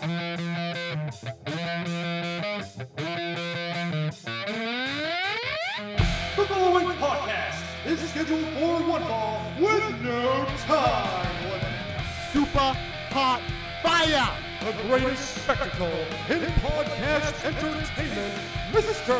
The 0.00 0.06
following 6.48 6.86
podcast 6.96 7.60
is 7.84 8.00
scheduled 8.08 8.46
for 8.54 8.80
one 8.88 9.02
fall 9.02 9.42
with 9.60 10.00
no 10.02 10.46
time 10.60 11.44
limit. 11.44 11.64
Super 12.32 12.72
hot 13.12 13.42
fire! 13.82 14.30
The 14.64 14.72
greatest 14.88 15.42
spectacle 15.42 16.06
in 16.30 16.40
podcast 16.64 17.44
entertainment, 17.44 18.34
Mr. 18.72 19.18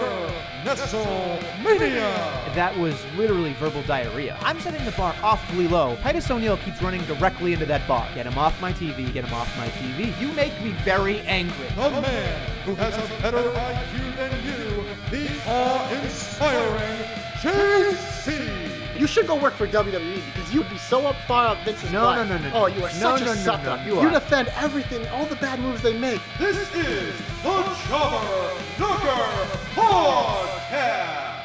Nestlemania. 0.65 2.55
That 2.55 2.77
was 2.79 2.95
literally 3.17 3.53
verbal 3.55 3.83
diarrhea. 3.83 4.37
I'm 4.43 4.61
setting 4.61 4.85
the 4.85 4.93
bar 4.93 5.15
awfully 5.23 5.67
low. 5.67 5.97
Titus 6.03 6.31
O'Neil 6.31 6.57
keeps 6.59 6.81
running 6.83 7.03
directly 7.05 7.53
into 7.53 7.67
that 7.67 7.87
bar. 7.89 8.07
Get 8.15 8.27
him 8.27 8.39
off 8.39 8.61
my 8.61 8.73
TV, 8.73 9.13
get 9.13 9.25
him 9.25 9.35
off 9.35 9.55
my 9.57 9.69
TV. 9.69 10.19
You 10.21 10.29
make 10.33 10.53
me 10.63 10.71
very 10.85 11.21
angry. 11.21 11.67
The 11.75 11.91
man 11.91 12.41
who 12.65 12.75
has 12.77 12.95
a 12.97 13.23
better 13.23 13.43
IQ 13.43 14.17
than 14.17 14.33
you, 14.45 14.85
the 15.11 15.29
awe-inspiring 15.51 17.01
JC. 17.41 18.99
You 19.01 19.07
should 19.07 19.27
go 19.27 19.35
work 19.35 19.55
for 19.55 19.67
WWE 19.67 20.21
because 20.27 20.53
you'd 20.53 20.69
be 20.69 20.77
so 20.77 21.07
up 21.07 21.17
far 21.27 21.47
up 21.47 21.59
Vince's 21.65 21.91
No, 21.91 22.03
butt. 22.03 22.29
no, 22.29 22.37
no, 22.37 22.43
no, 22.51 22.51
Oh, 22.55 22.67
you 22.67 22.81
are 22.85 22.91
No, 23.01 23.17
such 23.17 23.21
no, 23.23 23.33
a 23.33 23.35
no, 23.35 23.41
sucker. 23.43 23.77
no, 23.79 23.85
you 23.87 24.03
you 24.03 24.11
defend 24.11 24.49
everything, 24.59 25.07
all 25.09 25.25
the 25.25 25.37
bad 25.37 25.59
moves 25.59 25.81
they 25.81 25.97
make. 25.99 26.21
This 26.39 26.59
is 26.59 26.69
the 26.69 27.13
Jobber 27.43 28.51
Knocker 29.17 29.59
Podcast. 29.75 31.43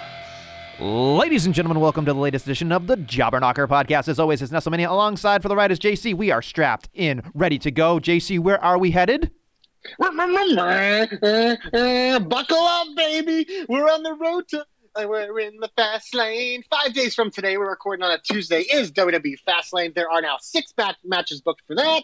Ladies 0.80 1.46
and 1.48 1.56
gentlemen, 1.56 1.82
welcome 1.82 2.06
to 2.06 2.14
the 2.14 2.20
latest 2.20 2.46
edition 2.46 2.72
of 2.72 2.86
the 2.88 2.96
Jobber 2.98 3.40
Knocker 3.40 3.68
podcast. 3.68 4.08
As 4.08 4.20
always, 4.20 4.42
it's 4.42 4.52
Nestlemania 4.52 4.88
alongside 4.90 5.42
for 5.42 5.48
the 5.50 5.56
ride 5.56 5.72
is 5.72 5.80
JC. 5.80 6.14
We 6.14 6.30
are 6.32 6.42
strapped 6.44 6.90
in, 6.94 7.24
ready 7.34 7.58
to 7.60 7.72
go. 7.72 7.98
JC, 8.00 8.40
where 8.40 8.64
are 8.64 8.78
we 8.78 8.92
headed? 8.92 9.32
Buckle 12.20 12.58
up, 12.58 12.88
baby. 12.96 13.48
We're 13.68 13.90
on 13.90 14.04
the 14.04 14.14
road 14.14 14.48
to. 14.50 14.60
uh, 14.96 15.06
We're 15.08 15.40
in 15.40 15.58
the 15.60 15.70
fast 15.76 16.14
lane. 16.14 16.64
Five 16.70 16.94
days 16.94 17.16
from 17.16 17.32
today, 17.32 17.58
we're 17.58 17.70
recording 17.70 18.04
on 18.04 18.12
a 18.12 18.20
Tuesday, 18.20 18.62
is 18.62 18.92
WWE 18.92 19.40
Fast 19.40 19.74
Lane. 19.74 19.92
There 19.96 20.10
are 20.12 20.22
now 20.22 20.38
six 20.40 20.72
bat- 20.72 20.98
matches 21.04 21.42
booked 21.42 21.64
for 21.66 21.76
that. 21.76 22.04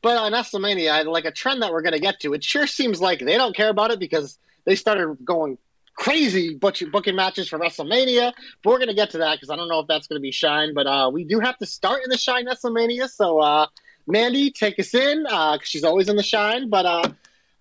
But 0.00 0.16
on 0.16 0.32
WrestleMania, 0.32 1.06
like 1.06 1.24
a 1.24 1.32
trend 1.32 1.60
that 1.62 1.72
we're 1.72 1.82
going 1.82 1.92
to 1.94 1.98
get 1.98 2.20
to, 2.20 2.32
it 2.34 2.44
sure 2.44 2.66
seems 2.68 3.00
like 3.00 3.18
they 3.20 3.36
don't 3.36 3.56
care 3.56 3.68
about 3.68 3.90
it 3.90 3.98
because 3.98 4.38
they 4.68 4.74
started 4.74 5.16
going 5.24 5.56
crazy 5.94 6.54
booking 6.54 7.16
matches 7.16 7.48
for 7.48 7.58
WrestleMania. 7.58 8.32
But 8.62 8.70
we're 8.70 8.76
going 8.78 8.88
to 8.88 8.94
get 8.94 9.10
to 9.10 9.18
that 9.18 9.36
because 9.36 9.48
I 9.50 9.56
don't 9.56 9.68
know 9.68 9.80
if 9.80 9.86
that's 9.88 10.06
going 10.06 10.18
to 10.18 10.22
be 10.22 10.30
Shine. 10.30 10.74
But 10.74 10.86
uh, 10.86 11.10
we 11.12 11.24
do 11.24 11.40
have 11.40 11.56
to 11.58 11.66
start 11.66 12.02
in 12.04 12.10
the 12.10 12.18
Shine 12.18 12.46
WrestleMania. 12.46 13.08
So, 13.08 13.38
uh, 13.40 13.66
Mandy, 14.06 14.50
take 14.50 14.78
us 14.78 14.94
in 14.94 15.22
because 15.24 15.60
she's 15.64 15.84
always 15.84 16.08
in 16.08 16.16
the 16.16 16.22
Shine. 16.22 16.68
But 16.68 16.84
uh, 16.84 17.10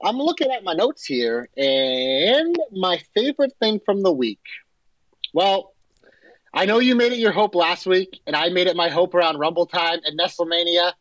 I'm 0.04 0.18
looking 0.18 0.52
at 0.52 0.66
my 0.66 0.74
notes 0.74 1.06
here, 1.06 1.50
and 1.56 2.56
my 2.74 3.02
favorite 3.16 3.54
thing 3.60 3.80
from 3.86 4.04
the 4.04 4.12
week. 4.12 4.42
Well, 5.34 5.74
I 6.54 6.66
know 6.66 6.80
you 6.80 6.94
made 6.96 7.14
it 7.14 7.20
your 7.20 7.32
hope 7.32 7.56
last 7.56 7.86
week, 7.86 8.20
and 8.28 8.36
I 8.36 8.50
made 8.50 8.68
it 8.68 8.76
my 8.76 8.90
hope 8.90 9.16
around 9.16 9.40
Rumble 9.40 9.66
time 9.66 10.00
and 10.04 10.20
WrestleMania. 10.20 10.92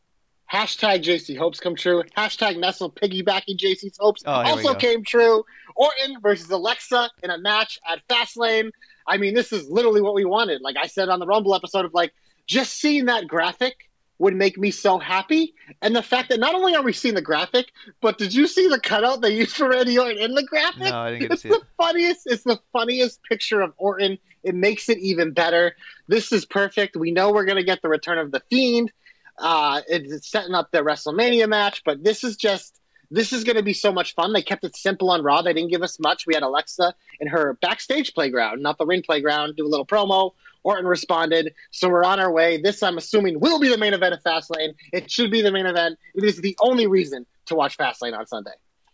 Hashtag 0.53 1.03
JC 1.03 1.37
hopes 1.37 1.59
come 1.59 1.75
true. 1.75 2.05
Hashtag 2.17 2.59
Nestle 2.59 2.91
piggybacking 2.91 3.59
JC's 3.59 3.99
hopes 3.99 4.23
Oh, 4.25 4.31
also 4.31 4.75
came 4.75 5.03
true. 5.03 5.45
Orton 5.77 6.20
versus 6.20 6.50
Alexa 6.50 7.10
in 7.22 7.30
a 7.30 7.38
match 7.38 7.78
at 7.91 8.06
Fastlane. 8.08 8.70
I 9.06 9.19
mean, 9.19 9.34
this 9.34 9.52
is 9.52 9.69
literally 9.69 10.00
what 10.00 10.14
we 10.14 10.24
wanted. 10.24 10.62
Like 10.62 10.77
I 10.77 10.86
said 10.86 11.08
on 11.08 11.20
the 11.20 11.27
Rumble 11.27 11.55
episode 11.55 11.84
of 11.84 11.94
like, 11.94 12.12
just 12.46 12.74
seeing 12.80 13.06
that 13.06 13.27
graphic 13.27 13.74
would 14.19 14.34
make 14.34 14.56
me 14.56 14.70
so 14.70 14.98
happy. 14.98 15.54
And 15.82 15.94
the 15.94 16.02
fact 16.02 16.30
that 16.30 16.41
not 16.41 16.54
only 16.54 16.74
are 16.74 16.82
we 16.82 16.92
seeing 16.92 17.14
the 17.14 17.22
graphic, 17.22 17.70
but 18.00 18.19
did 18.19 18.34
you 18.34 18.47
see 18.47 18.66
the 18.69 18.80
cutout 18.80 19.20
they 19.20 19.34
used 19.34 19.56
for 19.56 19.69
Randy 19.69 19.98
Orton 19.98 20.19
in 20.19 20.34
the 20.34 20.42
graphic? 20.42 20.84
No, 20.84 20.98
I 20.98 21.10
didn't 21.10 21.22
get 21.22 21.30
to 21.32 21.36
see 21.36 21.48
the 21.50 21.56
it. 21.56 21.62
funniest. 21.77 22.22
It's 22.27 22.44
the 22.44 22.58
funniest 22.72 23.20
picture 23.24 23.60
of 23.60 23.74
Orton. 23.77 24.19
It 24.42 24.54
makes 24.54 24.88
it 24.88 24.98
even 24.98 25.32
better. 25.32 25.76
This 26.09 26.32
is 26.32 26.47
perfect. 26.47 26.97
We 26.97 27.10
know 27.10 27.32
we're 27.32 27.44
gonna 27.44 27.65
get 27.65 27.82
the 27.82 27.88
return 27.88 28.19
of 28.19 28.32
the 28.32 28.41
Fiend. 28.48 28.91
Uh, 29.38 29.82
it's 29.86 30.31
setting 30.31 30.54
up 30.54 30.70
the 30.70 30.78
WrestleMania 30.78 31.48
match, 31.48 31.82
but 31.84 32.03
this 32.03 32.25
is 32.25 32.36
just 32.36 32.81
this 33.11 33.33
is 33.33 33.44
going 33.44 33.56
to 33.56 33.62
be 33.62 33.72
so 33.72 33.93
much 33.93 34.15
fun. 34.15 34.33
They 34.33 34.43
kept 34.43 34.65
it 34.65 34.77
simple 34.77 35.11
on 35.11 35.22
Raw. 35.22 35.43
They 35.43 35.53
didn't 35.53 35.71
give 35.71 35.83
us 35.83 35.99
much. 35.99 36.27
We 36.27 36.34
had 36.34 36.43
Alexa 36.43 36.94
in 37.21 37.28
her 37.28 37.55
backstage 37.61 38.15
playground, 38.15 38.62
not 38.62 38.78
the 38.78 38.87
ring 38.87 39.03
playground, 39.03 39.56
do 39.56 39.67
a 39.67 39.69
little 39.69 39.87
promo. 39.87 40.33
Orton 40.65 40.87
responded, 40.87 41.55
so 41.71 41.89
we're 41.89 42.03
on 42.03 42.19
our 42.19 42.33
way. 42.33 42.61
This, 42.61 42.83
I'm 42.83 42.99
assuming, 42.99 43.39
will 43.39 43.61
be 43.61 43.69
the 43.69 43.78
main 43.78 43.95
event 43.95 44.15
of 44.15 44.22
Fastlane. 44.22 44.75
It 44.93 45.09
should 45.09 45.31
be 45.31 45.41
the 45.41 45.53
main 45.53 45.65
event. 45.65 45.97
It 46.16 46.25
is 46.25 46.41
the 46.41 46.56
only 46.61 46.89
reason 46.89 47.25
to 47.47 47.55
watch 47.55 47.78
Fastlane 47.78 48.19
on 48.19 48.27
Sunday. 48.27 48.50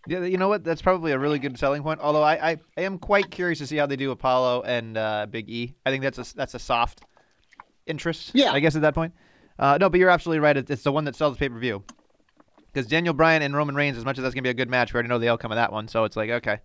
Yeah, 0.06 0.24
you 0.24 0.36
know 0.36 0.48
what? 0.48 0.64
That's 0.64 0.82
probably 0.82 1.12
a 1.12 1.18
really 1.18 1.38
good 1.38 1.58
selling 1.58 1.82
point. 1.82 2.00
Although 2.02 2.22
I, 2.22 2.50
I, 2.50 2.56
I 2.76 2.82
am 2.82 2.98
quite 2.98 3.30
curious 3.30 3.58
to 3.60 3.66
see 3.66 3.76
how 3.76 3.86
they 3.86 3.96
do 3.96 4.10
Apollo 4.10 4.62
and 4.62 4.98
uh, 4.98 5.26
Big 5.30 5.48
E. 5.48 5.74
I 5.86 5.90
think 5.90 6.02
that's 6.02 6.18
a 6.18 6.36
that's 6.36 6.54
a 6.54 6.58
soft 6.58 7.02
interest. 7.86 8.32
Yeah. 8.34 8.52
I 8.52 8.60
guess 8.60 8.76
at 8.76 8.82
that 8.82 8.94
point. 8.94 9.14
Uh, 9.58 9.78
no, 9.80 9.88
but 9.88 10.00
you're 10.00 10.10
absolutely 10.10 10.40
right. 10.40 10.56
It's, 10.56 10.70
it's 10.70 10.82
the 10.82 10.92
one 10.92 11.04
that 11.04 11.14
sells 11.14 11.38
pay 11.38 11.48
per 11.48 11.58
view. 11.58 11.84
Because 12.72 12.86
Daniel 12.86 13.12
Bryan 13.14 13.42
and 13.42 13.54
Roman 13.54 13.74
Reigns, 13.74 13.98
as 13.98 14.04
much 14.04 14.18
as 14.18 14.22
that's 14.22 14.34
gonna 14.34 14.42
be 14.42 14.48
a 14.48 14.54
good 14.54 14.70
match, 14.70 14.92
we 14.92 14.96
already 14.98 15.08
know 15.08 15.18
the 15.18 15.28
outcome 15.28 15.52
of 15.52 15.56
that 15.56 15.72
one. 15.72 15.88
So 15.88 16.04
it's 16.04 16.16
like 16.16 16.30
okay, 16.30 16.58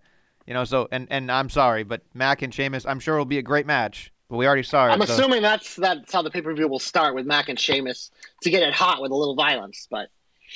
you 0.46 0.54
know. 0.54 0.64
So 0.64 0.88
and 0.90 1.06
and 1.10 1.30
I'm 1.30 1.50
sorry, 1.50 1.82
but 1.84 2.02
Mac 2.14 2.42
and 2.42 2.52
Sheamus, 2.54 2.86
I'm 2.86 3.00
sure 3.00 3.16
will 3.18 3.24
be 3.24 3.38
a 3.38 3.42
great 3.42 3.66
match. 3.66 4.12
But 4.30 4.36
we 4.36 4.46
already 4.46 4.62
saw 4.62 4.86
it. 4.86 4.90
I'm 4.90 5.04
so- 5.06 5.12
assuming 5.14 5.42
that's 5.42 5.76
that's 5.76 6.12
how 6.12 6.22
the 6.22 6.30
pay 6.30 6.42
per 6.42 6.52
view 6.54 6.68
will 6.68 6.78
start 6.78 7.14
with 7.14 7.26
Mac 7.26 7.48
and 7.48 7.58
Sheamus 7.58 8.10
to 8.42 8.50
get 8.50 8.62
it 8.62 8.72
hot 8.74 9.00
with 9.02 9.10
a 9.10 9.14
little 9.14 9.34
violence. 9.34 9.86
But 9.90 10.08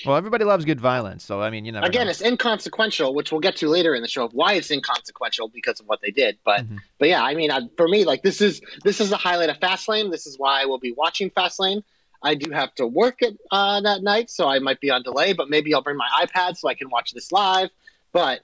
Well, 0.07 0.17
everybody 0.17 0.45
loves 0.45 0.65
good 0.65 0.81
violence, 0.81 1.23
so 1.25 1.41
I 1.43 1.51
mean, 1.51 1.65
you 1.67 1.73
never 1.73 1.87
again, 1.87 2.07
know. 2.07 2.11
it's 2.11 2.23
inconsequential, 2.23 3.15
which 3.15 3.31
we'll 3.33 3.41
get 3.43 3.57
to 3.57 3.69
later 3.69 3.95
in 3.95 4.01
the 4.03 4.09
show 4.09 4.25
of 4.25 4.33
why 4.33 4.55
it's 4.55 4.71
inconsequential 4.71 5.49
because 5.49 5.81
of 5.81 5.87
what 5.87 6.01
they 6.03 6.11
did. 6.11 6.39
But 6.45 6.63
Mhm. 6.63 6.79
but 6.99 7.09
yeah, 7.09 7.23
I 7.23 7.35
mean, 7.35 7.51
I, 7.51 7.61
for 7.77 7.89
me, 7.89 8.05
like 8.05 8.23
this 8.23 8.41
is 8.41 8.61
this 8.85 9.01
is 9.01 9.11
the 9.11 9.17
highlight 9.19 9.51
of 9.51 9.59
Fastlane. 9.59 10.11
This 10.11 10.27
is 10.27 10.39
why 10.39 10.63
I 10.63 10.65
will 10.67 10.79
be 10.79 10.93
watching 10.93 11.31
Fastlane. 11.31 11.83
I 12.25 12.35
do 12.35 12.51
have 12.51 12.75
to 12.77 12.87
work 12.87 13.23
at 13.23 13.33
uh, 13.51 13.81
that 13.83 14.03
night, 14.03 14.31
so 14.31 14.49
I 14.49 14.59
might 14.59 14.81
be 14.81 14.91
on 14.91 15.03
delay. 15.03 15.33
But 15.33 15.49
maybe 15.51 15.75
I'll 15.75 15.83
bring 15.83 15.97
my 15.97 16.09
iPad 16.25 16.57
so 16.57 16.69
I 16.69 16.75
can 16.75 16.91
watch 16.91 17.13
this 17.13 17.33
live. 17.33 17.71
But 18.13 18.41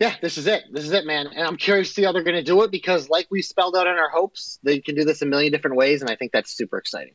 yeah, 0.00 0.16
this 0.20 0.36
is 0.36 0.46
it. 0.46 0.64
This 0.72 0.84
is 0.84 0.92
it, 0.92 1.04
man. 1.06 1.28
And 1.28 1.46
I'm 1.46 1.56
curious 1.56 1.88
to 1.88 1.94
see 1.94 2.02
how 2.02 2.12
they're 2.12 2.24
going 2.24 2.36
to 2.36 2.42
do 2.42 2.62
it 2.62 2.70
because, 2.70 3.08
like 3.08 3.28
we 3.30 3.40
spelled 3.42 3.76
out 3.76 3.86
in 3.86 3.94
our 3.94 4.08
hopes, 4.08 4.58
they 4.62 4.80
can 4.80 4.94
do 4.94 5.04
this 5.04 5.22
a 5.22 5.26
million 5.26 5.52
different 5.52 5.76
ways, 5.76 6.00
and 6.00 6.10
I 6.10 6.16
think 6.16 6.32
that's 6.32 6.50
super 6.52 6.78
exciting. 6.78 7.14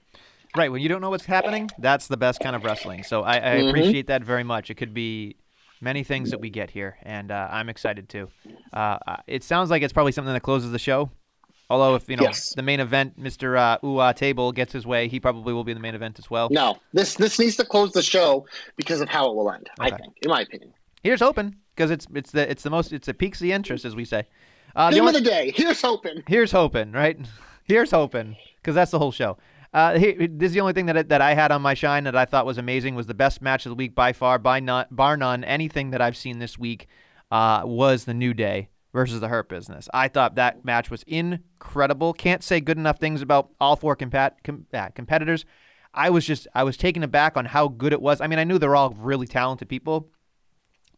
Right, 0.55 0.71
when 0.71 0.81
you 0.81 0.89
don't 0.89 1.01
know 1.01 1.09
what's 1.09 1.25
happening, 1.25 1.69
that's 1.77 2.07
the 2.07 2.17
best 2.17 2.39
kind 2.39 2.55
of 2.55 2.63
wrestling. 2.63 3.03
So 3.03 3.21
I, 3.23 3.35
I 3.35 3.39
Mhm. 3.39 3.67
appreciate 3.67 4.07
that 4.07 4.23
very 4.23 4.43
much. 4.43 4.69
It 4.69 4.75
could 4.75 4.93
be 4.93 5.35
many 5.81 6.03
things 6.03 6.31
that 6.31 6.39
we 6.39 6.49
get 6.49 6.71
here, 6.71 6.97
and 7.03 7.31
uh, 7.31 7.47
I'm 7.51 7.69
excited 7.69 8.09
too. 8.09 8.29
Uh, 8.73 8.97
uh, 9.05 9.17
it 9.27 9.43
sounds 9.43 9.69
like 9.69 9.83
it's 9.83 9.93
probably 9.93 10.11
something 10.13 10.33
that 10.33 10.41
closes 10.41 10.71
the 10.71 10.79
show. 10.79 11.11
Although 11.69 11.95
if 11.95 12.07
you 12.09 12.15
know 12.15 12.23
Yes. 12.23 12.53
the 12.55 12.61
main 12.61 12.79
event, 12.79 13.19
Mr. 13.21 13.57
Uh, 13.57 13.85
Ooh 13.85 14.13
Table 14.13 14.51
gets 14.53 14.71
his 14.71 14.85
way, 14.87 15.07
he 15.09 15.19
probably 15.19 15.53
will 15.53 15.63
be 15.65 15.71
in 15.73 15.77
the 15.77 15.81
main 15.81 15.95
event 15.95 16.17
as 16.19 16.29
well. 16.29 16.47
No, 16.49 16.77
this 16.93 17.15
this 17.15 17.39
needs 17.39 17.55
to 17.57 17.65
close 17.65 17.91
the 17.91 18.01
show 18.01 18.45
because 18.77 19.01
of 19.01 19.09
how 19.09 19.29
it 19.29 19.35
will 19.35 19.51
end. 19.51 19.69
I 19.79 19.89
think, 19.89 20.13
in 20.21 20.29
my 20.29 20.41
opinion. 20.41 20.73
Here's 21.03 21.19
hoping 21.19 21.55
because 21.75 21.91
it's 21.91 22.07
it's 22.15 22.31
the 22.31 22.49
it's 22.49 22.63
the 22.63 22.69
most 22.69 22.93
it's 22.93 23.07
it 23.07 23.17
piques 23.17 23.39
the 23.39 23.51
interest 23.51 23.83
as 23.85 23.95
we 23.95 24.05
say. 24.05 24.23
Uh, 24.75 24.91
the 24.91 24.99
only- 24.99 25.17
of 25.17 25.23
the 25.23 25.29
day. 25.29 25.51
Here's 25.55 25.81
hoping. 25.81 26.23
Here's 26.27 26.51
hoping, 26.51 26.91
right? 26.91 27.17
Here's 27.65 27.91
hoping, 27.91 28.37
because 28.61 28.75
that's 28.75 28.91
the 28.91 28.99
whole 28.99 29.11
show. 29.11 29.37
Uh, 29.73 29.97
here, 29.99 30.15
this 30.31 30.47
is 30.47 30.53
the 30.53 30.61
only 30.61 30.71
thing 30.71 30.85
that 30.85 30.95
I- 30.97 31.03
that 31.03 31.21
I 31.21 31.33
had 31.33 31.51
on 31.51 31.61
my 31.61 31.73
shine 31.73 32.05
that 32.05 32.15
I 32.15 32.23
thought 32.23 32.45
was 32.45 32.57
amazing 32.57 32.95
was 32.95 33.07
the 33.07 33.13
best 33.13 33.41
match 33.41 33.65
of 33.65 33.71
the 33.71 33.75
week 33.75 33.93
by 33.93 34.13
far, 34.13 34.39
by 34.39 34.61
none, 34.61 34.85
bar 34.89 35.17
none. 35.17 35.43
Anything 35.43 35.89
that 35.91 36.01
I've 36.01 36.15
seen 36.15 36.39
this 36.39 36.57
week 36.57 36.87
uh, 37.29 37.63
was 37.65 38.05
the 38.05 38.13
New 38.13 38.33
Day 38.33 38.69
versus 38.93 39.19
the 39.19 39.27
Hurt 39.27 39.49
Business. 39.49 39.89
I 39.93 40.07
thought 40.07 40.35
that 40.35 40.65
match 40.65 40.89
was 40.89 41.03
incredible. 41.03 42.13
Can't 42.13 42.43
say 42.43 42.59
good 42.59 42.77
enough 42.77 42.99
things 42.99 43.21
about 43.21 43.49
all 43.59 43.75
four 43.75 43.95
com- 43.95 44.65
uh, 44.73 44.89
competitors. 44.95 45.45
I 45.93 46.09
was 46.09 46.25
just 46.25 46.47
I 46.53 46.63
was 46.63 46.77
taken 46.77 47.03
aback 47.03 47.37
on 47.37 47.45
how 47.45 47.67
good 47.67 47.93
it 47.93 48.01
was. 48.01 48.21
I 48.21 48.27
mean, 48.27 48.39
I 48.39 48.43
knew 48.43 48.59
they're 48.59 48.75
all 48.75 48.91
really 48.91 49.27
talented 49.27 49.69
people, 49.69 50.09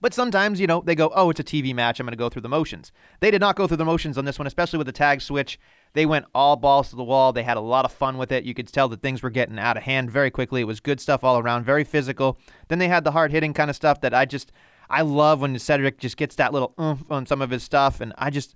but 0.01 0.13
sometimes, 0.13 0.61
you 0.61 0.67
know, 0.67 0.81
they 0.85 0.95
go, 0.95 1.11
oh, 1.13 1.29
it's 1.29 1.39
a 1.39 1.43
TV 1.43 1.75
match. 1.75 1.99
I'm 1.99 2.05
going 2.05 2.13
to 2.13 2.17
go 2.17 2.29
through 2.29 2.43
the 2.43 2.49
motions. 2.49 2.91
They 3.19 3.31
did 3.31 3.41
not 3.41 3.55
go 3.55 3.67
through 3.67 3.77
the 3.77 3.85
motions 3.85 4.17
on 4.17 4.25
this 4.25 4.39
one, 4.39 4.47
especially 4.47 4.77
with 4.77 4.87
the 4.87 4.93
tag 4.93 5.21
switch. 5.21 5.59
They 5.93 6.05
went 6.05 6.25
all 6.33 6.55
balls 6.55 6.89
to 6.89 6.95
the 6.95 7.03
wall. 7.03 7.33
They 7.33 7.43
had 7.43 7.57
a 7.57 7.61
lot 7.61 7.83
of 7.83 7.91
fun 7.91 8.17
with 8.17 8.31
it. 8.31 8.45
You 8.45 8.53
could 8.53 8.67
tell 8.67 8.87
that 8.89 9.01
things 9.01 9.21
were 9.21 9.29
getting 9.29 9.59
out 9.59 9.75
of 9.75 9.83
hand 9.83 10.09
very 10.09 10.31
quickly. 10.31 10.61
It 10.61 10.65
was 10.65 10.79
good 10.79 11.01
stuff 11.01 11.23
all 11.23 11.37
around, 11.37 11.65
very 11.65 11.83
physical. 11.83 12.39
Then 12.69 12.79
they 12.79 12.87
had 12.87 13.03
the 13.03 13.11
hard 13.11 13.31
hitting 13.31 13.53
kind 13.53 13.69
of 13.69 13.75
stuff 13.75 13.99
that 14.01 14.13
I 14.13 14.25
just, 14.25 14.51
I 14.89 15.01
love 15.01 15.41
when 15.41 15.57
Cedric 15.59 15.99
just 15.99 16.17
gets 16.17 16.35
that 16.35 16.53
little 16.53 16.73
oomph 16.79 17.11
on 17.11 17.25
some 17.25 17.41
of 17.41 17.49
his 17.49 17.63
stuff. 17.63 18.01
And 18.01 18.13
I 18.17 18.29
just, 18.29 18.55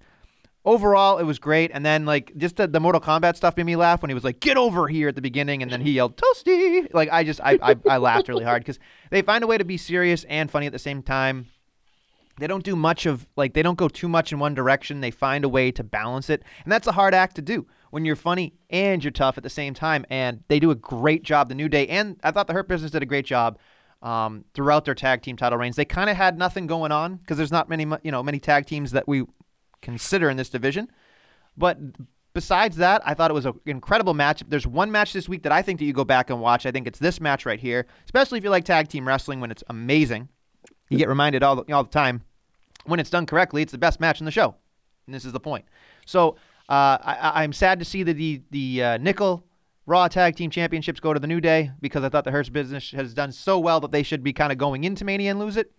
overall, 0.65 1.19
it 1.19 1.24
was 1.24 1.39
great. 1.39 1.71
And 1.74 1.85
then, 1.85 2.06
like, 2.06 2.35
just 2.38 2.56
the, 2.56 2.68
the 2.68 2.80
Mortal 2.80 3.01
Kombat 3.01 3.35
stuff 3.35 3.56
made 3.56 3.65
me 3.65 3.75
laugh 3.75 4.01
when 4.01 4.09
he 4.09 4.15
was 4.15 4.24
like, 4.24 4.39
get 4.39 4.57
over 4.57 4.88
here 4.88 5.09
at 5.09 5.15
the 5.15 5.21
beginning. 5.21 5.62
And 5.62 5.71
then 5.71 5.81
he 5.81 5.91
yelled, 5.91 6.18
Toasty. 6.18 6.94
Like, 6.94 7.09
I 7.12 7.24
just, 7.24 7.39
I, 7.41 7.59
I, 7.62 7.75
I 7.89 7.97
laughed 7.97 8.27
really 8.27 8.45
hard 8.45 8.62
because 8.63 8.80
they 9.12 9.21
find 9.21 9.44
a 9.44 9.47
way 9.47 9.57
to 9.57 9.65
be 9.65 9.77
serious 9.77 10.24
and 10.25 10.50
funny 10.50 10.65
at 10.65 10.74
the 10.74 10.80
same 10.80 11.03
time 11.03 11.47
they 12.39 12.47
don't 12.47 12.63
do 12.63 12.75
much 12.75 13.06
of 13.06 13.27
like 13.36 13.53
they 13.53 13.62
don't 13.62 13.77
go 13.77 13.88
too 13.88 14.07
much 14.07 14.31
in 14.31 14.39
one 14.39 14.53
direction 14.53 15.01
they 15.01 15.12
find 15.12 15.44
a 15.45 15.50
way 15.50 15.71
to 15.71 15.83
balance 15.83 16.29
it 16.29 16.44
and 16.63 16.71
that's 16.71 16.88
a 16.88 16.91
hard 16.91 17.13
act 17.13 17.36
to 17.36 17.41
do 17.41 17.65
when 17.91 18.06
you're 18.06 18.15
funny 18.15 18.53
and 18.69 19.03
you're 19.03 19.12
tough 19.12 19.38
at 19.38 19.44
the 19.44 19.50
same 19.50 19.74
time 19.74 20.06
and 20.09 20.44
they 20.47 20.59
do 20.59 20.71
a 20.71 20.75
great 20.75 21.24
job 21.24 21.50
the 21.50 21.56
new 21.56 21.69
day 21.69 21.88
and 21.88 22.19
i 22.24 22.31
thought 22.31 22.47
the 22.47 22.53
hurt 22.53 22.68
business 22.68 22.91
did 22.91 23.03
a 23.03 23.06
great 23.06 23.25
job 23.25 23.57
um, 24.03 24.45
throughout 24.53 24.85
their 24.85 24.94
tag 24.94 25.23
team 25.23 25.35
title 25.35 25.57
reigns. 25.57 25.75
They 25.75 25.85
kind 25.85 26.09
of 26.09 26.15
had 26.15 26.38
nothing 26.38 26.67
going 26.67 26.91
on 26.91 27.15
because 27.15 27.38
there's 27.38 27.51
not 27.51 27.69
many 27.69 27.88
you 28.03 28.11
know 28.11 28.21
many 28.21 28.39
tag 28.39 28.67
teams 28.67 28.91
that 28.91 29.07
we 29.07 29.23
consider 29.81 30.29
in 30.29 30.38
this 30.38 30.50
division. 30.50 30.91
But 31.57 31.79
besides 32.33 32.77
that, 32.77 33.01
I 33.05 33.13
thought 33.13 33.31
it 33.31 33.33
was 33.33 33.45
an 33.45 33.53
incredible 33.65 34.13
match. 34.13 34.44
There's 34.47 34.67
one 34.67 34.91
match 34.91 35.13
this 35.13 35.29
week 35.29 35.44
that 35.44 35.51
I 35.51 35.61
think 35.61 35.79
that 35.79 35.85
you 35.85 35.94
go 35.94 36.03
back 36.03 36.29
and 36.29 36.41
watch. 36.41 36.65
I 36.65 36.71
think 36.71 36.85
it's 36.85 37.00
this 37.00 37.19
match 37.19 37.45
right 37.45 37.59
here, 37.59 37.88
especially 38.05 38.38
if 38.38 38.44
you 38.44 38.50
like 38.50 38.65
tag 38.65 38.89
team 38.89 39.07
wrestling 39.07 39.39
when 39.39 39.51
it's 39.51 39.63
amazing. 39.67 40.29
You 40.89 40.97
get 40.97 41.07
reminded 41.07 41.41
all 41.41 41.55
the, 41.55 41.73
all 41.73 41.83
the 41.83 41.89
time 41.89 42.23
when 42.85 43.00
it's 43.00 43.09
done 43.09 43.25
correctly, 43.25 43.61
it's 43.61 43.71
the 43.71 43.77
best 43.77 44.00
match 44.00 44.19
in 44.19 44.25
the 44.25 44.31
show. 44.31 44.55
And 45.07 45.15
this 45.15 45.25
is 45.25 45.31
the 45.31 45.39
point. 45.39 45.65
So 46.05 46.35
uh, 46.69 46.97
I, 47.01 47.44
am 47.44 47.53
sad 47.53 47.79
to 47.79 47.85
see 47.85 48.03
that 48.03 48.13
the 48.13 48.41
the 48.51 48.83
uh, 48.83 48.97
nickel 48.97 49.45
Raw 49.85 50.07
Tag 50.07 50.35
Team 50.35 50.50
Championships 50.50 51.00
go 51.00 51.13
to 51.13 51.19
the 51.19 51.27
New 51.27 51.41
Day 51.41 51.71
because 51.81 52.03
I 52.03 52.09
thought 52.09 52.24
the 52.24 52.31
Hurt 52.31 52.51
Business 52.53 52.91
has 52.91 53.13
done 53.13 53.31
so 53.31 53.59
well 53.59 53.80
that 53.81 53.91
they 53.91 54.03
should 54.03 54.24
be 54.24 54.31
kind 54.31 54.51
of 54.51 54.57
going 54.57 54.83
into 54.83 55.03
Mania 55.03 55.31
and 55.31 55.39
lose 55.39 55.57
it. 55.57 55.71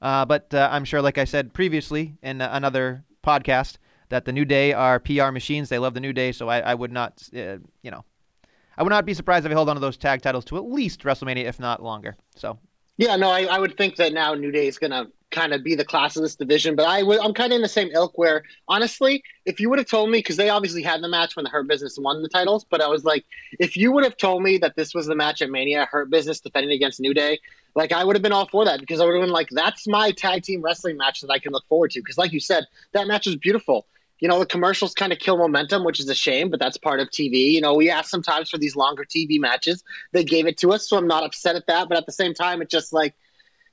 Uh, 0.00 0.24
but 0.24 0.52
uh, 0.54 0.68
I'm 0.72 0.84
sure, 0.84 1.02
like 1.02 1.18
I 1.18 1.24
said 1.24 1.52
previously 1.52 2.16
in 2.22 2.40
another 2.40 3.04
podcast, 3.24 3.76
that 4.08 4.24
the 4.24 4.32
New 4.32 4.44
Day 4.44 4.72
are 4.72 4.98
PR 4.98 5.30
machines. 5.30 5.68
They 5.68 5.78
love 5.78 5.94
the 5.94 6.00
New 6.00 6.12
Day, 6.12 6.32
so 6.32 6.48
I, 6.48 6.60
I 6.60 6.74
would 6.74 6.92
not, 6.92 7.22
uh, 7.34 7.58
you 7.82 7.90
know, 7.90 8.04
I 8.76 8.82
would 8.82 8.90
not 8.90 9.06
be 9.06 9.14
surprised 9.14 9.44
if 9.44 9.50
they 9.50 9.54
hold 9.54 9.68
on 9.68 9.76
to 9.76 9.80
those 9.80 9.96
tag 9.96 10.22
titles 10.22 10.44
to 10.46 10.56
at 10.56 10.64
least 10.64 11.02
WrestleMania, 11.02 11.44
if 11.44 11.60
not 11.60 11.82
longer. 11.82 12.16
So. 12.34 12.58
Yeah, 12.96 13.16
no, 13.16 13.30
I, 13.30 13.44
I 13.44 13.58
would 13.58 13.76
think 13.76 13.96
that 13.96 14.12
now 14.12 14.34
New 14.34 14.50
Day 14.50 14.66
is 14.66 14.78
going 14.78 14.90
to 14.90 15.08
kind 15.32 15.52
of 15.52 15.64
be 15.64 15.74
the 15.74 15.84
class 15.84 16.16
of 16.16 16.22
this 16.22 16.36
division. 16.36 16.76
But 16.76 16.86
I 16.86 17.00
w- 17.00 17.20
I'm 17.20 17.34
kind 17.34 17.52
of 17.52 17.56
in 17.56 17.62
the 17.62 17.68
same 17.68 17.88
ilk 17.92 18.16
where, 18.16 18.44
honestly, 18.68 19.24
if 19.44 19.58
you 19.58 19.68
would 19.70 19.78
have 19.78 19.88
told 19.88 20.10
me, 20.10 20.18
because 20.18 20.36
they 20.36 20.50
obviously 20.50 20.82
had 20.82 21.02
the 21.02 21.08
match 21.08 21.34
when 21.34 21.44
the 21.44 21.50
Hurt 21.50 21.66
Business 21.66 21.98
won 21.98 22.22
the 22.22 22.28
titles, 22.28 22.64
but 22.68 22.80
I 22.80 22.86
was 22.86 23.04
like, 23.04 23.24
if 23.58 23.76
you 23.76 23.90
would 23.92 24.04
have 24.04 24.16
told 24.16 24.42
me 24.42 24.58
that 24.58 24.76
this 24.76 24.94
was 24.94 25.06
the 25.06 25.16
match 25.16 25.42
at 25.42 25.50
Mania, 25.50 25.88
Hurt 25.90 26.10
Business 26.10 26.40
defending 26.40 26.72
against 26.72 27.00
New 27.00 27.14
Day, 27.14 27.40
like 27.74 27.92
I 27.92 28.04
would 28.04 28.14
have 28.14 28.22
been 28.22 28.32
all 28.32 28.48
for 28.48 28.64
that 28.64 28.80
because 28.80 29.00
I 29.00 29.04
would 29.04 29.14
have 29.14 29.22
been 29.22 29.30
like, 29.30 29.48
that's 29.50 29.88
my 29.88 30.12
tag 30.12 30.42
team 30.42 30.62
wrestling 30.62 30.96
match 30.96 31.22
that 31.22 31.30
I 31.30 31.38
can 31.38 31.52
look 31.52 31.66
forward 31.68 31.90
to. 31.92 32.00
Because, 32.00 32.18
like 32.18 32.32
you 32.32 32.40
said, 32.40 32.66
that 32.92 33.08
match 33.08 33.26
was 33.26 33.36
beautiful. 33.36 33.86
You 34.20 34.28
know, 34.28 34.38
the 34.38 34.46
commercials 34.46 34.94
kind 34.94 35.12
of 35.12 35.18
kill 35.18 35.36
momentum, 35.36 35.82
which 35.82 35.98
is 35.98 36.08
a 36.08 36.14
shame, 36.14 36.48
but 36.48 36.60
that's 36.60 36.76
part 36.76 37.00
of 37.00 37.08
TV. 37.08 37.52
You 37.52 37.60
know, 37.60 37.74
we 37.74 37.90
ask 37.90 38.08
sometimes 38.08 38.50
for 38.50 38.56
these 38.56 38.76
longer 38.76 39.04
TV 39.04 39.40
matches. 39.40 39.82
They 40.12 40.22
gave 40.22 40.46
it 40.46 40.56
to 40.58 40.72
us, 40.72 40.88
so 40.88 40.96
I'm 40.96 41.08
not 41.08 41.24
upset 41.24 41.56
at 41.56 41.66
that. 41.66 41.88
But 41.88 41.98
at 41.98 42.06
the 42.06 42.12
same 42.12 42.32
time, 42.32 42.62
it 42.62 42.70
just 42.70 42.92
like 42.92 43.16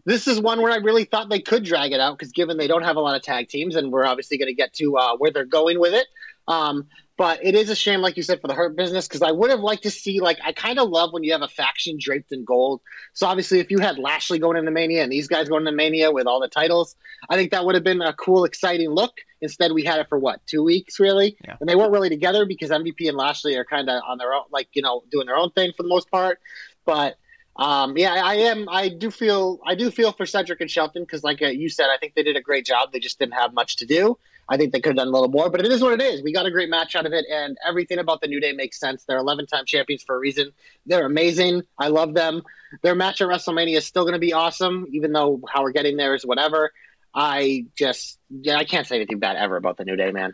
this 0.05 0.27
is 0.27 0.39
one 0.39 0.61
where 0.61 0.71
I 0.71 0.77
really 0.77 1.03
thought 1.03 1.29
they 1.29 1.41
could 1.41 1.63
drag 1.63 1.91
it 1.91 1.99
out 1.99 2.17
because 2.17 2.31
given 2.31 2.57
they 2.57 2.67
don't 2.67 2.83
have 2.83 2.95
a 2.95 3.01
lot 3.01 3.15
of 3.15 3.21
tag 3.21 3.49
teams, 3.49 3.75
and 3.75 3.91
we're 3.91 4.05
obviously 4.05 4.37
going 4.37 4.47
to 4.47 4.53
get 4.55 4.73
to 4.75 4.97
uh, 4.97 5.17
where 5.17 5.31
they're 5.31 5.45
going 5.45 5.79
with 5.79 5.93
it. 5.93 6.07
Um, 6.47 6.87
but 7.19 7.43
it 7.43 7.53
is 7.53 7.69
a 7.69 7.75
shame, 7.75 7.99
like 7.99 8.15
you 8.15 8.23
said, 8.23 8.39
for 8.39 8.47
the 8.47 8.53
Hurt 8.53 8.77
business 8.77 9.05
because 9.05 9.21
I 9.21 9.31
would 9.31 9.49
have 9.49 9.59
liked 9.59 9.83
to 9.83 9.91
see 9.91 10.21
like 10.21 10.37
I 10.41 10.53
kind 10.53 10.79
of 10.79 10.87
love 10.87 11.11
when 11.11 11.21
you 11.25 11.33
have 11.33 11.41
a 11.41 11.49
faction 11.49 11.97
draped 11.99 12.31
in 12.31 12.45
gold. 12.45 12.79
So 13.11 13.27
obviously, 13.27 13.59
if 13.59 13.69
you 13.69 13.79
had 13.79 13.99
Lashley 13.99 14.39
going 14.39 14.55
into 14.55 14.71
Mania 14.71 15.03
and 15.03 15.11
these 15.11 15.27
guys 15.27 15.49
going 15.49 15.63
into 15.63 15.73
Mania 15.73 16.11
with 16.11 16.27
all 16.27 16.39
the 16.39 16.47
titles, 16.47 16.95
I 17.29 17.35
think 17.35 17.51
that 17.51 17.65
would 17.65 17.75
have 17.75 17.83
been 17.83 18.01
a 18.01 18.13
cool, 18.13 18.45
exciting 18.45 18.89
look. 18.89 19.11
Instead, 19.41 19.73
we 19.73 19.83
had 19.83 19.99
it 19.99 20.07
for 20.07 20.17
what 20.17 20.39
two 20.47 20.63
weeks 20.63 20.97
really, 20.97 21.35
yeah. 21.43 21.57
and 21.59 21.67
they 21.67 21.75
weren't 21.75 21.91
really 21.91 22.07
together 22.07 22.45
because 22.45 22.69
MVP 22.69 23.09
and 23.09 23.17
Lashley 23.17 23.57
are 23.57 23.65
kind 23.65 23.89
of 23.89 24.01
on 24.07 24.17
their 24.17 24.33
own, 24.33 24.43
like 24.49 24.69
you 24.71 24.81
know, 24.81 25.03
doing 25.11 25.27
their 25.27 25.37
own 25.37 25.51
thing 25.51 25.73
for 25.75 25.83
the 25.83 25.89
most 25.89 26.09
part. 26.09 26.39
But 26.85 27.17
um, 27.59 27.97
yeah, 27.97 28.13
I 28.13 28.35
am. 28.35 28.69
I 28.69 28.87
do 28.87 29.11
feel. 29.11 29.59
I 29.65 29.75
do 29.75 29.91
feel 29.91 30.13
for 30.13 30.25
Cedric 30.25 30.61
and 30.61 30.71
Shelton 30.71 31.03
because, 31.03 31.25
like 31.25 31.41
uh, 31.41 31.47
you 31.47 31.67
said, 31.67 31.87
I 31.93 31.97
think 31.97 32.15
they 32.15 32.23
did 32.23 32.37
a 32.37 32.41
great 32.41 32.65
job. 32.65 32.93
They 32.93 32.99
just 32.99 33.19
didn't 33.19 33.33
have 33.33 33.53
much 33.53 33.75
to 33.77 33.85
do. 33.85 34.17
I 34.47 34.55
think 34.55 34.71
they 34.71 34.79
could 34.79 34.91
have 34.91 34.95
done 34.95 35.09
a 35.09 35.11
little 35.11 35.27
more, 35.27 35.49
but 35.49 35.59
it 35.59 35.69
is 35.69 35.81
what 35.81 35.91
it 35.91 36.01
is. 36.01 36.23
We 36.23 36.31
got 36.31 36.45
a 36.45 36.51
great 36.51 36.69
match 36.69 36.95
out 36.95 37.05
of 37.05 37.11
it, 37.11 37.25
and 37.29 37.57
everything 37.67 37.99
about 37.99 38.21
the 38.21 38.27
New 38.27 38.39
Day 38.39 38.53
makes 38.53 38.79
sense. 38.79 39.03
They're 39.03 39.17
11 39.17 39.47
time 39.47 39.65
champions 39.65 40.03
for 40.03 40.15
a 40.15 40.19
reason. 40.19 40.53
They're 40.85 41.05
amazing. 41.05 41.63
I 41.77 41.89
love 41.89 42.13
them. 42.13 42.43
Their 42.81 42.95
match 42.95 43.19
at 43.19 43.27
WrestleMania 43.27 43.75
is 43.75 43.85
still 43.85 44.03
going 44.03 44.13
to 44.13 44.19
be 44.19 44.31
awesome, 44.31 44.87
even 44.93 45.11
though 45.11 45.41
how 45.53 45.61
we're 45.61 45.73
getting 45.73 45.97
there 45.97 46.15
is 46.15 46.25
whatever. 46.25 46.71
I 47.13 47.65
just, 47.75 48.19
yeah, 48.29 48.55
I 48.55 48.63
can't 48.63 48.87
say 48.87 48.95
anything 48.95 49.19
bad 49.19 49.35
ever 49.35 49.57
about 49.57 49.75
the 49.75 49.83
New 49.83 49.97
Day, 49.97 50.11
man. 50.11 50.33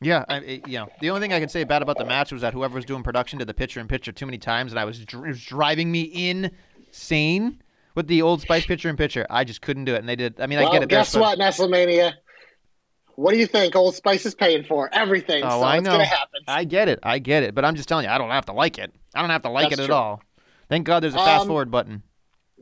Yeah, 0.00 0.24
I, 0.28 0.60
you 0.66 0.78
know, 0.78 0.88
the 1.00 1.08
only 1.10 1.22
thing 1.22 1.32
I 1.32 1.40
can 1.40 1.48
say 1.48 1.64
bad 1.64 1.80
about 1.80 1.96
the 1.96 2.04
match 2.04 2.30
was 2.30 2.42
that 2.42 2.52
whoever 2.52 2.74
was 2.74 2.84
doing 2.84 3.02
production 3.02 3.38
did 3.38 3.48
the 3.48 3.54
picture 3.54 3.80
in 3.80 3.88
picture 3.88 4.12
too 4.12 4.26
many 4.26 4.36
times, 4.38 4.72
and 4.72 4.78
I 4.78 4.84
was, 4.84 5.02
dr- 5.04 5.26
was 5.26 5.42
driving 5.42 5.90
me 5.90 6.28
insane 6.30 7.62
with 7.94 8.06
the 8.06 8.20
Old 8.20 8.42
Spice 8.42 8.66
picture 8.66 8.90
in 8.90 8.96
picture. 8.96 9.26
I 9.30 9.44
just 9.44 9.62
couldn't 9.62 9.86
do 9.86 9.94
it, 9.94 9.98
and 9.98 10.08
they 10.08 10.16
did. 10.16 10.38
I 10.40 10.46
mean, 10.46 10.58
well, 10.58 10.68
I 10.68 10.72
get 10.72 10.82
it. 10.82 10.90
Guess 10.90 11.12
there, 11.12 11.22
what, 11.22 11.38
WrestleMania? 11.38 12.12
What 13.14 13.32
do 13.32 13.38
you 13.38 13.46
think? 13.46 13.74
Old 13.74 13.94
Spice 13.94 14.26
is 14.26 14.34
paying 14.34 14.64
for 14.64 14.90
everything. 14.92 15.42
Oh, 15.42 15.60
so 15.60 15.62
I 15.62 15.80
know. 15.80 16.04
I 16.46 16.64
get 16.64 16.88
it. 16.90 16.98
I 17.02 17.18
get 17.18 17.42
it. 17.42 17.54
But 17.54 17.64
I'm 17.64 17.74
just 17.74 17.88
telling 17.88 18.04
you, 18.04 18.10
I 18.10 18.18
don't 18.18 18.28
have 18.28 18.44
to 18.46 18.52
like 18.52 18.76
it. 18.76 18.92
I 19.14 19.22
don't 19.22 19.30
have 19.30 19.42
to 19.42 19.48
like 19.48 19.70
That's 19.70 19.80
it 19.80 19.86
true. 19.86 19.94
at 19.94 19.98
all. 19.98 20.22
Thank 20.68 20.86
God 20.86 21.02
there's 21.02 21.14
a 21.14 21.18
fast 21.18 21.42
Um, 21.42 21.48
forward 21.48 21.70
button. 21.70 22.02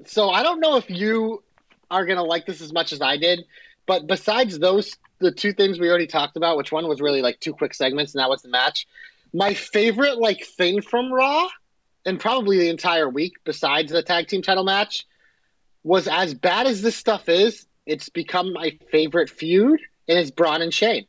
So 0.06 0.30
I 0.30 0.44
don't 0.44 0.60
know 0.60 0.76
if 0.76 0.88
you 0.88 1.42
are 1.90 2.06
gonna 2.06 2.22
like 2.22 2.46
this 2.46 2.60
as 2.60 2.72
much 2.72 2.92
as 2.92 3.00
I 3.00 3.16
did, 3.16 3.44
but 3.86 4.06
besides 4.06 4.58
those, 4.58 4.96
the 5.18 5.32
two 5.32 5.52
things 5.52 5.78
we 5.78 5.88
already 5.88 6.06
talked 6.06 6.36
about, 6.36 6.56
which 6.56 6.72
one 6.72 6.88
was 6.88 7.00
really 7.00 7.22
like 7.22 7.40
two 7.40 7.52
quick 7.52 7.74
segments, 7.74 8.14
and 8.14 8.20
that 8.20 8.30
was 8.30 8.42
the 8.42 8.48
match. 8.48 8.86
My 9.32 9.54
favorite 9.54 10.18
like 10.18 10.44
thing 10.44 10.80
from 10.80 11.12
Raw, 11.12 11.48
and 12.06 12.20
probably 12.20 12.58
the 12.58 12.68
entire 12.68 13.08
week, 13.08 13.34
besides 13.44 13.92
the 13.92 14.02
tag 14.02 14.28
team 14.28 14.42
title 14.42 14.64
match, 14.64 15.06
was 15.82 16.08
as 16.08 16.34
bad 16.34 16.66
as 16.66 16.82
this 16.82 16.96
stuff 16.96 17.28
is. 17.28 17.66
It's 17.86 18.08
become 18.08 18.52
my 18.52 18.78
favorite 18.90 19.28
feud, 19.28 19.80
and 20.08 20.18
it's 20.18 20.30
Braun 20.30 20.62
and 20.62 20.72
Shane. 20.72 21.06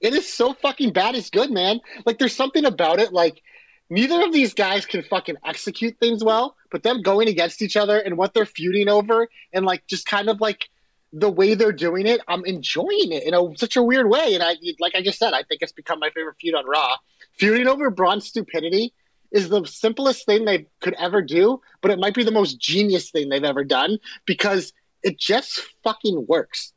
It 0.00 0.14
is 0.14 0.32
so 0.32 0.52
fucking 0.52 0.92
bad. 0.92 1.14
It's 1.14 1.30
good, 1.30 1.50
man. 1.50 1.80
Like 2.06 2.18
there's 2.18 2.36
something 2.36 2.64
about 2.64 3.00
it, 3.00 3.12
like 3.12 3.42
neither 3.90 4.22
of 4.22 4.32
these 4.32 4.54
guys 4.54 4.86
can 4.86 5.02
fucking 5.02 5.36
execute 5.44 5.98
things 5.98 6.22
well, 6.22 6.56
but 6.70 6.82
them 6.82 7.02
going 7.02 7.28
against 7.28 7.62
each 7.62 7.76
other 7.76 7.98
and 7.98 8.16
what 8.16 8.34
they're 8.34 8.46
feuding 8.46 8.88
over 8.88 9.28
and 9.52 9.64
like 9.64 9.86
just 9.86 10.06
kind 10.06 10.28
of 10.28 10.40
like 10.40 10.68
the 11.12 11.30
way 11.30 11.54
they're 11.54 11.72
doing 11.72 12.06
it, 12.06 12.20
I'm 12.28 12.44
enjoying 12.44 13.12
it 13.12 13.24
in 13.24 13.34
a, 13.34 13.56
such 13.56 13.76
a 13.76 13.82
weird 13.82 14.08
way. 14.08 14.34
And 14.34 14.42
I, 14.42 14.56
like 14.78 14.94
I 14.94 15.02
just 15.02 15.18
said, 15.18 15.32
I 15.32 15.42
think 15.42 15.62
it's 15.62 15.72
become 15.72 15.98
my 15.98 16.10
favorite 16.10 16.36
feud 16.40 16.54
on 16.54 16.66
Raw. 16.66 16.96
Feuding 17.38 17.66
over 17.66 17.90
Braun's 17.90 18.26
stupidity 18.26 18.92
is 19.30 19.48
the 19.48 19.64
simplest 19.64 20.26
thing 20.26 20.44
they 20.44 20.66
could 20.80 20.94
ever 20.94 21.22
do, 21.22 21.60
but 21.80 21.90
it 21.90 21.98
might 21.98 22.14
be 22.14 22.24
the 22.24 22.30
most 22.30 22.58
genius 22.58 23.10
thing 23.10 23.28
they've 23.28 23.44
ever 23.44 23.64
done 23.64 23.98
because 24.26 24.72
it 25.02 25.18
just 25.18 25.60
fucking 25.82 26.26
works. 26.28 26.72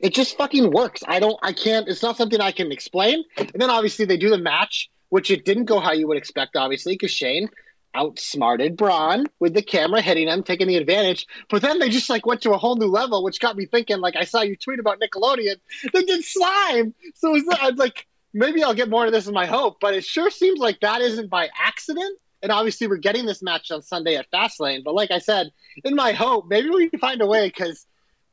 It 0.00 0.14
just 0.14 0.36
fucking 0.36 0.70
works. 0.70 1.02
I 1.06 1.18
don't, 1.18 1.38
I 1.42 1.52
can't, 1.52 1.88
it's 1.88 2.02
not 2.02 2.16
something 2.16 2.40
I 2.40 2.52
can 2.52 2.70
explain. 2.70 3.24
And 3.36 3.50
then 3.54 3.70
obviously 3.70 4.04
they 4.04 4.16
do 4.16 4.30
the 4.30 4.38
match, 4.38 4.90
which 5.08 5.30
it 5.30 5.44
didn't 5.44 5.64
go 5.64 5.80
how 5.80 5.92
you 5.92 6.06
would 6.06 6.16
expect, 6.16 6.56
obviously, 6.56 6.94
because 6.94 7.10
Shane 7.10 7.48
outsmarted 7.94 8.76
Braun 8.76 9.26
with 9.40 9.54
the 9.54 9.62
camera 9.62 10.00
hitting 10.00 10.28
him, 10.28 10.42
taking 10.42 10.68
the 10.68 10.76
advantage. 10.76 11.26
But 11.48 11.62
then 11.62 11.78
they 11.78 11.88
just 11.88 12.10
like 12.10 12.26
went 12.26 12.42
to 12.42 12.52
a 12.52 12.58
whole 12.58 12.76
new 12.76 12.86
level, 12.86 13.24
which 13.24 13.40
got 13.40 13.56
me 13.56 13.66
thinking. 13.66 13.98
Like 13.98 14.16
I 14.16 14.24
saw 14.24 14.42
you 14.42 14.56
tweet 14.56 14.78
about 14.78 15.00
Nickelodeon, 15.00 15.56
they 15.92 16.02
did 16.02 16.24
slime. 16.24 16.94
So 17.14 17.34
is 17.34 17.44
that, 17.46 17.58
I'm 17.62 17.76
like, 17.76 18.06
maybe 18.32 18.62
I'll 18.62 18.74
get 18.74 18.90
more 18.90 19.06
of 19.06 19.12
this 19.12 19.26
in 19.26 19.34
my 19.34 19.46
hope. 19.46 19.78
But 19.80 19.94
it 19.94 20.04
sure 20.04 20.30
seems 20.30 20.58
like 20.58 20.80
that 20.80 21.00
isn't 21.00 21.30
by 21.30 21.48
accident. 21.60 22.18
And 22.40 22.52
obviously, 22.52 22.86
we're 22.86 22.98
getting 22.98 23.26
this 23.26 23.42
match 23.42 23.72
on 23.72 23.82
Sunday 23.82 24.14
at 24.14 24.30
Fastlane. 24.30 24.84
But 24.84 24.94
like 24.94 25.10
I 25.10 25.18
said, 25.18 25.50
in 25.82 25.96
my 25.96 26.12
hope, 26.12 26.46
maybe 26.48 26.70
we 26.70 26.88
can 26.88 27.00
find 27.00 27.20
a 27.20 27.26
way 27.26 27.48
because 27.48 27.84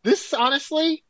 this 0.03 0.31
honestly 0.33 1.03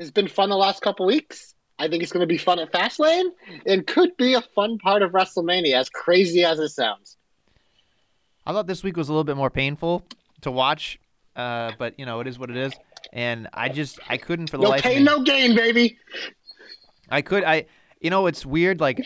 has 0.00 0.10
been 0.10 0.28
fun 0.28 0.48
the 0.48 0.56
last 0.56 0.80
couple 0.80 1.04
weeks. 1.04 1.54
I 1.78 1.88
think 1.88 2.02
it's 2.02 2.12
going 2.12 2.22
to 2.22 2.26
be 2.26 2.38
fun 2.38 2.60
at 2.60 2.72
Fastlane 2.72 3.30
and 3.66 3.86
could 3.86 4.16
be 4.16 4.34
a 4.34 4.40
fun 4.40 4.78
part 4.78 5.02
of 5.02 5.10
WrestleMania, 5.10 5.74
as 5.74 5.90
crazy 5.90 6.44
as 6.44 6.58
it 6.60 6.70
sounds. 6.70 7.18
I 8.46 8.52
thought 8.52 8.66
this 8.66 8.82
week 8.82 8.96
was 8.96 9.08
a 9.08 9.12
little 9.12 9.24
bit 9.24 9.36
more 9.36 9.50
painful 9.50 10.04
to 10.42 10.50
watch, 10.50 10.98
uh, 11.36 11.72
but 11.78 11.98
you 11.98 12.06
know 12.06 12.20
it 12.20 12.26
is 12.26 12.38
what 12.38 12.50
it 12.50 12.56
is, 12.56 12.72
and 13.12 13.48
I 13.54 13.68
just 13.68 13.98
I 14.08 14.16
couldn't 14.18 14.48
for 14.50 14.58
the 14.58 14.64
No 14.64 14.70
life 14.70 14.82
pain, 14.82 14.96
of 14.98 14.98
me. 14.98 15.04
no 15.04 15.22
gain, 15.22 15.54
baby. 15.56 15.98
I 17.10 17.22
could 17.22 17.44
I 17.44 17.66
you 18.00 18.10
know 18.10 18.26
it's 18.26 18.44
weird 18.44 18.80
like 18.80 19.00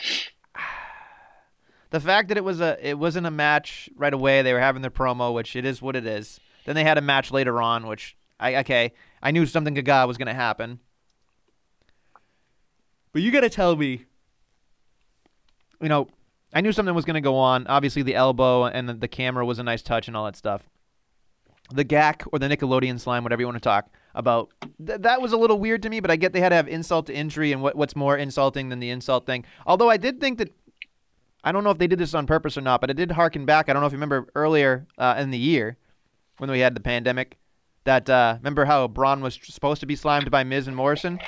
the 1.90 2.00
fact 2.00 2.28
that 2.28 2.37
it 2.37 2.45
was 2.45 2.61
a 2.61 2.76
it 2.87 2.99
wasn't 2.99 3.26
a 3.26 3.30
match 3.30 3.88
right 3.97 4.12
away. 4.14 4.42
They 4.42 4.52
were 4.52 4.61
having 4.61 4.83
their 4.83 4.90
promo, 4.90 5.33
which 5.35 5.54
it 5.57 5.64
is 5.64 5.80
what 5.80 5.95
it 5.97 6.07
is. 6.07 6.40
Then 6.66 6.75
they 6.75 6.85
had 6.85 6.99
a 6.99 7.02
match 7.02 7.30
later 7.30 7.62
on, 7.62 7.87
which 7.87 8.16
I 8.40 8.57
okay 8.57 8.92
I 9.23 9.30
knew 9.30 9.47
something 9.47 9.75
Gaga 9.75 10.07
was 10.07 10.18
gonna 10.18 10.35
happen. 10.35 10.80
But 13.12 13.23
you 13.23 13.30
gotta 13.30 13.49
tell 13.49 13.75
me, 13.75 14.04
you 15.80 15.88
know, 15.88 16.09
I 16.52 16.61
knew 16.61 16.73
something 16.73 16.95
was 16.95 17.05
going 17.05 17.14
to 17.14 17.21
go 17.21 17.37
on. 17.37 17.67
Obviously, 17.67 18.02
the 18.02 18.14
elbow 18.14 18.64
and 18.64 18.88
the, 18.88 18.95
the 18.95 19.09
camera 19.09 19.45
was 19.45 19.59
a 19.59 19.62
nice 19.62 19.83
touch 19.83 20.09
and 20.09 20.17
all 20.17 20.25
that 20.25 20.37
stuff. 20.37 20.62
The 21.71 21.85
Gak 21.85 22.26
or 22.33 22.38
the 22.38 22.49
Nickelodeon 22.49 22.99
slime, 22.99 23.23
whatever 23.23 23.43
you 23.43 23.47
want 23.47 23.57
to 23.57 23.61
talk 23.61 23.90
about, 24.14 24.49
th- 24.85 25.00
that 25.02 25.21
was 25.21 25.33
a 25.33 25.37
little 25.37 25.59
weird 25.59 25.83
to 25.83 25.90
me. 25.90 26.00
But 26.00 26.11
I 26.11 26.17
get 26.17 26.33
they 26.33 26.40
had 26.40 26.49
to 26.49 26.57
have 26.57 26.67
insult 26.69 27.07
to 27.07 27.14
injury, 27.14 27.52
and 27.52 27.61
what, 27.61 27.76
what's 27.76 27.95
more 27.95 28.17
insulting 28.17 28.71
than 28.71 28.81
the 28.81 28.88
insult 28.88 29.26
thing? 29.26 29.45
Although 29.67 29.90
I 29.90 29.99
did 29.99 30.21
think 30.21 30.38
that 30.38 30.55
I 31.45 31.52
don't 31.52 31.64
know 31.64 31.71
if 31.71 31.78
they 31.78 31.87
did 31.87 31.99
this 31.99 32.14
on 32.14 32.26
purpose 32.26 32.57
or 32.57 32.62
not, 32.62 32.81
but 32.81 32.90
it 32.90 32.95
did 32.97 33.11
harken 33.12 33.45
back. 33.45 33.69
I 33.69 33.73
don't 33.75 33.83
know 33.83 33.87
if 33.87 33.93
you 33.93 33.97
remember 33.97 34.28
earlier 34.35 34.87
uh, 34.97 35.17
in 35.19 35.31
the 35.31 35.38
year 35.38 35.76
when 36.38 36.50
we 36.50 36.61
had 36.61 36.75
the 36.75 36.81
pandemic. 36.81 37.37
That 37.85 38.09
uh, 38.09 38.37
remember 38.38 38.64
how 38.64 38.88
Braun 38.88 39.21
was 39.21 39.38
supposed 39.43 39.81
to 39.81 39.87
be 39.87 39.97
slimed 39.97 40.31
by 40.31 40.45
Miz 40.45 40.67
and 40.67 40.76
Morrison. 40.76 41.21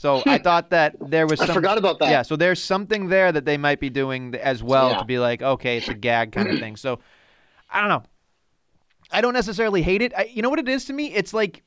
So 0.00 0.22
I 0.24 0.38
hmm. 0.38 0.42
thought 0.42 0.70
that 0.70 0.96
there 0.98 1.26
was 1.26 1.42
I 1.42 1.52
forgot 1.52 1.76
about 1.76 1.98
that. 1.98 2.10
yeah, 2.10 2.22
so 2.22 2.34
there's 2.34 2.62
something 2.62 3.08
there 3.08 3.30
that 3.32 3.44
they 3.44 3.58
might 3.58 3.80
be 3.80 3.90
doing 3.90 4.34
as 4.34 4.62
well 4.62 4.92
Yeah. 4.92 4.98
to 5.00 5.04
be 5.04 5.18
like, 5.18 5.42
okay, 5.42 5.76
it's 5.76 5.88
a 5.88 5.94
gag 5.94 6.32
kind 6.32 6.48
of 6.48 6.58
thing. 6.64 6.76
So 6.76 7.00
I 7.68 7.80
don't 7.80 7.90
know. 7.90 8.02
I 9.12 9.20
don't 9.20 9.34
necessarily 9.34 9.82
hate 9.82 10.00
it. 10.00 10.14
I, 10.16 10.24
you 10.32 10.40
know 10.40 10.48
what 10.48 10.58
it 10.58 10.70
is 10.70 10.86
to 10.86 10.94
me? 10.94 11.12
It's 11.12 11.34
like, 11.34 11.64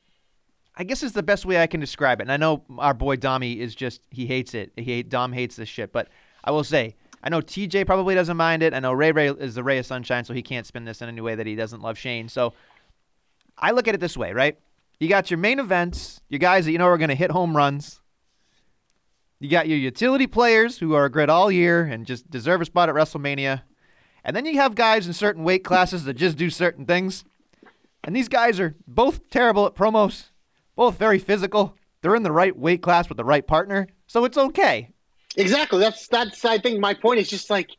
I 0.76 0.84
guess 0.84 1.04
it's 1.04 1.14
the 1.14 1.22
best 1.22 1.46
way 1.46 1.62
I 1.62 1.68
can 1.68 1.80
describe 1.80 2.22
it. 2.22 2.24
And 2.24 2.32
I 2.32 2.38
know 2.38 2.64
our 2.80 2.96
boy 2.96 3.18
Dommy 3.18 3.58
is 3.58 3.76
just 3.76 4.02
he 4.10 4.26
hates 4.26 4.56
it. 4.56 4.72
He 4.78 4.84
hate, 4.84 5.10
Dom 5.10 5.32
hates 5.32 5.56
this 5.56 5.70
shit. 5.70 5.94
But 5.94 6.08
I 6.44 6.50
will 6.50 6.64
say, 6.64 6.96
I 7.22 7.30
know 7.30 7.40
TJ 7.40 7.86
probably 7.86 8.16
doesn't 8.16 8.36
mind 8.36 8.64
it. 8.64 8.74
I 8.74 8.80
know 8.80 8.94
Ray 8.94 9.12
Ray 9.12 9.30
is 9.30 9.54
the 9.54 9.64
ray 9.64 9.78
of 9.78 9.86
sunshine, 9.86 10.26
so 10.26 10.34
he 10.34 10.42
can't 10.42 10.66
spin 10.66 10.86
this 10.86 11.04
in 11.04 11.08
any 11.08 11.22
way 11.22 11.36
that 11.36 11.46
he 11.46 11.54
doesn't 11.56 11.84
love 11.84 12.00
Shane. 12.00 12.30
So 12.30 12.56
I 13.60 13.70
look 13.70 13.88
at 13.88 13.94
it 13.94 14.00
this 14.00 14.18
way, 14.18 14.34
right? 14.34 14.58
You 15.00 15.08
got 15.08 15.30
your 15.30 15.38
main 15.38 15.60
events, 15.60 16.20
your 16.30 16.40
guys 16.40 16.66
that 16.66 16.72
you 16.72 16.80
know 16.80 16.88
are 16.88 16.98
going 16.98 17.10
to 17.10 17.16
hit 17.16 17.30
home 17.30 17.56
runs. 17.56 18.00
You 19.40 19.50
got 19.50 19.68
your 19.68 19.78
utility 19.78 20.28
players 20.28 20.78
who 20.78 20.94
are 20.94 21.10
great 21.10 21.30
all 21.30 21.52
year 21.52 21.84
and 21.84 22.06
just 22.06 22.30
deserve 22.30 22.62
a 22.62 22.66
spot 22.66 22.90
at 22.90 22.96
WrestleMania. 22.96 23.64
And 24.24 24.36
then 24.36 24.46
you 24.46 24.56
have 24.56 24.76
guys 24.76 25.06
in 25.06 25.14
certain 25.14 25.44
weight 25.44 25.64
classes 25.64 26.06
that 26.06 26.14
just 26.14 26.38
do 26.38 26.50
certain 26.50 26.86
things. 26.86 27.26
And 28.04 28.16
these 28.16 28.30
guys 28.30 28.60
are 28.60 28.76
both 28.88 29.30
terrible 29.30 29.66
at 29.66 29.76
promos, 29.76 30.30
both 30.76 30.98
very 30.98 31.20
physical. 31.20 31.76
They're 32.02 32.16
in 32.16 32.24
the 32.24 32.32
right 32.32 32.56
weight 32.58 32.82
class 32.82 33.10
with 33.10 33.18
the 33.18 33.26
right 33.26 33.46
partner, 33.46 33.88
so 34.08 34.26
it's 34.26 34.38
okay. 34.38 34.90
Exactly. 35.38 35.80
That's 35.80 36.08
that's. 36.08 36.44
I 36.46 36.58
think 36.58 36.80
my 36.80 36.94
point 36.94 37.20
is 37.20 37.30
just 37.30 37.50
like 37.50 37.70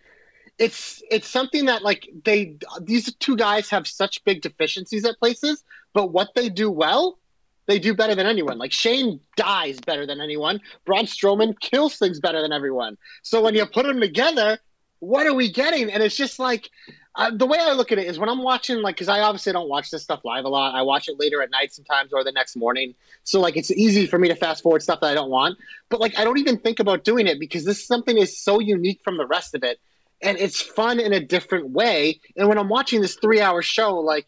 it's 0.59 1.03
it's 1.11 1.29
something 1.29 1.67
that 1.67 1.83
like 1.83 2.09
they 2.25 2.57
these 2.81 3.15
two 3.17 3.37
guys 3.37 3.69
have 3.71 3.87
such 3.87 4.25
big 4.25 4.41
deficiencies 4.41 5.05
at 5.05 5.19
places, 5.19 5.63
but 5.93 6.11
what 6.11 6.35
they 6.35 6.49
do 6.49 6.71
well, 6.71 7.19
they 7.67 7.79
do 7.79 7.95
better 7.95 8.15
than 8.15 8.27
anyone. 8.27 8.59
Like 8.59 8.73
Shane 8.73 9.21
dies 9.37 9.79
better 9.81 10.07
than 10.07 10.21
anyone. 10.21 10.61
Braun 10.85 11.07
Strowman 11.07 11.59
kills 11.61 11.97
things 11.97 12.21
better 12.21 12.43
than 12.43 12.53
everyone. 12.53 12.97
So 13.23 13.43
when 13.43 13.55
you 13.55 13.65
put 13.67 13.87
them 13.87 14.01
together, 14.01 14.59
what 15.01 15.27
are 15.27 15.35
we 15.35 15.51
getting? 15.51 15.91
And 15.91 16.03
it's 16.03 16.17
just 16.17 16.39
like 16.39 16.71
uh, 17.17 17.31
the 17.31 17.47
way 17.47 17.59
I 17.61 17.73
look 17.73 17.93
at 17.93 17.99
it 17.99 18.07
is 18.07 18.19
when 18.19 18.29
I'm 18.29 18.43
watching, 18.43 18.83
like, 18.83 18.97
because 18.97 19.09
I 19.09 19.21
obviously 19.21 19.53
don't 19.53 19.69
watch 19.69 19.91
this 19.91 20.03
stuff 20.03 20.25
live 20.25 20.45
a 20.45 20.49
lot. 20.49 20.75
I 20.75 20.83
watch 20.83 21.09
it 21.09 21.19
later 21.19 21.43
at 21.43 21.51
night 21.51 21.73
sometimes 21.73 22.13
or 22.13 22.25
the 22.25 22.33
next 22.33 22.57
morning. 22.57 22.95
So, 23.23 23.41
like, 23.41 23.57
it's 23.57 23.71
easy 23.71 24.07
for 24.07 24.19
me 24.19 24.27
to 24.29 24.35
fast 24.35 24.65
forward 24.65 24.83
stuff 24.83 25.01
that 25.01 25.07
I 25.07 25.15
don't 25.15 25.31
want. 25.31 25.57
But, 25.91 26.01
like, 26.01 26.19
I 26.19 26.25
don't 26.25 26.39
even 26.39 26.59
think 26.59 26.81
about 26.81 27.05
doing 27.05 27.29
it 27.29 27.39
because 27.39 27.65
this 27.65 27.87
something 27.87 28.19
is 28.19 28.37
so 28.37 28.59
unique 28.59 29.01
from 29.05 29.17
the 29.17 29.27
rest 29.27 29.55
of 29.55 29.63
it. 29.63 29.79
And 30.23 30.39
it's 30.39 30.61
fun 30.61 30.99
in 30.99 31.13
a 31.13 31.21
different 31.21 31.71
way. 31.71 32.21
And 32.37 32.49
when 32.49 32.59
I'm 32.59 32.69
watching 32.69 33.01
this 33.01 33.15
three 33.15 33.41
hour 33.41 33.63
show, 33.63 33.97
like, 34.01 34.27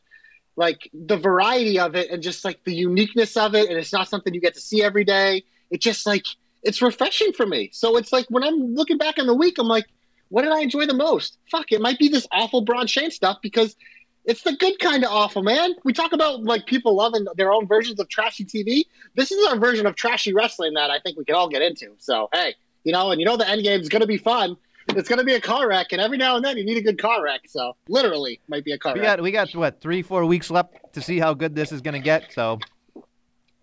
like 0.56 0.90
the 0.92 1.16
variety 1.16 1.78
of 1.78 1.94
it 1.94 2.10
and 2.10 2.22
just 2.22 2.44
like 2.44 2.64
the 2.64 2.74
uniqueness 2.74 3.36
of 3.36 3.54
it, 3.54 3.68
and 3.68 3.78
it's 3.78 3.92
not 3.92 4.08
something 4.08 4.34
you 4.34 4.40
get 4.40 4.54
to 4.54 4.60
see 4.60 4.82
every 4.82 5.04
day. 5.04 5.44
It 5.70 5.80
just 5.80 6.06
like 6.06 6.24
it's 6.62 6.82
refreshing 6.82 7.32
for 7.32 7.46
me. 7.46 7.70
So 7.72 7.96
it's 7.96 8.12
like 8.12 8.26
when 8.28 8.42
I'm 8.42 8.74
looking 8.74 8.98
back 8.98 9.18
on 9.18 9.26
the 9.26 9.34
week, 9.34 9.58
I'm 9.58 9.68
like, 9.68 9.86
what 10.28 10.42
did 10.42 10.52
I 10.52 10.60
enjoy 10.60 10.86
the 10.86 10.94
most? 10.94 11.38
Fuck, 11.50 11.70
it 11.72 11.80
might 11.80 11.98
be 11.98 12.08
this 12.08 12.26
awful 12.32 12.62
Braun 12.62 12.86
Shane 12.86 13.10
stuff 13.10 13.38
because 13.42 13.76
it's 14.24 14.42
the 14.42 14.56
good 14.56 14.78
kind 14.80 15.04
of 15.04 15.10
awful, 15.12 15.42
man. 15.42 15.74
We 15.84 15.92
talk 15.92 16.12
about 16.12 16.42
like 16.42 16.66
people 16.66 16.96
loving 16.96 17.26
their 17.36 17.52
own 17.52 17.66
versions 17.68 18.00
of 18.00 18.08
trashy 18.08 18.44
TV. 18.44 18.84
This 19.14 19.30
is 19.30 19.46
our 19.46 19.56
version 19.56 19.86
of 19.86 19.94
trashy 19.94 20.32
wrestling 20.32 20.74
that 20.74 20.90
I 20.90 20.98
think 20.98 21.16
we 21.16 21.24
can 21.24 21.36
all 21.36 21.48
get 21.48 21.62
into. 21.62 21.94
So 21.98 22.28
hey, 22.32 22.54
you 22.82 22.92
know, 22.92 23.12
and 23.12 23.20
you 23.20 23.26
know 23.26 23.36
the 23.36 23.48
end 23.48 23.62
game 23.62 23.80
is 23.80 23.88
going 23.88 24.00
to 24.00 24.06
be 24.06 24.18
fun. 24.18 24.56
It's 24.88 25.08
going 25.08 25.18
to 25.18 25.24
be 25.24 25.34
a 25.34 25.40
car 25.40 25.68
wreck, 25.68 25.88
and 25.92 26.00
every 26.00 26.16
now 26.16 26.36
and 26.36 26.44
then 26.44 26.56
you 26.56 26.64
need 26.64 26.76
a 26.76 26.82
good 26.82 26.98
car 27.00 27.22
wreck. 27.22 27.42
So 27.48 27.74
literally, 27.88 28.40
might 28.48 28.64
be 28.64 28.72
a 28.72 28.78
car 28.78 28.94
We 28.94 29.00
wreck. 29.00 29.16
got 29.18 29.20
we 29.22 29.30
got 29.32 29.54
what 29.54 29.80
three 29.80 30.02
four 30.02 30.24
weeks 30.24 30.50
left 30.50 30.74
to 30.94 31.00
see 31.02 31.18
how 31.18 31.34
good 31.34 31.54
this 31.54 31.72
is 31.72 31.80
going 31.80 31.94
to 31.94 32.00
get. 32.00 32.32
So 32.32 32.58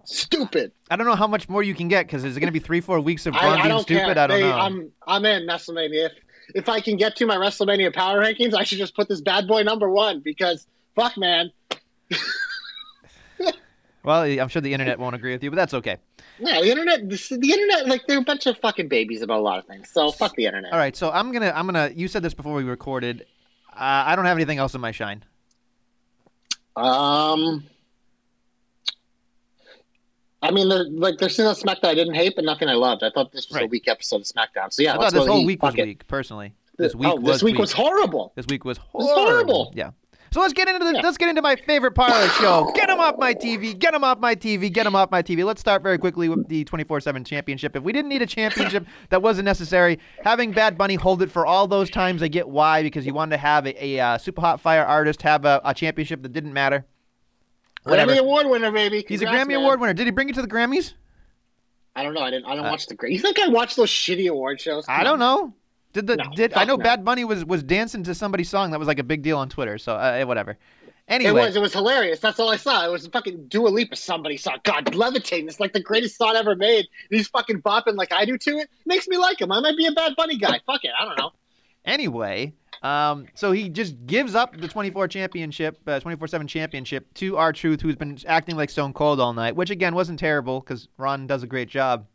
Stupid. 0.05 0.73
I 0.91 0.97
don't 0.97 1.07
know 1.07 1.15
how 1.15 1.27
much 1.27 1.47
more 1.47 1.63
you 1.63 1.73
can 1.73 1.87
get 1.87 2.05
because 2.07 2.23
there's 2.23 2.37
going 2.37 2.47
to 2.47 2.51
be 2.51 2.59
three 2.59 2.81
four 2.81 2.99
weeks 2.99 3.25
of 3.25 3.33
I, 3.35 3.39
Braun 3.39 3.53
I 3.53 3.55
being 3.57 3.69
don't 3.69 3.81
stupid. 3.83 4.03
care. 4.15 4.23
I 4.23 4.27
don't 4.27 4.39
They- 4.41 4.41
know. 4.49 4.51
I'm 4.57 4.91
I'm 5.07 5.25
in 5.25 5.47
WrestleMania. 5.47 6.07
If 6.07 6.11
if 6.55 6.69
I 6.69 6.81
can 6.81 6.97
get 6.97 7.15
to 7.17 7.25
my 7.25 7.37
WrestleMania 7.37 7.93
power 7.93 8.19
rankings, 8.21 8.53
I 8.53 8.63
should 8.63 8.77
just 8.79 8.95
put 8.95 9.07
this 9.07 9.21
bad 9.21 9.47
boy 9.47 9.63
number 9.63 9.89
one 9.89 10.19
because 10.19 10.67
fuck, 10.95 11.17
man. 11.17 11.51
well, 14.03 14.23
I'm 14.23 14.47
sure 14.49 14.61
the 14.61 14.73
internet 14.73 14.99
won't 14.99 15.15
agree 15.15 15.31
with 15.31 15.43
you, 15.43 15.49
but 15.49 15.55
that's 15.55 15.73
okay. 15.73 15.97
Yeah, 16.39 16.61
the 16.61 16.69
internet. 16.69 17.09
The, 17.09 17.51
internet, 17.51 17.87
like 17.87 18.05
they're 18.07 18.19
a 18.19 18.23
bunch 18.23 18.47
of 18.47 18.57
fucking 18.57 18.89
babies 18.89 19.21
about 19.21 19.39
a 19.39 19.41
lot 19.41 19.59
of 19.59 19.65
things. 19.65 19.89
So 19.91 20.11
fuck 20.11 20.35
the 20.35 20.45
internet. 20.45 20.73
All 20.73 20.79
right, 20.79 20.95
so 20.95 21.11
I'm 21.11 21.31
gonna 21.31 21.53
I'm 21.55 21.65
gonna. 21.65 21.91
You 21.95 22.07
said 22.07 22.21
this 22.23 22.33
before 22.33 22.53
we 22.53 22.63
recorded. 22.63 23.25
Uh, 23.71 24.03
I 24.05 24.15
don't 24.15 24.25
have 24.25 24.37
anything 24.37 24.57
else 24.57 24.75
in 24.75 24.81
my 24.81 24.91
shine. 24.91 25.23
Um, 26.75 27.63
I 30.41 30.51
mean, 30.51 30.67
the, 30.67 30.83
like 30.91 31.17
there's 31.17 31.33
still 31.33 31.49
a 31.49 31.55
SmackDown 31.55 31.85
I 31.85 31.95
didn't 31.95 32.15
hate, 32.15 32.33
but 32.35 32.43
nothing 32.43 32.67
I 32.67 32.73
loved. 32.73 33.03
I 33.03 33.09
thought 33.09 33.31
this 33.31 33.47
was 33.47 33.55
a 33.55 33.59
Right. 33.61 33.69
weak 33.69 33.87
episode 33.87 34.17
of 34.17 34.23
SmackDown. 34.23 34.71
So 34.73 34.83
yeah, 34.83 34.93
I 34.93 34.97
thought 34.97 35.13
this 35.13 35.25
whole 35.25 35.45
week 35.45 35.63
was 35.63 35.75
it. 35.75 35.85
weak. 35.85 36.07
Personally, 36.07 36.53
this 36.77 36.93
week 36.93 37.07
oh, 37.07 37.15
was 37.15 37.35
this 37.35 37.43
week 37.43 37.57
was 37.57 37.71
horrible. 37.71 38.33
This 38.35 38.47
week 38.47 38.65
was 38.65 38.77
was 38.91 39.05
horrible. 39.05 39.25
horrible. 39.25 39.73
Yeah. 39.75 39.91
So 40.33 40.41
let's 40.41 40.53
get 40.53 40.67
into 40.67 40.83
the, 40.83 40.93
Yeah. 40.95 41.01
let's 41.03 41.17
get 41.17 41.29
into 41.29 41.43
my 41.43 41.55
favorite 41.55 41.91
part 41.91 42.09
of 42.11 42.17
the 42.21 42.29
show. 42.29 42.71
Get 42.73 42.89
him 42.89 42.99
off 42.99 43.19
my 43.19 43.35
TV. 43.35 43.77
Get 43.77 43.93
him 43.93 44.03
off 44.03 44.17
my 44.19 44.33
TV. 44.33 44.71
Get 44.73 44.87
him 44.87 44.95
off 44.95 45.11
my 45.11 45.21
TV. 45.21 45.45
Let's 45.45 45.61
start 45.61 45.83
very 45.83 45.99
quickly 45.99 46.27
with 46.27 46.47
the 46.47 46.65
24/7 46.65 47.23
championship. 47.23 47.75
If 47.75 47.83
we 47.83 47.93
didn't 47.93 48.09
need 48.09 48.23
a 48.23 48.25
championship 48.25 48.87
that 49.09 49.21
wasn't 49.21 49.45
necessary, 49.45 49.99
having 50.23 50.51
Bad 50.51 50.75
Bunny 50.75 50.95
hold 50.95 51.21
it 51.21 51.29
for 51.29 51.45
all 51.45 51.67
those 51.67 51.91
times, 51.91 52.23
I 52.23 52.29
get 52.29 52.49
why 52.49 52.81
because 52.81 53.05
you 53.05 53.13
wanted 53.13 53.31
to 53.35 53.37
have 53.37 53.67
a, 53.67 53.85
a 53.85 53.99
uh, 53.99 54.17
super 54.17 54.41
hot 54.41 54.59
fire 54.59 54.83
artist 54.83 55.21
have 55.21 55.45
a, 55.45 55.61
a 55.63 55.73
championship 55.73 56.23
that 56.23 56.33
didn't 56.33 56.53
matter. 56.53 56.83
Whatever. 57.83 58.13
Grammy 58.13 58.17
Award 58.17 58.47
winner, 58.47 58.71
baby. 58.71 59.05
He's 59.07 59.21
a 59.21 59.25
Grammy 59.25 59.49
man. 59.49 59.57
Award 59.57 59.81
winner. 59.81 59.93
Did 59.93 60.07
he 60.07 60.11
bring 60.11 60.29
it 60.29 60.35
to 60.35 60.41
the 60.41 60.47
Grammys? 60.47 60.93
I 61.95 62.01
don't 62.01 62.15
know. 62.15 62.21
I 62.21 62.31
didn't. 62.31 62.45
I 62.47 62.55
don't 62.55 62.65
Uh, 62.65 62.71
watch 62.71 62.87
the. 62.87 62.97
You 63.03 63.19
think 63.19 63.39
I 63.39 63.49
watch 63.49 63.75
those 63.75 63.91
shitty 63.91 64.27
award 64.31 64.59
shows? 64.59 64.85
I 64.87 65.03
don't 65.03 65.19
know. 65.19 65.53
Did 65.93 66.07
the 66.07 66.17
No, 66.17 66.23
did 66.35 66.53
I 66.53 66.65
know 66.65 66.75
no. 66.75 66.83
Bad 66.83 67.05
Bunny 67.05 67.23
was 67.23 67.45
was 67.45 67.63
dancing 67.63 68.03
to 68.03 68.15
somebody's 68.15 68.49
song 68.49 68.71
that 68.71 68.79
was 68.79 68.87
like 68.87 68.99
a 68.99 69.03
big 69.03 69.21
deal 69.21 69.37
on 69.37 69.49
Twitter. 69.49 69.77
So 69.77 69.95
uh, 69.95 70.23
whatever. 70.25 70.57
It 71.07 71.33
was. 71.33 71.55
It 71.55 71.61
was 71.61 71.73
hilarious. 71.73 72.19
That's 72.19 72.39
all 72.39 72.49
I 72.49 72.55
saw. 72.55 72.85
It 72.85 72.89
was 72.91 73.05
a 73.05 73.09
fucking 73.09 73.47
Dua 73.47 73.67
Lipa. 73.67 73.95
Somebody 73.95 74.37
saw. 74.37 74.55
God, 74.63 74.95
levitating. 74.95 75.47
It's 75.47 75.59
like 75.59 75.73
the 75.73 75.81
greatest 75.81 76.17
song 76.17 76.35
ever 76.35 76.55
made. 76.55 76.87
He's 77.09 77.27
fucking 77.27 77.61
bopping 77.61 77.95
like 77.95 78.13
I 78.13 78.25
do 78.25 78.37
to 78.37 78.57
it. 78.59 78.69
Makes 78.85 79.07
me 79.07 79.17
like 79.17 79.41
him. 79.41 79.51
I 79.51 79.59
might 79.59 79.77
be 79.77 79.85
a 79.85 79.91
Bad 79.91 80.15
Bunny 80.15 80.37
guy. 80.37 80.61
Fuck 80.65 80.85
it. 80.85 80.91
I 80.97 81.05
don't 81.05 81.17
know. 81.17 81.31
Anyway, 81.85 82.53
um, 82.81 83.27
so 83.33 83.51
he 83.51 83.67
just 83.67 84.05
gives 84.05 84.33
up 84.33 84.55
the 84.57 84.69
24 84.69 85.09
championship, 85.09 85.77
uh, 85.85 85.99
24/7 85.99 86.47
championship 86.47 87.13
to 87.15 87.35
R-Truth, 87.35 87.81
who's 87.81 87.97
been 87.97 88.17
acting 88.25 88.55
like 88.55 88.69
Stone 88.69 88.93
Cold 88.93 89.19
all 89.19 89.33
night, 89.33 89.55
which 89.57 89.69
again 89.69 89.93
wasn't 89.93 90.19
terrible 90.19 90.61
because 90.61 90.87
Ron 90.97 91.27
does 91.27 91.43
a 91.43 91.47
great 91.47 91.67
job. 91.67 92.07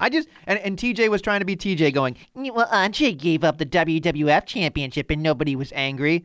I 0.00 0.08
just 0.08 0.28
and, 0.46 0.58
and 0.60 0.76
TJ 0.76 1.08
was 1.08 1.22
trying 1.22 1.40
to 1.40 1.46
be 1.46 1.56
TJ, 1.56 1.92
going, 1.92 2.16
"Well, 2.34 2.68
Andre 2.70 3.12
gave 3.12 3.44
up 3.44 3.58
the 3.58 3.66
WWF 3.66 4.46
championship 4.46 5.10
and 5.10 5.22
nobody 5.22 5.56
was 5.56 5.72
angry." 5.74 6.24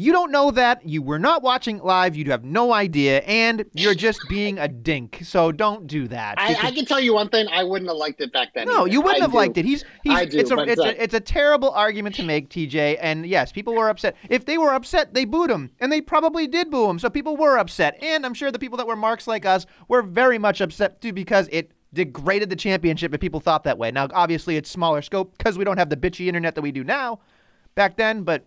You 0.00 0.12
don't 0.12 0.32
know 0.32 0.50
that. 0.52 0.88
You 0.88 1.02
were 1.02 1.18
not 1.18 1.42
watching 1.42 1.76
live. 1.78 2.16
You 2.16 2.24
have 2.30 2.42
no 2.42 2.72
idea, 2.72 3.18
and 3.20 3.66
you're 3.74 3.94
just 3.94 4.18
being 4.30 4.58
a 4.58 4.66
dink. 4.66 5.20
So 5.22 5.52
don't 5.52 5.86
do 5.86 6.08
that. 6.08 6.36
I, 6.38 6.56
I 6.68 6.70
can 6.70 6.86
tell 6.86 7.00
you 7.00 7.12
one 7.12 7.28
thing. 7.28 7.48
I 7.48 7.64
wouldn't 7.64 7.90
have 7.90 7.98
liked 7.98 8.18
it 8.22 8.32
back 8.32 8.54
then. 8.54 8.66
No, 8.66 8.82
either. 8.82 8.92
you 8.92 9.00
wouldn't 9.02 9.20
I 9.20 9.24
have 9.24 9.32
do. 9.32 9.36
liked 9.36 9.58
it. 9.58 9.66
He's 9.66 9.84
he's 10.02 10.14
I 10.14 10.24
do, 10.24 10.38
it's 10.38 10.50
a 10.50 10.58
it's 10.60 10.80
uh, 10.80 10.84
a 10.84 11.02
it's 11.02 11.12
a 11.12 11.20
terrible 11.20 11.70
argument 11.72 12.14
to 12.14 12.22
make, 12.22 12.48
TJ. 12.48 12.96
And 12.98 13.26
yes, 13.26 13.52
people 13.52 13.74
were 13.74 13.90
upset. 13.90 14.16
If 14.30 14.46
they 14.46 14.56
were 14.56 14.72
upset, 14.72 15.12
they 15.12 15.26
booed 15.26 15.50
him, 15.50 15.70
and 15.80 15.92
they 15.92 16.00
probably 16.00 16.46
did 16.46 16.70
boo 16.70 16.88
him. 16.88 16.98
So 16.98 17.10
people 17.10 17.36
were 17.36 17.58
upset, 17.58 18.02
and 18.02 18.24
I'm 18.24 18.32
sure 18.32 18.50
the 18.50 18.58
people 18.58 18.78
that 18.78 18.86
were 18.86 18.96
marks 18.96 19.26
like 19.26 19.44
us 19.44 19.66
were 19.88 20.00
very 20.00 20.38
much 20.38 20.62
upset 20.62 21.02
too 21.02 21.12
because 21.12 21.46
it 21.52 21.72
degraded 21.92 22.50
the 22.50 22.56
championship 22.56 23.12
if 23.14 23.20
people 23.20 23.40
thought 23.40 23.64
that 23.64 23.78
way. 23.78 23.90
Now, 23.90 24.08
obviously, 24.12 24.56
it's 24.56 24.70
smaller 24.70 25.02
scope 25.02 25.36
because 25.36 25.58
we 25.58 25.64
don't 25.64 25.78
have 25.78 25.90
the 25.90 25.96
bitchy 25.96 26.26
internet 26.26 26.54
that 26.54 26.62
we 26.62 26.72
do 26.72 26.84
now 26.84 27.20
back 27.74 27.96
then, 27.96 28.22
but. 28.22 28.44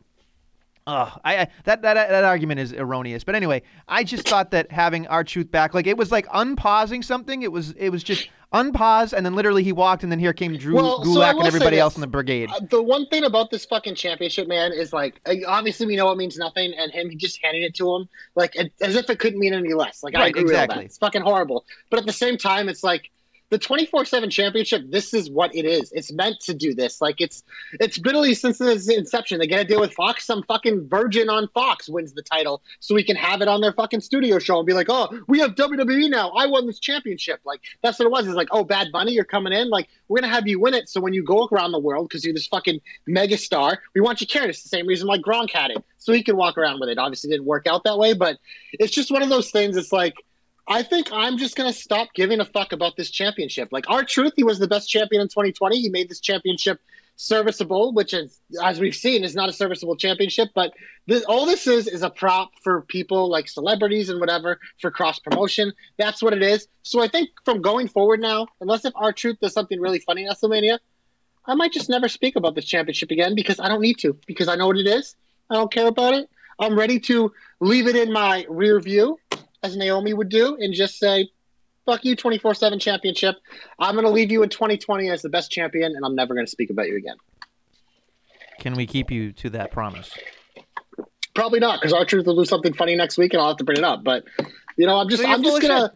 Oh, 0.86 1.16
I, 1.24 1.38
I 1.38 1.48
that, 1.64 1.82
that 1.84 1.94
that 1.94 2.24
argument 2.26 2.60
is 2.60 2.74
erroneous. 2.74 3.24
But 3.24 3.36
anyway, 3.36 3.62
I 3.88 4.04
just 4.04 4.28
thought 4.28 4.52
that 4.52 4.70
having 4.70 5.08
R-Truth 5.08 5.50
back, 5.50 5.74
like 5.74 5.88
it 5.88 5.96
was 5.96 6.12
like 6.12 6.28
unpausing 6.34 7.02
something. 7.02 7.42
It 7.42 7.54
was 7.54 7.72
it 7.78 7.88
was 7.88 8.04
just 8.04 8.28
unpause, 8.54 9.14
and 9.14 9.26
then 9.26 9.34
literally 9.34 9.64
he 9.64 9.72
walked, 9.72 10.04
and 10.04 10.12
then 10.12 10.20
here 10.20 10.34
came 10.34 10.58
Drew 10.58 10.76
Well, 10.76 11.00
Gulak 11.00 11.36
will 11.36 11.40
and 11.40 11.48
everybody 11.48 11.80
else 11.80 11.96
in 11.96 12.02
the 12.02 12.08
brigade. 12.08 12.50
Uh, 12.50 12.60
the 12.70 12.84
one 12.84 13.06
thing 13.08 13.24
about 13.24 13.50
this 13.50 13.64
fucking 13.64 13.96
championship, 13.96 14.50
man, 14.50 14.74
is 14.74 14.92
like 14.92 15.22
uh, 15.26 15.36
obviously 15.48 15.86
we 15.88 15.96
know 15.96 16.12
it 16.12 16.18
means 16.18 16.38
nothing, 16.38 16.74
and 16.78 16.92
him 16.92 17.10
just 17.18 17.40
handing 17.42 17.64
it 17.64 17.74
to 17.76 17.96
him 17.96 18.10
like 18.36 18.54
as 18.82 18.98
if 18.98 19.10
it 19.10 19.20
couldn't 19.20 19.40
mean 19.40 19.54
any 19.54 19.74
less. 19.74 20.04
Like 20.04 20.16
I 20.16 20.20
Right, 20.20 20.30
agree 20.32 20.44
with 20.44 20.54
that. 20.54 20.78
It's 20.80 20.98
fucking 20.98 21.22
horrible. 21.22 21.64
But 21.92 22.00
at 22.00 22.06
the 22.06 22.12
same 22.12 22.38
time, 22.38 22.68
it's 22.68 22.84
like 22.84 23.10
the 23.54 23.60
twenty 23.60 23.86
four 23.86 24.04
seven 24.04 24.32
championship. 24.32 24.82
This 24.90 25.14
is 25.14 25.30
what 25.30 25.56
it 25.56 25.64
is. 25.64 25.92
It's 25.92 26.12
meant 26.12 26.40
to 26.40 26.56
do 26.56 26.74
this. 26.74 27.02
Like 27.02 27.22
it's 27.22 27.44
it's 27.80 28.00
literally 28.00 28.34
since 28.34 28.60
its 28.60 28.90
inception. 28.90 29.38
They 29.38 29.46
get 29.46 29.60
a 29.60 29.64
deal 29.64 29.80
with 29.80 29.94
Fox. 29.94 30.26
Some 30.26 30.42
fucking 30.44 30.90
virgin 30.90 31.30
on 31.30 31.48
Fox 31.54 31.88
wins 31.88 32.14
the 32.14 32.24
title, 32.24 32.64
so 32.80 32.96
we 32.96 33.04
can 33.04 33.16
have 33.16 33.44
it 33.44 33.48
on 33.48 33.62
their 33.62 33.72
fucking 33.72 34.02
studio 34.02 34.40
show 34.40 34.58
and 34.58 34.66
be 34.66 34.74
like, 34.74 34.88
oh, 34.90 35.08
we 35.28 35.38
have 35.40 35.54
WWE 35.54 36.10
now. 36.10 36.32
I 36.32 36.48
won 36.48 36.66
this 36.66 36.80
championship. 36.80 37.42
Like 37.46 37.62
that's 37.84 38.00
what 38.00 38.06
it 38.06 38.12
was. 38.12 38.26
It's 38.26 38.36
like, 38.36 38.48
oh, 38.50 38.64
Bad 38.64 38.92
Bunny, 38.92 39.12
you're 39.12 39.24
coming 39.24 39.54
in. 39.54 39.70
Like 39.70 39.88
we're 40.08 40.20
gonna 40.20 40.34
have 40.34 40.48
you 40.48 40.60
win 40.60 40.74
it. 40.74 40.90
So 40.90 41.00
when 41.00 41.14
you 41.14 41.24
go 41.24 41.48
around 41.52 41.74
the 41.74 41.80
world, 41.80 42.10
because 42.10 42.26
you're 42.26 42.34
this 42.34 42.48
fucking 42.48 42.82
mega 43.06 43.38
star, 43.38 43.84
we 43.94 44.02
want 44.02 44.20
you 44.20 44.26
carrying. 44.26 44.50
It's 44.50 44.64
the 44.64 44.70
same 44.70 44.88
reason 44.88 45.08
like 45.08 45.22
Gronk 45.22 45.52
had 45.52 45.70
it, 45.70 45.86
so 46.00 46.12
he 46.12 46.24
can 46.24 46.38
walk 46.38 46.58
around 46.58 46.80
with 46.80 46.90
it. 46.90 46.98
Obviously, 46.98 47.30
didn't 47.30 47.46
work 47.46 47.68
out 47.68 47.84
that 47.84 48.00
way, 48.00 48.14
but 48.14 48.40
it's 48.74 48.92
just 48.92 49.12
one 49.12 49.22
of 49.22 49.30
those 49.30 49.52
things. 49.52 49.78
It's 49.78 49.92
like. 49.92 50.16
I 50.68 50.84
think 50.84 51.12
I'm 51.12 51.38
just 51.38 51.56
gonna 51.56 51.74
stop 51.74 52.10
giving 52.14 52.40
a 52.40 52.46
fuck 52.46 52.72
about 52.72 52.96
this 52.96 53.10
championship. 53.10 53.70
Like 53.72 53.90
R-Truth, 53.90 54.34
he 54.36 54.44
was 54.44 54.60
the 54.60 54.68
best 54.68 54.90
champion 54.90 55.22
in 55.22 55.28
2020. 55.28 55.82
He 55.82 55.90
made 55.90 56.10
this 56.10 56.20
championship 56.20 56.80
serviceable, 57.16 57.94
which 57.94 58.14
is, 58.14 58.40
as 58.64 58.80
we've 58.80 58.96
seen, 58.96 59.24
is 59.24 59.36
not 59.36 59.50
a 59.50 59.54
serviceable 59.54 59.96
championship. 59.96 60.50
But 60.56 60.74
this, 61.08 61.24
all 61.26 61.46
this 61.46 61.68
is 61.68 61.88
is 61.88 62.02
a 62.02 62.10
prop 62.10 62.52
for 62.64 62.82
people 62.82 63.30
like 63.30 63.48
celebrities 63.48 64.10
and 64.10 64.20
whatever 64.20 64.60
for 64.80 64.90
cross 64.90 65.20
promotion. 65.20 65.74
That's 65.98 66.24
what 66.24 66.34
it 66.34 66.42
is. 66.42 66.68
So 66.84 67.02
I 67.02 67.08
think 67.08 67.30
from 67.46 67.62
going 67.62 67.88
forward 67.88 68.20
now, 68.20 68.48
unless 68.62 68.86
if 68.86 68.94
R-Truth 68.96 69.40
does 69.42 69.54
something 69.54 69.80
really 69.80 70.00
funny 70.00 70.24
in 70.24 70.30
WrestleMania, 70.30 70.80
I 71.46 71.56
might 71.56 71.74
just 71.74 71.90
never 71.90 72.08
speak 72.08 72.36
about 72.36 72.56
this 72.56 72.66
championship 72.66 73.12
again 73.12 73.36
because 73.36 73.60
I 73.60 73.68
don't 73.68 73.82
need 73.82 73.98
to 74.00 74.18
because 74.28 74.48
I 74.48 74.56
know 74.56 74.68
what 74.68 74.78
it 74.78 74.88
is. 74.88 75.16
I 75.50 75.56
don't 75.56 75.72
care 75.72 75.88
about 75.88 76.14
it. 76.14 76.30
I'm 76.60 76.78
ready 76.78 77.00
to 77.02 77.34
leave 77.60 77.88
it 77.88 77.96
in 77.96 78.14
my 78.14 78.46
rear 78.48 78.80
view, 78.80 79.18
as 79.64 79.78
Naomi 79.78 80.14
would 80.14 80.30
do, 80.30 80.58
and 80.60 80.74
just 80.74 81.00
say, 81.00 81.30
fuck 81.86 82.04
you 82.06 82.16
24-7 82.16 82.80
championship. 82.80 83.38
I'm 83.80 83.96
going 83.96 84.06
to 84.06 84.12
leave 84.12 84.32
you 84.32 84.44
in 84.44 84.50
2020 84.50 85.10
as 85.10 85.22
the 85.22 85.30
best 85.30 85.52
champion 85.52 85.96
and 85.96 86.06
i'm 86.06 86.16
never 86.16 86.34
going 86.34 86.46
to 86.46 86.52
speak 86.52 86.70
about 86.70 86.88
you 86.88 86.98
again. 86.98 87.16
Can 88.60 88.76
we 88.76 88.86
keep 88.86 89.12
you 89.12 89.32
to 89.34 89.50
that 89.52 89.72
promise? 89.72 90.12
probably 91.36 91.60
not 91.60 91.82
because 91.82 91.94
R-Truth 91.94 92.28
will 92.28 92.36
do 92.36 92.46
something 92.46 92.74
funny 92.74 92.96
next 92.96 93.18
week 93.18 93.34
and 93.34 93.42
i'll 93.42 93.48
have 93.48 93.58
to 93.58 93.64
bring 93.64 93.80
it 93.80 93.84
up 93.84 94.04
but 94.04 94.24
you 94.78 94.86
know 94.86 95.00
i'm 95.00 95.10
just 95.10 95.24
So 95.24 95.28
i'm 95.28 95.42
just 95.42 95.64
going 95.64 95.90
to 95.90 95.92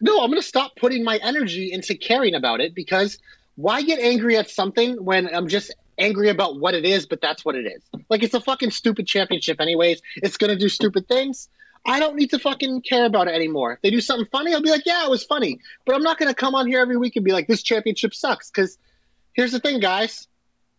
no 0.00 0.22
i'm 0.22 0.30
going 0.30 0.40
to 0.40 0.46
stop 0.46 0.76
putting 0.76 1.02
my 1.02 1.18
energy 1.22 1.72
into 1.72 1.96
caring 1.96 2.36
about 2.36 2.60
it 2.60 2.72
because 2.72 3.18
why 3.56 3.82
get 3.82 3.98
angry 3.98 4.36
at 4.36 4.48
something 4.48 4.94
when 5.04 5.28
i'm 5.34 5.48
just 5.48 5.74
angry 5.98 6.28
about 6.28 6.60
what 6.60 6.74
it 6.74 6.84
is 6.84 7.04
but 7.04 7.20
that's 7.20 7.44
what 7.44 7.56
it 7.56 7.66
is? 7.66 7.82
Like 8.08 8.22
it's 8.22 8.34
a 8.34 8.40
fucking 8.40 8.70
stupid 8.70 9.06
championship 9.06 9.60
anyways. 9.60 10.00
It's 10.16 10.36
going 10.36 10.50
to 10.50 10.56
do 10.56 10.68
stupid 10.68 11.08
things 11.08 11.48
I 11.86 12.00
don't 12.00 12.16
need 12.16 12.30
to 12.30 12.38
fucking 12.38 12.82
care 12.82 13.06
about 13.06 13.28
it 13.28 13.34
anymore. 13.34 13.72
If 13.74 13.82
they 13.82 13.90
do 13.90 14.00
something 14.00 14.26
funny, 14.32 14.52
I'll 14.54 14.62
be 14.62 14.70
like, 14.70 14.84
yeah, 14.86 15.04
it 15.04 15.10
was 15.10 15.24
funny. 15.24 15.60
But 15.84 15.94
I'm 15.94 16.02
not 16.02 16.18
going 16.18 16.28
to 16.28 16.34
come 16.34 16.54
on 16.54 16.66
here 16.66 16.80
every 16.80 16.96
week 16.96 17.16
and 17.16 17.24
be 17.24 17.32
like, 17.32 17.46
this 17.46 17.62
championship 17.62 18.14
sucks. 18.14 18.50
Because 18.50 18.78
here's 19.34 19.52
the 19.52 19.60
thing, 19.60 19.80
guys. 19.80 20.28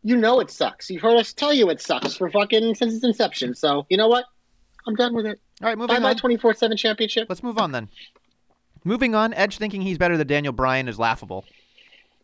You 0.04 0.16
know 0.16 0.40
it 0.40 0.52
sucks. 0.52 0.90
You've 0.90 1.02
heard 1.02 1.18
us 1.18 1.34
tell 1.34 1.54
you 1.54 1.70
it 1.70 1.82
sucks 1.82 2.16
for 2.16 2.30
fucking 2.30 2.76
since 2.76 2.94
its 2.94 3.04
inception. 3.04 3.56
So 3.56 3.86
you 3.90 3.98
know 3.98 4.08
what? 4.08 4.26
I'm 4.86 4.96
done 4.96 5.14
with 5.14 5.26
it. 5.26 5.40
All 5.62 5.68
right, 5.68 5.78
Bye 5.78 5.82
moving 5.88 6.02
bye 6.02 6.10
on. 6.12 6.18
24 6.18 6.54
7 6.54 6.78
championship. 6.78 7.28
Let's 7.30 7.44
move 7.44 7.58
on 7.58 7.72
then. 7.72 7.90
Moving 8.84 9.16
on, 9.16 9.34
Edge 9.34 9.58
thinking 9.58 9.82
he's 9.82 9.98
better 9.98 10.16
than 10.18 10.28
Daniel 10.28 10.54
Bryan 10.54 10.88
is 10.88 10.98
laughable. 10.98 11.46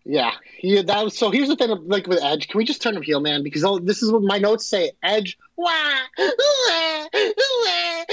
Yeah. 0.06 0.32
yeah 0.62 0.82
that 0.82 1.04
was, 1.04 1.18
so 1.18 1.32
here's 1.32 1.48
the 1.48 1.56
thing 1.56 1.70
like 1.88 2.08
with 2.08 2.22
Edge. 2.22 2.50
Can 2.50 2.58
we 2.58 2.66
just 2.66 2.82
turn 2.82 2.96
him 2.96 3.04
heel, 3.04 3.22
man? 3.22 3.42
Because 3.42 3.64
all, 3.64 3.80
this 3.80 4.04
is 4.04 4.12
what 4.12 4.22
my 4.22 4.38
notes 4.38 4.66
say 4.66 4.92
Edge. 5.02 5.38
Wah, 5.56 5.72
wah, 6.18 6.28
wah, 6.28 7.08
wah, 7.14 8.04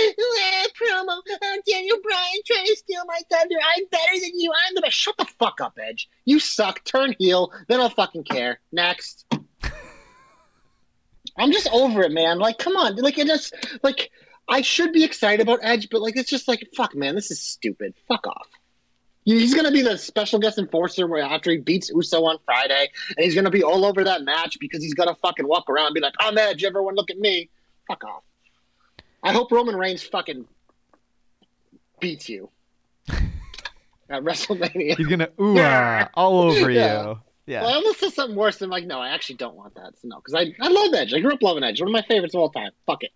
promo. 0.81 1.19
Uh, 1.19 1.57
Daniel 1.67 1.99
Bryan 2.03 2.41
trying 2.47 2.67
to 2.67 2.77
steal 2.77 3.03
my 3.07 3.21
thunder. 3.31 3.57
I'm 3.77 3.85
better 3.91 4.21
than 4.21 4.39
you. 4.39 4.53
I'm 4.67 4.75
the 4.75 4.83
best. 4.83 4.95
Shut 4.95 5.17
the 5.17 5.25
fuck 5.25 5.61
up, 5.61 5.79
Edge. 5.83 6.09
You 6.25 6.39
suck. 6.39 6.85
Turn 6.85 7.15
heel. 7.19 7.53
Then 7.69 7.81
I'll 7.81 7.91
fucking 7.91 8.25
care. 8.25 8.61
Next. 8.73 9.27
I'm 11.39 11.53
just 11.53 11.69
over 11.73 12.03
it, 12.03 12.13
man. 12.13 12.39
Like, 12.39 12.59
come 12.59 12.77
on. 12.77 12.97
Like, 12.97 13.19
it 13.19 13.27
just, 13.27 13.55
like, 13.83 14.11
I 14.49 14.61
should 14.61 14.93
be 14.93 15.05
excited 15.05 15.41
about 15.41 15.61
Edge, 15.63 15.89
but, 15.91 16.03
like, 16.03 16.17
it's 16.17 16.31
just 16.31 16.49
like, 16.49 16.67
fuck, 16.77 16.95
man. 16.95 17.15
This 17.15 17.31
is 17.31 17.41
stupid. 17.41 17.95
Fuck 18.09 18.27
off. 18.27 18.49
He's 19.25 19.53
going 19.55 19.67
to 19.67 19.71
be 19.73 19.83
the 19.83 19.97
special 19.99 20.39
guest 20.39 20.59
enforcer 20.59 21.07
where 21.07 21.23
after 21.23 21.51
he 21.51 21.59
beats 21.59 21.91
Uso 21.91 22.25
on 22.25 22.39
Friday, 22.45 22.89
and 23.17 23.25
he's 23.25 23.35
going 23.35 23.45
to 23.45 23.51
be 23.51 23.63
all 23.63 23.85
over 23.85 24.03
that 24.05 24.23
match 24.23 24.57
because 24.59 24.83
he's 24.83 24.95
going 24.95 25.09
to 25.09 25.15
fucking 25.17 25.47
walk 25.47 25.69
around 25.69 25.87
and 25.87 25.95
be 25.95 26.01
like, 26.01 26.15
I'm 26.21 26.37
Edge, 26.39 26.65
everyone 26.65 26.95
look 26.95 27.11
at 27.11 27.19
me. 27.19 27.51
Fuck 27.87 28.03
off. 28.05 28.23
I 29.23 29.33
hope 29.33 29.53
Roman 29.53 29.77
Reigns 29.77 30.03
fucking 30.03 30.47
beats 32.01 32.29
you 32.29 32.49
at 33.09 34.23
WrestleMania. 34.23 34.97
He's 34.97 35.07
gonna 35.07 35.29
ooh 35.41 35.57
ah, 35.59 36.09
all 36.15 36.41
over 36.41 36.71
Yeah. 36.71 37.03
you. 37.11 37.21
Yeah. 37.47 37.63
Well, 37.63 37.71
I 37.71 37.75
almost 37.75 38.01
said 38.01 38.13
something 38.13 38.37
worse 38.37 38.59
than 38.59 38.71
like, 38.71 38.87
no, 38.87 39.01
I 39.01 39.09
actually 39.09 39.37
don't 39.37 39.57
want 39.57 39.75
that. 39.75 39.99
So 40.01 40.09
no, 40.09 40.17
because 40.25 40.35
I, 40.35 40.55
I 40.65 40.69
love 40.69 40.95
Edge. 40.95 41.13
I 41.13 41.21
grew 41.21 41.33
up 41.33 41.43
loving 41.43 41.65
Edge. 41.65 41.81
One 41.81 41.89
of 41.89 41.93
my 41.93 42.03
favorites 42.03 42.35
of 42.35 42.41
all 42.41 42.51
time. 42.51 42.71
Fuck 42.87 43.03
it. 43.03 43.11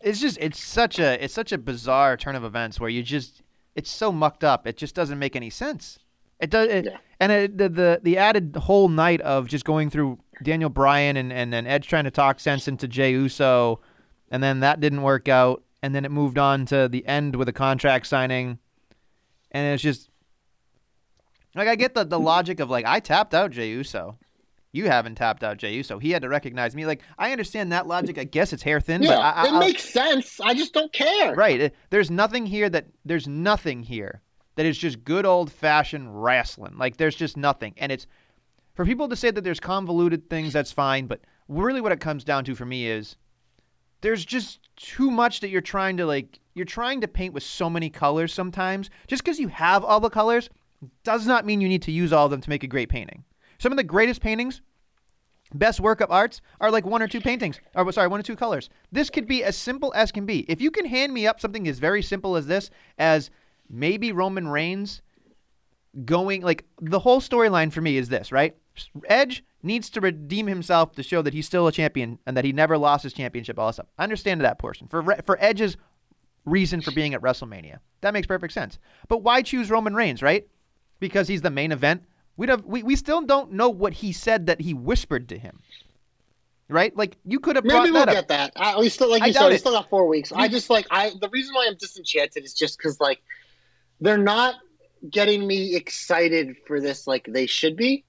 it's 0.00 0.20
just 0.20 0.38
it's 0.40 0.58
such 0.62 0.98
a 0.98 1.22
it's 1.22 1.34
such 1.34 1.52
a 1.52 1.58
bizarre 1.58 2.16
turn 2.16 2.36
of 2.36 2.44
events 2.44 2.78
where 2.80 2.88
you 2.88 3.02
just 3.02 3.42
it's 3.76 3.90
so 3.90 4.10
mucked 4.10 4.42
up 4.42 4.66
it 4.66 4.76
just 4.76 4.94
doesn't 4.94 5.18
make 5.18 5.36
any 5.36 5.50
sense 5.50 5.98
it 6.40 6.50
does 6.50 6.68
it, 6.68 6.84
Yeah. 6.86 6.96
and 7.20 7.32
it, 7.32 7.58
the, 7.58 7.68
the 7.68 8.00
the 8.02 8.18
added 8.18 8.56
whole 8.62 8.88
night 8.88 9.20
of 9.20 9.46
just 9.48 9.64
going 9.64 9.90
through 9.90 10.18
daniel 10.42 10.70
bryan 10.70 11.16
and, 11.16 11.32
and 11.32 11.52
then 11.52 11.66
edge 11.66 11.86
trying 11.86 12.04
to 12.04 12.10
talk 12.10 12.40
sense 12.40 12.66
into 12.68 12.88
Jey 12.88 13.12
Uso 13.12 13.80
and 14.30 14.42
then 14.42 14.60
that 14.60 14.80
didn't 14.80 15.02
work 15.02 15.28
out 15.28 15.62
and 15.82 15.94
then 15.94 16.04
it 16.04 16.10
moved 16.10 16.36
on 16.38 16.66
to 16.66 16.88
the 16.88 17.06
end 17.06 17.36
with 17.36 17.48
a 17.48 17.52
contract 17.52 18.06
signing 18.06 18.58
and 19.52 19.72
it's 19.74 19.82
just 19.82 20.10
like 21.54 21.68
i 21.68 21.74
get 21.76 21.94
the, 21.94 22.04
the 22.04 22.18
logic 22.18 22.60
of 22.60 22.68
like 22.68 22.84
i 22.84 23.00
tapped 23.00 23.32
out 23.34 23.50
Jey 23.50 23.68
Uso 23.70 24.18
you 24.76 24.86
haven't 24.86 25.14
tapped 25.16 25.42
out 25.42 25.56
Jey 25.56 25.74
Uso 25.74 25.98
he 25.98 26.10
had 26.10 26.22
to 26.22 26.28
recognize 26.28 26.76
me 26.76 26.84
like 26.86 27.02
i 27.18 27.32
understand 27.32 27.72
that 27.72 27.86
logic 27.86 28.18
i 28.18 28.24
guess 28.24 28.52
it's 28.52 28.62
hair 28.62 28.80
thin 28.80 29.02
Yeah, 29.02 29.16
but 29.16 29.20
I, 29.20 29.30
I, 29.30 29.44
it 29.46 29.52
I'll- 29.52 29.60
makes 29.60 29.82
sense. 29.84 30.40
I 30.40 30.54
just 30.54 30.72
don't 30.72 30.92
care. 30.92 31.34
Right. 31.34 31.72
There's 31.90 32.10
nothing 32.10 32.46
here 32.46 32.68
that 32.70 32.86
there's 33.04 33.26
nothing 33.26 33.82
here 33.82 34.22
that 34.56 34.66
is 34.66 34.78
just 34.78 35.04
good 35.04 35.26
old 35.26 35.50
fashioned 35.52 36.22
wrestling. 36.22 36.76
Like 36.78 36.96
there's 36.96 37.14
just 37.16 37.36
nothing. 37.36 37.74
And 37.76 37.90
it's 37.92 38.06
for 38.74 38.84
people 38.84 39.08
to 39.08 39.16
say 39.16 39.30
that 39.30 39.42
there's 39.44 39.60
convoluted 39.60 40.28
things, 40.30 40.52
that's 40.52 40.72
fine. 40.72 41.06
But 41.06 41.20
really, 41.48 41.80
what 41.80 41.92
it 41.92 42.00
comes 42.00 42.24
down 42.24 42.44
to 42.44 42.54
for 42.54 42.64
me 42.66 42.86
is 42.88 43.16
there's 44.02 44.24
just 44.24 44.60
too 44.76 45.10
much 45.10 45.40
that 45.40 45.48
you're 45.48 45.60
trying 45.60 45.96
to 45.98 46.06
like. 46.06 46.38
You're 46.54 46.64
trying 46.66 47.00
to 47.02 47.08
paint 47.08 47.34
with 47.34 47.42
so 47.42 47.68
many 47.68 47.90
colors 47.90 48.32
sometimes. 48.32 48.88
Just 49.06 49.22
because 49.24 49.38
you 49.38 49.48
have 49.48 49.84
all 49.84 50.00
the 50.00 50.10
colors 50.10 50.48
does 51.04 51.26
not 51.26 51.44
mean 51.46 51.60
you 51.60 51.68
need 51.68 51.82
to 51.82 51.92
use 51.92 52.12
all 52.12 52.26
of 52.26 52.30
them 52.30 52.40
to 52.40 52.50
make 52.50 52.64
a 52.64 52.66
great 52.66 52.88
painting. 52.88 53.24
Some 53.58 53.72
of 53.72 53.76
the 53.76 53.84
greatest 53.84 54.20
paintings 54.20 54.60
best 55.54 55.80
work 55.80 56.00
of 56.00 56.10
arts 56.10 56.40
are 56.60 56.70
like 56.70 56.84
one 56.84 57.02
or 57.02 57.08
two 57.08 57.20
paintings. 57.20 57.60
Or 57.74 57.90
sorry 57.92 58.08
one 58.08 58.20
or 58.20 58.24
two 58.24 58.36
colors. 58.36 58.68
This 58.92 59.10
could 59.10 59.26
be 59.26 59.44
as 59.44 59.56
simple 59.56 59.92
as 59.94 60.12
can 60.12 60.26
be. 60.26 60.40
If 60.50 60.60
you 60.60 60.70
can 60.70 60.86
hand 60.86 61.12
me 61.12 61.26
up 61.26 61.40
something 61.40 61.66
as 61.68 61.78
very 61.78 62.02
simple 62.02 62.36
as 62.36 62.46
this 62.46 62.70
as 62.98 63.30
maybe 63.68 64.12
roman 64.12 64.48
reigns 64.48 65.02
going 66.04 66.42
like 66.42 66.64
the 66.80 66.98
whole 66.98 67.20
storyline 67.20 67.72
for 67.72 67.80
me 67.80 67.96
is 67.96 68.08
this 68.08 68.32
right? 68.32 68.56
Edge 69.08 69.44
needs 69.62 69.88
to 69.90 70.00
redeem 70.00 70.46
himself 70.46 70.92
to 70.92 71.02
show 71.02 71.22
that 71.22 71.32
he's 71.32 71.46
still 71.46 71.66
a 71.66 71.72
champion 71.72 72.18
and 72.26 72.36
that 72.36 72.44
he 72.44 72.52
never 72.52 72.76
lost 72.76 73.02
his 73.02 73.12
championship. 73.12 73.58
All 73.58 73.68
this 73.68 73.76
stuff 73.76 73.86
i 73.98 74.02
understand 74.02 74.40
that 74.40 74.58
portion. 74.58 74.88
For 74.88 75.02
for 75.24 75.38
edge's 75.40 75.76
reason 76.44 76.80
for 76.80 76.92
being 76.92 77.14
at 77.14 77.22
wrestlemania. 77.22 77.78
That 78.02 78.12
makes 78.12 78.26
perfect 78.26 78.52
sense. 78.52 78.78
But 79.08 79.22
why 79.22 79.42
choose 79.42 79.70
roman 79.70 79.94
reigns 79.94 80.22
right? 80.22 80.46
Because 81.00 81.28
he's 81.28 81.42
the 81.42 81.50
main 81.50 81.72
event. 81.72 82.04
We'd 82.36 82.48
have, 82.48 82.64
we, 82.64 82.82
we 82.82 82.96
still 82.96 83.22
don't 83.22 83.52
know 83.52 83.68
what 83.68 83.94
he 83.94 84.12
said 84.12 84.46
that 84.46 84.60
he 84.60 84.74
whispered 84.74 85.28
to 85.30 85.38
him. 85.38 85.60
Right? 86.68 86.96
Like 86.96 87.16
you 87.24 87.38
could 87.38 87.56
have 87.56 87.64
brought 87.64 87.84
Maybe 87.84 87.92
we'll 87.92 88.06
get 88.06 88.28
that. 88.28 88.52
I, 88.56 88.78
we 88.78 88.88
still, 88.88 89.08
like 89.08 89.22
I 89.22 89.26
you 89.26 89.32
doubt 89.32 89.42
said, 89.42 89.50
we 89.52 89.58
still 89.58 89.72
got 89.72 89.88
four 89.88 90.08
weeks. 90.08 90.32
I 90.32 90.48
just 90.48 90.68
like 90.68 90.86
I. 90.90 91.12
The 91.20 91.28
reason 91.28 91.54
why 91.54 91.68
I'm 91.68 91.76
disenchanted 91.76 92.44
is 92.44 92.54
just 92.54 92.76
because 92.76 93.00
like 93.00 93.22
they're 94.00 94.18
not 94.18 94.56
getting 95.08 95.46
me 95.46 95.76
excited 95.76 96.56
for 96.66 96.80
this 96.80 97.06
like 97.06 97.24
they 97.28 97.46
should 97.46 97.76
be. 97.76 98.04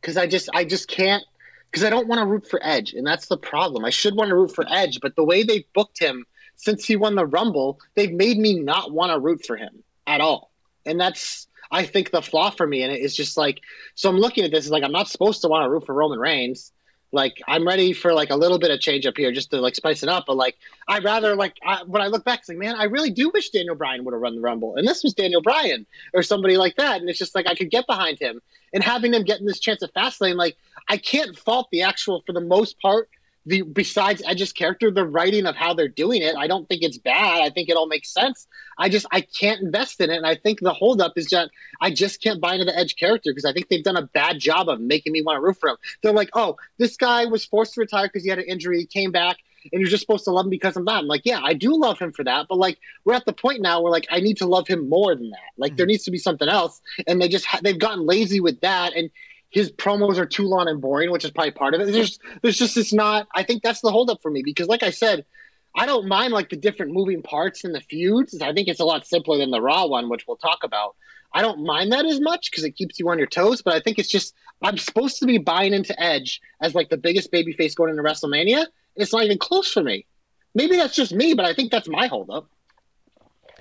Because 0.00 0.16
I 0.16 0.26
just, 0.26 0.48
I 0.54 0.64
just 0.64 0.88
can't. 0.88 1.22
Because 1.70 1.84
I 1.84 1.90
don't 1.90 2.08
want 2.08 2.20
to 2.20 2.26
root 2.26 2.48
for 2.48 2.58
Edge, 2.64 2.94
and 2.94 3.06
that's 3.06 3.28
the 3.28 3.36
problem. 3.36 3.84
I 3.84 3.90
should 3.90 4.16
want 4.16 4.30
to 4.30 4.34
root 4.34 4.52
for 4.52 4.64
Edge, 4.68 4.98
but 5.00 5.14
the 5.14 5.22
way 5.22 5.44
they've 5.44 5.72
booked 5.72 6.00
him 6.00 6.26
since 6.56 6.84
he 6.84 6.96
won 6.96 7.14
the 7.14 7.26
Rumble, 7.26 7.78
they've 7.94 8.12
made 8.12 8.38
me 8.38 8.58
not 8.58 8.90
want 8.90 9.12
to 9.12 9.20
root 9.20 9.46
for 9.46 9.56
him 9.56 9.84
at 10.06 10.20
all. 10.20 10.50
And 10.84 10.98
that's, 10.98 11.46
I 11.70 11.84
think, 11.84 12.10
the 12.10 12.22
flaw 12.22 12.50
for 12.50 12.66
me. 12.66 12.82
And 12.82 12.92
it 12.92 13.00
is 13.00 13.14
just 13.14 13.36
like, 13.36 13.60
so 13.94 14.08
I'm 14.08 14.18
looking 14.18 14.44
at 14.44 14.50
this 14.50 14.68
like 14.68 14.84
I'm 14.84 14.92
not 14.92 15.08
supposed 15.08 15.42
to 15.42 15.48
want 15.48 15.64
to 15.64 15.70
root 15.70 15.86
for 15.86 15.94
Roman 15.94 16.18
Reigns. 16.18 16.72
Like 17.12 17.42
I'm 17.48 17.66
ready 17.66 17.92
for 17.92 18.12
like 18.12 18.30
a 18.30 18.36
little 18.36 18.58
bit 18.58 18.70
of 18.70 18.80
change 18.80 19.04
up 19.04 19.16
here 19.16 19.32
just 19.32 19.50
to 19.50 19.60
like 19.60 19.74
spice 19.74 20.02
it 20.02 20.08
up. 20.08 20.24
But 20.26 20.36
like 20.36 20.56
I'd 20.86 21.04
rather 21.04 21.34
like 21.34 21.54
I, 21.64 21.82
when 21.84 22.02
I 22.02 22.06
look 22.06 22.24
back, 22.24 22.40
it's 22.40 22.48
like 22.48 22.58
man, 22.58 22.76
I 22.76 22.84
really 22.84 23.10
do 23.10 23.30
wish 23.30 23.50
Daniel 23.50 23.74
Bryan 23.74 24.04
would 24.04 24.14
have 24.14 24.20
run 24.20 24.36
the 24.36 24.40
Rumble, 24.40 24.76
and 24.76 24.86
this 24.86 25.02
was 25.02 25.14
Daniel 25.14 25.42
Bryan 25.42 25.86
or 26.14 26.22
somebody 26.22 26.56
like 26.56 26.76
that, 26.76 27.00
and 27.00 27.10
it's 27.10 27.18
just 27.18 27.34
like 27.34 27.48
I 27.48 27.54
could 27.54 27.70
get 27.70 27.86
behind 27.86 28.18
him 28.20 28.40
and 28.72 28.84
having 28.84 29.12
him 29.12 29.24
getting 29.24 29.46
this 29.46 29.58
chance 29.58 29.82
at 29.82 29.92
Fastlane. 29.92 30.36
Like 30.36 30.56
I 30.88 30.96
can't 30.96 31.36
fault 31.36 31.68
the 31.72 31.82
actual 31.82 32.22
for 32.26 32.32
the 32.32 32.40
most 32.40 32.80
part. 32.80 33.08
The 33.50 33.62
besides 33.62 34.22
Edge's 34.26 34.52
character, 34.52 34.90
the 34.90 35.06
writing 35.06 35.44
of 35.44 35.56
how 35.56 35.74
they're 35.74 35.88
doing 35.88 36.22
it, 36.22 36.36
I 36.36 36.46
don't 36.46 36.68
think 36.68 36.82
it's 36.82 36.98
bad. 36.98 37.42
I 37.42 37.50
think 37.50 37.68
it 37.68 37.76
all 37.76 37.88
makes 37.88 38.12
sense. 38.12 38.46
I 38.78 38.88
just 38.88 39.06
I 39.10 39.20
can't 39.22 39.60
invest 39.60 40.00
in 40.00 40.08
it, 40.08 40.16
and 40.16 40.26
I 40.26 40.36
think 40.36 40.60
the 40.60 40.72
holdup 40.72 41.14
is 41.16 41.26
that 41.28 41.50
I 41.80 41.90
just 41.90 42.22
can't 42.22 42.40
buy 42.40 42.54
into 42.54 42.64
the 42.64 42.78
Edge 42.78 42.96
character 42.96 43.30
because 43.30 43.44
I 43.44 43.52
think 43.52 43.68
they've 43.68 43.84
done 43.84 43.96
a 43.96 44.02
bad 44.06 44.38
job 44.38 44.68
of 44.68 44.80
making 44.80 45.12
me 45.12 45.22
want 45.22 45.36
to 45.36 45.42
root 45.42 45.58
for 45.58 45.68
him. 45.68 45.76
They're 46.02 46.12
like, 46.12 46.30
oh, 46.34 46.56
this 46.78 46.96
guy 46.96 47.26
was 47.26 47.44
forced 47.44 47.74
to 47.74 47.80
retire 47.80 48.06
because 48.06 48.22
he 48.22 48.30
had 48.30 48.38
an 48.38 48.46
injury, 48.46 48.78
he 48.78 48.86
came 48.86 49.10
back, 49.10 49.38
and 49.72 49.80
you're 49.80 49.90
just 49.90 50.02
supposed 50.02 50.24
to 50.24 50.30
love 50.30 50.46
him 50.46 50.50
because 50.50 50.76
of 50.76 50.84
that. 50.86 50.98
I'm 50.98 51.06
like, 51.06 51.22
yeah, 51.24 51.40
I 51.42 51.54
do 51.54 51.76
love 51.76 51.98
him 51.98 52.12
for 52.12 52.24
that, 52.24 52.46
but 52.48 52.58
like 52.58 52.78
we're 53.04 53.14
at 53.14 53.26
the 53.26 53.32
point 53.32 53.60
now 53.60 53.80
where 53.80 53.92
like 53.92 54.06
I 54.10 54.20
need 54.20 54.36
to 54.38 54.46
love 54.46 54.68
him 54.68 54.88
more 54.88 55.14
than 55.14 55.30
that. 55.30 55.50
Like 55.58 55.76
there 55.76 55.86
mm. 55.86 55.90
needs 55.90 56.04
to 56.04 56.10
be 56.10 56.18
something 56.18 56.48
else, 56.48 56.80
and 57.06 57.20
they 57.20 57.28
just 57.28 57.46
ha- 57.46 57.60
they've 57.62 57.78
gotten 57.78 58.06
lazy 58.06 58.40
with 58.40 58.60
that, 58.60 58.94
and 58.94 59.10
his 59.50 59.70
promos 59.70 60.18
are 60.18 60.26
too 60.26 60.46
long 60.46 60.68
and 60.68 60.80
boring, 60.80 61.10
which 61.10 61.24
is 61.24 61.30
probably 61.30 61.50
part 61.50 61.74
of 61.74 61.80
it. 61.80 61.92
There's 61.92 62.18
there's 62.42 62.56
just 62.56 62.76
it's 62.76 62.92
not. 62.92 63.28
I 63.34 63.42
think 63.42 63.62
that's 63.62 63.80
the 63.80 63.90
holdup 63.90 64.22
for 64.22 64.30
me 64.30 64.42
because, 64.44 64.68
like 64.68 64.82
I 64.82 64.90
said. 64.90 65.24
I 65.72 65.86
don't 65.86 66.08
mind 66.08 66.32
like 66.32 66.48
the 66.48 66.56
different 66.56 66.90
moving 66.90 67.22
parts 67.22 67.62
in 67.62 67.70
the 67.70 67.80
feuds. 67.80 68.36
I 68.42 68.52
think 68.52 68.66
it's 68.66 68.80
a 68.80 68.84
lot 68.84 69.06
simpler 69.06 69.38
than 69.38 69.52
the 69.52 69.60
Raw 69.60 69.86
one, 69.86 70.08
which 70.08 70.26
we'll 70.26 70.36
talk 70.36 70.64
about. 70.64 70.96
I 71.32 71.42
don't 71.42 71.64
mind 71.64 71.92
that 71.92 72.06
as 72.06 72.20
much 72.20 72.50
because 72.50 72.64
it 72.64 72.72
keeps 72.72 72.98
you 72.98 73.08
on 73.08 73.18
your 73.18 73.28
toes. 73.28 73.62
But 73.62 73.74
I 73.74 73.80
think 73.80 73.98
it's 73.98 74.08
just 74.08 74.34
I'm 74.62 74.78
supposed 74.78 75.18
to 75.20 75.26
be 75.26 75.38
buying 75.38 75.72
into 75.72 75.98
Edge 76.00 76.40
as 76.60 76.74
like 76.74 76.88
the 76.88 76.96
biggest 76.96 77.32
babyface 77.32 77.74
going 77.74 77.90
into 77.90 78.02
WrestleMania, 78.02 78.58
and 78.58 78.68
it's 78.96 79.12
not 79.12 79.24
even 79.24 79.38
close 79.38 79.72
for 79.72 79.82
me. 79.82 80.06
Maybe 80.54 80.76
that's 80.76 80.96
just 80.96 81.12
me, 81.12 81.34
but 81.34 81.44
I 81.44 81.54
think 81.54 81.70
that's 81.70 81.88
my 81.88 82.08
holdup. 82.08 82.48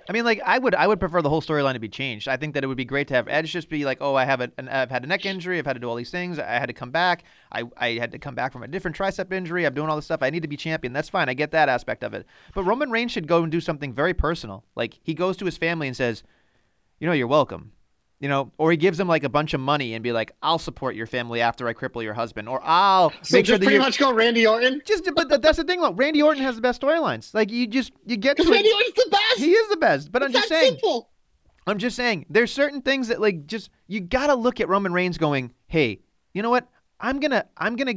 I 0.10 0.12
mean, 0.12 0.26
like 0.26 0.42
I 0.44 0.58
would, 0.58 0.74
I 0.74 0.88
would 0.88 1.00
prefer 1.00 1.22
the 1.22 1.30
whole 1.30 1.42
storyline 1.42 1.74
to 1.74 1.80
be 1.80 1.88
changed. 1.88 2.28
I 2.28 2.36
think 2.36 2.56
that 2.56 2.64
it 2.64 2.68
would 2.68 2.78
be 2.78 2.84
great 2.84 3.08
to 3.10 3.14
have 3.14 3.28
Edge 3.28 3.52
just 3.52 3.70
be 3.70 3.86
like, 3.86 4.00
"Oh, 4.02 4.16
I 4.16 4.26
have 4.26 4.42
a, 4.42 4.52
an, 4.58 4.68
I've 4.68 4.90
had 4.90 5.04
a 5.04 5.08
neck 5.08 5.24
injury. 5.24 5.60
I've 5.60 5.68
had 5.68 5.74
to 5.74 5.80
do 5.80 5.88
all 5.88 5.96
these 5.96 6.10
things. 6.10 6.40
I 6.40 6.54
had 6.54 6.66
to 6.66 6.74
come 6.74 6.90
back. 6.90 7.26
I, 7.52 7.66
I 7.78 7.90
had 7.92 8.12
to 8.14 8.18
come 8.18 8.34
back 8.34 8.52
from 8.52 8.64
a 8.64 8.68
different 8.68 8.98
tricep 8.98 9.32
injury. 9.32 9.66
I'm 9.66 9.76
doing 9.76 9.88
all 9.88 9.96
this 9.96 10.06
stuff. 10.06 10.24
I 10.24 10.32
need 10.32 10.42
to 10.42 10.48
be 10.48 10.58
champion. 10.58 10.94
That's 10.94 11.10
fine. 11.10 11.30
I 11.30 11.36
get 11.36 11.52
that 11.52 11.70
aspect 11.70 12.04
of 12.04 12.16
it. 12.16 12.26
But 12.56 12.64
Roman 12.64 12.90
Reigns 12.90 13.12
should 13.12 13.28
go 13.28 13.44
and 13.44 13.52
do 13.52 13.62
something 13.62 13.94
very 13.94 14.16
personal. 14.16 14.64
Like 14.76 15.00
he 15.04 15.14
goes 15.14 15.38
to 15.38 15.46
his 15.46 15.58
family 15.58 15.86
and 15.86 15.96
says, 15.96 16.24
"You 17.00 17.06
know, 17.06 17.14
you're 17.14 17.28
welcome 17.28 17.74
you 18.20 18.28
know, 18.28 18.52
or 18.58 18.72
he 18.72 18.78
gives 18.78 18.98
them 18.98 19.08
like 19.08 19.24
a 19.24 19.30
bunch 19.30 19.54
of 19.54 19.62
money 19.62 19.94
and 19.94 20.04
be 20.04 20.12
like, 20.12 20.34
"I'll 20.42 20.60
support 20.60 20.96
your 20.96 21.08
family 21.08 21.42
after 21.42 21.68
I 21.68 21.74
cripple 21.74 22.04
your 22.04 22.14
husband," 22.14 22.50
or 22.50 22.62
"I'll 22.64 23.12
So 23.22 23.38
make 23.38 23.46
sure 23.46 23.58
that 23.58 23.64
pretty 23.64 23.76
you 23.76 23.82
much 23.82 23.98
go 23.98 24.14
Randy 24.14 24.46
Orton 24.46 24.82
just." 24.86 25.10
But 25.16 25.42
that's 25.42 25.58
the 25.58 25.64
thing, 25.64 25.82
though. 25.82 25.94
Randy 25.94 26.22
Orton 26.22 26.44
has 26.44 26.56
the 26.56 26.62
best 26.62 26.82
storylines. 26.82 27.34
Like 27.34 27.52
you 27.52 27.66
just 27.66 27.94
you 28.06 28.18
get 28.18 28.36
to 28.38 28.44
because 28.44 28.52
Randy 28.52 28.70
it. 28.70 28.76
Orton's 28.76 28.94
the 28.94 29.10
best. 29.10 29.40
He 29.40 29.52
is 29.52 29.70
the 29.70 29.78
best. 29.78 30.12
But 30.12 30.24
I'm 30.24 30.32
just 30.32 30.50
saying. 30.50 30.72
simple. 30.74 31.10
I'm 31.66 31.78
just 31.78 31.96
saying. 31.96 32.26
There's 32.30 32.52
certain 32.52 32.82
things 32.82 33.08
that 33.08 33.22
like 33.22 33.46
just 33.46 33.70
you 33.88 34.02
gotta 34.02 34.36
look 34.36 34.60
at 34.60 34.68
Roman 34.68 34.92
Reigns 34.92 35.18
going, 35.18 35.54
"Hey, 35.68 36.02
you 36.34 36.42
know 36.42 36.50
what? 36.50 36.68
I'm 37.00 37.20
gonna 37.20 37.46
I'm 37.58 37.76
gonna." 37.76 37.94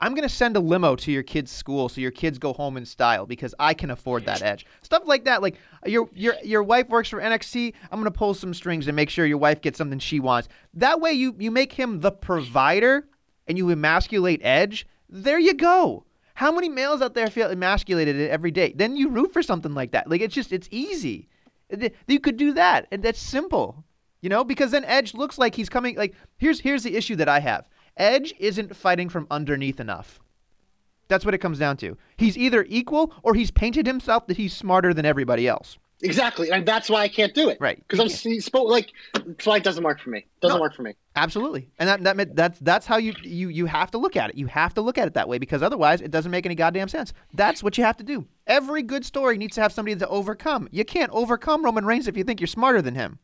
I'm 0.00 0.14
gonna 0.14 0.28
send 0.28 0.56
a 0.56 0.60
limo 0.60 0.94
to 0.96 1.10
your 1.10 1.24
kid's 1.24 1.50
school 1.50 1.88
so 1.88 2.00
your 2.00 2.12
kids 2.12 2.38
go 2.38 2.52
home 2.52 2.76
in 2.76 2.86
style 2.86 3.26
because 3.26 3.54
I 3.58 3.74
can 3.74 3.90
afford 3.90 4.26
that 4.26 4.42
edge. 4.42 4.64
Stuff 4.82 5.02
like 5.06 5.24
that. 5.24 5.42
Like 5.42 5.56
your 5.86 6.08
your 6.14 6.36
your 6.44 6.62
wife 6.62 6.88
works 6.88 7.08
for 7.08 7.20
NXT. 7.20 7.74
I'm 7.90 7.98
gonna 7.98 8.10
pull 8.10 8.34
some 8.34 8.54
strings 8.54 8.86
and 8.86 8.94
make 8.94 9.10
sure 9.10 9.26
your 9.26 9.38
wife 9.38 9.60
gets 9.60 9.76
something 9.78 9.98
she 9.98 10.20
wants. 10.20 10.48
That 10.74 11.00
way 11.00 11.12
you 11.12 11.34
you 11.38 11.50
make 11.50 11.72
him 11.72 12.00
the 12.00 12.12
provider 12.12 13.08
and 13.48 13.58
you 13.58 13.68
emasculate 13.70 14.40
Edge. 14.44 14.86
There 15.08 15.38
you 15.38 15.54
go. 15.54 16.04
How 16.34 16.52
many 16.52 16.68
males 16.68 17.02
out 17.02 17.14
there 17.14 17.28
feel 17.28 17.50
emasculated 17.50 18.30
every 18.30 18.52
day? 18.52 18.72
Then 18.76 18.96
you 18.96 19.08
root 19.08 19.32
for 19.32 19.42
something 19.42 19.74
like 19.74 19.90
that. 19.90 20.08
Like 20.08 20.20
it's 20.20 20.34
just 20.34 20.52
it's 20.52 20.68
easy. 20.70 21.28
You 22.06 22.20
could 22.20 22.36
do 22.36 22.52
that, 22.52 22.86
and 22.92 23.02
that's 23.02 23.20
simple. 23.20 23.84
You 24.20 24.28
know, 24.28 24.44
because 24.44 24.70
then 24.70 24.84
Edge 24.84 25.14
looks 25.14 25.38
like 25.38 25.54
he's 25.54 25.68
coming. 25.68 25.96
Like 25.96 26.14
here's 26.36 26.60
here's 26.60 26.84
the 26.84 26.96
issue 26.96 27.16
that 27.16 27.28
I 27.28 27.40
have. 27.40 27.68
Edge 27.98 28.32
isn't 28.38 28.74
fighting 28.74 29.08
from 29.08 29.26
underneath 29.30 29.80
enough. 29.80 30.18
That's 31.08 31.24
what 31.24 31.34
it 31.34 31.38
comes 31.38 31.58
down 31.58 31.76
to. 31.78 31.96
He's 32.16 32.38
either 32.38 32.64
equal 32.68 33.12
or 33.22 33.34
he's 33.34 33.50
painted 33.50 33.86
himself 33.86 34.26
that 34.28 34.36
he's 34.36 34.54
smarter 34.54 34.94
than 34.94 35.04
everybody 35.04 35.48
else. 35.48 35.78
Exactly, 36.00 36.48
and 36.52 36.64
that's 36.64 36.88
why 36.88 37.00
I 37.02 37.08
can't 37.08 37.34
do 37.34 37.48
it. 37.48 37.58
Right. 37.60 37.76
Because 37.88 37.98
I'm 37.98 38.06
spo- 38.06 38.68
like, 38.68 38.92
that's 39.14 39.44
why 39.46 39.56
it 39.56 39.64
doesn't 39.64 39.82
work 39.82 39.98
for 40.00 40.10
me. 40.10 40.26
Doesn't 40.40 40.56
No. 40.56 40.60
work 40.60 40.76
for 40.76 40.82
me. 40.82 40.94
Absolutely, 41.16 41.68
and 41.80 41.88
that, 41.88 42.04
that 42.16 42.36
that's 42.36 42.58
that's 42.60 42.86
how 42.86 42.98
you 42.98 43.14
you 43.24 43.48
you 43.48 43.66
have 43.66 43.90
to 43.90 43.98
look 43.98 44.14
at 44.16 44.30
it. 44.30 44.36
You 44.36 44.46
have 44.46 44.74
to 44.74 44.80
look 44.80 44.96
at 44.96 45.08
it 45.08 45.14
that 45.14 45.28
way 45.28 45.38
because 45.38 45.60
otherwise 45.60 46.00
it 46.00 46.12
doesn't 46.12 46.30
make 46.30 46.46
any 46.46 46.54
goddamn 46.54 46.86
sense. 46.86 47.12
That's 47.34 47.60
what 47.64 47.76
you 47.76 47.82
have 47.82 47.96
to 47.96 48.04
do. 48.04 48.28
Every 48.46 48.84
good 48.84 49.04
story 49.04 49.36
needs 49.38 49.56
to 49.56 49.60
have 49.62 49.72
somebody 49.72 49.96
to 49.96 50.06
overcome. 50.06 50.68
You 50.70 50.84
can't 50.84 51.10
overcome 51.10 51.64
Roman 51.64 51.84
Reigns 51.84 52.06
if 52.06 52.16
you 52.16 52.22
think 52.22 52.38
you're 52.40 52.46
smarter 52.46 52.80
than 52.80 52.94
him. 52.94 53.18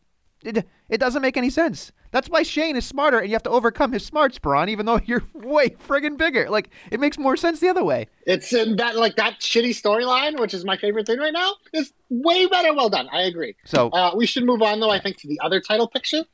It, 0.45 0.67
it 0.89 0.99
doesn't 0.99 1.23
make 1.23 1.37
any 1.37 1.51
sense. 1.51 1.91
That's 2.11 2.29
why 2.29 2.43
Shane 2.45 2.77
is 2.77 2.87
smarter, 2.87 3.19
and 3.19 3.29
you 3.29 3.35
have 3.35 3.43
to 3.45 3.51
overcome 3.51 3.93
his 3.93 4.05
smarts, 4.05 4.39
Braun, 4.39 4.69
even 4.69 4.87
though 4.87 5.01
you're 5.07 5.25
way 5.33 5.71
friggin' 5.71 6.17
bigger. 6.17 6.49
Like 6.49 6.71
it 6.91 7.01
makes 7.01 7.19
more 7.19 7.37
sense 7.37 7.61
the 7.61 7.69
other 7.69 7.83
way. 7.83 8.07
It's 8.27 8.53
in 8.53 8.77
that 8.77 8.97
like 8.97 9.17
that 9.17 9.41
shitty 9.41 9.71
storyline, 9.71 10.39
which 10.39 10.55
is 10.55 10.65
my 10.65 10.77
favorite 10.77 11.07
thing 11.07 11.19
right 11.19 11.33
now. 11.33 11.55
Is 11.73 11.93
way 12.11 12.47
better. 12.47 12.73
Well 12.75 12.91
done. 12.91 13.09
I 13.11 13.23
agree. 13.23 13.57
So 13.65 13.89
Uh, 13.89 14.13
we 14.15 14.27
should 14.27 14.45
move 14.45 14.63
on 14.63 14.81
though. 14.81 14.91
I 14.91 15.01
think 15.01 15.17
to 15.19 15.29
the 15.29 15.41
other 15.43 15.61
title 15.61 15.89
picture. 15.89 16.25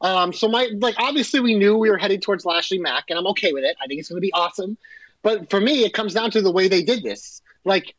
Um, 0.00 0.32
so 0.32 0.48
my 0.48 0.68
like 0.78 0.94
obviously 0.98 1.40
we 1.40 1.54
knew 1.54 1.76
we 1.76 1.90
were 1.90 1.98
heading 1.98 2.20
towards 2.20 2.44
Lashley 2.44 2.78
Mack, 2.78 3.04
and 3.08 3.18
I'm 3.18 3.26
okay 3.28 3.52
with 3.52 3.64
it. 3.64 3.76
I 3.82 3.86
think 3.86 3.98
it's 4.00 4.08
going 4.10 4.18
to 4.18 4.24
be 4.24 4.32
awesome. 4.34 4.76
But 5.22 5.48
for 5.48 5.60
me, 5.60 5.84
it 5.84 5.94
comes 5.94 6.12
down 6.12 6.30
to 6.32 6.42
the 6.42 6.52
way 6.52 6.68
they 6.68 6.82
did 6.82 7.02
this. 7.02 7.40
Like, 7.64 7.94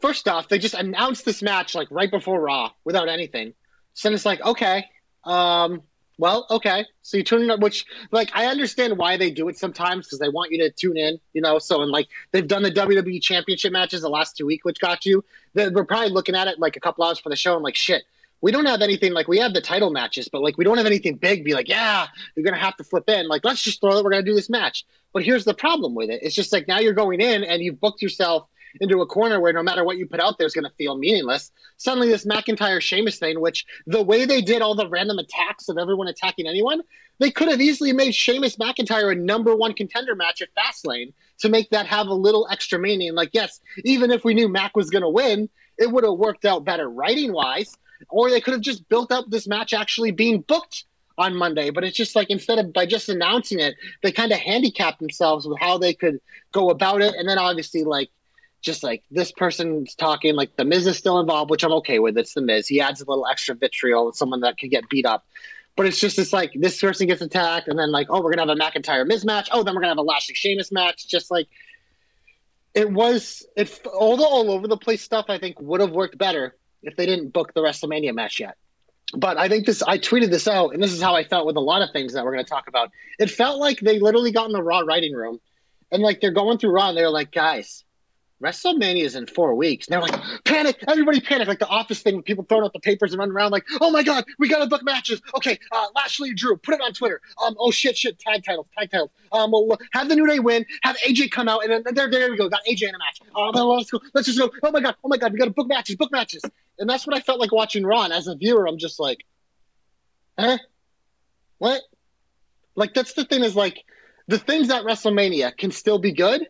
first 0.00 0.26
off, 0.26 0.48
they 0.48 0.58
just 0.58 0.74
announced 0.74 1.24
this 1.24 1.40
match 1.40 1.74
like 1.76 1.86
right 1.92 2.10
before 2.10 2.40
Raw 2.40 2.72
without 2.84 3.08
anything. 3.08 3.54
So 3.94 4.08
then 4.08 4.14
it's 4.14 4.26
like, 4.26 4.40
okay, 4.44 4.86
um, 5.26 5.82
well, 6.18 6.46
okay. 6.50 6.86
So 7.02 7.18
you 7.18 7.24
tune 7.24 7.50
in, 7.50 7.60
which 7.60 7.84
like 8.10 8.30
I 8.34 8.46
understand 8.46 8.96
why 8.96 9.16
they 9.18 9.30
do 9.30 9.48
it 9.48 9.58
sometimes 9.58 10.06
because 10.06 10.18
they 10.18 10.30
want 10.30 10.50
you 10.50 10.58
to 10.60 10.70
tune 10.70 10.96
in, 10.96 11.18
you 11.34 11.42
know. 11.42 11.58
So 11.58 11.82
and 11.82 11.90
like 11.90 12.08
they've 12.32 12.46
done 12.46 12.62
the 12.62 12.70
WWE 12.70 13.20
Championship 13.20 13.70
matches 13.72 14.00
the 14.00 14.08
last 14.08 14.36
two 14.36 14.46
weeks, 14.46 14.64
which 14.64 14.80
got 14.80 15.04
you. 15.04 15.22
They- 15.54 15.68
We're 15.68 15.84
probably 15.84 16.08
looking 16.10 16.34
at 16.34 16.48
it 16.48 16.58
like 16.58 16.76
a 16.76 16.80
couple 16.80 17.04
hours 17.04 17.18
for 17.18 17.28
the 17.28 17.36
show 17.36 17.54
and 17.54 17.62
like 17.62 17.76
shit. 17.76 18.04
We 18.40 18.52
don't 18.52 18.66
have 18.66 18.80
anything 18.82 19.12
like 19.12 19.28
we 19.28 19.38
have 19.38 19.52
the 19.54 19.60
title 19.60 19.90
matches, 19.90 20.28
but 20.30 20.40
like 20.42 20.56
we 20.56 20.64
don't 20.64 20.76
have 20.78 20.86
anything 20.86 21.16
big. 21.16 21.44
Be 21.44 21.52
like, 21.54 21.68
yeah, 21.68 22.06
you're 22.34 22.44
gonna 22.44 22.56
have 22.62 22.76
to 22.78 22.84
flip 22.84 23.08
in. 23.10 23.28
Like, 23.28 23.44
let's 23.44 23.62
just 23.62 23.80
throw 23.82 23.98
it. 23.98 24.04
We're 24.04 24.10
gonna 24.10 24.22
do 24.22 24.34
this 24.34 24.48
match. 24.48 24.84
But 25.12 25.22
here's 25.22 25.44
the 25.44 25.54
problem 25.54 25.94
with 25.94 26.08
it. 26.10 26.20
It's 26.22 26.34
just 26.34 26.52
like 26.52 26.66
now 26.66 26.78
you're 26.78 26.92
going 26.94 27.20
in 27.20 27.44
and 27.44 27.62
you've 27.62 27.80
booked 27.80 28.00
yourself 28.00 28.46
into 28.80 29.00
a 29.00 29.06
corner 29.06 29.40
where 29.40 29.52
no 29.52 29.62
matter 29.62 29.84
what 29.84 29.96
you 29.96 30.06
put 30.06 30.20
out 30.20 30.38
there 30.38 30.46
is 30.46 30.54
going 30.54 30.64
to 30.64 30.76
feel 30.76 30.96
meaningless. 30.96 31.50
Suddenly, 31.76 32.08
this 32.08 32.26
McIntyre 32.26 32.80
Sheamus 32.80 33.18
thing, 33.18 33.40
which 33.40 33.66
the 33.86 34.02
way 34.02 34.24
they 34.24 34.40
did 34.40 34.62
all 34.62 34.74
the 34.74 34.88
random 34.88 35.18
attacks 35.18 35.68
of 35.68 35.78
everyone 35.78 36.08
attacking 36.08 36.46
anyone, 36.46 36.82
they 37.18 37.30
could 37.30 37.48
have 37.48 37.60
easily 37.60 37.92
made 37.92 38.14
Sheamus 38.14 38.56
McIntyre 38.56 39.12
a 39.12 39.14
number 39.14 39.54
one 39.54 39.72
contender 39.72 40.14
match 40.14 40.42
at 40.42 40.48
Fastlane 40.54 41.12
to 41.38 41.48
make 41.48 41.70
that 41.70 41.86
have 41.86 42.06
a 42.06 42.14
little 42.14 42.46
extra 42.50 42.78
meaning. 42.78 43.14
Like, 43.14 43.30
yes, 43.32 43.60
even 43.84 44.10
if 44.10 44.24
we 44.24 44.34
knew 44.34 44.48
Mac 44.48 44.76
was 44.76 44.90
going 44.90 45.02
to 45.02 45.08
win, 45.08 45.48
it 45.78 45.90
would 45.90 46.04
have 46.04 46.14
worked 46.14 46.44
out 46.44 46.64
better 46.64 46.88
writing 46.88 47.32
wise. 47.32 47.76
Or 48.10 48.28
they 48.28 48.40
could 48.40 48.52
have 48.52 48.62
just 48.62 48.88
built 48.88 49.10
up 49.10 49.26
this 49.28 49.46
match 49.46 49.72
actually 49.72 50.10
being 50.10 50.42
booked 50.42 50.84
on 51.18 51.34
Monday. 51.34 51.70
But 51.70 51.84
it's 51.84 51.96
just 51.96 52.14
like 52.14 52.28
instead 52.28 52.58
of 52.58 52.72
by 52.72 52.84
just 52.84 53.08
announcing 53.08 53.58
it, 53.58 53.74
they 54.02 54.12
kind 54.12 54.32
of 54.32 54.38
handicapped 54.38 55.00
themselves 55.00 55.46
with 55.46 55.58
how 55.58 55.78
they 55.78 55.94
could 55.94 56.20
go 56.52 56.68
about 56.68 57.00
it. 57.00 57.14
And 57.14 57.26
then 57.28 57.38
obviously, 57.38 57.84
like, 57.84 58.10
just 58.62 58.82
like 58.82 59.04
this 59.10 59.32
person's 59.32 59.94
talking, 59.94 60.34
like 60.34 60.56
the 60.56 60.64
Miz 60.64 60.86
is 60.86 60.96
still 60.96 61.20
involved, 61.20 61.50
which 61.50 61.62
I'm 61.62 61.72
okay 61.74 61.98
with. 61.98 62.18
It's 62.18 62.34
the 62.34 62.40
Miz. 62.40 62.66
He 62.66 62.80
adds 62.80 63.00
a 63.00 63.04
little 63.04 63.26
extra 63.26 63.54
vitriol 63.54 64.12
someone 64.12 64.40
that 64.40 64.58
could 64.58 64.70
get 64.70 64.88
beat 64.88 65.06
up. 65.06 65.24
But 65.76 65.86
it's 65.86 66.00
just 66.00 66.18
it's 66.18 66.32
like 66.32 66.52
this 66.54 66.80
person 66.80 67.06
gets 67.06 67.20
attacked, 67.20 67.68
and 67.68 67.78
then 67.78 67.92
like, 67.92 68.06
oh, 68.08 68.22
we're 68.22 68.34
gonna 68.34 68.50
have 68.50 68.58
a 68.58 68.60
McIntyre 68.60 69.06
Miz 69.06 69.24
match. 69.24 69.48
Oh, 69.52 69.62
then 69.62 69.74
we're 69.74 69.82
gonna 69.82 69.92
have 69.92 69.98
a 69.98 70.02
Lashley 70.02 70.34
Sheamus 70.34 70.72
match. 70.72 71.06
Just 71.06 71.30
like 71.30 71.48
it 72.74 72.90
was, 72.90 73.46
it 73.56 73.86
all 73.86 74.16
the 74.16 74.24
all 74.24 74.50
over 74.50 74.66
the 74.66 74.76
place 74.76 75.02
stuff. 75.02 75.26
I 75.28 75.38
think 75.38 75.60
would 75.60 75.80
have 75.80 75.92
worked 75.92 76.16
better 76.16 76.56
if 76.82 76.96
they 76.96 77.06
didn't 77.06 77.32
book 77.32 77.52
the 77.54 77.60
WrestleMania 77.60 78.14
match 78.14 78.40
yet. 78.40 78.56
But 79.14 79.38
I 79.38 79.48
think 79.48 79.66
this, 79.66 79.82
I 79.82 79.98
tweeted 79.98 80.30
this 80.30 80.48
out, 80.48 80.74
and 80.74 80.82
this 80.82 80.92
is 80.92 81.00
how 81.00 81.14
I 81.14 81.24
felt 81.24 81.46
with 81.46 81.56
a 81.56 81.60
lot 81.60 81.82
of 81.82 81.90
things 81.92 82.14
that 82.14 82.24
we're 82.24 82.36
to 82.36 82.44
talk 82.44 82.68
about. 82.68 82.90
It 83.18 83.30
felt 83.30 83.60
like 83.60 83.78
they 83.80 84.00
literally 84.00 84.32
got 84.32 84.46
in 84.46 84.52
the 84.52 84.62
Raw 84.62 84.80
writing 84.80 85.14
room, 85.14 85.40
and 85.92 86.02
like 86.02 86.20
they're 86.20 86.32
going 86.32 86.58
through 86.58 86.72
Raw, 86.72 86.88
and 86.88 86.98
they're 86.98 87.10
like, 87.10 87.30
guys, 87.30 87.84
WrestleMania 88.42 89.04
is 89.04 89.14
in 89.14 89.26
four 89.26 89.54
weeks. 89.54 89.86
They're 89.86 90.00
like, 90.00 90.14
panic, 90.44 90.76
everybody 90.88 91.20
panic, 91.20 91.48
like 91.48 91.58
the 91.58 91.68
office 91.68 92.02
thing 92.02 92.16
with 92.16 92.26
people 92.26 92.44
throwing 92.44 92.64
out 92.64 92.72
the 92.72 92.80
papers 92.80 93.12
and 93.12 93.18
running 93.18 93.34
around 93.34 93.50
like, 93.50 93.64
oh 93.80 93.90
my 93.90 94.02
God, 94.02 94.24
we 94.38 94.48
got 94.48 94.58
to 94.58 94.66
book 94.66 94.82
matches. 94.84 95.22
Okay, 95.36 95.58
uh, 95.72 95.86
Lashley 95.94 96.34
Drew, 96.34 96.56
put 96.56 96.74
it 96.74 96.80
on 96.82 96.92
Twitter. 96.92 97.20
Um, 97.42 97.56
oh 97.58 97.70
shit, 97.70 97.96
shit, 97.96 98.18
tag 98.18 98.44
titles, 98.44 98.66
tag 98.76 98.90
titles. 98.90 99.10
Um, 99.32 99.52
have 99.92 100.08
the 100.08 100.16
New 100.16 100.26
Day 100.26 100.38
win, 100.38 100.66
have 100.82 100.96
AJ 100.98 101.30
come 101.30 101.48
out, 101.48 101.64
and 101.64 101.72
then 101.72 101.94
there, 101.94 102.10
there 102.10 102.30
we 102.30 102.36
go, 102.36 102.48
got 102.48 102.60
AJ 102.68 102.88
in 102.88 102.94
a 102.94 102.98
match. 102.98 103.20
Um, 103.34 103.52
let's 103.54 103.90
go, 103.90 104.00
let's 104.14 104.26
just 104.26 104.38
go. 104.38 104.50
Oh 104.62 104.70
my 104.70 104.80
God, 104.80 104.96
oh 105.02 105.08
my 105.08 105.16
God, 105.16 105.32
we 105.32 105.38
got 105.38 105.46
to 105.46 105.50
book 105.52 105.68
matches, 105.68 105.96
book 105.96 106.12
matches. 106.12 106.42
And 106.78 106.90
that's 106.90 107.06
what 107.06 107.16
I 107.16 107.20
felt 107.20 107.40
like 107.40 107.52
watching 107.52 107.86
Ron 107.86 108.12
as 108.12 108.26
a 108.26 108.34
viewer, 108.34 108.68
I'm 108.68 108.78
just 108.78 109.00
like, 109.00 109.24
huh? 110.38 110.58
What? 111.58 111.80
Like 112.74 112.92
that's 112.92 113.14
the 113.14 113.24
thing 113.24 113.42
is 113.42 113.56
like 113.56 113.82
the 114.28 114.38
things 114.38 114.70
at 114.70 114.84
WrestleMania 114.84 115.56
can 115.56 115.70
still 115.70 115.98
be 115.98 116.12
good, 116.12 116.46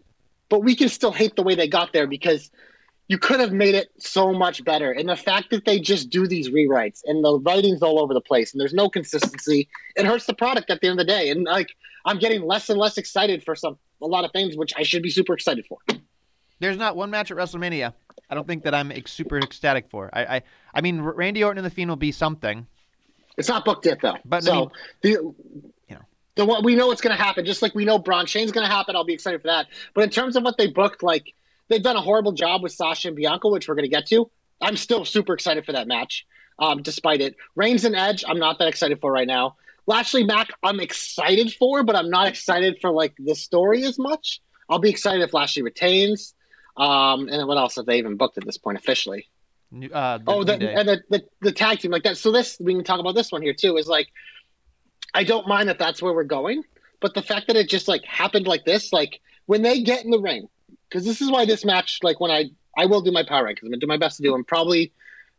but 0.49 0.61
we 0.61 0.75
can 0.77 0.89
still 0.89 1.13
hate 1.13 1.37
the 1.37 1.43
way 1.43 1.55
they 1.55 1.69
got 1.69 1.93
there 1.93 2.07
because 2.07 2.51
you 3.09 3.19
could 3.19 3.41
have 3.41 3.53
made 3.53 3.75
it 3.75 3.89
so 3.99 4.33
much 4.33 4.65
better. 4.65 4.91
And 4.91 5.09
the 5.09 5.17
fact 5.17 5.51
that 5.51 5.65
they 5.65 5.79
just 5.79 6.11
do 6.11 6.27
these 6.27 6.51
rewrites 6.51 7.03
and 7.05 7.25
the 7.25 7.39
writing's 7.39 7.83
all 7.83 8.01
over 8.01 8.13
the 8.15 8.21
place 8.21 8.53
and 8.53 8.61
there's 8.61 8.75
no 8.75 8.89
consistency, 8.89 9.69
it 9.95 10.07
hurts 10.07 10.27
the 10.27 10.35
product 10.35 10.71
at 10.71 10.81
the 10.81 10.89
end 10.89 11.01
of 11.01 11.07
the 11.07 11.13
day. 11.13 11.31
And 11.31 11.45
like 11.45 11.71
I'm 12.05 12.19
getting 12.19 12.43
less 12.43 12.69
and 12.69 12.79
less 12.79 12.99
excited 12.99 13.45
for 13.45 13.55
some 13.55 13.79
a 14.03 14.07
lot 14.07 14.25
of 14.25 14.33
things 14.33 14.57
which 14.57 14.73
I 14.77 14.83
should 14.83 15.03
be 15.03 15.11
super 15.11 15.35
excited 15.35 15.67
for. 15.67 15.79
There's 16.59 16.77
not 16.77 16.97
one 16.97 17.11
match 17.11 17.31
at 17.31 17.37
WrestleMania. 17.37 17.93
I 18.29 18.35
don't 18.35 18.47
think 18.47 18.65
that 18.65 18.75
I'm 18.75 18.91
ex- 18.91 19.13
super 19.13 19.39
ecstatic 19.39 19.89
for. 19.89 20.11
I, 20.13 20.37
I, 20.37 20.43
I 20.75 20.81
mean, 20.81 21.01
Randy 21.01 21.45
Orton 21.45 21.59
and 21.59 21.67
the 21.67 21.71
Fiend 21.71 21.91
will 21.91 21.97
be 21.97 22.13
something. 22.13 22.67
It's 23.37 23.49
not 23.49 23.65
booked 23.65 23.87
yet 23.87 23.99
though. 24.03 24.17
But, 24.25 24.49
I 24.49 24.53
mean, 24.53 24.71
the. 25.03 25.35
The 26.37 26.45
what 26.45 26.65
we 26.65 26.77
know 26.77 26.87
what's 26.87 27.01
going 27.01 27.17
to 27.17 27.23
happen. 27.23 27.45
Just 27.45 27.63
like 27.63 27.75
we 27.75 27.85
know 27.85 27.99
Braun 27.99 28.27
Shane's 28.27 28.53
going 28.53 28.67
to 28.67 28.73
happen, 28.73 28.95
I'll 28.95 29.05
be 29.05 29.15
excited 29.15 29.41
for 29.41 29.49
that. 29.49 29.67
But 29.95 30.05
in 30.05 30.11
terms 30.11 30.37
of 30.37 30.45
what 30.45 30.57
they 30.57 30.69
booked, 30.69 31.03
like 31.03 31.35
they've 31.69 31.83
done 31.83 31.97
a 31.97 32.01
horrible 32.01 32.33
job 32.33 32.63
with 32.63 32.73
Sasha 32.73 33.09
and 33.09 33.17
Bianca, 33.17 33.49
which 33.49 33.69
we're 33.69 33.75
going 33.75 33.85
to 33.85 33.95
get 33.95 34.07
to. 34.09 34.31
I'm 34.61 34.77
still 34.77 35.05
super 35.05 35.35
excited 35.35 35.67
for 35.67 35.73
that 35.73 35.87
match, 35.87 36.27
um, 36.59 36.83
despite 36.83 37.21
it. 37.21 37.37
Reigns 37.57 37.85
and 37.85 37.97
Edge, 37.97 38.25
I'm 38.27 38.39
not 38.39 38.59
that 38.59 38.69
excited 38.69 39.01
for 39.01 39.13
right 39.13 39.27
now. 39.27 39.57
Lashley 39.87 40.25
Mack, 40.25 40.49
I'm 40.63 40.81
excited 40.81 41.53
for, 41.53 41.83
but 41.85 41.95
I'm 41.95 42.11
not 42.11 42.27
excited 42.27 42.79
for 42.81 42.91
like 42.91 43.15
the 43.19 43.35
story 43.35 43.85
as 43.85 43.99
much. 43.99 44.41
I'll 44.69 44.79
be 44.79 44.91
excited 44.91 45.23
if 45.23 45.33
Lashley 45.33 45.63
retains. 45.63 46.35
Um, 46.77 47.29
and 47.29 47.47
what 47.47 47.57
else 47.57 47.77
have 47.77 47.87
they 47.87 47.99
even 47.99 48.17
booked 48.17 48.37
at 48.37 48.45
this 48.45 48.59
point 48.59 48.79
officially? 48.79 49.29
Uh, 49.73 50.19
the 50.19 50.25
Oh, 50.27 50.45
the, 50.45 50.55
and 50.55 50.89
the, 50.89 51.03
the 51.11 51.25
the 51.41 51.53
tag 51.53 51.81
team 51.81 51.91
like 51.91 52.03
that. 52.05 52.17
So 52.17 52.33
this 52.33 52.57
we 52.61 52.75
can 52.75 52.85
talk 52.85 53.01
about 53.01 53.15
this 53.15 53.33
one 53.33 53.43
here 53.43 53.55
too. 53.55 53.77
Is 53.77 53.87
like, 53.87 54.09
I 55.17 55.25
don't 55.25 55.49
mind 55.49 55.71
that 55.71 55.79
that's 55.79 56.03
where 56.03 56.13
we're 56.13 56.25
going, 56.25 56.63
but 57.01 57.15
the 57.15 57.23
fact 57.23 57.47
that 57.47 57.57
it 57.57 57.71
just 57.71 57.89
like 57.89 58.05
happened 58.05 58.47
like 58.47 58.67
this, 58.67 58.93
like 58.93 59.21
when 59.47 59.63
they 59.63 59.81
get 59.81 60.05
in 60.05 60.11
the 60.11 60.21
ring, 60.21 60.47
because 60.89 61.07
this 61.07 61.23
is 61.23 61.31
why 61.31 61.47
this 61.47 61.65
match, 61.65 62.01
like 62.03 62.21
when 62.21 62.31
I 62.31 62.51
I 62.77 62.85
will 62.85 63.01
do 63.01 63.11
my 63.11 63.23
power 63.23 63.49
because 63.49 63.65
I'm 63.65 63.71
gonna 63.71 63.81
do 63.81 63.87
my 63.87 63.97
best 63.97 64.19
to 64.19 64.23
do 64.23 64.33
them 64.33 64.45
probably 64.45 64.93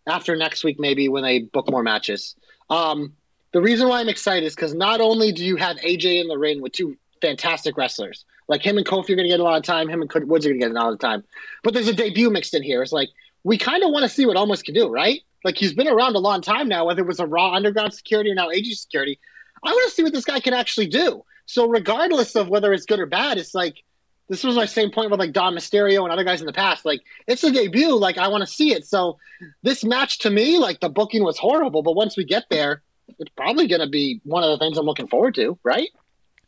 after 0.07 0.35
next 0.35 0.63
week 0.63 0.79
maybe 0.79 1.09
when 1.09 1.21
they 1.21 1.41
book 1.41 1.69
more 1.69 1.83
matches. 1.83 2.35
Um, 2.71 3.13
the 3.51 3.61
reason 3.61 3.87
why 3.87 3.99
I'm 3.99 4.09
excited 4.09 4.45
is 4.45 4.55
because 4.55 4.73
not 4.73 4.99
only 4.99 5.31
do 5.31 5.45
you 5.45 5.57
have 5.57 5.77
AJ 5.77 6.21
in 6.21 6.27
the 6.27 6.39
ring 6.39 6.59
with 6.59 6.71
two 6.71 6.97
fantastic 7.21 7.77
wrestlers, 7.77 8.25
like 8.47 8.65
him 8.65 8.77
and 8.77 8.85
Kofi 8.85 9.11
are 9.11 9.15
gonna 9.15 9.27
get 9.27 9.39
a 9.39 9.43
lot 9.43 9.57
of 9.57 9.63
time, 9.63 9.89
him 9.89 10.01
and 10.01 10.11
Woods 10.27 10.43
are 10.47 10.49
gonna 10.49 10.59
get 10.59 10.71
a 10.71 10.73
lot 10.73 10.91
of 10.91 10.97
time, 10.97 11.23
but 11.63 11.75
there's 11.75 11.87
a 11.87 11.93
debut 11.93 12.31
mixed 12.31 12.55
in 12.55 12.63
here. 12.63 12.81
It's 12.81 12.91
like 12.91 13.09
we 13.43 13.59
kind 13.59 13.83
of 13.83 13.91
want 13.91 14.03
to 14.03 14.09
see 14.09 14.25
what 14.25 14.37
Omos 14.37 14.63
can 14.63 14.73
do, 14.73 14.89
right? 14.89 15.21
Like 15.43 15.55
he's 15.55 15.73
been 15.73 15.87
around 15.87 16.15
a 16.15 16.19
long 16.19 16.41
time 16.41 16.67
now, 16.67 16.85
whether 16.85 17.03
it 17.03 17.07
was 17.07 17.19
a 17.19 17.27
Raw 17.27 17.53
Underground 17.53 17.93
security 17.93 18.31
or 18.31 18.35
now 18.35 18.49
AJ 18.49 18.73
security. 18.73 19.19
I 19.67 19.71
want 19.71 19.89
to 19.89 19.95
see 19.95 20.03
what 20.03 20.13
this 20.13 20.25
guy 20.25 20.39
can 20.39 20.53
actually 20.53 20.87
do. 20.87 21.23
So 21.45 21.67
regardless 21.67 22.35
of 22.35 22.49
whether 22.49 22.73
it's 22.73 22.85
good 22.85 22.99
or 22.99 23.05
bad, 23.05 23.37
it's 23.37 23.53
like 23.53 23.83
this 24.29 24.43
was 24.43 24.55
my 24.55 24.65
same 24.65 24.91
point 24.91 25.11
with 25.11 25.19
like 25.19 25.31
Dom 25.31 25.55
Mysterio 25.55 26.03
and 26.03 26.11
other 26.11 26.23
guys 26.23 26.41
in 26.41 26.45
the 26.45 26.53
past. 26.53 26.85
Like 26.85 27.01
it's 27.27 27.43
a 27.43 27.51
debut, 27.51 27.95
like 27.95 28.17
I 28.17 28.27
want 28.27 28.41
to 28.41 28.47
see 28.47 28.73
it. 28.73 28.85
So 28.85 29.17
this 29.63 29.83
match 29.83 30.19
to 30.19 30.29
me, 30.29 30.57
like 30.57 30.79
the 30.79 30.89
booking 30.89 31.23
was 31.23 31.37
horrible, 31.37 31.83
but 31.83 31.93
once 31.93 32.17
we 32.17 32.25
get 32.25 32.45
there, 32.49 32.81
it's 33.19 33.31
probably 33.37 33.67
going 33.67 33.81
to 33.81 33.87
be 33.87 34.19
one 34.23 34.43
of 34.43 34.49
the 34.49 34.57
things 34.57 34.77
I'm 34.77 34.85
looking 34.85 35.07
forward 35.07 35.35
to, 35.35 35.57
right? 35.63 35.89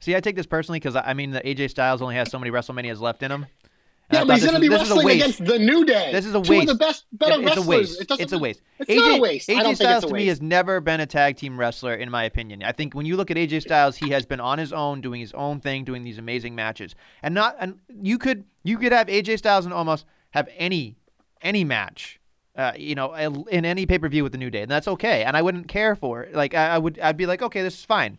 See, 0.02 0.16
I 0.16 0.20
take 0.20 0.36
this 0.36 0.46
personally 0.46 0.80
because 0.80 0.96
I 0.96 1.14
mean 1.14 1.32
the 1.32 1.42
AJ 1.42 1.72
Styles 1.72 2.02
only 2.02 2.16
has 2.16 2.30
so 2.30 2.40
many 2.40 2.52
WrestleManias 2.52 3.00
left 3.00 3.24
in 3.24 3.32
him. 3.32 3.46
Yeah, 4.12 4.24
but 4.26 4.36
he's 4.36 4.44
going 4.44 4.56
to 4.56 4.60
be 4.60 4.70
was- 4.70 4.80
this 4.80 4.88
is 4.88 4.92
a 4.92 4.96
wrestling 4.96 5.16
against 5.18 5.46
the 5.46 5.60
New 5.60 5.86
Day. 5.86 6.12
This 6.12 6.26
is 6.26 6.32
a 6.34 6.34
Two 6.34 6.40
of 6.42 6.50
waste. 6.50 6.68
the 6.68 6.76
best, 6.76 7.06
better 7.14 7.34
It- 7.34 7.40
it's 7.40 7.46
a 7.46 7.60
wrestlers. 7.60 7.68
waste. 7.68 8.02
It 8.02 8.20
it's 8.20 8.34
a 8.34 8.40
waste. 8.40 8.62
It's 8.80 8.90
AJ, 8.90 8.96
not 8.96 9.18
a 9.18 9.22
waste. 9.22 9.50
I 9.50 9.54
AJ 9.54 9.76
Styles 9.76 10.04
a 10.04 10.08
to 10.08 10.14
me 10.14 10.26
has 10.28 10.42
never 10.42 10.80
been 10.82 11.00
a 11.00 11.06
tag 11.06 11.36
team 11.38 11.60
wrestler, 11.60 11.94
in 11.94 12.10
my 12.10 12.24
opinion. 12.24 12.64
I 12.64 12.72
think 12.72 12.96
when 12.96 13.06
you 13.06 13.16
look 13.18 13.30
at 13.30 13.38
AJ 13.38 13.62
Styles, 13.62 13.98
he 13.98 14.10
has 14.10 14.26
been 14.26 14.40
on 14.40 14.58
his 14.58 14.74
own, 14.74 15.02
doing 15.02 15.22
his 15.22 15.34
own 15.34 15.60
thing, 15.60 15.84
doing 15.84 16.04
these 16.04 16.18
amazing 16.18 16.56
matches, 16.56 16.96
and 17.22 17.36
not 17.36 17.56
and 17.60 17.80
you 18.02 18.18
could 18.18 18.46
you 18.64 18.78
could 18.78 18.92
have 18.92 19.08
AJ 19.08 19.38
Styles 19.38 19.66
and 19.66 19.74
almost 19.74 20.06
have 20.32 20.50
any 20.58 20.96
any 21.42 21.64
match. 21.64 22.20
Uh, 22.56 22.74
you 22.76 22.94
know, 22.94 23.14
in 23.14 23.64
any 23.64 23.86
pay 23.86 23.98
per 24.00 24.10
view 24.10 24.24
with 24.24 24.34
the 24.34 24.38
New 24.38 24.50
Day, 24.50 24.64
and 24.64 24.72
that's 24.72 24.88
okay, 24.88 25.24
and 25.24 25.38
I 25.38 25.42
wouldn't 25.42 25.68
care 25.70 25.96
for 25.96 26.24
it. 26.24 26.36
Like 26.36 26.54
I, 26.54 26.70
I 26.70 26.78
would, 26.78 27.00
I'd 27.00 27.16
be 27.16 27.26
like, 27.26 27.42
okay, 27.42 27.62
this 27.62 27.76
is 27.76 27.86
fine. 27.86 28.18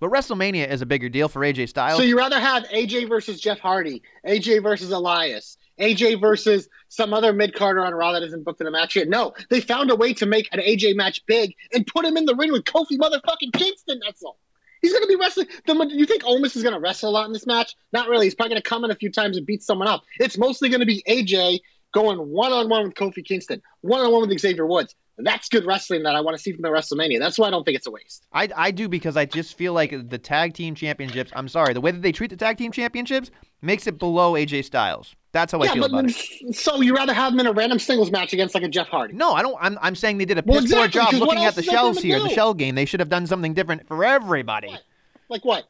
But 0.00 0.10
WrestleMania 0.10 0.68
is 0.68 0.82
a 0.82 0.86
bigger 0.86 1.08
deal 1.08 1.28
for 1.28 1.40
AJ 1.40 1.68
Styles. 1.68 1.98
So 1.98 2.04
you 2.04 2.16
rather 2.16 2.38
have 2.38 2.64
AJ 2.64 3.08
versus 3.08 3.40
Jeff 3.40 3.58
Hardy, 3.58 4.02
AJ 4.26 4.62
versus 4.62 4.90
Elias, 4.90 5.56
AJ 5.80 6.20
versus 6.20 6.68
some 6.88 7.12
other 7.12 7.32
mid 7.32 7.54
carder 7.54 7.84
on 7.84 7.94
Raw 7.94 8.12
that 8.12 8.22
isn't 8.22 8.44
booked 8.44 8.60
in 8.60 8.66
a 8.66 8.70
match 8.70 8.96
yet? 8.96 9.08
No, 9.08 9.32
they 9.50 9.60
found 9.60 9.90
a 9.90 9.96
way 9.96 10.12
to 10.14 10.26
make 10.26 10.48
an 10.52 10.60
AJ 10.60 10.96
match 10.96 11.24
big 11.26 11.54
and 11.72 11.86
put 11.86 12.04
him 12.04 12.16
in 12.16 12.24
the 12.24 12.34
ring 12.34 12.52
with 12.52 12.64
Kofi 12.64 12.98
motherfucking 12.98 13.52
Kingston. 13.52 14.00
That's 14.04 14.22
all. 14.22 14.38
He's 14.82 14.92
going 14.92 15.02
to 15.02 15.08
be 15.08 15.16
wrestling. 15.16 15.48
The, 15.66 15.88
you 15.90 16.06
think 16.06 16.22
Omos 16.22 16.54
is 16.54 16.62
going 16.62 16.74
to 16.74 16.80
wrestle 16.80 17.10
a 17.10 17.12
lot 17.12 17.26
in 17.26 17.32
this 17.32 17.46
match? 17.46 17.74
Not 17.92 18.08
really. 18.08 18.26
He's 18.26 18.34
probably 18.34 18.50
going 18.50 18.62
to 18.62 18.68
come 18.68 18.84
in 18.84 18.90
a 18.90 18.94
few 18.94 19.10
times 19.10 19.36
and 19.36 19.46
beat 19.46 19.62
someone 19.62 19.88
up. 19.88 20.04
It's 20.20 20.38
mostly 20.38 20.68
going 20.68 20.80
to 20.80 20.86
be 20.86 21.02
AJ 21.08 21.60
going 21.96 22.18
one 22.18 22.52
on 22.52 22.68
one 22.68 22.84
with 22.84 22.94
Kofi 22.94 23.24
Kingston, 23.24 23.62
one 23.80 24.00
on 24.00 24.12
one 24.12 24.28
with 24.28 24.38
Xavier 24.38 24.66
Woods. 24.66 24.94
That's 25.18 25.48
good 25.48 25.64
wrestling 25.64 26.02
that 26.02 26.14
I 26.14 26.20
want 26.20 26.36
to 26.36 26.42
see 26.42 26.52
from 26.52 26.60
the 26.60 26.68
WrestleMania. 26.68 27.18
That's 27.18 27.38
why 27.38 27.46
I 27.46 27.50
don't 27.50 27.64
think 27.64 27.78
it's 27.78 27.86
a 27.86 27.90
waste. 27.90 28.26
I, 28.34 28.50
I 28.54 28.70
do 28.70 28.86
because 28.86 29.16
I 29.16 29.24
just 29.24 29.56
feel 29.56 29.72
like 29.72 30.10
the 30.10 30.18
tag 30.18 30.52
team 30.52 30.74
championships. 30.74 31.32
I'm 31.34 31.48
sorry, 31.48 31.72
the 31.72 31.80
way 31.80 31.90
that 31.90 32.02
they 32.02 32.12
treat 32.12 32.28
the 32.28 32.36
tag 32.36 32.58
team 32.58 32.70
championships 32.70 33.30
makes 33.62 33.86
it 33.86 33.98
below 33.98 34.34
AJ 34.34 34.66
Styles. 34.66 35.16
That's 35.32 35.52
how 35.52 35.60
I 35.60 35.64
yeah, 35.66 35.72
feel 35.72 35.82
but 35.84 35.90
about 35.92 36.10
it. 36.10 36.54
so 36.54 36.82
you 36.82 36.94
rather 36.94 37.14
have 37.14 37.32
him 37.32 37.40
in 37.40 37.46
a 37.46 37.52
random 37.52 37.78
singles 37.78 38.10
match 38.10 38.34
against 38.34 38.54
like 38.54 38.64
a 38.64 38.68
Jeff 38.68 38.88
Hardy? 38.88 39.14
No, 39.14 39.32
I 39.32 39.40
don't. 39.40 39.56
I'm, 39.58 39.78
I'm 39.80 39.94
saying 39.94 40.18
they 40.18 40.26
did 40.26 40.36
a 40.36 40.42
Well, 40.44 40.60
piss 40.60 40.70
poor 40.70 40.84
exactly, 40.84 41.18
job 41.18 41.28
looking 41.28 41.44
at 41.46 41.54
the 41.54 41.62
shells 41.62 41.96
them 41.96 42.04
here, 42.04 42.20
the 42.20 42.28
shell 42.28 42.52
game. 42.52 42.74
They 42.74 42.84
should 42.84 43.00
have 43.00 43.08
done 43.08 43.26
something 43.26 43.54
different 43.54 43.88
for 43.88 44.04
everybody. 44.04 44.68
What? 44.68 44.82
Like 45.30 45.44
what? 45.46 45.64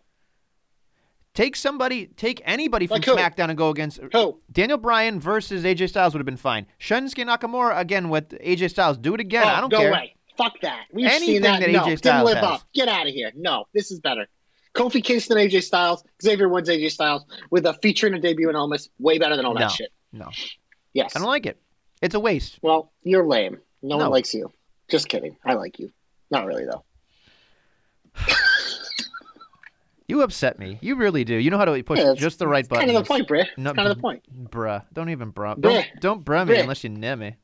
Take 1.36 1.54
somebody, 1.54 2.06
take 2.16 2.40
anybody 2.46 2.86
from 2.86 2.94
Like? 3.02 3.04
SmackDown 3.36 3.50
and 3.50 3.58
go 3.58 3.68
against 3.68 4.00
Who? 4.12 4.40
Daniel 4.50 4.78
Bryan 4.78 5.20
versus 5.20 5.64
AJ 5.64 5.90
Styles 5.90 6.14
would 6.14 6.18
have 6.18 6.26
been 6.26 6.38
fine. 6.38 6.66
Shinsuke 6.80 7.24
Nakamura 7.26 7.78
again 7.78 8.08
with 8.08 8.30
AJ 8.30 8.70
Styles. 8.70 8.96
Do 8.96 9.12
it 9.14 9.20
again. 9.20 9.44
oh, 9.44 9.48
I 9.48 9.60
don't 9.60 9.68
care. 9.70 9.78
go 9.78 9.82
care. 9.84 9.90
away. 9.92 10.14
Fuck 10.38 10.60
that. 10.62 10.86
We've 10.92 11.06
Anything 11.06 11.26
seen 11.34 11.42
that. 11.42 11.60
that 11.60 11.70
no, 11.70 11.82
AJ 11.84 12.00
didn't 12.00 12.24
live 12.24 12.38
has. 12.38 12.44
up. 12.46 12.62
Get 12.74 12.88
out 12.88 13.06
of 13.06 13.12
here. 13.12 13.32
No, 13.36 13.66
this 13.74 13.90
is 13.90 14.00
better. 14.00 14.26
Kofi 14.74 15.04
Kingston, 15.04 15.36
AJ 15.36 15.62
Styles, 15.64 16.04
Xavier 16.22 16.48
Woods, 16.48 16.70
AJ 16.70 16.90
Styles, 16.92 17.24
with 17.50 17.66
a 17.66 17.74
feature 17.74 18.06
and 18.06 18.16
a 18.16 18.18
debut 18.18 18.48
in 18.48 18.56
Omos, 18.56 18.88
way 18.98 19.18
better 19.18 19.36
than 19.36 19.44
all 19.44 19.52
No. 19.54 19.60
that 19.60 19.70
shit. 19.72 19.92
No, 20.12 20.30
Yes. 20.94 21.14
I 21.14 21.18
don't 21.18 21.28
like 21.28 21.44
it. 21.46 21.58
It's 22.00 22.14
a 22.14 22.20
waste. 22.20 22.58
well, 22.62 22.92
you're 23.02 23.26
lame. 23.26 23.58
No, 23.82 23.96
No. 23.98 24.04
one 24.04 24.10
likes 24.12 24.32
you. 24.32 24.50
Just 24.88 25.08
kidding. 25.08 25.36
I 25.44 25.52
like 25.52 25.78
you. 25.78 25.90
Not 26.30 26.46
really 26.46 26.64
though. 26.64 26.84
You 30.08 30.22
upset 30.22 30.58
me. 30.58 30.78
You 30.80 30.94
really 30.94 31.24
do. 31.24 31.34
You 31.34 31.50
know 31.50 31.58
how 31.58 31.64
to 31.64 31.82
push 31.82 31.98
Yeah, 31.98 32.14
just 32.14 32.38
the 32.38 32.46
right 32.46 32.66
button. 32.68 32.86
kind 32.86 32.96
of 32.96 33.02
the 33.02 33.08
point. 33.08 33.28
It's 33.30 33.58
No, 33.58 33.72
kind 33.74 33.88
of 33.88 33.96
the 33.96 34.00
point. 34.00 34.22
Bruh. 34.50 34.84
Don't 34.92 35.10
even 35.10 35.32
bruh. 35.32 35.56
Bruh. 35.56 35.60
Don't, 35.60 35.86
don't 36.00 36.24
bruh 36.24 36.46
me 36.46 36.54
Bruh. 36.54 36.60
unless 36.62 36.84
you 36.84 36.90
know 36.90 37.16
me. 37.16 37.34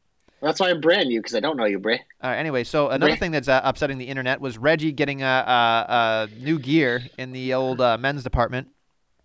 That's 0.41 0.59
why 0.61 0.71
I'm 0.71 0.81
brand 0.81 1.11
you 1.11 1.21
because 1.21 1.35
I 1.35 1.41
don't 1.41 1.57
know 1.57 1.65
you, 1.67 1.79
Bri. 1.79 2.01
All 2.21 2.31
right. 2.31 2.37
Anyway, 2.37 2.65
so 2.65 2.89
another 2.91 3.13
Bruh. 3.15 3.19
thing 3.19 3.31
that's 3.33 3.49
uh, 3.49 3.61
upsetting 3.65 3.99
the 3.99 4.05
internet 4.07 4.41
was 4.41 4.59
Reggie 4.59 4.93
getting 4.93 5.23
a, 5.23 5.27
a, 5.27 5.87
a 5.89 6.29
new 6.41 6.59
gear 6.59 7.03
in 7.19 7.33
the 7.33 7.55
old 7.55 7.81
uh, 7.81 7.97
men's 7.99 8.23
department 8.23 8.69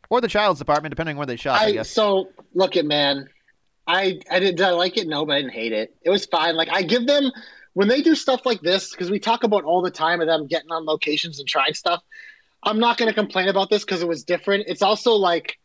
or 0.10 0.22
the 0.22 0.28
child's 0.28 0.60
department, 0.60 0.92
depending 0.92 1.16
on 1.16 1.18
where 1.18 1.28
they 1.28 1.36
shop. 1.36 1.60
I, 1.62 1.66
I 1.66 1.72
guess. 1.74 1.90
so 1.90 2.30
look 2.54 2.76
at 2.78 2.86
man. 2.86 3.28
I 3.88 4.20
I 4.30 4.40
did, 4.40 4.58
did 4.58 4.66
I 4.66 4.72
like 4.72 4.98
it? 4.98 5.08
No, 5.08 5.26
but 5.26 5.34
I 5.34 5.42
didn't 5.42 5.54
hate 5.54 5.74
it. 5.74 5.96
It 6.02 6.10
was 6.10 6.26
fine. 6.26 6.56
Like 6.56 6.70
I 6.70 6.82
give 6.82 7.08
them 7.08 7.32
when 7.74 7.88
they 7.88 8.02
do 8.02 8.16
stuff 8.16 8.46
like 8.46 8.62
this 8.62 8.92
because 8.92 9.10
we 9.10 9.20
talk 9.20 9.44
about 9.44 9.64
all 9.64 9.82
the 9.82 9.92
time 9.92 10.22
of 10.22 10.28
them 10.28 10.46
getting 10.48 10.72
on 10.72 10.86
locations 10.86 11.40
and 11.40 11.48
trying 11.48 11.74
stuff. 11.74 12.04
I'm 12.68 12.80
not 12.80 12.98
going 12.98 13.08
to 13.08 13.14
complain 13.14 13.48
about 13.48 13.70
this 13.70 13.84
because 13.86 14.02
it 14.02 14.08
was 14.08 14.24
different. 14.24 14.66
It's 14.68 14.82
also 14.82 15.14
like 15.14 15.58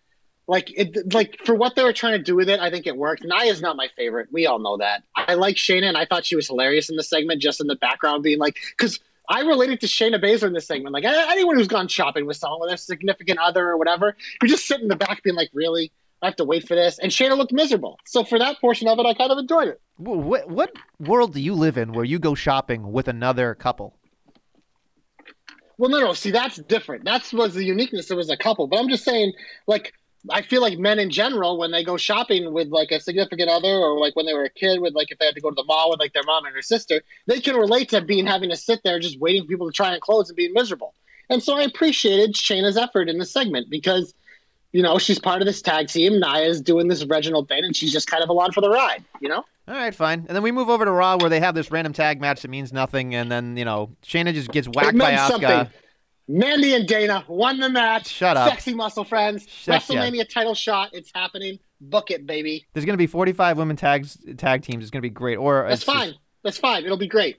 like 0.48 0.72
it 0.76 1.12
like 1.12 1.38
for 1.44 1.54
what 1.54 1.74
they 1.76 1.82
were 1.82 1.92
trying 1.92 2.12
to 2.12 2.22
do 2.22 2.36
with 2.36 2.48
it. 2.48 2.60
I 2.60 2.70
think 2.70 2.86
it 2.86 2.96
worked. 2.96 3.24
Nia's 3.24 3.60
not 3.60 3.76
my 3.76 3.88
favorite. 3.96 4.28
We 4.32 4.46
all 4.46 4.58
know 4.58 4.76
that. 4.78 5.02
I 5.14 5.34
like 5.34 5.56
Shayna 5.56 5.84
and 5.84 5.96
I 5.96 6.04
thought 6.04 6.24
she 6.24 6.36
was 6.36 6.46
hilarious 6.46 6.88
in 6.88 6.96
the 6.96 7.02
segment, 7.02 7.40
just 7.40 7.60
in 7.60 7.66
the 7.66 7.76
background, 7.76 8.22
being 8.22 8.38
like 8.38 8.56
because. 8.76 9.00
I 9.28 9.42
related 9.42 9.80
to 9.80 9.86
Shayna 9.86 10.22
Baszler 10.22 10.48
in 10.48 10.52
this 10.52 10.66
segment. 10.66 10.92
Like 10.92 11.04
anyone 11.04 11.56
who's 11.56 11.68
gone 11.68 11.86
shopping 11.86 12.26
with 12.26 12.36
someone, 12.36 12.68
it's 12.70 12.82
a 12.82 12.86
significant 12.86 13.38
other 13.38 13.66
or 13.68 13.78
whatever, 13.78 14.16
you 14.42 14.48
just 14.48 14.66
sit 14.66 14.80
in 14.80 14.88
the 14.88 14.96
back 14.96 15.22
being 15.22 15.36
like, 15.36 15.48
really? 15.54 15.92
I 16.22 16.26
have 16.26 16.36
to 16.36 16.44
wait 16.44 16.66
for 16.66 16.74
this. 16.74 16.98
And 16.98 17.10
Shayna 17.10 17.36
looked 17.36 17.52
miserable. 17.52 17.98
So 18.04 18.24
for 18.24 18.38
that 18.40 18.60
portion 18.60 18.88
of 18.88 18.98
it, 18.98 19.06
I 19.06 19.14
kind 19.14 19.30
of 19.30 19.38
enjoyed 19.38 19.68
it. 19.68 19.80
What, 19.96 20.50
what 20.50 20.72
world 20.98 21.34
do 21.34 21.40
you 21.40 21.54
live 21.54 21.78
in 21.78 21.92
where 21.92 22.04
you 22.04 22.18
go 22.18 22.34
shopping 22.34 22.92
with 22.92 23.08
another 23.08 23.54
couple? 23.54 23.96
Well, 25.82 25.90
no, 25.90 25.98
no. 25.98 26.12
See, 26.12 26.30
that's 26.30 26.58
different. 26.58 27.04
That's 27.04 27.32
was 27.32 27.54
the 27.54 27.64
uniqueness. 27.64 28.08
It 28.08 28.16
was 28.16 28.30
a 28.30 28.36
couple. 28.36 28.68
But 28.68 28.78
I'm 28.78 28.88
just 28.88 29.02
saying, 29.02 29.32
like, 29.66 29.92
I 30.30 30.42
feel 30.42 30.62
like 30.62 30.78
men 30.78 31.00
in 31.00 31.10
general, 31.10 31.58
when 31.58 31.72
they 31.72 31.82
go 31.82 31.96
shopping 31.96 32.52
with 32.52 32.68
like 32.68 32.92
a 32.92 33.00
significant 33.00 33.50
other, 33.50 33.66
or 33.66 33.98
like 33.98 34.14
when 34.14 34.24
they 34.24 34.32
were 34.32 34.44
a 34.44 34.48
kid, 34.48 34.80
with 34.80 34.94
like 34.94 35.10
if 35.10 35.18
they 35.18 35.26
had 35.26 35.34
to 35.34 35.40
go 35.40 35.50
to 35.50 35.56
the 35.56 35.64
mall 35.64 35.90
with 35.90 35.98
like 35.98 36.12
their 36.12 36.22
mom 36.22 36.44
and 36.44 36.54
her 36.54 36.62
sister, 36.62 37.02
they 37.26 37.40
can 37.40 37.56
relate 37.56 37.88
to 37.88 38.00
being 38.00 38.26
having 38.28 38.50
to 38.50 38.56
sit 38.56 38.78
there 38.84 39.00
just 39.00 39.18
waiting 39.18 39.42
for 39.42 39.48
people 39.48 39.66
to 39.66 39.72
try 39.72 39.92
on 39.92 39.98
clothes 39.98 40.30
and 40.30 40.36
being 40.36 40.52
miserable. 40.52 40.94
And 41.28 41.42
so 41.42 41.58
I 41.58 41.62
appreciated 41.62 42.36
Shayna's 42.36 42.76
effort 42.76 43.08
in 43.08 43.18
this 43.18 43.32
segment 43.32 43.68
because, 43.68 44.14
you 44.72 44.82
know, 44.82 44.98
she's 44.98 45.18
part 45.18 45.40
of 45.42 45.46
this 45.46 45.62
tag 45.62 45.88
team. 45.88 46.18
Nia's 46.18 46.60
doing 46.60 46.88
this 46.88 47.04
Reginald 47.04 47.48
thing, 47.48 47.64
and 47.64 47.74
she's 47.76 47.92
just 47.92 48.06
kind 48.08 48.22
of 48.22 48.28
along 48.28 48.52
for 48.52 48.60
the 48.60 48.70
ride. 48.70 49.04
You 49.20 49.28
know. 49.28 49.44
All 49.68 49.74
right, 49.74 49.94
fine. 49.94 50.20
And 50.26 50.34
then 50.36 50.42
we 50.42 50.50
move 50.50 50.68
over 50.68 50.84
to 50.84 50.90
Raw 50.90 51.16
where 51.18 51.30
they 51.30 51.38
have 51.40 51.54
this 51.54 51.70
random 51.70 51.92
tag 51.92 52.20
match 52.20 52.42
that 52.42 52.48
means 52.48 52.72
nothing, 52.72 53.14
and 53.14 53.30
then 53.30 53.56
you 53.56 53.64
know 53.64 53.90
Shayna 54.04 54.34
just 54.34 54.50
gets 54.50 54.66
whacked 54.68 54.98
by 54.98 55.12
Asuka. 55.12 55.28
something. 55.28 55.68
Mandy 56.28 56.74
and 56.74 56.86
Dana 56.86 57.24
won 57.28 57.58
the 57.58 57.68
match. 57.68 58.06
Shut 58.08 58.36
up. 58.36 58.48
Sexy 58.48 58.74
muscle 58.74 59.04
friends. 59.04 59.46
Shut- 59.48 59.88
yeah. 59.88 59.96
WrestleMania 60.08 60.28
title 60.28 60.54
shot. 60.54 60.90
It's 60.92 61.10
happening. 61.14 61.58
Book 61.80 62.10
it, 62.12 62.26
baby. 62.26 62.64
There's 62.72 62.84
gonna 62.84 62.96
be 62.96 63.08
45 63.08 63.58
women 63.58 63.76
tags 63.76 64.16
tag 64.36 64.62
teams. 64.62 64.84
It's 64.84 64.90
gonna 64.90 65.02
be 65.02 65.10
great. 65.10 65.36
Or 65.36 65.64
That's 65.68 65.82
it's 65.82 65.84
just- 65.86 65.98
fine. 65.98 66.14
That's 66.44 66.58
fine. 66.58 66.84
It'll 66.84 66.96
be 66.96 67.08
great. 67.08 67.38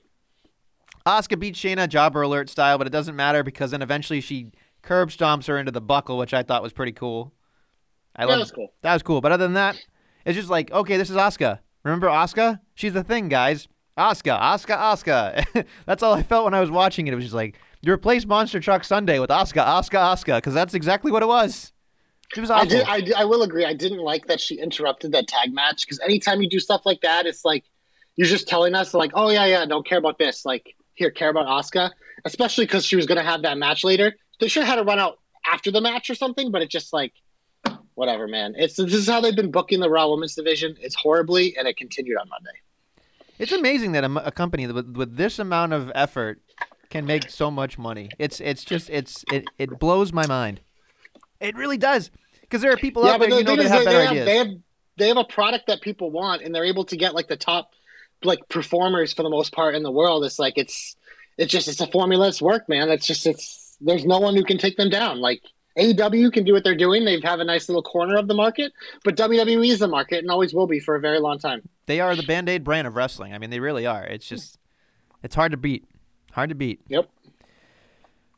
Asuka 1.06 1.38
beats 1.38 1.60
Shayna 1.60 1.88
jobber 1.88 2.22
alert 2.22 2.48
style, 2.48 2.78
but 2.78 2.86
it 2.86 2.90
doesn't 2.90 3.14
matter 3.16 3.42
because 3.42 3.70
then 3.72 3.82
eventually 3.82 4.20
she 4.22 4.50
curb 4.84 5.10
stomps 5.10 5.46
her 5.46 5.58
into 5.58 5.72
the 5.72 5.80
buckle, 5.80 6.18
which 6.18 6.34
I 6.34 6.42
thought 6.42 6.62
was 6.62 6.72
pretty 6.72 6.92
cool. 6.92 7.32
I 8.16 8.26
That 8.26 8.38
was 8.38 8.50
cool. 8.52 8.68
That 8.82 8.92
was 8.92 9.02
cool. 9.02 9.20
But 9.20 9.32
other 9.32 9.44
than 9.44 9.54
that, 9.54 9.76
it's 10.24 10.36
just 10.36 10.50
like, 10.50 10.70
okay, 10.70 10.96
this 10.96 11.10
is 11.10 11.16
Asuka. 11.16 11.58
Remember 11.82 12.06
Asuka? 12.06 12.60
She's 12.74 12.92
the 12.92 13.02
thing, 13.04 13.28
guys. 13.28 13.68
Asuka, 13.98 14.40
Asuka, 14.40 14.76
Asuka. 14.76 15.66
that's 15.86 16.02
all 16.02 16.14
I 16.14 16.22
felt 16.22 16.44
when 16.44 16.54
I 16.54 16.60
was 16.60 16.70
watching 16.70 17.06
it. 17.06 17.12
It 17.12 17.16
was 17.16 17.24
just 17.24 17.34
like, 17.34 17.58
you 17.82 17.92
replace 17.92 18.24
Monster 18.24 18.60
Truck 18.60 18.84
Sunday 18.84 19.18
with 19.18 19.30
Asuka, 19.30 19.64
Asuka, 19.64 19.98
Asuka, 20.14 20.36
because 20.36 20.54
that's 20.54 20.74
exactly 20.74 21.12
what 21.12 21.22
it 21.22 21.26
was. 21.26 21.72
It 22.36 22.40
was 22.40 22.50
I 22.50 22.56
awful. 22.60 22.68
did. 22.68 22.84
I, 22.86 23.00
did- 23.00 23.14
I 23.14 23.24
will 23.24 23.42
agree. 23.42 23.64
I 23.64 23.74
didn't 23.74 23.98
like 24.00 24.26
that 24.26 24.40
she 24.40 24.56
interrupted 24.56 25.12
that 25.12 25.28
tag 25.28 25.52
match 25.52 25.84
because 25.84 26.00
anytime 26.00 26.40
you 26.40 26.48
do 26.48 26.58
stuff 26.58 26.82
like 26.84 27.02
that, 27.02 27.26
it's 27.26 27.44
like 27.44 27.64
you're 28.16 28.26
just 28.26 28.48
telling 28.48 28.74
us 28.74 28.94
like, 28.94 29.10
oh 29.14 29.30
yeah, 29.30 29.44
yeah, 29.44 29.66
don't 29.66 29.86
care 29.86 29.98
about 29.98 30.18
this. 30.18 30.44
Like 30.44 30.74
here, 30.94 31.10
care 31.10 31.28
about 31.28 31.46
Asuka, 31.46 31.90
especially 32.24 32.64
because 32.64 32.84
she 32.86 32.96
was 32.96 33.06
going 33.06 33.18
to 33.18 33.24
have 33.24 33.42
that 33.42 33.58
match 33.58 33.84
later. 33.84 34.14
They 34.40 34.48
should 34.48 34.64
have 34.64 34.70
had 34.70 34.78
her 34.78 34.84
run 34.84 34.98
out 34.98 35.18
after 35.50 35.70
the 35.70 35.80
match 35.80 36.10
or 36.10 36.14
something. 36.14 36.50
But 36.50 36.62
it 36.62 36.70
just 36.70 36.92
like 36.92 37.12
whatever, 37.94 38.26
man. 38.28 38.54
It's 38.56 38.76
this 38.76 38.94
is 38.94 39.08
how 39.08 39.20
they've 39.20 39.36
been 39.36 39.50
booking 39.50 39.80
the 39.80 39.90
Raw 39.90 40.08
Women's 40.08 40.34
division. 40.34 40.76
It's 40.80 40.94
horribly, 40.94 41.56
and 41.56 41.66
it 41.66 41.76
continued 41.76 42.18
on 42.18 42.28
Monday. 42.28 42.58
It's 43.38 43.52
amazing 43.52 43.92
that 43.92 44.04
a 44.04 44.30
company 44.30 44.66
with, 44.66 44.96
with 44.96 45.16
this 45.16 45.38
amount 45.38 45.72
of 45.72 45.90
effort 45.94 46.40
can 46.90 47.04
make 47.04 47.28
so 47.28 47.50
much 47.50 47.78
money. 47.78 48.08
It's 48.18 48.40
it's 48.40 48.64
just 48.64 48.88
it's 48.90 49.24
it, 49.32 49.44
it 49.58 49.78
blows 49.78 50.12
my 50.12 50.26
mind. 50.26 50.60
It 51.40 51.56
really 51.56 51.76
does 51.76 52.10
because 52.42 52.62
there 52.62 52.72
are 52.72 52.76
people 52.76 53.06
out 53.06 53.18
there 53.18 53.28
the 53.28 53.38
you 53.38 53.44
know 53.44 53.56
that 53.56 53.66
have 53.66 53.80
they, 53.80 53.84
better 53.84 53.98
they 53.98 54.04
have, 54.04 54.12
ideas. 54.12 54.26
they 54.26 54.36
have 54.36 54.48
they 54.96 55.08
have 55.08 55.16
a 55.16 55.24
product 55.24 55.66
that 55.66 55.80
people 55.80 56.10
want, 56.10 56.42
and 56.42 56.54
they're 56.54 56.64
able 56.64 56.84
to 56.84 56.96
get 56.96 57.14
like 57.14 57.26
the 57.26 57.36
top 57.36 57.72
like 58.22 58.48
performers 58.48 59.12
for 59.12 59.22
the 59.22 59.30
most 59.30 59.52
part 59.52 59.74
in 59.74 59.82
the 59.82 59.90
world. 59.90 60.24
It's 60.24 60.38
like 60.38 60.54
it's 60.56 60.96
it's 61.36 61.50
just 61.50 61.66
it's 61.66 61.80
a 61.80 61.88
formula. 61.88 62.28
It's 62.28 62.40
work, 62.40 62.68
man. 62.68 62.88
It's 62.88 63.06
just 63.06 63.26
it's 63.26 63.63
there's 63.80 64.04
no 64.04 64.18
one 64.18 64.36
who 64.36 64.44
can 64.44 64.58
take 64.58 64.76
them 64.76 64.90
down. 64.90 65.20
Like 65.20 65.42
AEW 65.78 66.32
can 66.32 66.44
do 66.44 66.52
what 66.52 66.64
they're 66.64 66.76
doing. 66.76 67.04
They 67.04 67.20
have 67.20 67.40
a 67.40 67.44
nice 67.44 67.68
little 67.68 67.82
corner 67.82 68.16
of 68.16 68.28
the 68.28 68.34
market, 68.34 68.72
but 69.02 69.16
WWE 69.16 69.68
is 69.68 69.80
the 69.80 69.88
market 69.88 70.18
and 70.18 70.30
always 70.30 70.54
will 70.54 70.66
be 70.66 70.78
for 70.78 70.94
a 70.94 71.00
very 71.00 71.18
long 71.18 71.38
time. 71.38 71.62
They 71.86 72.00
are 72.00 72.14
the 72.14 72.22
band 72.22 72.48
aid 72.48 72.64
brand 72.64 72.86
of 72.86 72.94
wrestling. 72.94 73.34
I 73.34 73.38
mean, 73.38 73.50
they 73.50 73.60
really 73.60 73.86
are. 73.86 74.04
It's 74.04 74.26
just 74.26 74.58
it's 75.22 75.34
hard 75.34 75.52
to 75.52 75.58
beat. 75.58 75.84
Hard 76.32 76.50
to 76.50 76.54
beat. 76.54 76.80
Yep. 76.88 77.08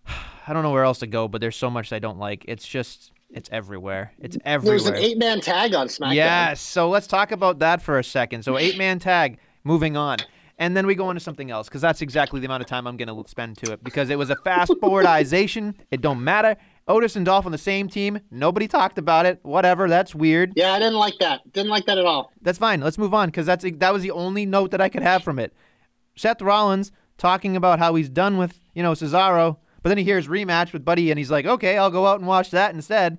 I 0.49 0.53
don't 0.53 0.63
know 0.63 0.71
where 0.73 0.85
else 0.85 1.01
to 1.01 1.07
go, 1.07 1.29
but 1.29 1.41
there's 1.41 1.57
so 1.57 1.71
much 1.71 1.93
I 1.93 1.99
don't 1.99 2.19
like. 2.19 2.45
It's 2.49 2.67
just 2.67 3.13
it's 3.31 3.49
everywhere. 3.53 4.13
It's 4.21 4.39
everywhere. 4.45 4.79
There's 4.79 4.89
an 4.89 4.97
eight 4.97 5.19
man 5.19 5.41
tag 5.41 5.75
on 5.75 5.89
SmackDown. 5.89 6.15
Yes. 6.15 6.61
So 6.61 6.89
let's 6.89 7.07
talk 7.07 7.33
about 7.33 7.59
that 7.59 7.83
for 7.83 7.99
a 7.99 8.05
second. 8.05 8.45
So 8.45 8.57
eight 8.57 8.79
man 8.79 8.99
tag. 8.99 9.39
Moving 9.65 9.97
on. 9.97 10.19
And 10.59 10.75
then 10.75 10.87
we 10.87 10.95
go 10.95 11.11
into 11.11 11.21
something 11.21 11.51
else 11.51 11.69
because 11.69 11.83
that's 11.83 12.01
exactly 12.01 12.41
the 12.41 12.47
amount 12.47 12.63
of 12.63 12.69
time 12.69 12.87
I'm 12.87 12.97
going 12.97 13.09
to 13.09 13.29
spend 13.31 13.59
to 13.59 13.73
it 13.73 13.85
because 13.85 14.09
it 14.09 14.17
was 14.17 14.31
a 14.31 14.37
fast 14.37 14.73
forwardization. 14.83 15.75
It 15.91 16.01
don't 16.01 16.25
matter. 16.25 16.57
Otis 16.89 17.15
and 17.17 17.27
Dolph 17.27 17.45
on 17.45 17.53
the 17.53 17.59
same 17.59 17.89
team. 17.89 18.21
Nobody 18.31 18.67
talked 18.67 18.97
about 18.97 19.27
it. 19.27 19.41
Whatever. 19.43 19.89
That's 19.89 20.15
weird. 20.15 20.53
Yeah, 20.57 20.73
I 20.73 20.79
didn't 20.79 20.95
like 20.95 21.19
that. 21.21 21.53
Didn't 21.53 21.71
like 21.71 21.85
that 21.87 21.99
at 21.99 22.07
all. 22.07 22.33
That's 22.41 22.59
fine. 22.59 22.81
Let's 22.81 22.97
move 22.97 23.13
on 23.13 23.29
because 23.29 23.45
that's 23.45 23.65
that 23.71 23.93
was 23.93 24.03
the 24.03 24.13
only 24.13 24.47
note 24.47 24.71
that 24.71 24.81
I 24.81 24.89
could 24.89 25.03
have 25.03 25.23
from 25.23 25.39
it. 25.39 25.53
Seth 26.17 26.41
Rollins 26.41 26.91
talking 27.19 27.57
about 27.57 27.79
how 27.79 27.95
he's 27.95 28.09
done 28.09 28.39
with 28.39 28.61
you 28.75 28.83
know 28.83 28.93
Cesaro, 28.93 29.59
but 29.83 29.91
then 29.91 29.99
he 29.99 30.05
hears 30.05 30.27
rematch 30.29 30.73
with 30.73 30.85
Buddy 30.85 31.11
and 31.11 31.19
he's 31.19 31.31
like, 31.31 31.45
okay, 31.45 31.77
I'll 31.77 31.91
go 31.91 32.07
out 32.07 32.19
and 32.19 32.27
watch 32.27 32.51
that 32.53 32.75
instead. 32.75 33.19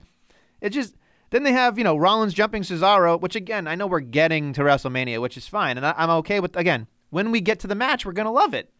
It 0.59 0.69
just 0.69 0.95
then 1.29 1.43
they 1.43 1.51
have 1.51 1.77
you 1.77 1.83
know 1.83 1.97
Rollins 1.97 2.33
jumping 2.33 2.63
Cesaro, 2.63 3.19
which 3.21 3.35
again 3.35 3.67
I 3.67 3.75
know 3.75 3.85
we're 3.85 3.99
getting 3.99 4.53
to 4.53 4.61
WrestleMania, 4.61 5.21
which 5.21 5.37
is 5.37 5.47
fine, 5.47 5.77
and 5.77 5.85
I, 5.85 5.93
I'm 5.97 6.09
okay 6.09 6.39
with 6.39 6.55
again 6.55 6.87
when 7.09 7.31
we 7.31 7.41
get 7.41 7.59
to 7.59 7.67
the 7.67 7.75
match 7.75 8.05
we're 8.05 8.11
gonna 8.13 8.31
love 8.31 8.53
it. 8.53 8.71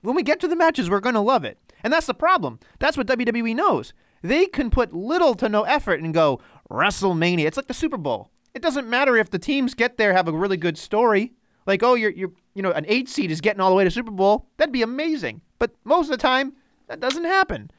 When 0.00 0.14
we 0.16 0.22
get 0.22 0.40
to 0.40 0.48
the 0.48 0.56
matches 0.56 0.90
we're 0.90 1.00
gonna 1.00 1.22
love 1.22 1.44
it, 1.44 1.58
and 1.82 1.92
that's 1.92 2.06
the 2.06 2.14
problem. 2.14 2.58
That's 2.78 2.96
what 2.96 3.06
WWE 3.06 3.54
knows. 3.54 3.92
They 4.22 4.46
can 4.46 4.70
put 4.70 4.92
little 4.92 5.34
to 5.34 5.48
no 5.48 5.62
effort 5.64 6.00
and 6.00 6.14
go 6.14 6.40
WrestleMania. 6.70 7.46
It's 7.46 7.56
like 7.56 7.66
the 7.66 7.74
Super 7.74 7.96
Bowl. 7.98 8.30
It 8.54 8.62
doesn't 8.62 8.88
matter 8.88 9.16
if 9.16 9.30
the 9.30 9.38
teams 9.38 9.74
get 9.74 9.96
there 9.96 10.12
have 10.12 10.28
a 10.28 10.32
really 10.32 10.56
good 10.56 10.78
story. 10.78 11.32
Like, 11.66 11.82
oh, 11.82 11.94
you're 11.94 12.10
you're 12.10 12.32
you 12.54 12.62
know 12.62 12.70
an 12.72 12.84
eight 12.88 13.08
seed 13.08 13.30
is 13.30 13.40
getting 13.40 13.60
all 13.60 13.70
the 13.70 13.76
way 13.76 13.84
to 13.84 13.90
Super 13.90 14.10
Bowl. 14.10 14.48
That'd 14.56 14.72
be 14.72 14.82
amazing. 14.82 15.40
But 15.58 15.72
most 15.84 16.06
of 16.06 16.10
the 16.10 16.16
time, 16.16 16.54
that 16.88 17.00
doesn't 17.00 17.24
happen. 17.24 17.70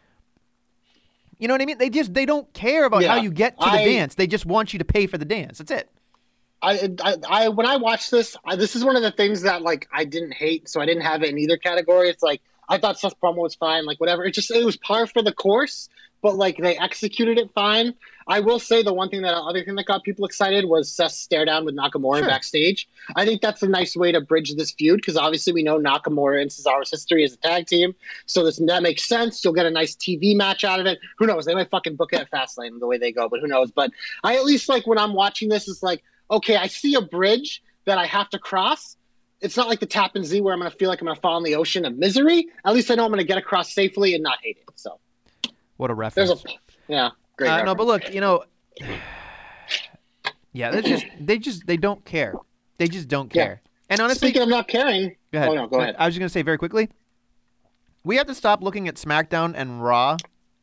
You 1.37 1.47
know 1.47 1.53
what 1.53 1.61
I 1.61 1.65
mean? 1.65 1.77
They 1.77 1.89
just 1.89 2.13
they 2.13 2.25
don't 2.25 2.51
care 2.53 2.85
about 2.85 3.03
how 3.03 3.15
you 3.17 3.31
get 3.31 3.59
to 3.59 3.65
the 3.65 3.71
I- 3.79 3.85
dance. 3.85 4.15
They 4.15 4.27
just 4.27 4.45
want 4.45 4.73
you 4.73 4.79
to 4.79 4.85
pay 4.85 5.07
for 5.07 5.17
the 5.17 5.25
dance. 5.25 5.57
That's 5.57 5.71
it. 5.71 5.89
I, 6.63 6.89
I, 7.03 7.15
I 7.29 7.49
when 7.49 7.65
I 7.67 7.75
watched 7.75 8.09
this, 8.09 8.35
I, 8.45 8.55
this 8.55 8.75
is 8.75 8.83
one 8.85 8.95
of 8.95 9.03
the 9.03 9.11
things 9.11 9.41
that 9.41 9.61
like 9.61 9.87
I 9.91 10.05
didn't 10.05 10.33
hate, 10.33 10.69
so 10.69 10.79
I 10.81 10.85
didn't 10.85 11.03
have 11.03 11.21
it 11.21 11.29
in 11.29 11.37
either 11.37 11.57
category. 11.57 12.09
It's 12.09 12.23
like 12.23 12.41
I 12.69 12.77
thought 12.77 12.99
Seth 12.99 13.19
promo 13.19 13.37
was 13.37 13.55
fine, 13.55 13.85
like 13.85 13.99
whatever. 13.99 14.23
It 14.25 14.33
just 14.33 14.49
it 14.49 14.65
was 14.65 14.77
par 14.77 15.05
for 15.05 15.21
the 15.21 15.33
course, 15.33 15.89
but 16.21 16.35
like 16.35 16.57
they 16.57 16.77
executed 16.77 17.37
it 17.37 17.51
fine. 17.53 17.93
I 18.25 18.39
will 18.39 18.59
say 18.59 18.81
the 18.81 18.93
one 18.93 19.09
thing 19.09 19.23
that 19.23 19.35
other 19.35 19.65
thing 19.65 19.75
that 19.75 19.85
got 19.85 20.03
people 20.03 20.23
excited 20.25 20.63
was 20.63 20.89
Seth's 20.89 21.17
stare 21.17 21.43
down 21.43 21.65
with 21.65 21.75
Nakamura 21.75 22.19
Sure. 22.19 22.27
backstage. 22.29 22.87
I 23.17 23.25
think 23.25 23.41
that's 23.41 23.61
a 23.61 23.67
nice 23.67 23.97
way 23.97 24.13
to 24.13 24.21
bridge 24.21 24.55
this 24.55 24.71
feud 24.71 24.95
because 25.01 25.17
obviously 25.17 25.51
we 25.51 25.61
know 25.61 25.77
Nakamura 25.77 26.41
and 26.41 26.49
Cesaro's 26.49 26.89
history 26.89 27.25
as 27.25 27.33
a 27.33 27.37
tag 27.37 27.67
team, 27.67 27.93
so 28.25 28.45
this 28.45 28.61
that 28.65 28.81
makes 28.81 29.03
sense. 29.03 29.43
You'll 29.43 29.53
get 29.53 29.65
a 29.65 29.71
nice 29.71 29.95
TV 29.97 30.33
match 30.37 30.63
out 30.63 30.79
of 30.79 30.85
it. 30.85 30.99
Who 31.17 31.27
knows? 31.27 31.43
They 31.43 31.53
might 31.53 31.69
fucking 31.69 31.97
book 31.97 32.13
it 32.13 32.21
at 32.21 32.31
Fastlane 32.31 32.79
the 32.79 32.87
way 32.87 32.97
they 32.97 33.11
go, 33.11 33.27
but 33.27 33.41
who 33.41 33.47
knows? 33.47 33.71
But 33.71 33.91
I 34.23 34.37
at 34.37 34.45
least 34.45 34.69
like 34.69 34.87
when 34.87 34.97
I'm 34.97 35.13
watching 35.13 35.49
this, 35.49 35.67
it's 35.67 35.83
like 35.83 36.01
okay, 36.33 36.55
I 36.57 36.67
see 36.67 36.95
a 36.95 37.01
bridge 37.01 37.61
that 37.85 37.97
I 37.97 38.05
have 38.05 38.29
to 38.31 38.39
cross. 38.39 38.97
It's 39.41 39.57
not 39.57 39.67
like 39.67 39.79
the 39.79 39.85
tap 39.85 40.15
and 40.15 40.25
Z 40.25 40.39
where 40.41 40.53
I'm 40.53 40.59
going 40.59 40.71
to 40.71 40.77
feel 40.77 40.89
like 40.89 41.01
I'm 41.01 41.05
going 41.05 41.15
to 41.15 41.21
fall 41.21 41.37
in 41.37 41.43
the 41.43 41.55
ocean 41.55 41.85
of 41.85 41.97
misery. 41.97 42.47
At 42.65 42.73
least 42.73 42.89
I 42.89 42.95
know 42.95 43.03
I'm 43.05 43.09
going 43.11 43.19
to 43.19 43.25
get 43.27 43.37
across 43.37 43.73
safely 43.73 44.13
and 44.13 44.23
not 44.23 44.37
hate 44.41 44.57
it. 44.57 44.69
So 44.75 44.99
What 45.77 45.91
a 45.91 45.95
there's 45.95 45.97
reference. 46.29 46.45
a 46.45 46.49
yeah, 46.87 47.09
great. 47.37 47.49
Uh, 47.49 47.63
no, 47.65 47.75
but 47.75 47.85
look, 47.87 48.13
you 48.13 48.21
know, 48.21 48.43
yeah, 50.53 50.71
they 50.71 50.81
just 50.81 51.05
they 51.19 51.37
just 51.39 51.65
they 51.67 51.77
don't 51.77 52.03
care. 52.05 52.35
They 52.77 52.87
just 52.87 53.07
don't 53.07 53.33
Yeah. 53.35 53.43
care. 53.45 53.61
And 53.89 53.99
honestly, 53.99 54.29
speaking 54.29 54.41
of 54.43 54.49
not 54.49 54.67
caring, 54.67 55.15
Go 55.31 55.39
ahead. 55.39 55.49
oh 55.49 55.53
no, 55.55 55.67
go 55.67 55.79
ahead. 55.81 55.95
I 55.99 56.05
was 56.05 56.13
just 56.15 56.19
gonna 56.19 56.29
say 56.29 56.41
very 56.41 56.57
quickly. 56.57 56.89
We 58.03 58.17
have 58.17 58.27
to 58.27 58.35
stop 58.35 58.61
looking 58.61 58.87
at 58.87 58.95
SmackDown 58.95 59.53
and 59.55 59.83
Raw 59.83 60.17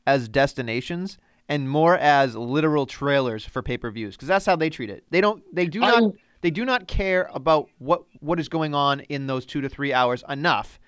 as 0.07 0.29
destinations 0.29 1.17
and 1.51 1.69
more 1.69 1.99
as 1.99 2.35
literal 2.37 2.87
trailers 2.87 3.45
for 3.45 3.61
pay-per-views 3.61 4.15
because 4.17 4.29
that's 4.29 4.47
how 4.47 4.57
they 4.57 4.71
treat 4.71 4.89
it. 4.89 5.05
They 5.11 5.21
don't. 5.21 5.43
They 5.55 5.67
do 5.67 5.81
not. 5.81 5.95
I'm- 5.95 6.13
They 6.43 6.51
do 6.51 6.65
not 6.65 6.89
care 6.89 7.29
about 7.35 7.69
what 7.79 8.05
what 8.21 8.41
is 8.41 8.49
going 8.49 8.75
on 8.75 9.01
in 9.01 9.27
those 9.27 9.45
two 9.45 9.61
to 9.61 9.69
three 9.69 9.93
hours 9.93 10.25
enough. 10.31 10.81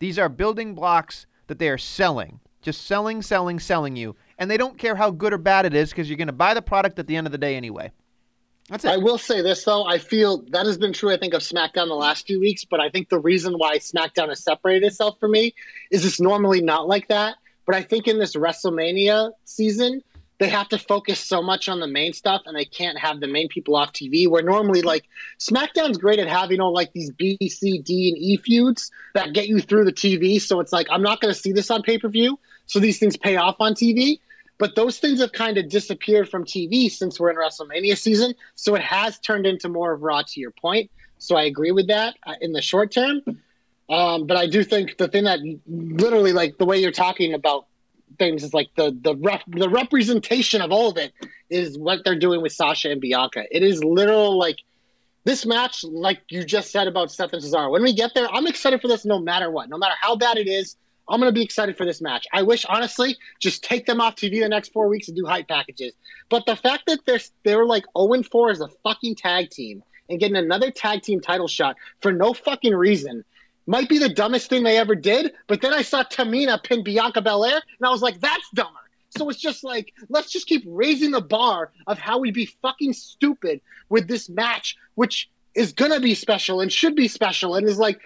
These 0.00 0.18
are 0.18 0.28
building 0.28 0.74
blocks 0.74 1.24
that 1.46 1.58
they 1.58 1.70
are 1.70 1.78
selling, 1.78 2.40
just 2.60 2.86
selling, 2.86 3.22
selling, 3.22 3.58
selling 3.58 3.96
you, 3.96 4.16
and 4.38 4.50
they 4.50 4.58
don't 4.58 4.76
care 4.76 4.94
how 4.96 5.10
good 5.10 5.32
or 5.32 5.38
bad 5.38 5.64
it 5.64 5.72
is 5.74 5.88
because 5.90 6.10
you're 6.10 6.18
gonna 6.18 6.32
buy 6.32 6.52
the 6.52 6.60
product 6.60 6.98
at 6.98 7.06
the 7.06 7.16
end 7.16 7.26
of 7.26 7.32
the 7.32 7.38
day 7.38 7.56
anyway. 7.56 7.90
That's 8.68 8.84
it. 8.84 8.90
I 8.90 8.96
will 8.98 9.16
say 9.16 9.40
this 9.40 9.64
though, 9.64 9.86
I 9.86 9.96
feel 9.96 10.42
that 10.50 10.66
has 10.66 10.76
been 10.76 10.92
true. 10.92 11.10
I 11.10 11.16
think 11.16 11.32
of 11.32 11.40
SmackDown 11.40 11.86
the 11.88 11.94
last 11.94 12.26
few 12.26 12.38
weeks, 12.38 12.66
but 12.66 12.80
I 12.80 12.90
think 12.90 13.08
the 13.08 13.18
reason 13.18 13.54
why 13.54 13.78
SmackDown 13.78 14.28
has 14.28 14.44
separated 14.44 14.84
itself 14.88 15.16
for 15.18 15.28
me 15.28 15.54
is 15.90 16.04
it's 16.04 16.20
normally 16.20 16.60
not 16.60 16.86
like 16.86 17.08
that. 17.08 17.36
But 17.68 17.76
I 17.76 17.82
think 17.82 18.08
in 18.08 18.18
this 18.18 18.34
WrestleMania 18.34 19.30
season, 19.44 20.02
they 20.38 20.48
have 20.48 20.70
to 20.70 20.78
focus 20.78 21.20
so 21.20 21.42
much 21.42 21.68
on 21.68 21.80
the 21.80 21.86
main 21.86 22.14
stuff, 22.14 22.40
and 22.46 22.56
they 22.56 22.64
can't 22.64 22.98
have 22.98 23.20
the 23.20 23.26
main 23.26 23.46
people 23.48 23.76
off 23.76 23.92
TV. 23.92 24.26
Where 24.26 24.42
normally, 24.42 24.80
like 24.80 25.04
SmackDown's 25.38 25.98
great 25.98 26.18
at 26.18 26.28
having 26.28 26.60
all 26.60 26.72
like 26.72 26.94
these 26.94 27.10
B, 27.10 27.36
C, 27.42 27.78
D, 27.80 28.08
and 28.08 28.16
E 28.16 28.38
feuds 28.38 28.90
that 29.12 29.34
get 29.34 29.48
you 29.48 29.60
through 29.60 29.84
the 29.84 29.92
TV. 29.92 30.40
So 30.40 30.60
it's 30.60 30.72
like 30.72 30.86
I'm 30.90 31.02
not 31.02 31.20
going 31.20 31.34
to 31.34 31.38
see 31.38 31.52
this 31.52 31.70
on 31.70 31.82
pay 31.82 31.98
per 31.98 32.08
view, 32.08 32.38
so 32.64 32.78
these 32.78 32.98
things 32.98 33.18
pay 33.18 33.36
off 33.36 33.56
on 33.60 33.74
TV. 33.74 34.18
But 34.56 34.74
those 34.74 34.98
things 34.98 35.20
have 35.20 35.32
kind 35.32 35.58
of 35.58 35.68
disappeared 35.68 36.30
from 36.30 36.46
TV 36.46 36.90
since 36.90 37.20
we're 37.20 37.30
in 37.30 37.36
WrestleMania 37.36 37.98
season. 37.98 38.34
So 38.54 38.76
it 38.76 38.82
has 38.82 39.18
turned 39.18 39.46
into 39.46 39.68
more 39.68 39.92
of 39.92 40.02
Raw, 40.02 40.22
to 40.22 40.40
your 40.40 40.52
point. 40.52 40.90
So 41.18 41.36
I 41.36 41.42
agree 41.42 41.72
with 41.72 41.88
that 41.88 42.14
uh, 42.26 42.34
in 42.40 42.54
the 42.54 42.62
short 42.62 42.92
term. 42.92 43.20
Um, 43.88 44.26
but 44.26 44.36
I 44.36 44.46
do 44.46 44.62
think 44.64 44.98
the 44.98 45.08
thing 45.08 45.24
that 45.24 45.40
literally, 45.66 46.32
like 46.32 46.58
the 46.58 46.66
way 46.66 46.78
you're 46.78 46.92
talking 46.92 47.32
about 47.32 47.66
things, 48.18 48.44
is 48.44 48.52
like 48.52 48.68
the 48.76 48.96
the 49.00 49.16
rep, 49.16 49.42
the 49.46 49.68
representation 49.68 50.60
of 50.60 50.70
all 50.70 50.90
of 50.90 50.98
it 50.98 51.12
is 51.48 51.78
what 51.78 52.00
they're 52.04 52.18
doing 52.18 52.42
with 52.42 52.52
Sasha 52.52 52.90
and 52.90 53.00
Bianca. 53.00 53.44
It 53.50 53.62
is 53.62 53.82
literal 53.82 54.38
like 54.38 54.58
this 55.24 55.46
match, 55.46 55.84
like 55.84 56.20
you 56.28 56.44
just 56.44 56.70
said 56.70 56.86
about 56.86 57.10
Seth 57.10 57.32
and 57.32 57.42
Cesaro. 57.42 57.70
When 57.70 57.82
we 57.82 57.94
get 57.94 58.14
there, 58.14 58.28
I'm 58.30 58.46
excited 58.46 58.80
for 58.80 58.88
this 58.88 59.04
no 59.04 59.18
matter 59.18 59.50
what, 59.50 59.68
no 59.68 59.78
matter 59.78 59.94
how 60.00 60.16
bad 60.16 60.36
it 60.36 60.48
is. 60.48 60.76
I'm 61.10 61.20
gonna 61.20 61.32
be 61.32 61.42
excited 61.42 61.78
for 61.78 61.86
this 61.86 62.02
match. 62.02 62.26
I 62.34 62.42
wish, 62.42 62.66
honestly, 62.66 63.16
just 63.40 63.64
take 63.64 63.86
them 63.86 63.98
off 63.98 64.16
TV 64.16 64.40
the 64.40 64.48
next 64.50 64.74
four 64.74 64.88
weeks 64.88 65.08
and 65.08 65.16
do 65.16 65.24
hype 65.24 65.48
packages. 65.48 65.94
But 66.28 66.44
the 66.44 66.56
fact 66.56 66.84
that 66.86 67.00
they're 67.06 67.20
they're 67.44 67.64
like 67.64 67.84
0 67.96 68.22
4 68.30 68.50
as 68.50 68.60
a 68.60 68.68
fucking 68.82 69.14
tag 69.14 69.48
team 69.48 69.82
and 70.10 70.20
getting 70.20 70.36
another 70.36 70.70
tag 70.70 71.00
team 71.00 71.20
title 71.20 71.48
shot 71.48 71.76
for 72.02 72.12
no 72.12 72.34
fucking 72.34 72.74
reason 72.74 73.24
might 73.68 73.88
be 73.88 73.98
the 73.98 74.08
dumbest 74.08 74.48
thing 74.48 74.62
they 74.64 74.78
ever 74.78 74.94
did. 74.94 75.32
But 75.46 75.60
then 75.60 75.74
I 75.74 75.82
saw 75.82 76.02
Tamina 76.02 76.62
pin 76.62 76.82
Bianca 76.82 77.20
Belair, 77.20 77.54
and 77.54 77.86
I 77.86 77.90
was 77.90 78.02
like, 78.02 78.18
that's 78.18 78.48
dumber. 78.54 78.80
So 79.10 79.28
it's 79.28 79.38
just 79.38 79.62
like, 79.62 79.92
let's 80.08 80.30
just 80.30 80.46
keep 80.46 80.64
raising 80.66 81.10
the 81.10 81.20
bar 81.20 81.70
of 81.86 81.98
how 81.98 82.18
we'd 82.18 82.34
be 82.34 82.46
fucking 82.46 82.94
stupid 82.94 83.60
with 83.88 84.08
this 84.08 84.28
match, 84.28 84.76
which 84.94 85.30
is 85.54 85.72
gonna 85.72 86.00
be 86.00 86.14
special 86.14 86.60
and 86.60 86.72
should 86.72 86.96
be 86.96 87.08
special, 87.08 87.54
and 87.54 87.68
is 87.68 87.78
like, 87.78 88.00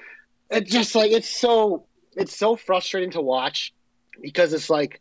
it's 0.51 0.71
just 0.71 0.95
like 0.95 1.13
it's 1.13 1.29
so 1.29 1.87
it's 2.17 2.37
so 2.37 2.57
frustrating 2.57 3.11
to 3.13 3.21
watch 3.21 3.73
because 4.21 4.53
it's 4.53 4.69
like 4.69 5.01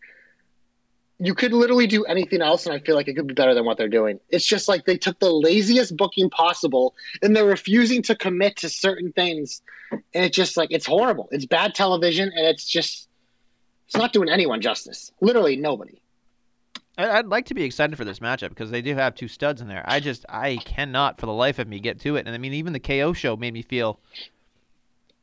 you 1.24 1.36
could 1.36 1.54
literally 1.54 1.86
do 1.86 2.04
anything 2.06 2.42
else 2.42 2.66
and 2.66 2.74
i 2.74 2.80
feel 2.80 2.96
like 2.96 3.08
it 3.08 3.14
could 3.16 3.28
be 3.28 3.34
better 3.34 3.54
than 3.54 3.64
what 3.64 3.78
they're 3.78 3.88
doing 3.88 4.20
it's 4.30 4.46
just 4.46 4.68
like 4.68 4.86
they 4.86 4.98
took 4.98 5.20
the 5.20 5.32
laziest 5.32 5.96
booking 5.96 6.30
possible 6.30 6.96
and 7.22 7.36
they're 7.36 7.46
refusing 7.46 8.02
to 8.02 8.16
commit 8.16 8.58
to 8.58 8.68
certain 8.68 9.12
things 9.14 9.62
and 9.92 10.26
it's 10.26 10.36
just 10.36 10.58
like 10.58 10.72
it's 10.72 10.86
horrible 10.86 11.30
it's 11.32 11.46
bad 11.46 11.76
television 11.76 12.32
and 12.36 12.48
it's 12.48 12.66
just 12.66 13.08
it's 13.86 13.96
not 13.96 14.12
doing 14.12 14.30
anyone 14.30 14.62
justice 14.62 15.12
literally 15.22 15.56
nobody 15.56 16.02
I'd 16.98 17.28
like 17.28 17.46
to 17.46 17.54
be 17.54 17.64
excited 17.64 17.96
for 17.96 18.06
this 18.06 18.20
matchup 18.20 18.50
because 18.50 18.70
they 18.70 18.82
do 18.82 18.94
have 18.96 19.16
two 19.16 19.30
studs 19.30 19.62
in 19.62 19.68
there. 19.70 19.84
I 19.88 20.02
just 20.02 20.26
I 20.30 20.58
cannot 20.58 21.20
for 21.20 21.26
the 21.26 21.34
life 21.34 21.58
of 21.58 21.68
me 21.68 21.80
get 21.80 22.00
to 22.02 22.18
it. 22.18 22.28
And 22.28 22.36
I 22.36 22.38
mean, 22.38 22.54
even 22.54 22.74
the 22.74 22.82
KO 22.82 23.14
show 23.14 23.36
made 23.36 23.54
me 23.54 23.62
feel 23.62 24.00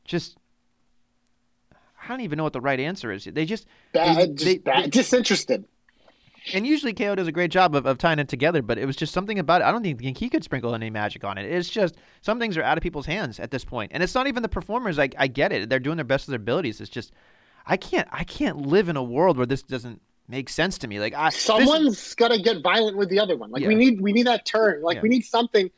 just 0.04 0.38
I 2.02 2.08
don't 2.08 2.22
even 2.22 2.38
know 2.38 2.42
what 2.42 2.54
the 2.54 2.60
right 2.60 2.80
answer 2.80 3.12
is. 3.12 3.24
They 3.24 3.44
just 3.44 3.66
bad 3.92 4.16
they, 4.16 4.26
just 4.28 4.44
they- 4.44 4.58
bad 4.58 4.90
disinterested 4.90 5.66
And 6.54 6.66
usually 6.66 6.92
KO 6.94 7.14
does 7.14 7.26
a 7.26 7.32
great 7.32 7.50
job 7.50 7.74
of, 7.74 7.84
of 7.86 7.98
tying 7.98 8.18
it 8.18 8.28
together, 8.28 8.62
but 8.62 8.78
it 8.78 8.86
was 8.86 8.96
just 8.96 9.12
something 9.12 9.38
about 9.38 9.60
it. 9.60 9.64
I 9.64 9.72
don't 9.72 9.82
think 9.82 10.16
he 10.18 10.28
could 10.28 10.44
sprinkle 10.44 10.74
any 10.74 10.90
magic 10.90 11.24
on 11.24 11.36
it. 11.38 11.44
It's 11.50 11.68
just 11.68 11.96
some 12.22 12.38
things 12.38 12.56
are 12.56 12.62
out 12.62 12.78
of 12.78 12.82
people's 12.82 13.06
hands 13.06 13.38
at 13.40 13.50
this 13.50 13.64
point. 13.64 13.92
and 13.94 14.02
it's 14.02 14.14
not 14.14 14.26
even 14.26 14.42
the 14.42 14.48
performers. 14.48 14.98
I, 14.98 15.08
I 15.18 15.26
get 15.26 15.52
it; 15.52 15.68
they're 15.68 15.78
doing 15.78 15.96
their 15.96 16.04
best 16.04 16.28
of 16.28 16.32
their 16.32 16.36
abilities. 16.40 16.80
It's 16.80 16.90
just 16.90 17.12
I 17.66 17.76
can't 17.76 18.08
I 18.10 18.24
can't 18.24 18.56
live 18.66 18.88
in 18.88 18.96
a 18.96 19.02
world 19.02 19.36
where 19.36 19.46
this 19.46 19.62
doesn't 19.62 20.00
make 20.28 20.48
sense 20.48 20.78
to 20.78 20.88
me. 20.88 21.00
Like 21.00 21.14
I, 21.14 21.30
someone's 21.30 22.14
got 22.14 22.28
to 22.28 22.40
get 22.40 22.62
violent 22.62 22.96
with 22.96 23.08
the 23.08 23.18
other 23.20 23.36
one. 23.36 23.50
Like 23.50 23.62
Yeah. 23.62 23.68
we 23.68 23.74
need 23.74 24.00
we 24.00 24.12
need 24.12 24.26
that 24.26 24.44
turn. 24.46 24.82
Like 24.82 24.96
Yeah. 24.96 25.02
we 25.02 25.08
need 25.08 25.24
something 25.24 25.70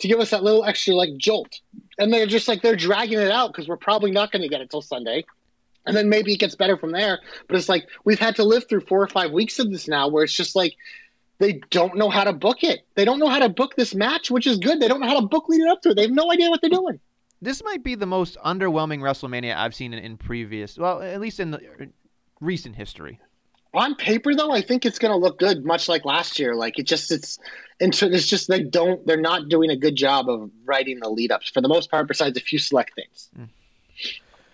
to 0.00 0.08
give 0.08 0.20
us 0.20 0.30
that 0.30 0.42
little 0.42 0.64
extra 0.64 0.94
like 0.94 1.10
jolt. 1.18 1.60
And 1.98 2.12
they're 2.12 2.26
just 2.26 2.48
like 2.48 2.62
they're 2.62 2.76
dragging 2.76 3.18
it 3.18 3.30
out 3.30 3.52
because 3.52 3.68
we're 3.68 3.76
probably 3.76 4.10
not 4.10 4.30
going 4.32 4.42
to 4.42 4.48
get 4.48 4.60
it 4.60 4.70
till 4.70 4.82
Sunday. 4.82 5.24
And 5.88 5.96
then 5.96 6.08
maybe 6.08 6.32
it 6.32 6.36
gets 6.38 6.54
better 6.54 6.76
from 6.76 6.92
there. 6.92 7.18
But 7.48 7.56
it's 7.56 7.68
like 7.68 7.88
we've 8.04 8.20
had 8.20 8.36
to 8.36 8.44
live 8.44 8.68
through 8.68 8.82
four 8.82 9.02
or 9.02 9.08
five 9.08 9.32
weeks 9.32 9.58
of 9.58 9.72
this 9.72 9.88
now, 9.88 10.06
where 10.06 10.22
it's 10.22 10.32
just 10.32 10.54
like 10.54 10.76
they 11.38 11.54
don't 11.70 11.96
know 11.96 12.10
how 12.10 12.22
to 12.24 12.32
book 12.32 12.62
it. 12.62 12.86
They 12.94 13.04
don't 13.04 13.18
know 13.18 13.28
how 13.28 13.40
to 13.40 13.48
book 13.48 13.74
this 13.76 13.94
match, 13.94 14.30
which 14.30 14.46
is 14.46 14.58
good. 14.58 14.78
They 14.80 14.86
don't 14.88 15.00
know 15.00 15.08
how 15.08 15.18
to 15.20 15.26
book 15.26 15.48
leading 15.48 15.68
up 15.68 15.82
to 15.82 15.90
it. 15.90 15.94
They 15.96 16.02
have 16.02 16.10
no 16.12 16.30
idea 16.30 16.50
what 16.50 16.60
they're 16.60 16.70
doing. 16.70 17.00
this 17.42 17.62
might 17.64 17.82
be 17.82 17.94
the 17.94 18.06
most 18.06 18.36
underwhelming 18.44 19.00
WrestleMania 19.00 19.56
I've 19.56 19.74
seen 19.74 19.92
in, 19.94 20.04
in 20.04 20.16
previous, 20.16 20.76
well, 20.78 21.00
at 21.02 21.20
least 21.20 21.40
in 21.40 21.50
the 21.52 21.58
uh, 21.58 21.84
recent 22.40 22.74
history. 22.76 23.18
on 23.74 23.94
paper 23.96 24.34
though 24.34 24.50
i 24.52 24.62
think 24.62 24.86
it's 24.86 24.98
going 24.98 25.12
to 25.12 25.16
look 25.24 25.38
good 25.38 25.64
much 25.64 25.88
like 25.88 26.04
last 26.04 26.38
year 26.38 26.54
like 26.54 26.78
it 26.78 26.86
just 26.86 27.10
it's 27.12 27.38
it's 27.80 28.26
just 28.26 28.48
they 28.48 28.62
don't 28.62 29.06
they're 29.06 29.20
not 29.20 29.48
doing 29.48 29.70
a 29.70 29.76
good 29.76 29.94
job 29.94 30.28
of 30.28 30.50
writing 30.64 30.98
the 31.00 31.08
lead 31.10 31.30
ups 31.30 31.48
for 31.50 31.60
the 31.60 31.68
most 31.68 31.90
part 31.90 32.08
besides 32.08 32.36
a 32.36 32.40
few 32.40 32.58
select 32.58 32.92
things 32.94 33.28
Mm. 33.38 33.48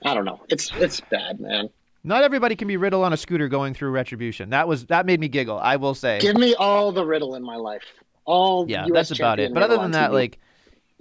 I 0.05 0.15
don't 0.15 0.25
know 0.25 0.41
it's 0.49 0.71
it's 0.77 1.01
bad 1.11 1.41
man 1.41 1.69
Not 2.05 2.23
everybody 2.23 2.55
can 2.55 2.69
be 2.69 2.77
Riddle 2.77 3.03
on 3.03 3.13
a 3.13 3.17
scooter 3.17 3.49
going 3.49 3.73
through 3.73 3.91
Retribution. 3.91 4.51
That 4.51 4.69
was 4.69 4.85
that 4.87 5.07
made 5.07 5.21
me 5.21 5.29
giggle. 5.29 5.59
I 5.59 5.77
will 5.77 5.95
say. 5.95 6.19
give 6.21 6.37
me 6.37 6.55
all 6.55 6.93
the 6.93 7.05
riddle 7.05 7.35
in 7.35 7.43
my 7.43 7.57
life 7.57 7.83
all 8.25 8.69
yeah, 8.69 8.85
US 8.87 9.09
that's 9.09 9.19
about 9.19 9.41
it. 9.41 9.53
But 9.53 9.63
other 9.63 9.77
than 9.77 9.93
that, 9.93 10.11
TV. 10.11 10.15
like, 10.15 10.39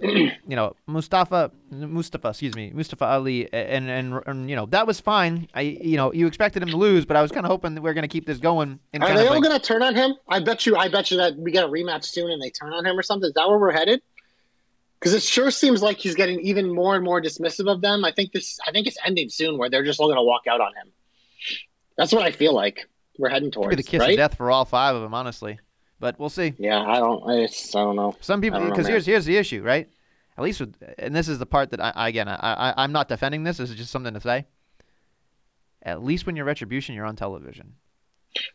you 0.00 0.56
know, 0.56 0.74
Mustafa, 0.86 1.50
Mustafa, 1.70 2.28
excuse 2.28 2.54
me, 2.54 2.70
Mustafa 2.74 3.04
Ali, 3.04 3.52
and, 3.52 3.88
and 3.88 4.20
and 4.26 4.50
you 4.50 4.56
know 4.56 4.66
that 4.66 4.86
was 4.86 5.00
fine. 5.00 5.48
I, 5.54 5.62
you 5.62 5.96
know, 5.96 6.12
you 6.12 6.26
expected 6.26 6.62
him 6.62 6.68
to 6.70 6.76
lose, 6.76 7.04
but 7.04 7.16
I 7.16 7.22
was 7.22 7.30
kind 7.30 7.46
of 7.46 7.50
hoping 7.50 7.74
that 7.74 7.80
we 7.80 7.90
are 7.90 7.94
going 7.94 8.02
to 8.02 8.08
keep 8.08 8.26
this 8.26 8.38
going. 8.38 8.80
And 8.92 9.02
are 9.02 9.06
kind 9.06 9.18
they 9.18 9.26
all 9.26 9.34
like, 9.34 9.42
going 9.42 9.58
to 9.58 9.64
turn 9.64 9.82
on 9.82 9.94
him 9.94 10.14
i 10.28 10.40
bet 10.40 10.66
you 10.66 10.76
i 10.76 10.88
bet 10.88 11.10
you 11.10 11.16
that 11.16 11.36
we 11.36 11.50
get 11.50 11.64
a 11.64 11.68
rematch 11.68 12.04
soon 12.04 12.30
and 12.30 12.42
they 12.42 12.50
turn 12.50 12.72
on 12.72 12.84
him 12.84 12.98
or 12.98 13.02
something 13.02 13.28
is 13.28 13.34
that 13.34 13.48
where 13.48 13.58
we're 13.58 13.72
headed 13.72 14.00
because 15.04 15.14
it 15.14 15.22
sure 15.22 15.50
seems 15.50 15.82
like 15.82 15.98
he's 15.98 16.14
getting 16.14 16.40
even 16.40 16.74
more 16.74 16.96
and 16.96 17.04
more 17.04 17.20
dismissive 17.20 17.70
of 17.70 17.82
them 17.82 18.04
i 18.04 18.10
think 18.10 18.32
this 18.32 18.58
i 18.66 18.72
think 18.72 18.86
it's 18.86 18.96
ending 19.04 19.28
soon 19.28 19.58
where 19.58 19.68
they're 19.68 19.84
just 19.84 20.00
all 20.00 20.06
going 20.06 20.16
to 20.16 20.22
walk 20.22 20.46
out 20.48 20.60
on 20.60 20.72
him 20.74 20.90
that's 21.98 22.12
what 22.12 22.22
i 22.22 22.30
feel 22.32 22.54
like 22.54 22.88
we're 23.18 23.28
heading 23.28 23.50
towards 23.50 23.70
be 23.70 23.76
the 23.76 23.82
kiss 23.82 24.00
right? 24.00 24.10
of 24.10 24.16
death 24.16 24.36
for 24.36 24.50
all 24.50 24.64
five 24.64 24.94
of 24.94 25.02
them, 25.02 25.14
honestly. 25.14 25.58
But 26.00 26.18
we'll 26.18 26.28
see. 26.28 26.54
Yeah, 26.58 26.80
I 26.80 26.98
don't. 26.98 27.28
I, 27.28 27.46
just, 27.46 27.74
I 27.74 27.80
don't 27.80 27.96
know. 27.96 28.16
Some 28.20 28.40
people, 28.40 28.56
I 28.56 28.60
don't 28.60 28.68
know, 28.70 28.74
because 28.74 28.88
here's 28.88 29.06
here's 29.06 29.24
the 29.24 29.36
issue, 29.36 29.62
right? 29.62 29.88
At 30.36 30.42
least 30.42 30.60
with, 30.60 30.74
and 30.98 31.14
this 31.14 31.28
is 31.28 31.38
the 31.38 31.46
part 31.46 31.70
that 31.70 31.80
I, 31.80 31.92
I 31.94 32.08
again, 32.08 32.28
I, 32.28 32.34
I 32.34 32.74
I'm 32.82 32.92
not 32.92 33.08
defending 33.08 33.44
this. 33.44 33.58
This 33.58 33.70
is 33.70 33.76
just 33.76 33.90
something 33.90 34.14
to 34.14 34.20
say. 34.20 34.46
At 35.82 36.02
least 36.02 36.26
when 36.26 36.34
you're 36.34 36.44
Retribution, 36.44 36.94
you're 36.94 37.06
on 37.06 37.14
television. 37.14 37.74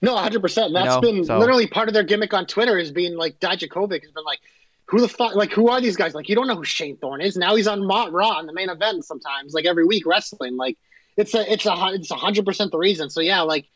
No, 0.01 0.15
100. 0.15 0.41
percent 0.41 0.73
That's 0.73 0.95
know, 0.95 1.01
been 1.01 1.23
so- 1.23 1.39
literally 1.39 1.67
part 1.67 1.87
of 1.87 1.93
their 1.93 2.03
gimmick 2.03 2.33
on 2.33 2.45
Twitter 2.45 2.77
is 2.77 2.91
being 2.91 3.15
like 3.15 3.39
Dijakovic 3.39 4.01
has 4.01 4.11
been 4.11 4.25
like, 4.25 4.39
who 4.89 5.01
the 5.01 5.07
fuck? 5.07 5.35
Like, 5.35 5.51
who 5.51 5.69
are 5.69 5.79
these 5.79 5.95
guys? 5.95 6.13
Like, 6.13 6.29
you 6.29 6.35
don't 6.35 6.47
know 6.47 6.55
who 6.55 6.65
Shane 6.65 6.97
Thorne 6.97 7.21
is. 7.21 7.37
Now 7.37 7.55
he's 7.55 7.67
on 7.67 7.85
Mont 7.85 8.11
Raw 8.11 8.39
in 8.39 8.45
the 8.45 8.53
main 8.53 8.69
event 8.69 9.05
sometimes, 9.05 9.53
like 9.53 9.65
every 9.65 9.85
week 9.85 10.05
wrestling. 10.05 10.57
Like, 10.57 10.77
it's 11.17 11.33
a 11.33 11.51
it's 11.51 11.65
a 11.65 11.75
it's 11.93 12.11
a 12.11 12.15
hundred 12.15 12.45
percent 12.45 12.71
the 12.71 12.77
reason. 12.77 13.09
So 13.09 13.21
yeah, 13.21 13.41
like. 13.41 13.67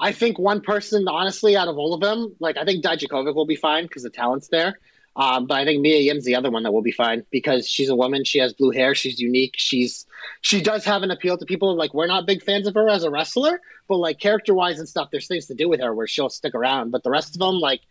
I 0.00 0.10
think 0.10 0.36
one 0.36 0.62
person, 0.62 1.06
honestly, 1.06 1.56
out 1.56 1.68
of 1.68 1.78
all 1.78 1.94
of 1.94 2.00
them, 2.00 2.34
like 2.40 2.56
I 2.56 2.64
think 2.64 2.82
Dijakovic 2.82 3.36
will 3.36 3.46
be 3.46 3.54
fine 3.54 3.84
because 3.84 4.02
the 4.02 4.10
talent's 4.10 4.48
there. 4.48 4.80
Um, 5.14 5.46
but 5.46 5.58
I 5.58 5.64
think 5.64 5.80
Mia 5.80 5.98
Yim's 5.98 6.24
the 6.24 6.34
other 6.34 6.50
one 6.50 6.62
that 6.62 6.72
will 6.72 6.82
be 6.82 6.90
fine 6.90 7.24
because 7.30 7.68
she's 7.68 7.88
a 7.88 7.94
woman. 7.94 8.24
She 8.24 8.38
has 8.38 8.52
blue 8.52 8.70
hair. 8.70 8.96
She's 8.96 9.20
unique. 9.20 9.54
She's 9.58 10.06
she 10.40 10.60
does 10.60 10.84
have 10.86 11.02
an 11.02 11.12
appeal 11.12 11.36
to 11.36 11.44
people. 11.44 11.76
Like 11.76 11.94
we're 11.94 12.06
not 12.06 12.26
big 12.26 12.42
fans 12.42 12.66
of 12.66 12.74
her 12.74 12.88
as 12.88 13.04
a 13.04 13.10
wrestler, 13.10 13.60
but 13.86 13.98
like 13.98 14.18
character 14.18 14.54
wise 14.54 14.78
and 14.78 14.88
stuff, 14.88 15.10
there's 15.12 15.28
things 15.28 15.46
to 15.46 15.54
do 15.54 15.68
with 15.68 15.80
her 15.80 15.94
where 15.94 16.08
she'll 16.08 16.30
stick 16.30 16.54
around. 16.54 16.90
But 16.90 17.04
the 17.04 17.10
rest 17.10 17.34
of 17.34 17.38
them, 17.38 17.60
like, 17.60 17.82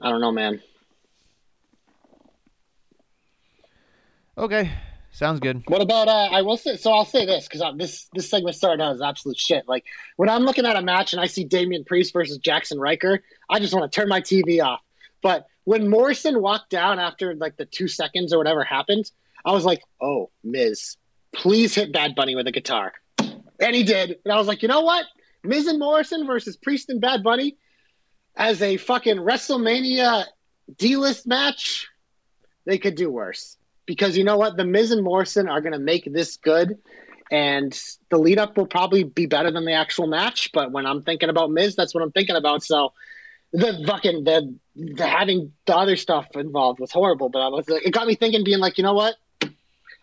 I 0.00 0.10
don't 0.10 0.20
know, 0.20 0.32
man. 0.32 0.62
Okay, 4.38 4.70
sounds 5.12 5.40
good. 5.40 5.62
What 5.66 5.80
about? 5.80 6.08
Uh, 6.08 6.28
I 6.30 6.42
will 6.42 6.58
say. 6.58 6.76
So 6.76 6.92
I'll 6.92 7.06
say 7.06 7.24
this 7.24 7.48
because 7.48 7.62
this 7.78 8.08
this 8.12 8.28
segment 8.28 8.54
started 8.54 8.82
out 8.82 8.92
as 8.92 9.00
absolute 9.00 9.38
shit. 9.38 9.66
Like 9.66 9.86
when 10.16 10.28
I'm 10.28 10.42
looking 10.42 10.66
at 10.66 10.76
a 10.76 10.82
match 10.82 11.14
and 11.14 11.22
I 11.22 11.26
see 11.26 11.44
Damian 11.44 11.84
Priest 11.84 12.12
versus 12.12 12.38
Jaxson 12.38 12.78
Ryker, 12.78 13.22
I 13.48 13.58
just 13.60 13.72
want 13.72 13.90
to 13.90 13.96
turn 13.96 14.08
my 14.08 14.20
TV 14.20 14.62
off. 14.62 14.80
But 15.22 15.46
when 15.64 15.88
Morrison 15.88 16.42
walked 16.42 16.68
down 16.68 16.98
after 16.98 17.34
like 17.34 17.56
the 17.56 17.64
two 17.64 17.88
seconds 17.88 18.32
or 18.32 18.38
whatever 18.38 18.62
happened, 18.62 19.10
I 19.46 19.52
was 19.52 19.64
like, 19.64 19.82
"Oh, 20.02 20.30
Miz, 20.44 20.98
please 21.32 21.74
hit 21.74 21.92
Bad 21.92 22.14
Bunny 22.14 22.36
with 22.36 22.46
a 22.46 22.52
guitar," 22.52 22.92
and 23.18 23.74
he 23.74 23.84
did. 23.84 24.18
And 24.22 24.34
I 24.34 24.36
was 24.36 24.46
like, 24.46 24.60
"You 24.60 24.68
know 24.68 24.82
what? 24.82 25.06
Miz 25.44 25.66
and 25.66 25.78
Morrison 25.78 26.26
versus 26.26 26.58
Priest 26.58 26.90
and 26.90 27.00
Bad 27.00 27.22
Bunny 27.22 27.56
as 28.36 28.60
a 28.60 28.76
fucking 28.76 29.16
WrestleMania 29.16 30.26
D-list 30.76 31.26
match, 31.26 31.88
they 32.66 32.76
could 32.76 32.96
do 32.96 33.10
worse." 33.10 33.55
Because 33.86 34.16
you 34.16 34.24
know 34.24 34.36
what? 34.36 34.56
The 34.56 34.64
Miz 34.64 34.90
and 34.90 35.02
Morrison 35.02 35.48
are 35.48 35.60
going 35.60 35.72
to 35.72 35.78
make 35.78 36.12
this 36.12 36.36
good, 36.36 36.78
and 37.30 37.78
the 38.10 38.18
lead 38.18 38.38
up 38.38 38.56
will 38.56 38.66
probably 38.66 39.04
be 39.04 39.26
better 39.26 39.50
than 39.50 39.64
the 39.64 39.72
actual 39.72 40.06
match. 40.06 40.50
But 40.52 40.72
when 40.72 40.86
I'm 40.86 41.02
thinking 41.02 41.28
about 41.28 41.50
Miz, 41.50 41.76
that's 41.76 41.94
what 41.94 42.02
I'm 42.02 42.12
thinking 42.12 42.36
about. 42.36 42.62
So 42.64 42.92
the 43.52 43.84
fucking 43.86 44.24
the, 44.24 44.54
the 44.74 45.06
having 45.06 45.52
the 45.66 45.76
other 45.76 45.96
stuff 45.96 46.26
involved 46.34 46.80
was 46.80 46.90
horrible. 46.90 47.28
But 47.28 47.40
I 47.40 47.48
was 47.48 47.64
it 47.68 47.92
got 47.92 48.06
me 48.06 48.14
thinking, 48.14 48.44
being 48.44 48.58
like, 48.58 48.76
you 48.76 48.84
know 48.84 48.94
what? 48.94 49.14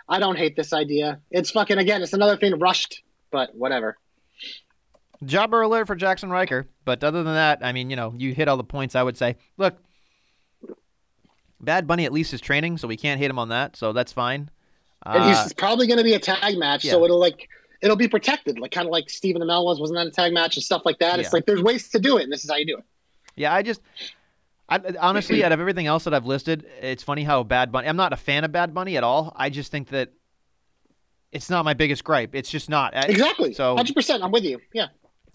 I 0.07 0.19
don't 0.19 0.37
hate 0.37 0.55
this 0.55 0.73
idea. 0.73 1.19
It's 1.31 1.51
fucking 1.51 1.77
again. 1.77 2.01
It's 2.01 2.13
another 2.13 2.37
thing 2.37 2.57
rushed, 2.59 3.03
but 3.31 3.55
whatever. 3.55 3.97
Jobber 5.23 5.61
alert 5.61 5.87
for 5.87 5.95
Jaxson 5.95 6.29
Ryker. 6.29 6.67
But 6.83 7.03
other 7.03 7.23
than 7.23 7.33
that, 7.33 7.59
I 7.61 7.71
mean, 7.71 7.89
you 7.89 7.95
know, 7.95 8.13
you 8.17 8.33
hit 8.33 8.47
all 8.47 8.57
the 8.57 8.63
points. 8.63 8.95
I 8.95 9.03
would 9.03 9.17
say. 9.17 9.37
Look, 9.57 9.77
Bad 11.63 11.87
Bunny 11.87 12.05
at 12.05 12.11
least 12.13 12.33
is 12.33 12.41
training, 12.41 12.77
so 12.77 12.87
we 12.87 12.97
can't 12.97 13.19
hate 13.19 13.29
him 13.29 13.39
on 13.39 13.49
that. 13.49 13.75
So 13.75 13.93
that's 13.93 14.11
fine. 14.11 14.49
and 15.05 15.23
Uh, 15.23 15.43
he's 15.43 15.53
probably 15.53 15.87
going 15.87 15.97
to 15.97 16.03
be 16.03 16.13
a 16.13 16.19
tag 16.19 16.57
match, 16.57 16.83
so 16.83 17.03
it'll 17.05 17.19
like 17.19 17.49
it'll 17.81 17.95
be 17.97 18.07
protected, 18.07 18.59
like 18.59 18.71
kind 18.71 18.87
of 18.87 18.91
like 18.91 19.09
Stephen 19.09 19.41
Amell 19.41 19.65
was, 19.65 19.79
wasn't 19.79 19.97
that 19.97 20.07
a 20.07 20.11
tag 20.11 20.33
match 20.33 20.55
and 20.55 20.63
stuff 20.63 20.83
like 20.85 20.99
that. 20.99 21.19
It's 21.19 21.33
like 21.33 21.45
there's 21.45 21.61
ways 21.61 21.89
to 21.89 21.99
do 21.99 22.17
it, 22.17 22.23
and 22.23 22.31
this 22.31 22.43
is 22.43 22.49
how 22.49 22.55
you 22.57 22.65
do 22.65 22.77
it. 22.77 22.83
Yeah, 23.35 23.53
I 23.53 23.61
just, 23.63 23.81
I, 24.69 24.79
honestly, 24.99 25.43
out 25.43 25.51
of 25.51 25.59
everything 25.59 25.87
else 25.87 26.03
that 26.05 26.13
I've 26.13 26.25
listed, 26.25 26.65
it's 26.81 27.03
funny 27.03 27.23
how 27.23 27.43
Bad 27.43 27.71
Bunny. 27.71 27.87
I'm 27.87 27.97
not 27.97 28.13
a 28.13 28.17
fan 28.17 28.43
of 28.43 28.51
Bad 28.51 28.73
Bunny 28.73 28.95
at 28.95 29.03
all. 29.03 29.33
I 29.35 29.49
just 29.49 29.71
think 29.71 29.89
that 29.89 30.13
it's 31.31 31.49
not 31.49 31.65
my 31.65 31.73
biggest 31.73 32.03
gripe. 32.03 32.35
It's 32.35 32.49
just 32.49 32.69
not. 32.69 32.95
I- 32.95 33.07
Exactly. 33.07 33.53
So- 33.53 33.75
hundred 33.75 33.95
percent. 33.95 34.23
I'm 34.23 34.31
with 34.31 34.43
you. 34.43 34.59
Yeah. 34.73 34.87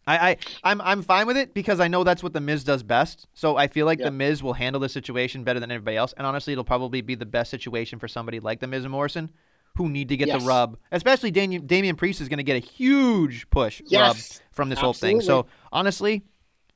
I, 0.08 0.30
I, 0.30 0.36
I'm, 0.64 0.80
I'm 0.80 1.02
fine 1.02 1.26
with 1.26 1.36
it 1.36 1.52
because 1.54 1.80
I 1.80 1.88
know 1.88 2.02
that's 2.02 2.22
what 2.22 2.32
the 2.32 2.40
Miz 2.40 2.64
does 2.64 2.82
best. 2.82 3.26
So 3.34 3.56
I 3.56 3.66
feel 3.68 3.86
like 3.86 3.98
Yeah. 3.98 4.06
the 4.06 4.10
Miz 4.12 4.42
will 4.42 4.54
handle 4.54 4.80
the 4.80 4.88
situation 4.88 5.44
better 5.44 5.60
than 5.60 5.70
everybody 5.70 5.96
else. 5.96 6.14
And 6.16 6.26
honestly, 6.26 6.52
it'll 6.52 6.64
probably 6.64 7.00
be 7.02 7.14
the 7.14 7.26
best 7.26 7.50
situation 7.50 7.98
for 7.98 8.08
somebody 8.08 8.40
like 8.40 8.60
the 8.60 8.66
Miz 8.66 8.84
and 8.84 8.92
Morrison, 8.92 9.30
who 9.76 9.88
need 9.88 10.08
to 10.08 10.16
get 10.16 10.28
Yes. 10.28 10.40
the 10.40 10.46
rub. 10.46 10.78
Especially 10.90 11.30
Damian, 11.30 11.66
Damian 11.66 11.94
Priest 11.96 12.20
is 12.20 12.28
going 12.28 12.38
to 12.38 12.42
get 12.42 12.56
a 12.56 12.66
huge 12.66 13.48
push 13.50 13.82
rub 13.92 14.16
from 14.50 14.68
this 14.70 14.78
whole 14.80 14.94
thing. 14.94 15.20
So 15.20 15.46
honestly, 15.70 16.22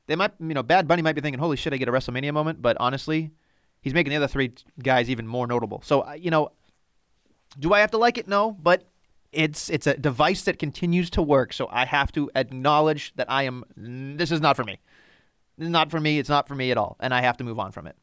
they 0.07 0.15
might, 0.15 0.31
you 0.39 0.53
know, 0.53 0.63
Bad 0.63 0.87
Bunny 0.87 1.01
might 1.01 1.15
be 1.15 1.21
thinking, 1.21 1.39
"Holy 1.39 1.57
shit, 1.57 1.73
I 1.73 1.77
get 1.77 1.87
a 1.87 1.91
WrestleMania 1.91 2.33
moment." 2.33 2.61
But 2.61 2.77
honestly, 2.79 3.31
he's 3.81 3.93
making 3.93 4.11
the 4.11 4.17
other 4.17 4.27
three 4.27 4.53
guys 4.81 5.09
even 5.09 5.25
more 5.27 5.47
notable. 5.47 5.81
So 5.83 6.01
uh, 6.01 6.13
you 6.13 6.29
know, 6.29 6.49
do 7.59 7.73
I 7.73 7.79
have 7.79 7.91
to 7.91 7.97
like 7.97 8.17
it? 8.17 8.27
No, 8.27 8.51
but 8.51 8.83
it's 9.33 9.69
it's 9.69 9.87
a 9.87 9.97
device 9.97 10.43
that 10.43 10.59
continues 10.59 11.09
to 11.11 11.21
work. 11.21 11.53
So 11.53 11.67
I 11.71 11.85
have 11.85 12.11
to 12.13 12.29
acknowledge 12.35 13.13
that 13.15 13.29
I 13.29 13.43
am. 13.43 13.63
This 13.75 14.31
is 14.31 14.41
not 14.41 14.55
for 14.55 14.63
me. 14.63 14.79
Not 15.57 15.91
for 15.91 15.99
me. 15.99 16.19
It's 16.19 16.29
not 16.29 16.47
for 16.47 16.55
me 16.55 16.71
at 16.71 16.77
all, 16.77 16.97
and 16.99 17.13
I 17.13 17.21
have 17.21 17.37
to 17.37 17.43
move 17.43 17.59
on 17.59 17.71
from 17.71 17.87
it. 17.87 17.95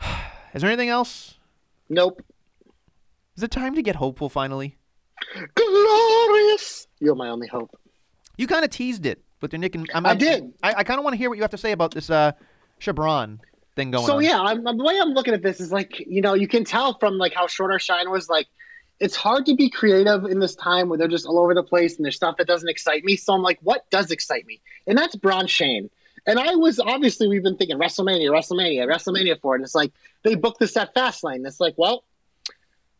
Is 0.54 0.62
there 0.62 0.70
anything 0.70 0.88
else? 0.88 1.38
Nope. 1.88 2.22
Is 3.36 3.42
it 3.42 3.50
time 3.50 3.74
to 3.74 3.82
get 3.82 3.96
hopeful 3.96 4.28
finally? 4.28 4.76
Glorious. 5.54 6.86
You're 7.00 7.14
my 7.14 7.28
only 7.28 7.48
hope. 7.48 7.76
You 8.36 8.46
kind 8.46 8.64
of 8.64 8.70
teased 8.70 9.06
it 9.06 9.22
with 9.40 9.52
your 9.52 9.60
Nick 9.60 9.74
and 9.74 9.88
I'm, 9.94 10.06
I 10.06 10.10
I'm- 10.10 10.18
did. 10.18 10.52
I, 10.62 10.74
I 10.78 10.84
kind 10.84 10.98
of 10.98 11.04
want 11.04 11.14
to 11.14 11.18
hear 11.18 11.28
what 11.28 11.36
you 11.36 11.42
have 11.42 11.50
to 11.52 11.58
say 11.58 11.72
about 11.72 11.92
this 11.92 12.10
uh, 12.10 12.32
Shabron 12.80 13.38
thing 13.76 13.90
going 13.90 14.06
so 14.06 14.14
on. 14.16 14.22
So 14.22 14.28
yeah, 14.28 14.40
I'm, 14.40 14.62
the 14.62 14.84
way 14.84 14.98
I'm 15.00 15.10
looking 15.10 15.34
at 15.34 15.42
this 15.42 15.60
is 15.60 15.72
like 15.72 16.00
you 16.00 16.20
know 16.20 16.34
you 16.34 16.48
can 16.48 16.64
tell 16.64 16.98
from 16.98 17.18
like 17.18 17.34
how 17.34 17.46
short 17.46 17.70
our 17.70 17.78
shine 17.78 18.10
was. 18.10 18.28
Like 18.28 18.46
it's 19.00 19.16
hard 19.16 19.46
to 19.46 19.54
be 19.54 19.68
creative 19.68 20.24
in 20.24 20.38
this 20.38 20.54
time 20.54 20.88
where 20.88 20.98
they're 20.98 21.08
just 21.08 21.26
all 21.26 21.38
over 21.38 21.54
the 21.54 21.62
place 21.62 21.96
and 21.96 22.04
there's 22.04 22.16
stuff 22.16 22.36
that 22.36 22.46
doesn't 22.46 22.68
excite 22.68 23.04
me. 23.04 23.16
So 23.16 23.32
I'm 23.32 23.42
like, 23.42 23.58
what 23.62 23.88
does 23.90 24.10
excite 24.10 24.46
me? 24.46 24.60
And 24.86 24.96
that's 24.96 25.16
Braun 25.16 25.46
Shane. 25.46 25.90
And 26.26 26.38
I 26.38 26.54
was 26.54 26.78
obviously 26.78 27.28
we've 27.28 27.42
been 27.42 27.56
thinking 27.56 27.78
WrestleMania, 27.78 28.30
WrestleMania, 28.30 28.86
WrestleMania 28.86 29.40
for 29.40 29.54
it. 29.54 29.58
And 29.58 29.64
it's 29.64 29.74
like 29.74 29.92
they 30.22 30.34
booked 30.36 30.60
this 30.60 30.76
at 30.76 30.94
Fastlane. 30.94 31.46
It's 31.46 31.60
like, 31.60 31.74
well, 31.76 32.04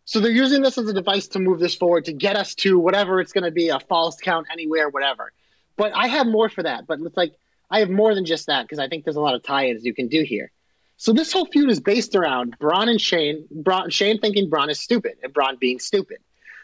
so 0.05 0.21
they're 0.21 0.31
using 0.31 0.63
this 0.63 0.77
as 0.77 0.89
a 0.89 0.93
device 0.93 1.29
to 1.29 1.39
move 1.39 1.61
this 1.61 1.75
forward 1.75 2.05
to 2.07 2.13
get 2.13 2.37
us 2.37 2.55
to 2.57 2.79
whatever 2.79 3.21
it's 3.21 3.33
going 3.33 3.45
to 3.45 3.51
be, 3.51 3.69
a 3.69 3.81
false 3.81 4.17
count 4.21 4.47
anywhere, 4.53 4.91
whatever. 4.91 5.33
But 5.77 5.93
I 5.95 6.09
have 6.09 6.27
more 6.27 6.51
for 6.51 6.63
that. 6.63 6.87
But 6.87 7.01
it's 7.01 7.17
like 7.17 7.33
I 7.71 7.79
have 7.79 7.89
more 7.89 8.15
than 8.15 8.27
just 8.27 8.47
that 8.49 8.63
because 8.63 8.79
I 8.79 8.89
think 8.89 9.05
there's 9.05 9.17
a 9.17 9.21
lot 9.21 9.35
of 9.35 9.43
tie-ins 9.43 9.85
you 9.85 9.95
can 9.95 10.09
do 10.09 10.23
here. 10.23 10.51
So 10.97 11.13
this 11.13 11.33
whole 11.33 11.47
feud 11.47 11.71
is 11.71 11.81
based 11.81 12.15
around 12.15 12.57
Braun 12.59 12.89
and 12.89 13.01
Shane. 13.01 13.47
Braun, 13.51 13.91
Shane 13.91 14.21
thinking 14.21 14.49
Braun 14.49 14.71
is 14.71 14.81
stupid 14.81 15.15
and 15.23 15.33
Braun 15.33 15.57
being 15.61 15.79
stupid. 15.79 16.19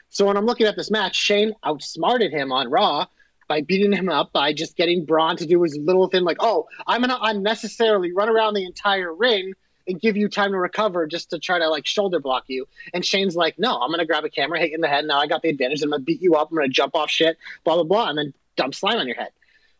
So 0.08 0.26
when 0.26 0.36
I'm 0.36 0.46
looking 0.46 0.66
at 0.66 0.76
this 0.76 0.90
match, 0.90 1.16
Shane 1.16 1.52
outsmarted 1.64 2.32
him 2.32 2.52
on 2.52 2.68
Raw 2.68 3.06
by 3.48 3.62
beating 3.62 3.92
him 3.92 4.08
up 4.08 4.32
by 4.32 4.52
just 4.52 4.76
getting 4.76 5.04
Braun 5.04 5.36
to 5.36 5.46
do 5.46 5.60
his 5.62 5.76
little 5.76 6.08
thing 6.08 6.22
like, 6.22 6.36
oh, 6.40 6.66
I'm 6.86 7.00
gonna 7.00 7.18
unnecessarily 7.20 8.12
run 8.12 8.28
around 8.28 8.54
the 8.54 8.64
entire 8.64 9.12
ring 9.12 9.52
and 9.88 10.00
give 10.00 10.16
you 10.16 10.28
time 10.28 10.52
to 10.52 10.58
recover 10.58 11.06
just 11.06 11.30
to 11.30 11.38
try 11.38 11.58
to 11.58 11.68
like 11.68 11.86
shoulder 11.86 12.20
block 12.20 12.44
you. 12.46 12.66
And 12.94 13.04
Shane's 13.04 13.34
like, 13.34 13.58
no, 13.58 13.80
I'm 13.80 13.90
gonna 13.90 14.06
grab 14.06 14.24
a 14.24 14.30
camera, 14.30 14.60
hit 14.60 14.70
you 14.70 14.76
in 14.76 14.80
the 14.80 14.88
head. 14.88 15.04
Now 15.04 15.18
I 15.18 15.26
got 15.26 15.42
the 15.42 15.48
advantage. 15.48 15.82
I'm 15.82 15.90
gonna 15.90 16.02
beat 16.02 16.22
you 16.22 16.34
up. 16.34 16.50
I'm 16.50 16.56
gonna 16.56 16.68
jump 16.68 16.94
off 16.94 17.10
shit, 17.10 17.36
blah 17.64 17.74
blah 17.74 17.84
blah, 17.84 18.08
and 18.08 18.18
then 18.18 18.34
dump 18.56 18.74
slime 18.74 18.98
on 18.98 19.06
your 19.08 19.16
head. 19.16 19.30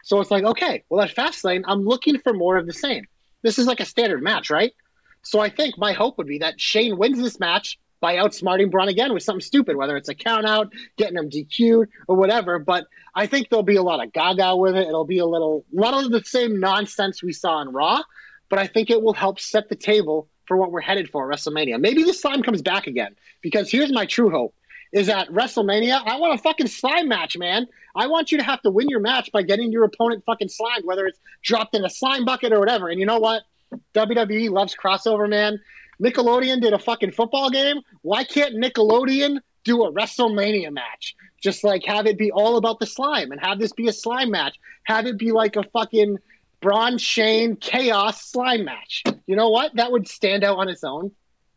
So 0.02 0.20
it's 0.20 0.30
like, 0.30 0.44
okay, 0.44 0.82
well 0.88 1.00
at 1.00 1.14
Fastlane, 1.14 1.62
I'm 1.66 1.84
looking 1.84 2.18
for 2.18 2.32
more 2.32 2.56
of 2.56 2.66
the 2.66 2.72
same. 2.72 3.06
This 3.42 3.58
is 3.58 3.66
like 3.66 3.80
a 3.80 3.84
standard 3.84 4.22
match, 4.22 4.50
right? 4.50 4.72
So 5.22 5.40
I 5.40 5.48
think 5.50 5.78
my 5.78 5.92
hope 5.92 6.18
would 6.18 6.26
be 6.26 6.38
that 6.38 6.60
Shane 6.60 6.96
wins 6.96 7.20
this 7.20 7.38
match 7.38 7.78
by 8.00 8.16
outsmarting 8.16 8.70
Braun 8.70 8.88
again 8.88 9.12
with 9.12 9.22
something 9.22 9.42
stupid, 9.42 9.76
whether 9.76 9.96
it's 9.96 10.08
a 10.08 10.14
count 10.14 10.46
out, 10.46 10.72
getting 10.96 11.18
him 11.18 11.28
DQ'd, 11.28 11.88
or 12.08 12.16
whatever. 12.16 12.58
But 12.58 12.86
I 13.14 13.26
think 13.26 13.50
there'll 13.50 13.62
be 13.62 13.76
a 13.76 13.82
lot 13.82 14.02
of 14.02 14.12
gaga 14.12 14.56
with 14.56 14.74
it. 14.74 14.88
It'll 14.88 15.04
be 15.04 15.18
a 15.18 15.26
little, 15.26 15.64
a 15.76 15.80
lot 15.80 16.04
of 16.04 16.10
the 16.10 16.24
same 16.24 16.58
nonsense 16.60 17.22
we 17.22 17.34
saw 17.34 17.60
in 17.60 17.68
Raw, 17.68 18.02
but 18.48 18.58
I 18.58 18.66
think 18.66 18.88
it 18.88 19.02
will 19.02 19.12
help 19.12 19.38
set 19.38 19.68
the 19.68 19.76
table 19.76 20.28
for 20.46 20.56
what 20.56 20.72
we're 20.72 20.80
headed 20.80 21.10
for 21.10 21.30
WrestleMania. 21.30 21.78
Maybe 21.78 22.02
the 22.02 22.14
slime 22.14 22.42
comes 22.42 22.62
back 22.62 22.86
again, 22.86 23.14
because 23.42 23.70
here's 23.70 23.92
my 23.92 24.06
true 24.06 24.30
hope 24.30 24.54
is 24.92 25.08
at 25.08 25.28
WrestleMania, 25.28 26.02
I 26.04 26.18
want 26.18 26.38
a 26.38 26.42
fucking 26.42 26.66
slime 26.66 27.08
match, 27.08 27.38
man. 27.38 27.66
I 27.94 28.06
want 28.06 28.32
you 28.32 28.38
to 28.38 28.44
have 28.44 28.60
to 28.62 28.70
win 28.70 28.88
your 28.88 29.00
match 29.00 29.30
by 29.32 29.42
getting 29.42 29.72
your 29.72 29.84
opponent 29.84 30.24
fucking 30.24 30.48
slimed, 30.48 30.84
whether 30.84 31.06
it's 31.06 31.20
dropped 31.42 31.74
in 31.74 31.84
a 31.84 31.90
slime 31.90 32.24
bucket 32.24 32.52
or 32.52 32.58
whatever. 32.58 32.88
And 32.88 32.98
you 32.98 33.06
know 33.06 33.18
what? 33.18 33.42
WWE 33.94 34.50
loves 34.50 34.74
crossover, 34.74 35.28
man. 35.28 35.60
Nickelodeon 36.02 36.60
did 36.60 36.72
a 36.72 36.78
fucking 36.78 37.12
football 37.12 37.50
game. 37.50 37.80
Why 38.02 38.24
can't 38.24 38.54
Nickelodeon 38.54 39.38
do 39.64 39.84
a 39.84 39.92
WrestleMania 39.92 40.72
match? 40.72 41.14
Just 41.42 41.62
like 41.62 41.84
have 41.84 42.06
it 42.06 42.18
be 42.18 42.30
all 42.32 42.56
about 42.56 42.80
the 42.80 42.86
slime 42.86 43.32
and 43.32 43.40
have 43.40 43.58
this 43.58 43.72
be 43.72 43.88
a 43.88 43.92
slime 43.92 44.30
match. 44.30 44.58
Have 44.84 45.06
it 45.06 45.18
be 45.18 45.32
like 45.32 45.56
a 45.56 45.62
fucking 45.62 46.18
Braun 46.60 46.98
Shane 46.98 47.56
chaos 47.56 48.22
slime 48.22 48.64
match. 48.64 49.02
You 49.26 49.36
know 49.36 49.50
what? 49.50 49.74
That 49.76 49.92
would 49.92 50.08
stand 50.08 50.44
out 50.44 50.58
on 50.58 50.68
its 50.68 50.84
own. 50.84 51.12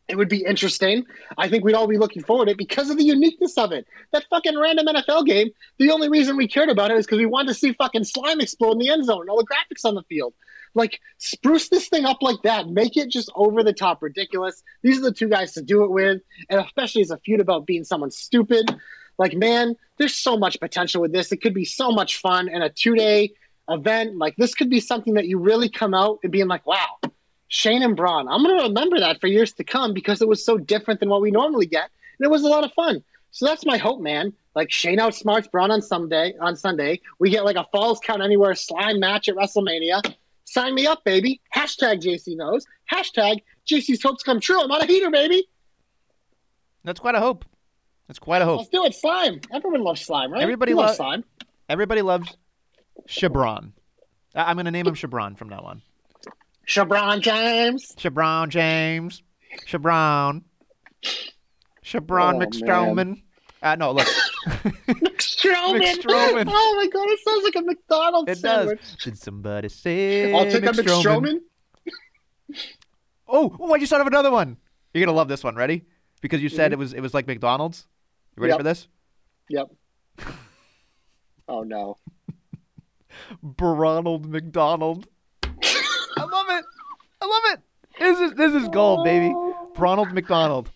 It 0.09 0.17
would 0.17 0.29
be 0.29 0.43
interesting. 0.43 1.05
I 1.37 1.47
think 1.47 1.63
we'd 1.63 1.75
all 1.75 1.87
be 1.87 1.97
looking 1.97 2.23
forward 2.23 2.45
to 2.45 2.51
it 2.51 2.57
because 2.57 2.89
of 2.89 2.97
the 2.97 3.05
uniqueness 3.05 3.57
of 3.57 3.71
it. 3.71 3.87
That 4.11 4.25
fucking 4.29 4.59
random 4.59 4.87
NFL 4.87 5.25
game, 5.25 5.49
the 5.79 5.91
only 5.91 6.09
reason 6.09 6.35
we 6.35 6.47
cared 6.47 6.69
about 6.69 6.91
it 6.91 6.97
is 6.97 7.05
because 7.05 7.19
we 7.19 7.25
wanted 7.25 7.49
to 7.49 7.53
see 7.53 7.73
fucking 7.73 8.03
slime 8.03 8.41
explode 8.41 8.73
in 8.73 8.79
the 8.79 8.89
end 8.89 9.05
zone 9.05 9.21
and 9.21 9.29
all 9.29 9.37
the 9.37 9.47
graphics 9.47 9.87
on 9.87 9.95
the 9.95 10.03
field. 10.03 10.33
Like, 10.75 10.99
spruce 11.19 11.69
this 11.69 11.87
thing 11.87 12.05
up 12.05 12.21
like 12.21 12.41
that. 12.43 12.67
Make 12.67 12.97
it 12.97 13.09
just 13.09 13.31
over 13.35 13.63
the 13.63 13.73
top 13.73 14.01
ridiculous. 14.01 14.61
These 14.81 14.97
are 14.97 15.03
the 15.03 15.11
two 15.11 15.29
guys 15.29 15.53
to 15.53 15.61
do 15.61 15.83
it 15.83 15.91
with. 15.91 16.21
And 16.49 16.59
especially 16.59 17.03
as 17.03 17.11
a 17.11 17.17
feud 17.17 17.39
about 17.39 17.65
being 17.65 17.83
someone 17.83 18.11
stupid. 18.11 18.75
Like, 19.17 19.35
man, 19.35 19.75
there's 19.97 20.15
so 20.15 20.35
much 20.35 20.59
potential 20.59 21.01
with 21.01 21.13
this. 21.13 21.31
It 21.31 21.37
could 21.37 21.53
be 21.53 21.65
so 21.65 21.91
much 21.91 22.17
fun 22.17 22.49
and 22.49 22.63
a 22.63 22.69
two 22.69 22.95
day 22.95 23.33
event. 23.69 24.17
Like, 24.17 24.35
this 24.37 24.55
could 24.55 24.69
be 24.69 24.79
something 24.79 25.13
that 25.13 25.27
you 25.27 25.37
really 25.37 25.69
come 25.69 25.93
out 25.93 26.19
and 26.23 26.31
being 26.31 26.47
like, 26.47 26.65
wow, 26.65 26.97
Shane 27.55 27.83
and 27.83 27.95
Braun. 27.95 28.27
I'm 28.27 28.41
going 28.43 28.57
to 28.57 28.63
remember 28.63 28.99
that 28.99 29.21
for 29.21 29.27
years 29.27 29.53
to 29.53 29.63
come 29.63 29.93
because 29.93 30.23
it 30.23 30.27
was 30.27 30.43
so 30.43 30.57
different 30.57 30.99
than 30.99 31.09
what 31.09 31.21
we 31.21 31.29
normally 31.29 31.67
get. 31.67 31.91
And 32.17 32.25
it 32.25 32.31
was 32.31 32.41
a 32.41 32.47
lot 32.47 32.63
of 32.63 32.73
fun. 32.73 33.03
So 33.29 33.45
that's 33.45 33.63
my 33.63 33.77
hope, 33.77 34.01
man. 34.01 34.33
Like 34.55 34.71
Shane 34.71 34.97
outsmarts 34.97 35.51
Braun 35.51 35.69
on 35.69 35.79
Sunday. 35.83 36.33
On 36.41 36.55
Sunday, 36.55 36.99
we 37.19 37.29
get 37.29 37.45
like 37.45 37.55
a 37.55 37.63
Falls 37.71 37.99
Count 37.99 38.23
Anywhere 38.23 38.55
slime 38.55 38.99
match 38.99 39.29
at 39.29 39.35
WrestleMania. 39.35 40.01
Sign 40.45 40.73
me 40.73 40.87
up, 40.87 41.03
baby. 41.03 41.41
Hashtag 41.55 42.01
JC 42.01 42.35
knows. 42.35 42.65
Hashtag 42.91 43.43
JC's 43.69 44.01
hopes 44.01 44.23
come 44.23 44.39
true. 44.39 44.59
I'm 44.59 44.71
on 44.71 44.81
a 44.81 44.87
heater, 44.87 45.11
baby. 45.11 45.47
That's 46.83 46.99
quite 46.99 47.13
a 47.13 47.19
hope. 47.19 47.45
That's 48.07 48.17
quite 48.17 48.41
a 48.41 48.45
hope. 48.45 48.57
Let's 48.61 48.69
do 48.71 48.83
it. 48.85 48.95
Slime. 48.95 49.41
Everyone 49.53 49.83
loves 49.83 50.01
slime, 50.01 50.33
right? 50.33 50.41
Everybody 50.41 50.73
lo- 50.73 50.91
slime. 50.91 51.23
Everybody 51.69 52.01
loves 52.01 52.35
Shabron. 53.07 53.73
I- 54.33 54.45
I'm 54.45 54.55
going 54.55 54.65
to 54.65 54.71
name 54.71 54.87
him 54.87 54.95
Shabron 54.95 55.37
from 55.37 55.49
now 55.49 55.59
on. 55.59 55.83
Shabron 56.67 57.21
James. 57.21 57.93
Shabron 57.97 58.49
James. 58.49 59.21
Shabron. 59.67 60.43
Shabron 61.83 62.35
Oh, 62.35 62.39
McStrowman. 62.39 63.21
Uh, 63.61 63.75
no, 63.75 63.91
look. 63.91 64.07
McStrowman. 64.47 65.81
McStrowman. 65.81 66.45
Oh 66.47 66.75
my 66.77 66.87
god, 66.87 67.05
it 67.09 67.19
sounds 67.25 67.43
like 67.43 67.55
a 67.55 67.61
McDonald's 67.61 68.31
It 68.31 68.41
does. 68.41 68.41
sandwich. 68.41 68.81
Did 69.03 69.17
somebody 69.17 69.69
say 69.69 70.33
I'll 70.33 70.45
take 70.49 70.63
a 70.63 70.67
McStrowman? 70.67 71.39
McStrowman. 72.51 72.57
Oh, 73.27 73.55
oh, 73.59 73.73
I 73.73 73.79
just 73.79 73.89
thought 73.89 74.01
of 74.01 74.07
another 74.07 74.31
one. 74.31 74.57
You're 74.93 75.05
gonna 75.05 75.15
love 75.15 75.27
this 75.27 75.43
one. 75.43 75.55
Ready? 75.55 75.85
Because 76.21 76.41
you 76.41 76.49
said 76.49 76.71
it 76.71 76.79
was 76.79 76.93
it 76.93 77.01
was 77.01 77.13
like 77.13 77.27
McDonald's. 77.27 77.87
You 78.37 78.41
ready 78.43 78.51
Yep. 78.51 78.59
for 78.59 78.63
this? 78.63 78.87
Yep. 79.49 79.67
Oh 81.49 81.63
no. 81.63 81.97
Ronald 83.59 84.25
McDonald. 84.29 85.07
I 86.17 86.23
love 86.23 86.45
it. 86.49 86.65
I 87.21 87.25
love 87.25 87.53
it. 87.53 87.59
This 87.99 88.19
is 88.19 88.33
this 88.33 88.53
is 88.53 88.67
gold, 88.69 89.03
baby. 89.03 89.33
Ronald 89.77 90.13
McDonald. 90.13 90.71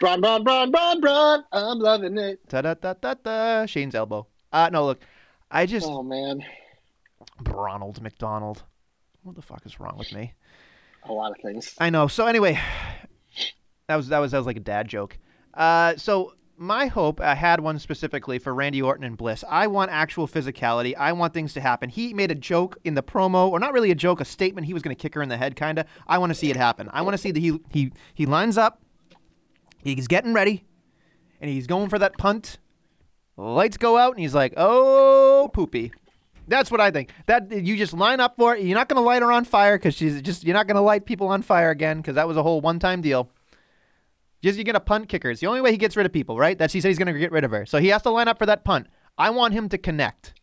Bron, 0.00 0.20
Bron, 0.20 0.44
Bron, 0.44 0.70
Bron, 0.70 1.00
Bron. 1.00 1.44
I'm 1.52 1.78
loving 1.78 2.16
it. 2.18 2.40
Ta 2.48 2.62
da 2.62 2.74
da 2.74 2.94
da 2.94 3.14
da. 3.14 3.66
Shane's 3.66 3.94
elbow. 3.94 4.26
Uh 4.52 4.70
no, 4.72 4.86
look. 4.86 5.00
I 5.50 5.66
just 5.66 5.86
Oh 5.86 6.02
man. 6.02 6.44
Ronald 7.44 8.02
McDonald. 8.02 8.62
What 9.22 9.36
the 9.36 9.42
fuck 9.42 9.66
is 9.66 9.80
wrong 9.80 9.96
with 9.98 10.12
me? 10.12 10.34
A 11.04 11.12
lot 11.12 11.32
of 11.32 11.38
things. 11.42 11.74
I 11.78 11.90
know. 11.90 12.06
So 12.06 12.26
anyway, 12.26 12.58
that 13.88 13.96
was 13.96 14.08
that 14.08 14.18
was 14.18 14.32
that 14.32 14.38
was 14.38 14.46
like 14.46 14.56
a 14.56 14.60
dad 14.60 14.88
joke. 14.88 15.18
Uh, 15.54 15.96
so 15.96 16.34
my 16.58 16.86
hope, 16.86 17.20
I 17.20 17.34
had 17.34 17.60
one 17.60 17.78
specifically 17.78 18.38
for 18.38 18.52
Randy 18.54 18.82
Orton 18.82 19.04
and 19.04 19.16
Bliss. 19.16 19.44
I 19.48 19.66
want 19.68 19.90
actual 19.90 20.26
physicality. 20.26 20.94
I 20.96 21.12
want 21.12 21.32
things 21.32 21.54
to 21.54 21.60
happen. 21.60 21.88
He 21.88 22.12
made 22.12 22.30
a 22.30 22.34
joke 22.34 22.76
in 22.84 22.94
the 22.94 23.02
promo, 23.02 23.48
or 23.50 23.60
not 23.60 23.72
really 23.72 23.90
a 23.90 23.94
joke, 23.94 24.20
a 24.20 24.24
statement. 24.24 24.66
He 24.66 24.74
was 24.74 24.82
going 24.82 24.94
to 24.94 25.00
kick 25.00 25.14
her 25.14 25.22
in 25.22 25.28
the 25.28 25.36
head, 25.36 25.56
kind 25.56 25.78
of. 25.78 25.86
I 26.06 26.18
want 26.18 26.30
to 26.30 26.34
see 26.34 26.50
it 26.50 26.56
happen. 26.56 26.90
I 26.92 27.02
want 27.02 27.14
to 27.14 27.18
see 27.18 27.30
that 27.30 27.40
he 27.40 27.60
he 27.70 27.92
he 28.14 28.26
lines 28.26 28.58
up. 28.58 28.82
He's 29.78 30.08
getting 30.08 30.34
ready, 30.34 30.64
and 31.40 31.50
he's 31.50 31.66
going 31.66 31.88
for 31.88 31.98
that 31.98 32.18
punt. 32.18 32.58
Lights 33.36 33.76
go 33.76 33.96
out, 33.96 34.12
and 34.12 34.20
he's 34.20 34.34
like, 34.34 34.54
"Oh, 34.56 35.50
poopy." 35.52 35.92
That's 36.48 36.70
what 36.70 36.80
I 36.80 36.90
think. 36.90 37.10
That 37.26 37.52
you 37.52 37.76
just 37.76 37.92
line 37.92 38.20
up 38.20 38.36
for 38.36 38.56
it. 38.56 38.62
You're 38.62 38.76
not 38.76 38.88
going 38.88 39.00
to 39.00 39.06
light 39.06 39.22
her 39.22 39.30
on 39.30 39.44
fire 39.44 39.78
because 39.78 39.94
she's 39.94 40.20
just. 40.22 40.44
You're 40.44 40.54
not 40.54 40.66
going 40.66 40.76
to 40.76 40.82
light 40.82 41.04
people 41.04 41.28
on 41.28 41.42
fire 41.42 41.70
again 41.70 41.98
because 41.98 42.16
that 42.16 42.26
was 42.26 42.36
a 42.36 42.42
whole 42.42 42.60
one-time 42.60 43.02
deal. 43.02 43.30
Just 44.42 44.56
you're 44.56 44.64
going 44.64 44.74
to 44.74 44.80
punt 44.80 45.08
kicker. 45.08 45.30
It's 45.30 45.40
the 45.40 45.46
only 45.46 45.60
way 45.60 45.72
he 45.72 45.76
gets 45.76 45.96
rid 45.96 46.06
of 46.06 46.12
people, 46.12 46.38
right? 46.38 46.56
That's 46.56 46.72
he 46.72 46.80
said 46.80 46.88
he's 46.88 46.98
going 46.98 47.12
to 47.12 47.18
get 47.18 47.32
rid 47.32 47.44
of 47.44 47.50
her. 47.50 47.66
So 47.66 47.78
he 47.78 47.88
has 47.88 48.02
to 48.02 48.10
line 48.10 48.28
up 48.28 48.38
for 48.38 48.46
that 48.46 48.64
punt. 48.64 48.86
I 49.16 49.30
want 49.30 49.54
him 49.54 49.68
to 49.70 49.78
connect. 49.78 50.34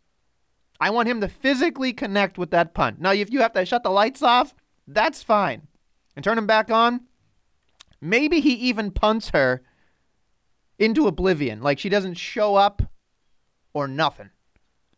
I 0.79 0.89
want 0.89 1.07
him 1.07 1.21
to 1.21 1.29
physically 1.29 1.93
connect 1.93 2.37
with 2.37 2.51
that 2.51 2.73
punt. 2.73 2.99
Now, 2.99 3.13
if 3.13 3.31
you 3.31 3.39
have 3.41 3.53
to 3.53 3.65
shut 3.65 3.83
the 3.83 3.89
lights 3.89 4.21
off, 4.21 4.53
that's 4.87 5.23
fine, 5.23 5.67
and 6.15 6.23
turn 6.23 6.35
them 6.35 6.47
back 6.47 6.69
on. 6.69 7.01
Maybe 8.01 8.41
he 8.41 8.53
even 8.53 8.91
punts 8.91 9.29
her 9.29 9.63
into 10.77 11.07
oblivion, 11.07 11.61
like 11.61 11.79
she 11.79 11.89
doesn't 11.89 12.15
show 12.15 12.55
up 12.55 12.81
or 13.73 13.87
nothing. 13.87 14.29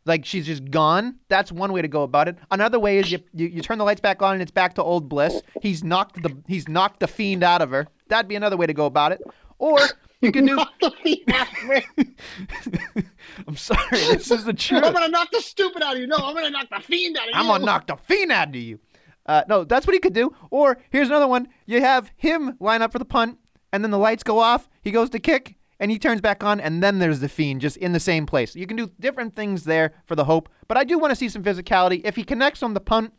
Like 0.08 0.26
she's 0.26 0.46
just 0.46 0.72
gone. 0.72 1.16
That's 1.28 1.52
one 1.52 1.74
way 1.74 1.82
to 1.82 1.88
go 1.88 2.04
about 2.04 2.28
it. 2.28 2.38
Another 2.50 2.80
way 2.80 2.98
is 2.98 3.12
you, 3.12 3.20
you, 3.34 3.48
you 3.48 3.62
turn 3.62 3.78
the 3.78 3.84
lights 3.84 4.00
back 4.02 4.22
on 4.22 4.34
and 4.34 4.42
it's 4.42 4.52
back 4.52 4.74
to 4.76 4.84
old 4.84 5.10
bliss. 5.10 5.42
He's 5.62 5.84
knocked 5.84 6.24
the 6.24 6.36
he's 6.48 6.68
knocked 6.68 7.02
the 7.02 7.08
fiend 7.08 7.44
out 7.44 7.62
of 7.62 7.72
her. 7.72 7.88
That'd 8.08 8.30
be 8.30 8.36
another 8.36 8.56
way 8.58 8.66
to 8.66 8.74
go 8.74 8.86
about 8.86 9.12
it. 9.12 9.22
Or 9.60 9.80
you 10.22 10.32
can 10.32 10.46
do. 10.46 10.56
Knock 10.58 10.74
the 10.80 10.92
feet 11.04 11.24
out 11.32 11.48
of 11.48 11.64
me. 11.68 13.06
I'm 13.48 13.58
sorry, 13.58 13.80
this 13.92 14.32
is 14.32 14.46
the 14.46 14.54
truth. 14.54 14.84
I'm 14.86 14.94
gonna 14.94 15.10
knock 15.10 15.30
the 15.32 15.42
stupid 15.42 15.84
out 15.84 15.96
of 15.96 16.02
you. 16.02 16.08
No, 16.08 16.18
I'm 16.18 16.34
gonna 16.34 16.50
knock 16.50 16.70
the 16.70 16.82
fiend 16.82 17.18
out 17.18 17.24
of 17.24 17.30
you. 17.30 17.34
I'm 17.36 17.48
gonna 17.48 17.66
knock 17.66 17.88
the 17.88 17.98
fiend 17.98 18.32
out 18.32 18.50
of 18.50 18.56
you. 18.56 18.80
Uh, 19.26 19.44
no, 19.50 19.64
that's 19.66 19.86
what 19.86 19.94
he 19.94 20.00
could 20.00 20.14
do. 20.14 20.34
Or 20.50 20.78
here's 20.90 21.10
another 21.10 21.28
one: 21.28 21.50
you 21.66 21.82
have 21.82 22.12
him 22.16 22.56
line 22.60 22.82
up 22.82 22.92
for 22.92 23.00
the 23.00 23.06
punt, 23.06 23.40
and 23.74 23.84
then 23.84 23.92
the 23.92 24.00
lights 24.00 24.24
go 24.24 24.40
off. 24.40 24.70
He 24.82 24.92
goes 24.92 25.10
to 25.12 25.20
kick, 25.20 25.57
and 25.80 25.92
he 25.92 26.00
turns 26.00 26.22
back 26.22 26.44
on, 26.44 26.60
and 26.60 26.82
then 26.82 27.00
there's 27.00 27.20
the 27.20 27.30
fiend 27.30 27.62
just 27.62 27.78
in 27.78 27.94
the 27.94 28.00
same 28.00 28.26
place. 28.26 28.56
You 28.56 28.66
can 28.68 28.78
do 28.78 28.92
different 29.00 29.36
things 29.36 29.64
there 29.64 29.94
for 30.06 30.16
the 30.16 30.26
hope, 30.26 30.50
but 30.68 30.78
I 30.78 30.84
do 30.84 30.98
want 30.98 31.12
to 31.12 31.16
see 31.16 31.30
some 31.30 31.44
physicality. 31.44 32.02
If 32.04 32.16
he 32.16 32.24
connects 32.24 32.64
on 32.64 32.74
the 32.74 32.80
punt, 32.80 33.14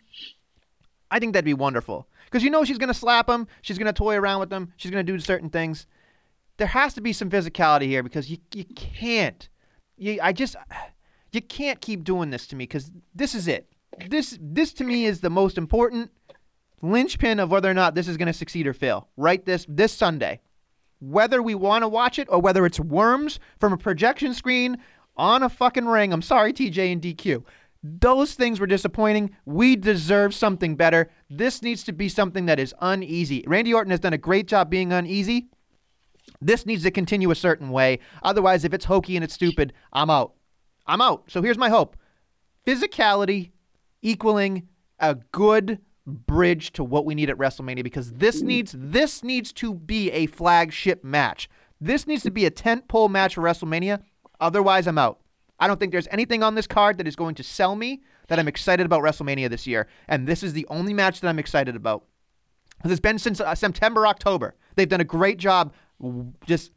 I 1.10 1.18
think 1.18 1.32
that'd 1.32 1.44
be 1.44 1.54
wonderful 1.54 2.08
because 2.24 2.42
you 2.42 2.50
know 2.50 2.64
she's 2.64 2.78
gonna 2.78 2.94
slap 2.94 3.28
him, 3.28 3.46
she's 3.62 3.78
gonna 3.78 3.92
toy 3.92 4.16
around 4.16 4.40
with 4.40 4.52
him, 4.52 4.72
she's 4.76 4.90
gonna 4.90 5.02
do 5.02 5.18
certain 5.18 5.50
things. 5.50 5.86
There 6.56 6.66
has 6.66 6.94
to 6.94 7.00
be 7.00 7.12
some 7.12 7.30
physicality 7.30 7.86
here 7.86 8.02
because 8.02 8.30
you 8.30 8.38
you 8.52 8.64
can't. 8.64 9.48
You, 9.96 10.18
I 10.22 10.32
just 10.32 10.56
you 11.32 11.40
can't 11.40 11.80
keep 11.80 12.04
doing 12.04 12.30
this 12.30 12.46
to 12.48 12.56
me 12.56 12.64
because 12.64 12.90
this 13.14 13.34
is 13.34 13.48
it. 13.48 13.68
This 14.08 14.38
this 14.40 14.72
to 14.74 14.84
me 14.84 15.06
is 15.06 15.20
the 15.20 15.30
most 15.30 15.58
important 15.58 16.10
linchpin 16.82 17.40
of 17.40 17.50
whether 17.50 17.70
or 17.70 17.74
not 17.74 17.94
this 17.94 18.08
is 18.08 18.16
going 18.16 18.26
to 18.26 18.32
succeed 18.32 18.66
or 18.66 18.72
fail. 18.72 19.08
Right 19.16 19.44
this 19.44 19.66
this 19.68 19.92
Sunday, 19.92 20.40
whether 21.00 21.42
we 21.42 21.54
want 21.54 21.82
to 21.82 21.88
watch 21.88 22.18
it 22.18 22.28
or 22.30 22.40
whether 22.40 22.66
it's 22.66 22.80
worms 22.80 23.38
from 23.58 23.72
a 23.72 23.78
projection 23.78 24.34
screen 24.34 24.78
on 25.16 25.42
a 25.42 25.48
fucking 25.48 25.86
ring. 25.86 26.12
I'm 26.12 26.22
sorry, 26.22 26.52
TJ 26.52 26.92
and 26.92 27.02
DQ. 27.02 27.44
Those 27.82 28.34
things 28.34 28.58
were 28.58 28.66
disappointing. 28.66 29.30
We 29.44 29.76
deserve 29.76 30.34
something 30.34 30.74
better. 30.74 31.10
This 31.30 31.62
needs 31.62 31.84
to 31.84 31.92
be 31.92 32.08
something 32.08 32.46
that 32.46 32.58
is 32.58 32.74
uneasy. 32.80 33.44
Randy 33.46 33.72
Orton 33.72 33.92
has 33.92 34.00
done 34.00 34.12
a 34.12 34.18
great 34.18 34.48
job 34.48 34.68
being 34.68 34.92
uneasy. 34.92 35.48
This 36.40 36.66
needs 36.66 36.82
to 36.82 36.90
continue 36.90 37.30
a 37.30 37.36
certain 37.36 37.70
way. 37.70 38.00
Otherwise, 38.22 38.64
if 38.64 38.74
it's 38.74 38.84
hokey 38.84 39.16
and 39.16 39.24
it's 39.24 39.34
stupid, 39.34 39.72
I'm 39.92 40.10
out. 40.10 40.34
I'm 40.86 41.00
out. 41.00 41.30
So 41.30 41.42
here's 41.42 41.58
my 41.58 41.68
hope 41.68 41.96
physicality 42.66 43.50
equaling 44.02 44.68
a 44.98 45.14
good 45.32 45.78
bridge 46.08 46.72
to 46.72 46.82
what 46.82 47.04
we 47.04 47.14
need 47.14 47.30
at 47.30 47.36
WrestleMania 47.36 47.84
because 47.84 48.12
this 48.12 48.40
needs 48.42 48.74
this 48.76 49.22
needs 49.22 49.52
to 49.52 49.74
be 49.74 50.10
a 50.10 50.26
flagship 50.26 51.04
match. 51.04 51.48
This 51.80 52.06
needs 52.06 52.22
to 52.24 52.30
be 52.30 52.44
a 52.46 52.50
tent 52.50 52.88
pole 52.88 53.08
match 53.08 53.34
for 53.34 53.42
WrestleMania. 53.42 54.02
Otherwise, 54.40 54.86
I'm 54.86 54.98
out. 54.98 55.20
I 55.60 55.66
don't 55.66 55.78
think 55.78 55.92
there's 55.92 56.08
anything 56.10 56.42
on 56.42 56.54
this 56.54 56.66
card 56.66 56.98
that 56.98 57.06
is 57.06 57.16
going 57.16 57.34
to 57.36 57.42
sell 57.42 57.76
me 57.76 58.02
that 58.28 58.38
I'm 58.38 58.48
excited 58.48 58.86
about 58.86 59.02
WrestleMania 59.02 59.50
this 59.50 59.66
year. 59.66 59.88
And 60.06 60.26
this 60.26 60.42
is 60.42 60.52
the 60.52 60.66
only 60.70 60.94
match 60.94 61.20
that 61.20 61.28
I'm 61.28 61.38
excited 61.38 61.76
about. 61.76 62.04
Because 62.76 62.92
it's 62.92 63.00
been 63.00 63.18
since 63.18 63.40
uh, 63.40 63.54
September, 63.54 64.06
October. 64.06 64.54
They've 64.76 64.88
done 64.88 65.00
a 65.00 65.04
great 65.04 65.38
job 65.38 65.74
just 66.46 66.72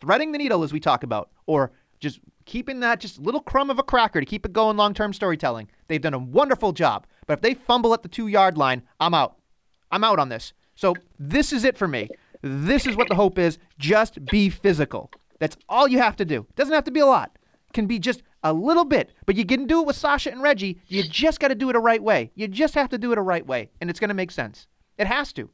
threading 0.00 0.32
the 0.32 0.38
needle 0.38 0.62
as 0.62 0.72
we 0.72 0.80
talk 0.80 1.02
about, 1.02 1.30
or 1.46 1.72
just 1.98 2.20
keeping 2.50 2.80
that 2.80 2.98
just 2.98 3.20
little 3.20 3.40
crumb 3.40 3.70
of 3.70 3.78
a 3.78 3.82
cracker 3.82 4.18
to 4.18 4.26
keep 4.26 4.44
it 4.44 4.52
going 4.52 4.76
long 4.76 4.92
term 4.92 5.12
storytelling. 5.12 5.70
They've 5.86 6.00
done 6.00 6.14
a 6.14 6.18
wonderful 6.18 6.72
job. 6.72 7.06
But 7.26 7.34
if 7.34 7.42
they 7.42 7.54
fumble 7.54 7.94
at 7.94 8.02
the 8.02 8.08
two 8.08 8.26
yard 8.26 8.58
line, 8.58 8.82
I'm 8.98 9.14
out. 9.14 9.36
I'm 9.92 10.02
out 10.02 10.18
on 10.18 10.28
this. 10.30 10.52
So 10.74 10.94
this 11.18 11.52
is 11.52 11.64
it 11.64 11.78
for 11.78 11.86
me. 11.86 12.08
This 12.42 12.86
is 12.86 12.96
what 12.96 13.08
the 13.08 13.14
hope 13.14 13.38
is. 13.38 13.58
Just 13.78 14.24
be 14.26 14.50
physical. 14.50 15.12
That's 15.38 15.56
all 15.68 15.86
you 15.86 15.98
have 15.98 16.16
to 16.16 16.24
do. 16.24 16.46
Doesn't 16.56 16.74
have 16.74 16.84
to 16.84 16.90
be 16.90 17.00
a 17.00 17.06
lot. 17.06 17.38
Can 17.72 17.86
be 17.86 18.00
just 18.00 18.22
a 18.42 18.52
little 18.52 18.84
bit. 18.84 19.12
But 19.26 19.36
you 19.36 19.44
can 19.44 19.66
do 19.66 19.82
it 19.82 19.86
with 19.86 19.96
Sasha 19.96 20.32
and 20.32 20.42
Reggie. 20.42 20.80
You 20.88 21.04
just 21.04 21.38
got 21.38 21.48
to 21.48 21.54
do 21.54 21.70
it 21.70 21.76
a 21.76 21.80
right 21.80 22.02
way. 22.02 22.32
You 22.34 22.48
just 22.48 22.74
have 22.74 22.88
to 22.88 22.98
do 22.98 23.12
it 23.12 23.18
a 23.18 23.22
right 23.22 23.46
way, 23.46 23.70
and 23.80 23.88
it's 23.88 24.00
going 24.00 24.08
to 24.08 24.14
make 24.14 24.32
sense. 24.32 24.66
It 24.98 25.06
has 25.06 25.32
to. 25.34 25.50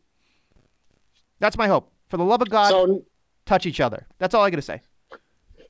That's 1.41 1.59
my 1.59 1.67
hope. 1.67 1.93
For 2.09 2.17
the 2.17 2.25
love 2.25 2.41
of 2.41 2.49
God, 2.49 2.71
So 2.71 3.05
touch 3.45 3.67
each 3.67 3.81
other. 3.81 4.07
That's 4.19 4.35
all 4.35 4.45
I 4.45 4.51
got 4.51 4.57
to 4.57 4.63
say. 4.63 4.81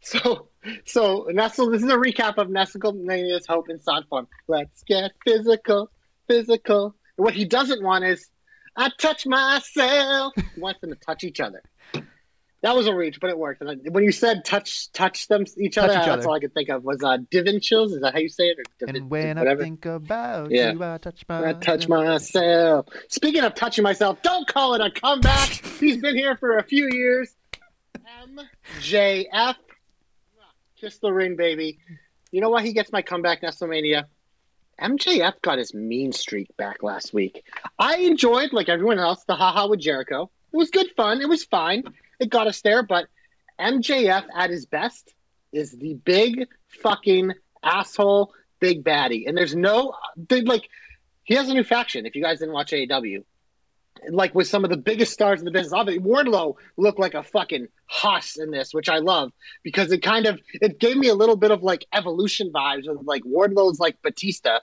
So, 0.02 0.48
so 0.84 1.26
Nestle, 1.30 1.70
this 1.70 1.82
is 1.82 1.90
a 1.90 1.96
recap 1.96 2.38
of 2.38 2.50
Nestle 2.50 2.92
Mania's 2.92 3.46
hope 3.46 3.68
in 3.70 3.80
song 3.80 4.04
form. 4.08 4.26
Let's 4.48 4.82
get 4.84 5.12
physical, 5.24 5.90
physical. 6.28 6.94
And 7.18 7.24
what 7.24 7.34
he 7.34 7.44
doesn't 7.44 7.82
want 7.82 8.04
is, 8.04 8.28
I 8.76 8.90
touch 8.98 9.26
myself. 9.26 10.32
He 10.36 10.60
wants 10.60 10.80
them 10.80 10.90
to 10.90 10.96
touch 10.96 11.24
each 11.24 11.40
other. 11.40 11.62
That 12.62 12.74
was 12.74 12.86
a 12.88 12.94
reach, 12.94 13.20
but 13.20 13.30
it 13.30 13.38
worked. 13.38 13.60
And 13.60 13.70
I- 13.70 13.90
when 13.90 14.02
you 14.02 14.10
said 14.12 14.44
touch, 14.44 14.90
touch 14.92 15.28
them 15.28 15.44
each 15.58 15.78
other, 15.78 15.92
each 15.92 15.94
that's 15.94 16.08
other. 16.08 16.26
all 16.28 16.34
I 16.34 16.40
could 16.40 16.52
think 16.54 16.68
of 16.68 16.82
was 16.84 17.02
uh, 17.02 17.18
Divin 17.30 17.60
chills. 17.60 17.92
Is 17.92 18.00
that 18.00 18.12
how 18.14 18.18
you 18.18 18.28
say 18.28 18.44
it? 18.48 18.58
Or 18.58 18.64
Divin, 18.80 18.96
And 19.02 19.10
when 19.10 19.38
I 19.38 19.54
think 19.54 19.84
about 19.86 20.50
Yeah. 20.50 20.72
you, 20.72 20.82
I 20.82 20.98
touch 20.98 21.24
my 21.28 21.50
I 21.50 21.52
touch 21.52 21.86
myself. 21.88 22.86
Speaking 23.08 23.44
of 23.44 23.54
touching 23.54 23.84
myself, 23.84 24.20
don't 24.22 24.48
call 24.48 24.74
it 24.74 24.80
a 24.80 24.90
comeback. 24.90 25.48
He's 25.78 25.98
been 25.98 26.16
here 26.16 26.36
for 26.38 26.56
a 26.56 26.64
few 26.64 26.88
years. 26.90 27.34
MJF. 28.80 29.54
Kiss 30.87 30.99
the 30.99 31.12
ring, 31.12 31.34
baby. 31.34 31.80
You 32.30 32.41
know 32.41 32.49
why 32.49 32.62
he 32.62 32.72
gets 32.72 32.93
my 32.93 33.03
comeback, 33.03 33.43
WrestleMania? 33.43 34.05
MJF 34.80 35.43
got 35.43 35.59
his 35.59 35.74
mean 35.74 36.12
streak 36.12 36.57
back 36.57 36.84
last 36.84 37.12
week. 37.12 37.43
I 37.76 37.97
enjoyed, 37.97 38.53
like 38.53 38.68
everyone 38.68 39.01
else, 39.01 39.24
the 39.24 39.34
haha 39.34 39.66
with 39.66 39.80
Jericho. 39.80 40.30
It 40.53 40.57
was 40.57 40.70
good 40.70 40.87
fun. 40.97 41.20
It 41.20 41.28
was 41.28 41.43
fine. 41.43 41.82
It 42.20 42.30
got 42.30 42.47
us 42.47 42.61
there, 42.61 42.84
but 42.84 43.09
MJF 43.59 44.26
at 44.32 44.51
his 44.51 44.66
best 44.66 45.12
is 45.53 45.72
the 45.72 45.95
big 45.95 46.47
fucking 46.68 47.32
asshole 47.64 48.32
big 48.61 48.84
baddie. 48.84 49.26
And 49.26 49.37
there's 49.37 49.57
no 49.57 49.93
like 50.30 50.68
he 51.24 51.34
has 51.34 51.49
a 51.49 51.53
new 51.53 51.64
faction. 51.64 52.07
If 52.07 52.14
you 52.14 52.22
guys 52.22 52.39
didn't 52.39 52.55
watch 52.55 52.70
AEW, 52.70 53.24
like 54.11 54.34
with 54.34 54.47
some 54.47 54.64
of 54.64 54.70
the 54.70 54.76
biggest 54.76 55.12
stars 55.12 55.40
in 55.40 55.44
the 55.44 55.51
business, 55.51 55.72
obviously 55.72 56.03
Wardlow 56.03 56.57
looked 56.76 56.99
like 56.99 57.14
a 57.14 57.22
fucking 57.22 57.68
hoss 57.86 58.36
in 58.36 58.51
this, 58.51 58.72
which 58.72 58.88
I 58.88 58.99
love 58.99 59.32
because 59.62 59.92
it 59.92 60.03
kind 60.03 60.26
of 60.26 60.40
it 60.55 60.78
gave 60.78 60.97
me 60.97 61.09
a 61.09 61.14
little 61.14 61.36
bit 61.36 61.51
of 61.51 61.62
like 61.62 61.86
evolution 61.92 62.53
vibes 62.53 62.88
of 62.88 63.05
like 63.07 63.22
Wardlow's 63.24 63.78
like 63.78 64.01
Batista, 64.03 64.61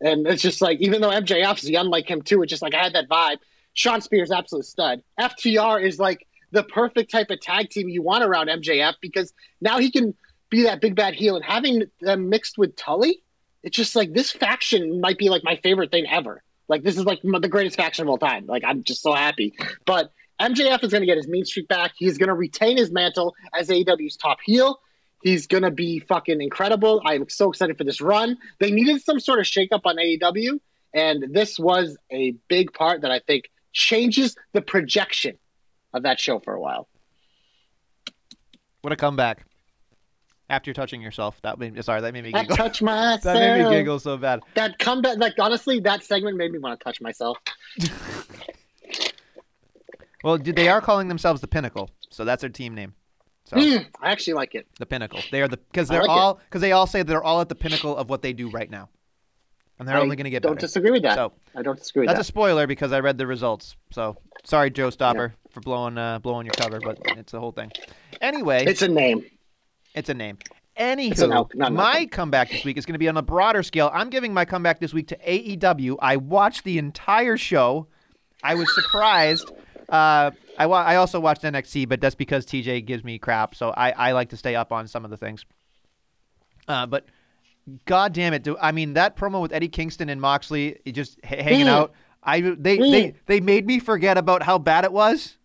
and 0.00 0.26
it's 0.26 0.42
just 0.42 0.60
like 0.60 0.80
even 0.80 1.00
though 1.00 1.10
MJF's 1.10 1.68
young 1.68 1.88
like 1.88 2.08
him 2.08 2.22
too, 2.22 2.42
it's 2.42 2.50
just 2.50 2.62
like 2.62 2.74
I 2.74 2.82
had 2.82 2.94
that 2.94 3.08
vibe. 3.08 3.38
Shawn 3.74 4.00
Spears 4.00 4.30
absolute 4.30 4.64
stud. 4.64 5.02
FTR 5.20 5.82
is 5.82 5.98
like 5.98 6.26
the 6.50 6.64
perfect 6.64 7.10
type 7.10 7.30
of 7.30 7.40
tag 7.40 7.70
team 7.70 7.88
you 7.88 8.02
want 8.02 8.24
around 8.24 8.48
MJF 8.48 8.94
because 9.00 9.32
now 9.60 9.78
he 9.78 9.90
can 9.90 10.14
be 10.50 10.62
that 10.62 10.80
big 10.80 10.96
bad 10.96 11.14
heel 11.14 11.36
and 11.36 11.44
having 11.44 11.84
them 12.00 12.28
mixed 12.30 12.56
with 12.56 12.74
Tully 12.74 13.22
it's 13.62 13.76
just 13.76 13.96
like 13.96 14.12
this 14.12 14.30
faction 14.30 15.00
might 15.00 15.18
be 15.18 15.28
like 15.28 15.44
my 15.44 15.56
favorite 15.56 15.90
thing 15.90 16.06
ever. 16.08 16.42
Like 16.68 16.82
this 16.82 16.96
is 16.96 17.04
like 17.04 17.20
the 17.22 17.48
greatest 17.48 17.76
faction 17.76 18.02
of 18.02 18.08
all 18.08 18.18
time. 18.18 18.46
Like 18.46 18.62
I'm 18.64 18.84
just 18.84 19.02
so 19.02 19.12
happy. 19.12 19.54
But 19.86 20.12
MJF 20.40 20.84
is 20.84 20.92
going 20.92 21.02
to 21.02 21.06
get 21.06 21.16
his 21.16 21.26
mean 21.26 21.44
streak 21.44 21.68
back. 21.68 21.92
He's 21.96 22.18
going 22.18 22.28
to 22.28 22.34
retain 22.34 22.76
his 22.76 22.92
mantle 22.92 23.34
as 23.52 23.68
AEW's 23.68 24.16
top 24.16 24.38
heel. 24.44 24.80
He's 25.22 25.48
going 25.48 25.64
to 25.64 25.72
be 25.72 25.98
fucking 25.98 26.40
incredible. 26.40 27.02
I'm 27.04 27.28
so 27.28 27.50
excited 27.50 27.76
for 27.76 27.84
this 27.84 28.00
run. 28.00 28.36
They 28.60 28.70
needed 28.70 29.02
some 29.02 29.18
sort 29.18 29.40
of 29.40 29.46
shakeup 29.46 29.80
on 29.84 29.96
AEW, 29.96 30.60
and 30.94 31.34
this 31.34 31.58
was 31.58 31.96
a 32.12 32.36
big 32.48 32.72
part 32.72 33.00
that 33.02 33.10
I 33.10 33.18
think 33.18 33.50
changes 33.72 34.36
the 34.52 34.62
projection 34.62 35.36
of 35.92 36.04
that 36.04 36.20
show 36.20 36.38
for 36.38 36.54
a 36.54 36.60
while. 36.60 36.88
What 38.82 38.92
a 38.92 38.96
comeback. 38.96 39.44
After 40.50 40.72
touching 40.72 41.02
yourself. 41.02 41.40
That 41.42 41.58
made 41.58 41.82
sorry, 41.84 42.00
that 42.00 42.12
made 42.14 42.24
me 42.24 42.32
I 42.34 42.40
giggle. 42.42 42.56
touch 42.56 42.80
myself. 42.80 43.22
that 43.22 43.34
made 43.34 43.64
me 43.64 43.70
giggle 43.70 43.98
so 44.00 44.16
bad. 44.16 44.40
That 44.54 44.78
comeback, 44.78 45.18
like 45.18 45.34
honestly, 45.38 45.78
that 45.80 46.02
segment 46.04 46.36
made 46.38 46.52
me 46.52 46.58
want 46.58 46.78
to 46.80 46.84
touch 46.84 47.00
myself. 47.00 47.36
Well, 50.24 50.36
they 50.38 50.68
are 50.68 50.80
calling 50.80 51.06
themselves 51.08 51.40
the 51.40 51.46
Pinnacle, 51.46 51.90
so 52.10 52.24
that's 52.24 52.40
their 52.40 52.50
team 52.50 52.74
name. 52.74 52.94
So 53.44 53.56
Hmm, 53.60 53.76
I 54.02 54.10
actually 54.10 54.34
like 54.34 54.54
it. 54.54 54.66
the 54.78 54.84
Pinnacle. 54.84 55.22
They 55.30 55.40
are 55.42 55.48
the 55.48 55.56
because 55.56 55.88
they're 55.88 56.00
like 56.02 56.10
all 56.10 56.40
because 56.48 56.60
they 56.60 56.72
all 56.72 56.86
say 56.86 57.02
they're 57.02 57.22
all 57.22 57.40
at 57.40 57.48
the 57.48 57.54
pinnacle 57.54 57.96
of 57.96 58.10
what 58.10 58.20
they 58.20 58.32
do 58.32 58.48
right 58.50 58.68
now, 58.68 58.90
and 59.78 59.86
they're 59.88 59.96
I 59.96 60.00
only 60.00 60.16
going 60.16 60.24
to 60.24 60.30
get 60.30 60.42
don't 60.42 60.56
better. 60.56 60.66
disagree 60.66 60.90
with 60.90 61.02
that. 61.02 61.14
So 61.14 61.32
I 61.54 61.62
don't 61.62 61.78
disagree 61.78 62.00
with 62.00 62.08
that's 62.08 62.18
that. 62.18 62.22
a 62.22 62.24
spoiler 62.24 62.66
because 62.66 62.92
I 62.92 62.98
read 63.00 63.16
the 63.16 63.26
results. 63.26 63.76
So 63.90 64.16
sorry, 64.44 64.70
Joe 64.70 64.90
Stopper, 64.90 65.34
for 65.50 65.60
blowing 65.60 65.96
uh, 65.96 66.18
blowing 66.18 66.46
your 66.46 66.54
cover, 66.56 66.80
but 66.80 66.98
it's 67.16 67.32
the 67.32 67.40
whole 67.40 67.52
thing. 67.52 67.70
Anyway, 68.20 68.64
it's 68.66 68.82
a 68.82 68.88
name. 68.88 69.24
It's 69.94 70.08
a 70.08 70.14
name. 70.14 70.38
Anywho, 70.78 71.10
It's 71.10 71.20
an 71.22 71.32
elk, 71.32 71.54
not 71.56 71.72
my 71.72 72.06
comeback 72.06 72.50
this 72.50 72.64
week 72.64 72.76
is 72.76 72.86
going 72.86 72.92
to 72.94 72.98
be 73.00 73.08
on 73.08 73.16
a 73.16 73.22
broader 73.22 73.62
scale. 73.64 73.90
I'm 73.92 74.10
giving 74.10 74.32
my 74.32 74.44
comeback 74.44 74.78
this 74.78 74.94
week 74.94 75.08
to 75.08 75.16
AEW. 75.16 75.96
I 76.00 76.16
watched 76.16 76.62
the 76.62 76.78
entire 76.78 77.36
show. 77.36 77.88
I 78.42 78.54
was 78.54 78.72
surprised. 78.74 79.50
Uh, 79.88 80.32
I 80.58 80.66
wa- 80.66 80.82
I 80.82 80.96
also 80.96 81.18
watched 81.18 81.44
NXT, 81.44 81.88
but 81.88 81.98
that's 82.02 82.14
because 82.14 82.44
TJ 82.44 82.84
gives 82.84 83.02
me 83.02 83.18
crap, 83.18 83.54
so 83.54 83.70
I, 83.70 83.90
I 83.92 84.12
like 84.12 84.28
to 84.28 84.36
stay 84.36 84.54
up 84.54 84.70
on 84.70 84.86
some 84.86 85.02
of 85.02 85.10
the 85.10 85.16
things. 85.16 85.46
Uh, 86.68 86.84
but 86.84 87.06
God 87.86 88.12
damn 88.12 88.34
it! 88.34 88.42
Do, 88.42 88.58
I 88.60 88.72
mean 88.72 88.92
that 88.92 89.16
promo 89.16 89.40
with 89.40 89.50
Eddie 89.50 89.68
Kingston 89.70 90.10
and 90.10 90.20
Moxley 90.20 90.78
just 90.92 91.18
h- 91.24 91.40
hanging 91.42 91.66
Mm. 91.68 91.70
out? 91.70 91.92
I 92.22 92.40
they, 92.42 92.76
Mm. 92.76 92.90
they 92.90 93.14
they 93.24 93.40
made 93.40 93.66
me 93.66 93.78
forget 93.78 94.18
about 94.18 94.42
how 94.42 94.58
bad 94.58 94.84
it 94.84 94.92
was. 94.92 95.38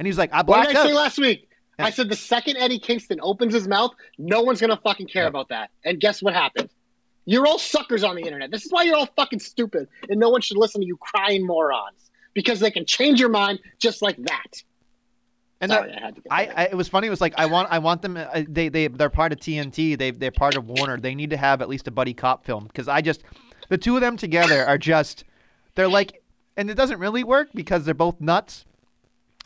And 0.00 0.06
he's 0.06 0.18
like, 0.18 0.32
I 0.32 0.38
What 0.38 0.46
blacked 0.46 0.68
did 0.70 0.76
I 0.78 0.80
out. 0.80 0.86
say 0.88 0.94
last 0.94 1.18
week? 1.18 1.48
I 1.78 1.90
said 1.90 2.08
the 2.08 2.16
second 2.16 2.56
Eddie 2.56 2.78
Kingston 2.78 3.18
opens 3.22 3.52
his 3.52 3.68
mouth, 3.68 3.92
no 4.18 4.42
one's 4.42 4.60
gonna 4.60 4.78
fucking 4.82 5.08
care 5.08 5.26
about 5.26 5.48
that. 5.48 5.70
And 5.84 6.00
guess 6.00 6.22
what 6.22 6.34
happened? 6.34 6.70
You're 7.26 7.46
all 7.46 7.58
suckers 7.58 8.04
on 8.04 8.16
the 8.16 8.22
internet. 8.22 8.50
This 8.50 8.64
is 8.64 8.72
why 8.72 8.84
you're 8.84 8.96
all 8.96 9.08
fucking 9.16 9.40
stupid, 9.40 9.88
and 10.08 10.18
no 10.18 10.30
one 10.30 10.40
should 10.40 10.56
listen 10.56 10.80
to 10.80 10.86
you 10.86 10.96
crying 10.96 11.44
morons 11.44 12.10
because 12.34 12.60
they 12.60 12.70
can 12.70 12.86
change 12.86 13.18
your 13.18 13.28
mind 13.28 13.58
just 13.78 14.00
like 14.00 14.16
that. 14.16 14.62
and 15.60 15.72
Sorry, 15.72 15.92
I 15.92 16.00
had 16.00 16.14
to 16.14 16.20
get 16.20 16.32
I. 16.32 16.46
I 16.46 16.62
it 16.66 16.76
was 16.76 16.86
funny. 16.88 17.08
It 17.08 17.10
was 17.10 17.20
like 17.20 17.34
I 17.36 17.46
want 17.46 17.68
I 17.70 17.78
want 17.78 18.02
them. 18.02 18.16
Uh, 18.16 18.44
they 18.48 18.68
they 18.68 18.86
they're 18.86 19.10
part 19.10 19.32
of 19.32 19.40
TNT. 19.40 19.98
They 19.98 20.12
they're 20.12 20.30
part 20.30 20.56
of 20.56 20.68
Warner. 20.68 20.98
They 20.98 21.14
need 21.14 21.30
to 21.30 21.36
have 21.36 21.60
at 21.60 21.68
least 21.68 21.88
a 21.88 21.90
buddy 21.90 22.14
cop 22.14 22.44
film 22.44 22.64
because 22.64 22.88
I 22.88 23.00
just 23.00 23.22
the 23.68 23.78
two 23.78 23.96
of 23.96 24.02
them 24.02 24.16
together 24.16 24.64
are 24.64 24.78
just 24.78 25.24
they're 25.74 25.88
like 25.88 26.22
and 26.56 26.70
it 26.70 26.74
doesn't 26.74 26.98
really 26.98 27.24
work 27.24 27.48
because 27.54 27.84
they're 27.84 27.94
both 27.94 28.20
nuts. 28.20 28.64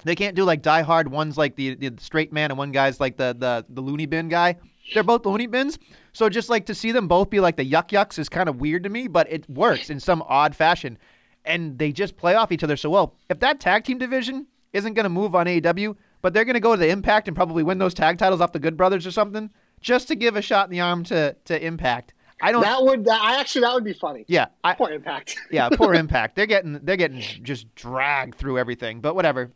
They 0.05 0.15
can't 0.15 0.35
do 0.37 0.45
like 0.45 0.63
Die 0.63 0.83
Hard. 0.83 1.11
One's 1.11 1.37
like 1.37 1.57
the, 1.57 1.75
the 1.75 1.95
straight 1.99 2.33
man 2.33 2.51
and 2.51 2.59
one 2.59 2.73
guy's 2.73 3.01
like 3.01 3.17
the 3.17 3.35
the 3.39 3.65
the 3.69 3.81
loony 3.81 4.07
bin 4.07 4.29
guy. 4.29 4.57
They're 4.95 5.03
both 5.03 5.25
loony 5.27 5.47
bins. 5.47 5.79
So 6.13 6.29
just 6.29 6.49
like 6.49 6.67
to 6.67 6.75
see 6.75 6.91
them 6.93 7.07
both 7.07 7.31
be 7.31 7.39
like 7.41 7.57
the 7.57 7.71
yuck 7.71 7.89
yucks 7.91 8.19
is 8.19 8.29
kind 8.29 8.49
of 8.49 8.61
weird 8.61 8.83
to 8.85 8.89
me, 8.91 9.07
but 9.09 9.31
it 9.31 9.49
works 9.49 9.91
in 9.91 10.01
some 10.01 10.23
odd 10.27 10.57
fashion. 10.57 10.99
And 11.45 11.79
they 11.79 11.93
just 11.93 12.17
play 12.17 12.35
off 12.35 12.51
each 12.53 12.65
other 12.65 12.77
so 12.77 12.91
well. 12.91 13.15
If 13.29 13.39
that 13.41 13.61
tag 13.61 13.85
team 13.85 13.99
division 13.99 14.47
isn't 14.73 14.95
going 14.95 15.05
to 15.05 15.11
move 15.11 15.35
on 15.35 15.47
AEW, 15.47 15.97
but 16.23 16.35
they're 16.35 16.45
going 16.45 16.55
to 16.55 16.61
go 16.61 16.73
to 16.73 16.81
the 16.81 16.89
Impact 16.91 17.29
and 17.29 17.37
probably 17.37 17.63
win 17.63 17.79
those 17.79 17.95
tag 17.95 18.19
titles 18.19 18.41
off 18.41 18.53
the 18.53 18.59
Good 18.59 18.77
Brothers 18.77 19.07
or 19.07 19.11
something, 19.11 19.49
just 19.81 20.09
to 20.09 20.15
give 20.15 20.37
a 20.37 20.43
shot 20.43 20.67
in 20.67 20.71
the 20.71 20.81
arm 20.81 21.03
to 21.05 21.35
to 21.47 21.65
Impact. 21.65 22.13
I 22.43 22.53
don't. 22.53 22.63
that 22.63 22.83
would 22.83 23.05
that, 23.05 23.21
I 23.21 23.39
actually 23.39 23.63
that 23.63 23.75
would 23.75 23.85
be 23.85 23.93
funny. 23.93 24.25
yeah, 24.29 24.47
I, 24.65 24.75
Poor 24.75 24.91
impact. 24.91 25.37
yeah, 25.51 25.69
poor 25.71 25.95
Impact. 26.05 26.37
They're 26.37 26.47
getting 26.47 26.81
they're 26.83 26.97
getting 26.97 27.21
just 27.43 27.75
dragged 27.75 28.35
through 28.35 28.59
everything. 28.59 29.01
But 29.01 29.15
whatever. 29.15 29.51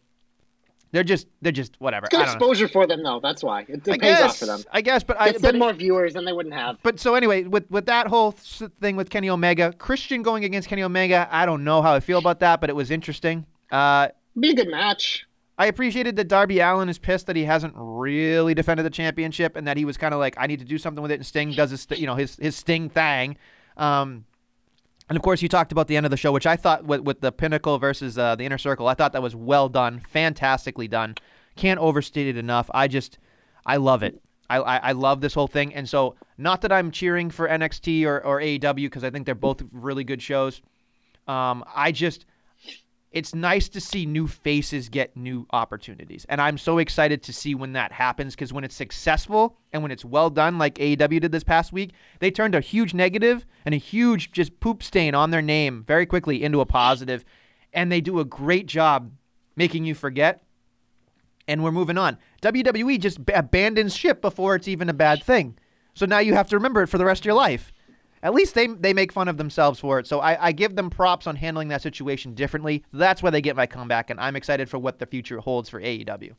They're 0.95 1.03
just 1.03 1.26
they're 1.42 1.51
just 1.51 1.74
whatever. 1.80 2.07
It's 2.07 2.12
good 2.12 2.20
I 2.22 2.26
don't 2.26 2.38
know. 2.40 2.47
exposure 2.47 2.68
for 2.68 2.86
them, 2.86 3.03
though. 3.03 3.18
That's 3.20 3.42
why 3.42 3.62
it, 3.62 3.68
it 3.68 3.84
pays 3.84 3.99
guess, 3.99 4.22
off 4.22 4.36
for 4.38 4.47
them. 4.47 4.62
I 4.70 4.80
guess, 4.80 5.03
but 5.03 5.20
I 5.20 5.32
Gets 5.32 5.42
but, 5.42 5.51
them 5.51 5.59
more 5.59 5.72
viewers 5.72 6.14
than 6.14 6.24
they 6.24 6.32
wouldn't 6.32 6.55
have. 6.55 6.78
but 6.84 7.01
so 7.01 7.16
anyway, 7.16 7.42
with 7.42 7.68
with 7.68 7.86
that 7.86 8.07
whole 8.07 8.30
thing 8.30 8.95
with 8.95 9.11
Kenny 9.11 9.28
Omega, 9.28 9.72
Christian 9.72 10.22
going 10.22 10.45
against 10.45 10.68
Kenny 10.68 10.84
Omega, 10.84 11.28
I 11.32 11.47
don't 11.47 11.64
know 11.64 11.82
how 11.82 11.92
I 11.95 11.99
feel 11.99 12.18
about 12.20 12.38
that, 12.40 12.61
but 12.61 12.70
it 12.70 12.76
was 12.76 12.92
interesting. 12.92 13.45
Uh, 13.72 14.09
Be 14.38 14.51
a 14.51 14.55
good 14.55 14.68
match. 14.70 15.26
I 15.59 15.66
appreciated 15.66 16.14
that 16.14 16.28
Darby 16.28 16.61
Allin 16.61 16.88
is 16.88 16.99
pissed 16.99 17.26
that 17.26 17.34
he 17.34 17.45
hasn't 17.45 17.74
really 17.76 18.55
defended 18.55 18.86
the 18.86 18.90
championship 18.90 19.57
and 19.57 19.66
that 19.66 19.76
he 19.76 19.84
was 19.84 19.97
kind 19.97 20.14
of 20.14 20.20
like, 20.20 20.34
I 20.36 20.47
need 20.47 20.61
to 20.61 20.64
do 20.64 20.78
something 20.78 21.03
with 21.03 21.11
it. 21.11 21.16
And 21.16 21.26
Sting 21.26 21.53
does 21.53 21.70
his, 21.70 21.80
st- 21.82 22.01
you 22.01 22.07
know, 22.07 22.14
his 22.14 22.36
his 22.36 22.55
Sting 22.55 22.88
thing. 22.88 23.36
Um, 23.76 24.26
and 25.09 25.16
of 25.16 25.22
course, 25.22 25.42
you 25.42 25.48
talked 25.48 25.72
about 25.72 25.86
the 25.86 25.96
end 25.96 26.07
of 26.07 26.11
the 26.11 26.16
show, 26.16 26.32
which 26.32 26.46
I 26.46 26.57
thought 26.57 26.84
with, 26.84 27.02
with 27.02 27.20
the 27.20 27.30
Pinnacle 27.30 27.78
versus 27.78 28.16
uh, 28.16 28.36
the 28.36 28.44
Inner 28.44 28.59
Circle, 28.59 28.88
I 28.88 28.94
thought 28.94 29.12
that 29.12 29.22
was 29.22 29.36
well 29.36 29.68
done, 29.68 30.00
fantastically 30.00 30.88
done. 30.88 31.14
Can't 31.57 31.78
overstate 31.78 32.26
it 32.26 32.38
enough. 32.38 32.70
I 32.72 32.88
just, 32.88 33.18
I 33.66 33.76
love 33.76 34.02
it. 34.02 34.20
I, 34.48 34.59
I, 34.59 34.76
I 34.76 34.92
love 34.92 35.20
this 35.20 35.34
whole 35.34 35.46
thing. 35.46 35.74
And 35.74 35.88
so, 35.88 36.16
not 36.38 36.62
that 36.62 36.72
I'm 36.72 36.90
cheering 36.90 37.30
for 37.30 37.48
NXT 37.48 38.07
or, 38.07 38.24
or 38.24 38.40
AEW 38.40 38.74
because 38.76 39.05
I 39.05 39.11
think 39.11 39.26
they're 39.26 39.34
both 39.34 39.62
really 39.72 40.05
good 40.05 40.22
shows. 40.22 40.62
Um, 41.28 41.64
I 41.74 41.92
just, 41.92 42.24
it's 43.15 43.33
nice 43.33 43.69
to 43.69 43.81
see 43.81 44.07
new 44.07 44.27
faces 44.27 44.89
get 44.89 45.17
new 45.17 45.47
opportunities. 45.53 46.27
And 46.29 46.41
I'm 46.41 46.59
so 46.59 46.79
excited 46.79 47.23
to 47.23 47.33
see 47.33 47.55
when 47.55 47.75
that 47.75 47.93
happens 47.93 48.35
because 48.35 48.53
when 48.53 48.65
it's 48.65 48.75
successful 48.75 49.57
and 49.73 49.83
when 49.83 49.93
it's 49.93 50.05
well 50.05 50.31
done, 50.31 50.59
like 50.59 50.75
AEW 50.79 51.21
did 51.21 51.31
this 51.31 51.45
past 51.45 51.73
week, 51.73 51.93
they 52.19 52.33
turned 52.33 52.57
a 52.57 52.61
huge 52.61 52.93
negative 52.93 53.47
and 53.65 53.73
a 53.73 53.79
huge 53.79 54.33
just 54.33 54.59
poop 54.59 54.83
stain 54.83 55.15
on 55.15 55.31
their 55.31 55.41
name 55.41 55.85
very 55.87 56.07
quickly 56.07 56.43
into 56.43 56.61
a 56.61 56.67
positive, 56.67 57.25
And 57.73 57.91
they 57.91 58.01
do 58.01 58.19
a 58.19 58.25
great 58.25 58.67
job 58.67 59.12
making 59.55 59.85
you 59.85 59.95
forget. 59.95 60.43
And 61.47 61.62
we're 61.62 61.71
moving 61.71 61.99
on. 61.99 62.19
WWE 62.43 62.99
just 62.99 63.21
abandons 63.33 63.95
ship 63.95 64.23
before 64.23 64.57
it's 64.57 64.67
even 64.67 64.89
a 64.89 64.95
bad 64.95 65.23
thing. 65.23 65.57
So 65.95 66.05
now 66.05 66.19
you 66.19 66.35
have 66.35 66.49
to 66.49 66.57
remember 66.57 66.83
it 66.83 66.89
for 66.89 66.99
the 66.99 67.05
rest 67.05 67.23
of 67.23 67.27
your 67.27 67.35
life. 67.35 67.73
At 68.25 68.33
least 68.33 68.55
they 68.55 68.66
they 68.66 68.95
make 68.95 69.12
fun 69.12 69.29
of 69.29 69.37
themselves 69.37 69.79
for 69.79 69.99
it. 69.99 70.07
So 70.07 70.20
I, 70.20 70.47
I 70.49 70.53
give 70.53 70.75
them 70.75 70.89
props 70.89 71.27
on 71.27 71.37
handling 71.37 71.68
that 71.68 71.83
situation 71.83 72.35
differently. 72.35 72.83
That's 72.93 73.22
why 73.22 73.29
they 73.29 73.43
get 73.43 73.55
my 73.55 73.66
comeback, 73.66 74.09
and 74.09 74.18
I'm 74.18 74.35
excited 74.35 74.68
for 74.70 74.79
what 74.79 74.99
the 74.99 75.07
future 75.07 75.39
holds 75.39 75.68
for 75.68 75.81
AEW. 75.81 76.33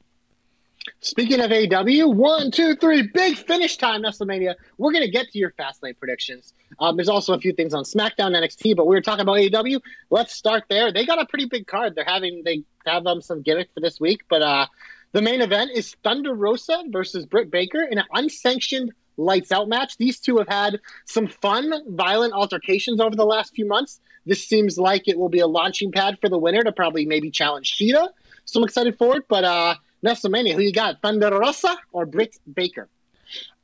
Speaking 0.99 1.41
of 1.41 1.51
AW, 1.51 2.07
one, 2.07 2.51
two, 2.51 2.75
three, 2.75 3.09
big 3.13 3.37
finish 3.37 3.77
time, 3.77 4.03
WrestleMania. 4.03 4.55
We're 4.77 4.91
going 4.91 5.03
to 5.03 5.11
get 5.11 5.27
to 5.31 5.39
your 5.39 5.51
Fastlane 5.51 5.97
predictions. 5.97 6.53
Um, 6.79 6.95
there's 6.95 7.09
also 7.09 7.33
a 7.33 7.39
few 7.39 7.53
things 7.53 7.73
on 7.73 7.83
SmackDown, 7.83 8.35
NXT, 8.35 8.75
but 8.75 8.85
we 8.85 8.95
were 8.95 9.01
talking 9.01 9.21
about 9.21 9.37
AEW. 9.37 9.79
Let's 10.09 10.33
start 10.33 10.63
there. 10.69 10.91
They 10.91 11.05
got 11.05 11.19
a 11.19 11.25
pretty 11.25 11.45
big 11.45 11.67
card. 11.67 11.95
They're 11.95 12.05
having 12.05 12.41
they 12.45 12.63
have 12.85 13.05
um, 13.07 13.21
some 13.21 13.41
gimmick 13.41 13.69
for 13.73 13.79
this 13.79 13.99
week, 13.99 14.21
but 14.29 14.41
uh, 14.41 14.67
the 15.11 15.21
main 15.21 15.41
event 15.41 15.71
is 15.73 15.95
Thunder 16.03 16.33
Rosa 16.33 16.83
versus 16.89 17.25
Britt 17.25 17.51
Baker 17.51 17.81
in 17.81 17.99
an 17.99 18.05
unsanctioned 18.13 18.91
lights 19.17 19.51
out 19.51 19.67
match. 19.67 19.97
These 19.97 20.19
two 20.19 20.37
have 20.37 20.47
had 20.47 20.79
some 21.05 21.27
fun, 21.27 21.73
violent 21.95 22.33
altercations 22.33 22.99
over 22.99 23.15
the 23.15 23.25
last 23.25 23.55
few 23.55 23.67
months. 23.67 23.99
This 24.25 24.45
seems 24.47 24.77
like 24.77 25.07
it 25.07 25.17
will 25.17 25.29
be 25.29 25.39
a 25.39 25.47
launching 25.47 25.91
pad 25.91 26.17
for 26.19 26.29
the 26.29 26.37
winner 26.37 26.63
to 26.63 26.71
probably 26.71 27.05
maybe 27.05 27.29
challenge 27.29 27.77
Shida. 27.77 28.09
So 28.45 28.59
I'm 28.59 28.63
excited 28.63 28.97
for 28.97 29.17
it. 29.17 29.25
But 29.27 29.43
uh, 29.43 29.75
WrestleMania, 30.03 30.53
who 30.53 30.61
you 30.61 30.73
got, 30.73 31.01
Thunder 31.01 31.29
Rosa 31.29 31.77
or 31.91 32.05
Britt 32.05 32.37
Baker? 32.51 32.89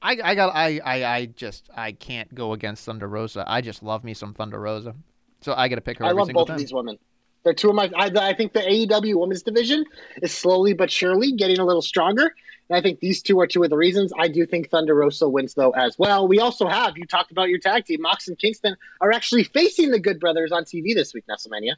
I, 0.01 0.17
I 0.23 0.35
got 0.35 0.55
I, 0.55 0.79
I 0.83 1.03
I 1.03 1.25
just 1.27 1.69
I 1.75 1.91
can't 1.91 2.33
go 2.33 2.53
against 2.53 2.85
Thunder 2.85 3.07
Rosa. 3.07 3.43
I 3.47 3.61
just 3.61 3.83
love 3.83 4.03
me 4.03 4.13
some 4.13 4.33
Thunder 4.33 4.59
Rosa. 4.59 4.95
So 5.41 5.53
I 5.55 5.67
got 5.67 5.75
to 5.75 5.81
pick 5.81 5.99
her 5.99 6.05
I 6.05 6.11
love 6.11 6.29
both 6.33 6.47
time. 6.47 6.55
of 6.55 6.59
these 6.59 6.73
women. 6.73 6.97
They're 7.43 7.53
two 7.53 7.69
of 7.69 7.75
my. 7.75 7.89
I, 7.95 8.11
I 8.15 8.33
think 8.33 8.53
the 8.53 8.61
AEW 8.61 9.19
women's 9.19 9.43
division 9.43 9.85
is 10.21 10.31
slowly 10.31 10.73
but 10.73 10.91
surely 10.91 11.31
getting 11.31 11.59
a 11.59 11.65
little 11.65 11.81
stronger. 11.81 12.33
And 12.69 12.77
I 12.77 12.81
think 12.81 12.99
these 12.99 13.21
two 13.21 13.39
are 13.41 13.47
two 13.47 13.63
of 13.63 13.69
the 13.69 13.77
reasons. 13.77 14.13
I 14.17 14.27
do 14.27 14.45
think 14.45 14.69
Thunder 14.69 14.95
Rosa 14.95 15.27
wins, 15.27 15.53
though, 15.53 15.71
as 15.71 15.97
well. 15.99 16.27
We 16.27 16.39
also 16.39 16.67
have, 16.67 16.97
you 16.97 17.05
talked 17.05 17.31
about 17.31 17.49
your 17.49 17.59
tag 17.59 17.85
team, 17.85 18.01
Mox 18.01 18.27
and 18.27 18.37
Kingston 18.37 18.75
are 19.01 19.11
actually 19.11 19.43
facing 19.43 19.91
the 19.91 19.99
Good 19.99 20.19
Brothers 20.19 20.51
on 20.51 20.63
TV 20.63 20.95
this 20.95 21.13
week, 21.13 21.25
WrestleMania. 21.29 21.73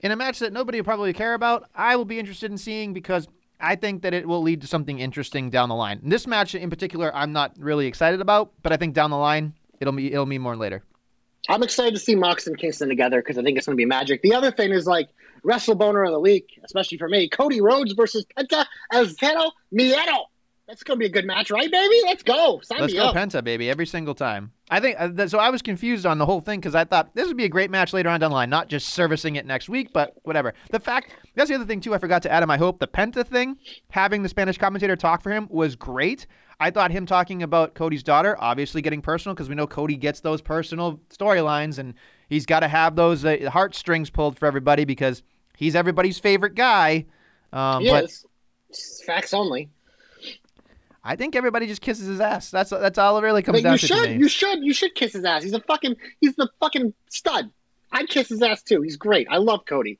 In 0.00 0.12
a 0.12 0.16
match 0.16 0.38
that 0.40 0.52
nobody 0.52 0.78
will 0.78 0.84
probably 0.84 1.12
care 1.12 1.34
about, 1.34 1.68
I 1.74 1.96
will 1.96 2.04
be 2.04 2.18
interested 2.18 2.50
in 2.50 2.58
seeing 2.58 2.92
because 2.92 3.26
I 3.60 3.76
think 3.76 4.02
that 4.02 4.14
it 4.14 4.26
will 4.26 4.42
lead 4.42 4.62
to 4.62 4.66
something 4.66 4.98
interesting 4.98 5.50
down 5.50 5.68
the 5.68 5.74
line. 5.74 6.00
This 6.02 6.26
match 6.26 6.54
in 6.54 6.70
particular, 6.70 7.14
I'm 7.14 7.32
not 7.32 7.52
really 7.58 7.86
excited 7.86 8.20
about, 8.20 8.52
but 8.62 8.72
I 8.72 8.76
think 8.76 8.94
down 8.94 9.10
the 9.10 9.18
line 9.18 9.54
it'll 9.80 9.92
be 9.92 10.12
it'll 10.12 10.26
mean 10.26 10.40
more 10.40 10.56
later. 10.56 10.82
I'm 11.48 11.62
excited 11.62 11.94
to 11.94 12.00
see 12.00 12.14
Mox 12.14 12.46
and 12.46 12.56
Kingston 12.56 12.88
together 12.88 13.20
because 13.20 13.38
I 13.38 13.42
think 13.42 13.56
it's 13.56 13.66
going 13.66 13.74
to 13.74 13.80
be 13.80 13.86
magic. 13.86 14.22
The 14.22 14.34
other 14.34 14.50
thing 14.50 14.72
is 14.72 14.86
like 14.86 15.08
Wrestle 15.44 15.74
Boner 15.74 16.04
of 16.04 16.12
the 16.12 16.20
week, 16.20 16.60
especially 16.64 16.98
for 16.98 17.08
me, 17.08 17.28
Cody 17.28 17.60
Rhodes 17.60 17.92
versus 17.92 18.24
Penta 18.36 18.66
El 18.92 19.06
Zero 19.06 19.52
Miedo. 19.72 20.24
That's 20.70 20.84
going 20.84 20.98
to 20.98 21.00
be 21.00 21.06
a 21.06 21.10
good 21.10 21.24
match, 21.24 21.50
right, 21.50 21.68
baby? 21.68 22.00
Let's 22.04 22.22
go. 22.22 22.60
Sign 22.62 22.80
Let's 22.80 22.92
me 22.92 23.00
go 23.00 23.06
up. 23.06 23.16
Penta, 23.16 23.42
baby, 23.42 23.68
every 23.68 23.86
single 23.86 24.14
time. 24.14 24.52
I 24.70 24.78
think 24.78 24.96
uh, 25.00 25.26
so. 25.26 25.40
I 25.40 25.50
was 25.50 25.62
confused 25.62 26.06
on 26.06 26.18
the 26.18 26.26
whole 26.26 26.40
thing 26.40 26.60
because 26.60 26.76
I 26.76 26.84
thought 26.84 27.12
this 27.16 27.26
would 27.26 27.36
be 27.36 27.44
a 27.44 27.48
great 27.48 27.72
match 27.72 27.92
later 27.92 28.08
on 28.08 28.20
down 28.20 28.30
the 28.30 28.36
line, 28.36 28.50
not 28.50 28.68
just 28.68 28.90
servicing 28.90 29.34
it 29.34 29.44
next 29.46 29.68
week, 29.68 29.92
but 29.92 30.14
whatever. 30.22 30.54
The 30.70 30.78
fact 30.78 31.10
that's 31.34 31.48
the 31.48 31.56
other 31.56 31.64
thing 31.64 31.80
too. 31.80 31.92
I 31.92 31.98
forgot 31.98 32.22
to 32.22 32.30
add 32.30 32.44
in 32.44 32.46
my 32.46 32.56
hope 32.56 32.78
the 32.78 32.86
Penta 32.86 33.26
thing, 33.26 33.56
having 33.90 34.22
the 34.22 34.28
Spanish 34.28 34.58
commentator 34.58 34.94
talk 34.94 35.22
for 35.22 35.32
him 35.32 35.48
was 35.50 35.74
great. 35.74 36.28
I 36.60 36.70
thought 36.70 36.92
him 36.92 37.04
talking 37.04 37.42
about 37.42 37.74
Cody's 37.74 38.04
daughter, 38.04 38.36
obviously 38.38 38.80
getting 38.80 39.02
personal 39.02 39.34
because 39.34 39.48
we 39.48 39.56
know 39.56 39.66
Cody 39.66 39.96
gets 39.96 40.20
those 40.20 40.40
personal 40.40 41.00
storylines 41.08 41.78
and 41.78 41.94
he's 42.30 42.46
got 42.46 42.60
to 42.60 42.68
have 42.68 42.96
those 42.96 43.24
uh, 43.26 43.50
heartstrings 43.52 44.08
pulled 44.08 44.38
for 44.38 44.46
everybody 44.46 44.86
because 44.86 45.22
he's 45.56 45.76
everybody's 45.76 46.18
favorite 46.18 46.54
guy. 46.54 47.04
Um, 47.52 47.84
but 47.84 48.04
Yes. 48.04 48.24
It's 48.70 49.02
Facts 49.04 49.34
only. 49.34 49.68
I 51.02 51.16
think 51.16 51.34
everybody 51.34 51.66
just 51.66 51.80
kisses 51.80 52.06
his 52.06 52.20
ass. 52.20 52.50
That's 52.50 52.70
that's 52.70 52.98
all 52.98 53.16
it 53.18 53.22
really 53.22 53.42
comes 53.42 53.58
But 53.58 53.62
down 53.64 53.72
you 53.72 53.78
to. 53.78 53.86
should, 53.86 54.04
to 54.04 54.12
you 54.12 54.28
should, 54.28 54.62
you 54.62 54.72
should 54.74 54.94
kiss 54.94 55.12
his 55.14 55.24
ass. 55.24 55.42
He's 55.42 55.54
a 55.54 55.60
fucking, 55.60 55.96
he's 56.20 56.36
the 56.36 56.48
fucking 56.60 56.92
stud. 57.08 57.50
I'd 57.90 58.08
kiss 58.08 58.28
his 58.28 58.42
ass 58.42 58.62
too. 58.62 58.82
He's 58.82 58.96
great. 58.96 59.26
I 59.30 59.38
love 59.38 59.64
Cody. 59.66 59.98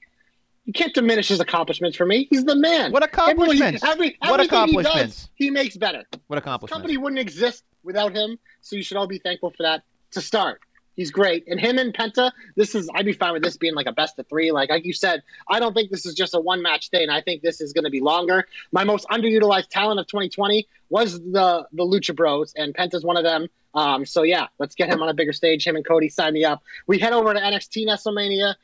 You 0.66 0.72
can't 0.74 0.95
diminish 0.95 1.28
his 1.28 1.41
accomplishments 1.41 1.97
for 1.97 2.05
me. 2.07 2.28
He's 2.31 2.45
the 2.45 2.55
man. 2.55 2.93
What 2.93 3.03
accomplishments? 3.03 3.83
Every, 3.83 4.16
What 4.20 4.35
everything 4.41 4.68
he 4.68 4.76
accomplishments? 4.78 5.16
does, 5.22 5.31
he 5.35 5.51
makes 5.51 5.76
better. 5.76 6.05
what 6.28 6.37
This 6.37 6.43
accomplishments? 6.43 6.72
company 6.72 6.97
wouldn't 6.99 7.18
exist 7.18 7.64
without 7.83 8.14
him, 8.14 8.39
so 8.61 8.76
you 8.76 8.83
should 8.83 8.97
all 8.99 9.07
be 9.09 9.18
thankful 9.18 9.51
for 9.51 9.62
that 9.64 9.83
to 10.12 10.20
start. 10.20 10.61
He's 11.01 11.11
great. 11.11 11.48
And 11.48 11.59
him 11.59 11.78
and 11.78 11.94
Penta, 11.94 12.30
this 12.57 12.74
is 12.74 12.86
I'd 12.94 13.07
be 13.07 13.14
fine 13.14 13.32
with 13.32 13.42
this 13.42 13.57
being 13.57 13.74
like 13.74 13.86
a 13.86 13.92
best 13.92 14.18
of 14.18 14.28
three. 14.28 14.53
Like 14.53 14.68
like 14.68 14.84
you 14.84 14.92
said, 14.92 15.22
I 15.48 15.59
don't 15.59 15.72
think 15.72 15.90
this 15.90 16.05
is 16.05 16.14
just 16.14 16.34
a 16.34 16.38
one 16.38 16.61
match 16.61 16.90
thing. 16.90 17.09
I 17.09 17.22
think 17.22 17.40
this 17.40 17.62
is 17.62 17.72
gonna 17.72 17.88
be 17.88 18.03
longer. 18.03 18.46
My 18.70 18.84
most 18.84 19.09
underutilized 19.09 19.68
talent 19.70 19.98
of 19.98 20.07
2020 20.09 20.68
was 20.90 21.14
the 21.14 21.66
the 21.72 21.84
Lucha 21.84 22.14
Bros, 22.14 22.53
and 22.55 22.74
Penta's 22.74 23.03
one 23.03 23.16
of 23.16 23.24
them. 23.24 23.46
Um, 23.72 24.05
so 24.05 24.24
yeah, 24.24 24.48
let's 24.59 24.74
get 24.74 24.90
him 24.90 25.01
on 25.01 25.09
a 25.09 25.14
bigger 25.14 25.32
stage. 25.32 25.66
Him 25.66 25.74
and 25.74 25.86
Cody 25.86 26.11
sign 26.11 26.34
me 26.34 26.44
up. 26.44 26.62
We 26.86 26.98
head 26.98 27.14
over 27.14 27.32
to 27.32 27.40
NXT 27.40 27.86
WrestleMania. 27.86 28.57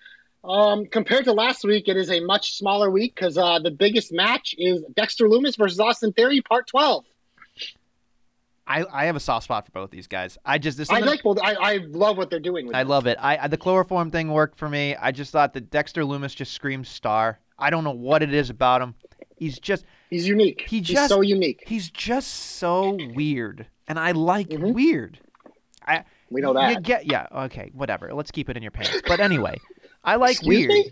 Um, 0.45 0.85
compared 0.85 1.25
to 1.25 1.33
last 1.33 1.65
week, 1.65 1.89
it 1.89 1.97
is 1.97 2.11
a 2.11 2.21
much 2.21 2.59
smaller 2.59 2.91
week 2.91 3.15
because 3.15 3.39
uh, 3.39 3.61
the 3.61 3.71
biggest 3.71 4.13
match 4.13 4.55
is 4.59 4.85
Dexter 4.95 5.25
Lumis 5.25 5.57
versus 5.57 5.81
Austin 5.81 6.13
Theory, 6.13 6.43
Part 6.43 6.67
12. 6.67 7.07
I, 8.67 8.85
I 8.93 9.05
have 9.07 9.15
a 9.17 9.21
soft 9.21 9.45
spot 9.45 9.65
for 9.65 9.71
both 9.73 9.91
these 9.91 10.07
guys. 10.09 10.37
I 10.45 10.59
just 10.59 10.77
this 10.77 10.91
I 10.91 10.99
like 11.01 11.25
well, 11.25 11.37
I, 11.43 11.55
I 11.55 11.77
love 11.89 12.17
what 12.17 12.31
they're 12.31 12.41
doing 12.41 12.67
with 12.67 12.75
I 12.75 12.83
this. 12.83 12.91
love 12.91 13.07
it. 13.07 13.17
I, 13.21 13.47
the 13.49 13.57
chloroform 13.57 14.11
thing 14.11 14.31
worked 14.33 14.59
for 14.59 14.69
me. 14.69 14.97
I 14.97 15.13
just 15.13 15.31
thought 15.31 15.53
that 15.55 15.71
Dexter 15.71 16.03
Lumis 16.03 16.35
just 16.35 16.53
screams 16.53 16.89
star. 16.89 17.39
I 17.59 17.71
don't 17.71 17.85
know 17.85 17.93
what 17.93 18.23
it 18.23 18.35
is 18.35 18.51
about 18.51 18.83
him. 18.83 18.95
He's 19.37 19.59
just 19.61 19.85
He's 20.11 20.27
unique. 20.27 20.63
He 20.69 20.79
He's 20.79 20.89
just- 20.89 21.09
so 21.11 21.21
unique. 21.21 21.63
he's 21.67 21.91
just 21.91 22.29
so 22.59 22.97
weird, 23.15 23.67
and 23.87 23.99
I 23.99 24.13
like 24.13 24.49
Mhm. 24.49 24.73
weird. 24.75 25.19
I 25.87 26.05
We 26.31 26.41
know 26.41 26.53
that. 26.55 26.71
You 26.73 26.81
get 26.81 27.07
yeah 27.07 27.27
okay 27.33 27.71
whatever. 27.75 28.13
Let's 28.15 28.31
keep 28.33 28.49
it 28.51 28.57
in 28.57 28.63
your 28.63 28.73
pants. 28.73 29.01
But 29.07 29.21
anyway, 29.21 29.61
I 30.03 30.17
like 30.17 30.33
Excuse 30.37 30.49
weird. 30.67 30.71
me? 30.71 30.91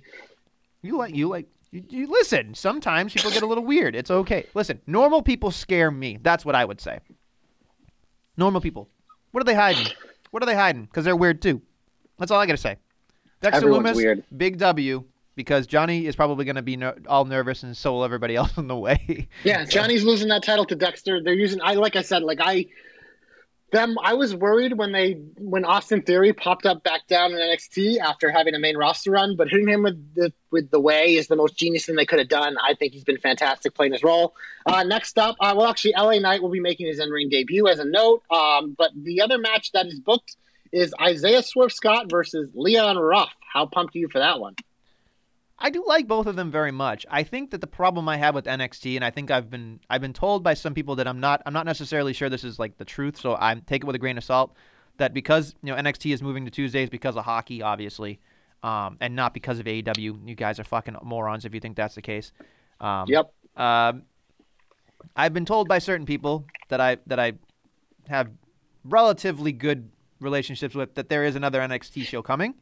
You 0.83 0.97
like 0.99 1.15
you 1.17 1.29
like 1.29 1.47
you, 1.73 1.83
you 1.89 2.07
listen. 2.07 2.55
Sometimes 2.55 3.13
people 3.13 3.31
get 3.33 3.43
a 3.43 3.47
little 3.47 3.65
weird. 3.65 3.97
It's 3.97 4.11
okay. 4.11 4.47
Listen, 4.55 4.81
normal 4.87 5.23
people 5.23 5.51
scare 5.51 5.91
me. 5.91 6.19
That's 6.23 6.45
what 6.45 6.55
I 6.55 6.65
would 6.65 6.81
say. 6.81 7.01
Normal 8.37 8.61
people. 8.61 8.89
What 9.33 9.43
are 9.43 9.45
they 9.45 9.55
hiding? 9.55 9.87
What 10.31 10.43
are 10.43 10.47
they 10.47 10.55
hiding? 10.55 10.85
Because 10.85 11.05
they're 11.05 11.17
weird 11.17 11.41
too. 11.43 11.63
That's 12.19 12.31
all 12.31 12.41
I 12.41 12.47
gotta 12.47 12.57
say. 12.57 12.77
Dexter 13.41 13.57
Everyone's 13.59 13.87
Lumis, 13.91 13.97
weird. 13.97 14.25
big 14.37 14.59
W. 14.59 15.05
Because 15.37 15.67
Johnny 15.67 16.07
is 16.07 16.15
probably 16.15 16.45
going 16.45 16.55
to 16.55 16.63
be 16.63 16.77
ner- 16.77 16.95
all 17.09 17.25
nervous 17.25 17.65
and 17.65 17.77
so 17.77 17.93
will 17.95 18.05
everybody 18.05 18.37
else 18.41 18.57
in 18.57 18.69
the 18.69 18.77
way. 18.77 19.27
Yeah, 19.43 19.65
Johnny's 19.65 20.05
losing 20.05 20.29
that 20.29 20.45
title 20.45 20.65
to 20.67 20.77
Dexter. 20.77 21.21
They're 21.21 21.35
using 21.35 21.61
I 21.61 21.75
like 21.75 21.97
I 21.97 22.03
said, 22.03 22.23
like 22.23 22.39
I 22.41 22.67
them 23.75 23.99
I 24.03 24.15
was 24.15 24.35
worried 24.35 24.79
when 24.79 24.93
they 24.93 25.13
when 25.37 25.65
Austin 25.65 26.03
Theory 26.03 26.33
popped 26.33 26.65
up 26.65 26.83
back 26.83 27.07
down 27.09 27.33
in 27.33 27.39
NXT 27.39 27.99
after 27.99 28.31
having 28.31 28.55
a 28.55 28.59
main 28.59 28.77
roster 28.77 29.11
run, 29.11 29.37
but 29.37 29.49
hitting 29.49 29.69
him 29.69 29.83
with 29.83 30.15
the 30.15 30.33
with 30.51 30.71
the 30.71 30.81
way 30.81 31.17
is 31.17 31.27
the 31.27 31.37
most 31.37 31.59
genius 31.59 31.85
thing 31.85 31.97
they 31.97 32.07
could 32.07 32.19
have 32.19 32.29
done. 32.29 32.57
I 32.63 32.75
think 32.75 32.95
he's 32.95 33.05
been 33.05 33.19
fantastic 33.19 33.75
playing 33.75 33.93
his 33.93 34.03
role. 34.03 34.35
Uh, 34.65 34.85
next 34.85 35.19
up, 35.19 35.37
uh, 35.41 35.53
well 35.57 35.67
actually 35.67 35.95
LA 35.97 36.19
Knight 36.19 36.43
will 36.43 36.51
be 36.51 36.61
making 36.61 36.87
his 36.87 36.99
in-ring 36.99 37.29
debut 37.29 37.69
as 37.69 37.79
a 37.79 37.85
note. 37.85 38.23
Um, 38.31 38.75
but 38.79 38.93
the 38.97 39.21
other 39.21 39.39
match 39.39 39.73
that 39.73 39.87
is 39.87 40.01
booked 40.01 40.37
is 40.73 40.95
Isaiah 41.01 41.43
Swerve 41.43 41.73
Scott 41.73 42.11
versus 42.11 42.49
Leon 42.55 42.97
Ruff. 42.97 43.33
How 43.53 43.67
pumped 43.67 43.95
are 43.95 43.99
you 43.99 44.09
for 44.09 44.21
that 44.21 44.41
one? 44.41 44.55
I 45.59 45.71
do 45.71 45.85
like 45.87 46.09
both 46.09 46.27
of 46.27 46.37
them 46.37 46.51
very 46.51 46.73
much. 46.73 47.07
I 47.11 47.23
think 47.23 47.51
that 47.53 47.61
the 47.61 47.67
problem 47.67 48.09
I 48.09 48.17
have 48.17 48.35
with 48.35 48.45
NXT, 48.47 48.97
and 48.97 49.05
I 49.05 49.11
think 49.11 49.31
I've 49.31 49.49
been 49.51 49.81
I've 49.89 50.01
been 50.01 50.13
told 50.13 50.43
by 50.43 50.55
some 50.55 50.75
people 50.75 50.97
that 50.97 51.07
I'm 51.07 51.21
not 51.21 51.43
I'm 51.47 51.53
not 51.53 51.65
necessarily 51.67 52.13
sure 52.13 52.29
this 52.29 52.45
is 52.45 52.59
like 52.59 52.77
the 52.77 52.85
truth, 52.85 53.17
so 53.19 53.37
I 53.39 53.55
take 53.67 53.83
it 53.83 53.87
with 53.87 53.97
a 53.97 53.99
grain 53.99 54.19
of 54.19 54.25
salt. 54.25 54.55
That 54.99 55.15
because 55.15 55.55
you 55.63 55.73
know 55.75 55.81
NXT 55.81 56.13
is 56.13 56.23
moving 56.23 56.45
to 56.45 56.51
Tuesdays 56.51 56.91
because 56.91 57.17
of 57.17 57.25
hockey, 57.25 57.63
obviously, 57.63 58.21
um, 58.63 58.97
and 59.01 59.15
not 59.17 59.33
because 59.35 59.59
of 59.59 59.67
AEW. 59.67 60.29
You 60.29 60.35
guys 60.35 60.59
are 60.61 60.65
fucking 60.65 60.97
morons 61.03 61.45
if 61.45 61.55
you 61.55 61.61
think 61.61 61.77
that's 61.77 61.95
the 61.95 62.03
case. 62.03 62.33
Um, 62.81 63.07
Yep. 63.09 63.33
um, 63.57 64.03
I've 65.17 65.33
been 65.35 65.45
told 65.47 65.69
by 65.69 65.79
certain 65.79 66.07
people 66.07 66.47
that 66.69 66.81
I 66.81 66.99
that 67.07 67.19
I 67.21 67.33
have 68.09 68.31
relatively 68.85 69.53
good 69.53 69.91
relationships 70.21 70.75
with 70.75 70.95
that 70.95 71.09
there 71.09 71.25
is 71.25 71.37
another 71.37 71.61
NXT 71.61 72.07
show 72.07 72.23
coming. 72.23 72.55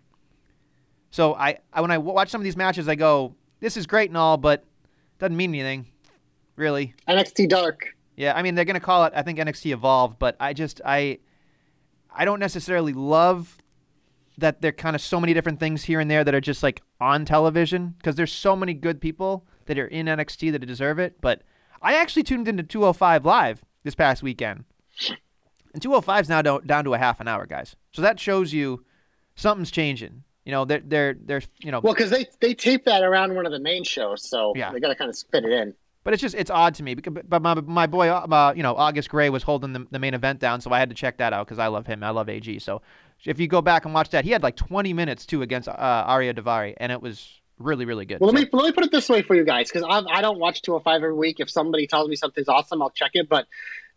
So 1.13 1.35
I, 1.35 1.59
I 1.73 1.81
when 1.83 1.91
I 1.91 1.99
watch 1.99 2.31
some 2.31 2.41
of 2.41 2.45
these 2.45 2.57
matches, 2.57 2.89
I 2.89 2.97
go, 2.97 3.37
"This 3.61 3.77
is 3.77 3.87
great 3.87 4.11
and 4.11 4.17
all, 4.17 4.37
but 4.37 4.65
doesn't 5.19 5.37
mean 5.37 5.55
anything, 5.55 5.87
really." 6.57 6.95
NXT 7.07 7.49
Dark. 7.49 7.95
Yeah, 8.17 8.33
I 8.35 8.43
mean 8.43 8.55
they're 8.55 8.65
gonna 8.65 8.81
call 8.81 9.05
it 9.05 9.13
I 9.15 9.23
think 9.23 9.39
NXT 9.39 9.73
Evolved, 9.73 10.19
but 10.19 10.37
I 10.41 10.55
just 10.55 10.81
I 10.85 11.19
I 12.15 12.25
don't 12.25 12.41
necessarily 12.41 12.95
love 12.95 13.59
that 14.39 14.63
there 14.63 14.71
are 14.71 14.73
kind 14.73 14.97
of 14.97 15.03
so 15.03 15.21
many 15.21 15.35
different 15.35 15.61
things 15.61 15.85
here 15.85 16.01
and 16.01 16.11
there 16.11 16.25
that 16.25 16.35
are 16.35 16.41
just 16.41 16.63
like 16.63 16.83
on 17.01 17.25
television 17.27 17.95
because 17.99 18.17
there's 18.17 18.33
so 18.33 18.57
many 18.57 18.73
good 18.73 19.01
people 19.01 19.47
that 19.67 19.79
are 19.79 19.87
in 19.87 20.07
NXT 20.07 20.51
that 20.53 20.67
deserve 20.67 20.99
it. 20.99 21.21
But 21.21 21.43
I 21.83 21.95
actually 21.95 22.23
tuned 22.23 22.49
into 22.49 22.63
205 22.63 23.27
Live 23.27 23.65
this 23.85 23.95
past 23.95 24.23
weekend, 24.23 24.65
and 25.75 25.83
205 25.83 26.25
is 26.25 26.29
now 26.31 26.41
down 26.41 26.85
to 26.85 26.95
a 26.95 26.99
half 26.99 27.21
an 27.21 27.29
hour, 27.29 27.45
guys. 27.45 27.77
So 27.93 28.01
that 28.01 28.19
shows 28.19 28.53
you 28.55 28.85
something's 29.37 29.71
changing. 29.71 30.25
You 30.45 30.53
know, 30.53 30.65
they're 30.65 30.83
they're 30.85 31.15
they're 31.15 31.43
you 31.61 31.71
know 31.71 31.81
Well, 31.81 31.95
because 31.95 32.11
they 32.11 32.27
they 32.41 32.55
tape 32.55 32.85
that 32.87 33.03
around 33.03 33.35
one 33.35 33.47
of 33.47 33.53
the 33.53 33.61
main 33.61 33.85
shows, 33.85 34.29
so 34.29 34.53
Yeah. 34.57 34.73
they 34.73 34.81
got 34.81 34.89
to 34.89 34.97
kind 34.97 35.09
of 35.09 35.17
spit 35.17 35.45
it 35.45 35.53
in. 35.53 35.75
But 36.05 36.15
it's 36.15 36.21
just 36.21 36.35
it's 36.35 36.51
odd 36.51 36.75
to 36.77 36.83
me. 36.83 36.95
Because, 36.95 37.23
but 37.29 37.43
my 37.43 37.55
my 37.55 37.87
boy, 37.87 38.09
uh, 38.09 38.53
you 38.57 38.63
know, 38.65 38.75
August 38.75 39.09
Grey 39.09 39.31
was 39.31 39.45
holding 39.45 39.73
the, 39.73 39.87
the 39.93 40.01
main 40.01 40.15
event 40.15 40.41
down, 40.41 40.61
so 40.61 40.73
I 40.73 40.81
had 40.81 40.89
to 40.89 40.97
check 40.97 41.19
that 41.19 41.33
out 41.33 41.47
because 41.47 41.61
I 41.61 41.69
love 41.69 41.87
him. 41.87 42.03
I 42.03 42.11
love 42.11 42.29
AG. 42.29 42.59
So 42.59 42.83
if 43.25 43.39
you 43.39 43.47
go 43.47 43.63
back 43.63 43.85
and 43.85 43.95
watch 43.95 44.11
that, 44.11 44.25
he 44.25 44.33
had 44.33 44.43
like 44.43 44.57
20 44.57 44.93
minutes 44.95 45.27
too 45.27 45.43
against 45.43 45.69
uh, 45.69 46.07
Ariya 46.09 46.35
Daivari, 46.37 46.75
and 46.79 46.91
it 46.91 47.01
was 47.01 47.41
really 47.59 47.85
really 47.85 48.05
good. 48.05 48.19
Well, 48.21 48.33
let 48.33 48.43
me 48.43 48.49
let 48.53 48.65
me 48.65 48.73
put 48.73 48.83
it 48.85 48.91
this 48.91 49.09
way 49.09 49.23
for 49.23 49.37
you 49.37 49.45
guys, 49.45 49.71
because 49.71 49.85
I 49.89 50.01
I 50.13 50.21
don't 50.23 50.41
watch 50.41 50.63
205 50.63 50.97
every 50.97 51.15
week. 51.15 51.39
If 51.39 51.49
somebody 51.49 51.87
tells 51.87 52.09
me 52.09 52.17
something's 52.17 52.49
awesome, 52.49 52.83
I'll 52.83 52.91
check 52.91 53.13
it. 53.15 53.29
But 53.29 53.47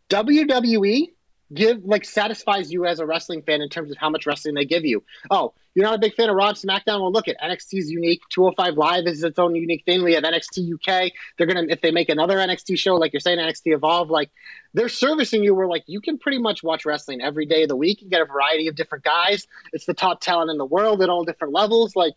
WWE 0.10 1.12
give 1.54 1.84
like 1.84 2.06
satisfies 2.06 2.72
you 2.72 2.86
as 2.86 3.00
a 3.00 3.06
wrestling 3.06 3.42
fan 3.44 3.62
in 3.62 3.70
terms 3.70 3.92
of 3.92 3.98
how 3.98 4.10
much 4.10 4.26
wrestling 4.26 4.56
they 4.56 4.66
give 4.66 4.84
you. 4.84 5.04
Oh, 5.30 5.54
you're 5.74 5.86
not 5.86 5.96
a 5.96 6.00
big 6.00 6.16
fan 6.16 6.30
of 6.30 6.38
and 6.38 6.58
SmackDown? 6.58 7.02
Well, 7.02 7.12
look 7.12 7.28
at 7.28 7.40
NXT's 7.40 7.92
unique. 7.92 8.22
205 8.30 8.78
Live 8.78 9.08
is 9.08 9.24
its 9.24 9.38
own 9.38 9.56
unique 9.56 9.84
thing. 9.86 10.04
We 10.04 10.14
have 10.14 10.24
NXT 10.24 10.74
UK. 10.74 11.12
They're 11.38 11.48
gonna 11.48 11.66
if 11.70 11.82
they 11.82 11.92
make 11.92 12.10
another 12.10 12.38
NXT 12.38 12.80
show, 12.80 12.96
like 12.96 13.14
you're 13.14 13.20
saying, 13.20 13.40
NXT 13.40 13.76
Evolve, 13.76 14.10
like 14.10 14.32
they're 14.74 14.90
servicing 14.90 15.44
you 15.44 15.54
where 15.54 15.68
like 15.68 15.84
you 15.88 16.02
can 16.02 16.18
pretty 16.18 16.40
much 16.40 16.64
watch 16.64 16.86
wrestling 16.86 17.22
every 17.22 17.46
day 17.46 17.64
of 17.64 17.70
the 17.70 17.76
week 17.76 18.02
and 18.02 18.10
get 18.10 18.22
a 18.22 18.26
variety 18.26 18.68
of 18.68 18.76
different 18.76 19.04
guys. 19.04 19.46
It's 19.74 19.86
the 19.86 19.94
top 19.94 20.22
talent 20.22 20.50
in 20.50 20.58
the 20.58 20.66
world 20.66 21.02
at 21.02 21.10
all 21.10 21.26
different 21.26 21.54
levels. 21.54 21.96
Like 21.96 22.14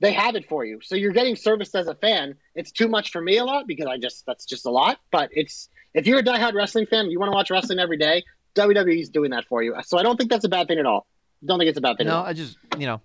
they 0.00 0.12
have 0.12 0.34
it 0.34 0.48
for 0.48 0.64
you. 0.64 0.80
So 0.82 0.94
you're 0.94 1.12
getting 1.12 1.36
serviced 1.36 1.74
as 1.74 1.86
a 1.86 1.94
fan. 1.94 2.34
It's 2.54 2.70
too 2.70 2.88
much 2.88 3.10
for 3.12 3.20
me 3.20 3.38
a 3.38 3.44
lot 3.44 3.66
because 3.66 3.86
I 3.86 3.96
just 3.98 4.26
that's 4.26 4.44
just 4.44 4.66
a 4.66 4.70
lot. 4.70 4.98
But 5.10 5.30
it's 5.32 5.68
if 5.94 6.06
you're 6.06 6.18
a 6.18 6.22
diehard 6.22 6.54
wrestling 6.54 6.86
fan, 6.86 7.10
you 7.10 7.18
want 7.18 7.32
to 7.32 7.34
watch 7.34 7.50
wrestling 7.50 7.78
every 7.78 7.96
day. 7.96 8.24
WWE's 8.56 9.08
doing 9.08 9.30
that 9.30 9.44
for 9.44 9.62
you. 9.62 9.74
So 9.84 9.98
I 9.98 10.02
don't 10.02 10.16
think 10.16 10.30
that's 10.30 10.44
a 10.44 10.48
bad 10.48 10.66
thing 10.68 10.78
at 10.78 10.86
all. 10.86 11.06
Don't 11.44 11.58
think 11.58 11.68
it's 11.68 11.78
a 11.78 11.82
bad 11.82 11.96
thing. 11.98 12.06
at 12.08 12.10
No. 12.10 12.22
I 12.22 12.32
just 12.32 12.56
you 12.78 12.86
know, 12.86 13.00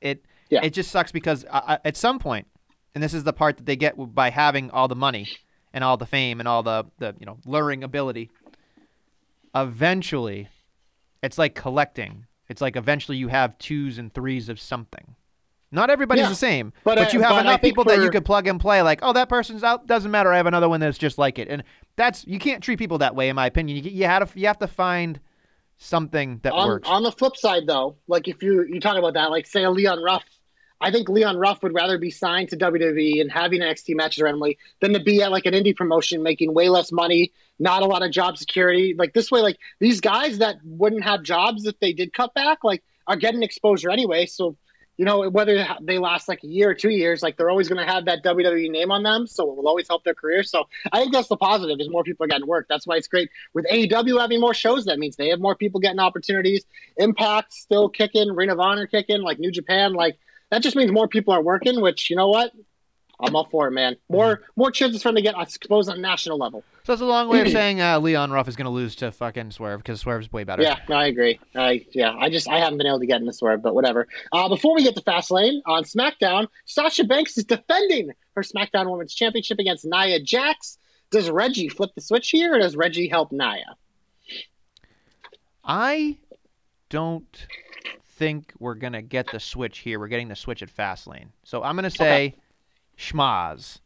it 0.00 0.24
Yeah. 0.50 0.60
it 0.62 0.72
just 0.72 0.90
sucks 0.90 1.12
because 1.12 1.44
I, 1.50 1.74
I, 1.74 1.78
at 1.84 1.96
some 1.96 2.18
point, 2.18 2.46
and 2.94 3.02
this 3.02 3.12
is 3.14 3.24
the 3.24 3.32
part 3.32 3.56
that 3.58 3.66
they 3.66 3.76
get 3.76 3.94
by 4.14 4.30
having 4.30 4.70
all 4.70 4.88
the 4.88 4.94
money 4.96 5.26
and 5.72 5.82
all 5.82 5.96
the 5.96 6.06
fame 6.06 6.38
and 6.40 6.48
all 6.48 6.62
the 6.62 6.84
the 6.98 7.14
you 7.18 7.26
know 7.26 7.38
luring 7.44 7.82
ability. 7.84 8.30
Eventually, 9.54 10.48
it's 11.22 11.36
like 11.38 11.54
collecting. 11.54 12.26
It's 12.48 12.60
like 12.60 12.76
eventually 12.76 13.16
you 13.18 13.28
have 13.28 13.58
twos 13.58 13.98
and 13.98 14.12
threes 14.12 14.48
of 14.48 14.58
something. 14.60 15.14
Not 15.72 15.88
everybody's 15.90 16.24
Yeah. 16.24 16.28
the 16.28 16.34
same, 16.34 16.72
But, 16.84 16.96
but, 16.96 17.08
uh, 17.08 17.10
you 17.12 17.20
have 17.22 17.30
but 17.30 17.40
enough 17.46 17.60
people 17.62 17.84
that 17.84 18.02
you 18.02 18.10
could 18.10 18.24
plug 18.26 18.46
and 18.46 18.60
play. 18.60 18.82
Like, 18.82 19.00
oh, 19.02 19.12
that 19.14 19.28
person's 19.28 19.64
out. 19.64 19.86
Doesn't 19.86 20.10
matter. 20.10 20.30
I 20.32 20.36
have 20.36 20.46
another 20.46 20.68
one 20.68 20.80
that's 20.80 20.98
just 20.98 21.16
like 21.18 21.38
it, 21.38 21.48
and 21.48 21.64
that's 21.96 22.26
you 22.26 22.38
can't 22.38 22.62
treat 22.62 22.78
people 22.78 22.98
that 22.98 23.16
way, 23.16 23.28
in 23.30 23.36
my 23.36 23.46
opinion. 23.46 23.82
You 23.82 23.90
you 23.90 24.04
have 24.04 24.32
to 24.32 24.38
you 24.38 24.46
have 24.46 24.58
to 24.58 24.68
find 24.68 25.18
something 25.78 26.40
that 26.42 26.52
on, 26.52 26.68
works. 26.68 26.88
on 26.88 27.02
the 27.02 27.12
flip 27.12 27.36
side, 27.36 27.66
though, 27.66 27.96
like 28.06 28.28
if 28.28 28.42
you 28.42 28.64
you 28.64 28.80
talk 28.80 28.96
about 28.96 29.14
that, 29.14 29.30
like 29.30 29.46
say 29.46 29.64
a 29.64 29.70
Leon 29.70 30.00
Ruff, 30.02 30.24
I 30.80 30.90
think 30.90 31.08
Leon 31.08 31.36
Ruff 31.38 31.62
would 31.62 31.74
rather 31.74 31.98
be 31.98 32.10
signed 32.10 32.50
to 32.50 32.56
WWE 32.56 33.20
and 33.20 33.30
having 33.30 33.60
NXT 33.60 33.94
matches 33.96 34.22
randomly 34.22 34.58
than 34.80 34.92
to 34.92 35.00
be 35.00 35.22
at 35.22 35.30
like 35.32 35.46
an 35.46 35.54
indie 35.54 35.74
promotion 35.74 36.22
making 36.22 36.54
way 36.54 36.68
less 36.68 36.92
money, 36.92 37.32
not 37.58 37.82
a 37.82 37.86
lot 37.86 38.02
of 38.02 38.10
job 38.10 38.36
security. 38.36 38.94
Like 38.96 39.12
this 39.14 39.30
way, 39.30 39.40
like 39.40 39.58
these 39.80 40.00
guys 40.00 40.38
that 40.38 40.56
wouldn't 40.64 41.04
have 41.04 41.22
jobs 41.22 41.66
if 41.66 41.78
they 41.80 41.92
did 41.92 42.12
cut 42.12 42.34
back, 42.34 42.62
like 42.62 42.82
are 43.06 43.16
getting 43.16 43.42
exposure 43.42 43.90
anyway. 43.90 44.26
So 44.26 44.56
you 44.98 45.04
know 45.04 45.28
whether 45.30 45.66
they 45.80 45.98
last 45.98 46.28
like 46.28 46.44
a 46.44 46.46
year 46.46 46.70
or 46.70 46.74
two 46.74 46.90
years, 46.90 47.22
like 47.22 47.36
they're 47.36 47.50
always 47.50 47.68
going 47.68 47.84
to 47.84 47.90
have 47.90 48.04
that 48.04 48.22
WWE 48.22 48.70
name 48.70 48.90
on 48.90 49.02
them, 49.02 49.26
so 49.26 49.50
it 49.50 49.56
will 49.56 49.68
always 49.68 49.88
help 49.88 50.04
their 50.04 50.14
career. 50.14 50.42
So 50.42 50.64
I 50.92 51.00
think 51.00 51.12
that's 51.12 51.28
the 51.28 51.36
positive 51.36 51.78
is 51.80 51.88
more 51.90 52.04
people 52.04 52.24
are 52.24 52.28
getting 52.28 52.46
work. 52.46 52.66
That's 52.68 52.86
why 52.86 52.96
it's 52.96 53.08
great 53.08 53.30
with 53.54 53.66
AEW 53.66 54.20
having 54.20 54.40
more 54.40 54.54
shows. 54.54 54.84
That 54.84 54.98
means 54.98 55.16
they 55.16 55.28
have 55.28 55.40
more 55.40 55.56
people 55.56 55.80
getting 55.80 55.98
opportunities. 55.98 56.64
Impact 56.98 57.52
still 57.52 57.88
kicking, 57.88 58.34
Ring 58.34 58.50
of 58.50 58.60
Honor 58.60 58.86
kicking, 58.86 59.22
like 59.22 59.38
New 59.38 59.50
Japan, 59.50 59.94
like 59.94 60.18
that 60.50 60.62
just 60.62 60.76
means 60.76 60.92
more 60.92 61.08
people 61.08 61.32
are 61.32 61.42
working. 61.42 61.80
Which 61.80 62.10
you 62.10 62.16
know 62.16 62.28
what, 62.28 62.52
I'm 63.22 63.36
all 63.36 63.48
for 63.50 63.68
it, 63.68 63.70
man. 63.70 63.96
More 64.08 64.42
more 64.56 64.70
chances 64.70 65.02
for 65.02 65.08
them 65.08 65.16
to 65.16 65.22
get 65.22 65.34
exposed 65.38 65.88
on 65.88 65.98
a 65.98 66.00
national 66.00 66.38
level. 66.38 66.64
So 66.84 66.92
it's 66.92 67.02
a 67.02 67.06
long 67.06 67.28
way 67.28 67.40
of 67.40 67.48
saying 67.48 67.80
uh, 67.80 68.00
Leon 68.00 68.32
Ruff 68.32 68.48
is 68.48 68.56
going 68.56 68.64
to 68.64 68.70
lose 68.70 68.96
to 68.96 69.12
fucking 69.12 69.52
Swerve 69.52 69.80
because 69.80 70.00
Swerve's 70.00 70.32
way 70.32 70.44
better. 70.44 70.62
Yeah, 70.62 70.78
no, 70.88 70.96
I 70.96 71.06
agree. 71.06 71.38
I 71.54 71.86
yeah, 71.92 72.14
I 72.18 72.28
just 72.28 72.48
I 72.48 72.58
haven't 72.58 72.78
been 72.78 72.86
able 72.86 73.00
to 73.00 73.06
get 73.06 73.20
in 73.20 73.26
this 73.26 73.40
word, 73.40 73.62
but 73.62 73.74
whatever. 73.74 74.08
Uh, 74.32 74.48
before 74.48 74.74
we 74.74 74.82
get 74.82 74.96
to 74.96 75.02
Fastlane 75.02 75.60
on 75.66 75.84
SmackDown, 75.84 76.48
Sasha 76.64 77.04
Banks 77.04 77.38
is 77.38 77.44
defending 77.44 78.10
her 78.34 78.42
SmackDown 78.42 78.90
Women's 78.90 79.14
Championship 79.14 79.58
against 79.58 79.84
Nia 79.84 80.20
Jax. 80.20 80.78
Does 81.10 81.30
Reggie 81.30 81.68
flip 81.68 81.90
the 81.94 82.00
switch 82.00 82.30
here, 82.30 82.54
or 82.54 82.58
does 82.58 82.74
Reggie 82.74 83.08
help 83.08 83.30
Nia? 83.30 83.76
I 85.64 86.18
don't 86.88 87.46
think 88.22 88.52
we're 88.58 88.74
going 88.74 88.92
to 88.92 89.02
get 89.02 89.30
the 89.30 89.40
switch 89.40 89.78
here. 89.78 89.98
We're 89.98 90.08
getting 90.08 90.28
the 90.28 90.36
switch 90.36 90.62
at 90.62 90.74
Fastlane. 90.74 91.28
So 91.44 91.62
I'm 91.62 91.76
going 91.76 91.84
to 91.84 91.90
say 91.90 92.36
schmaz. 92.98 93.78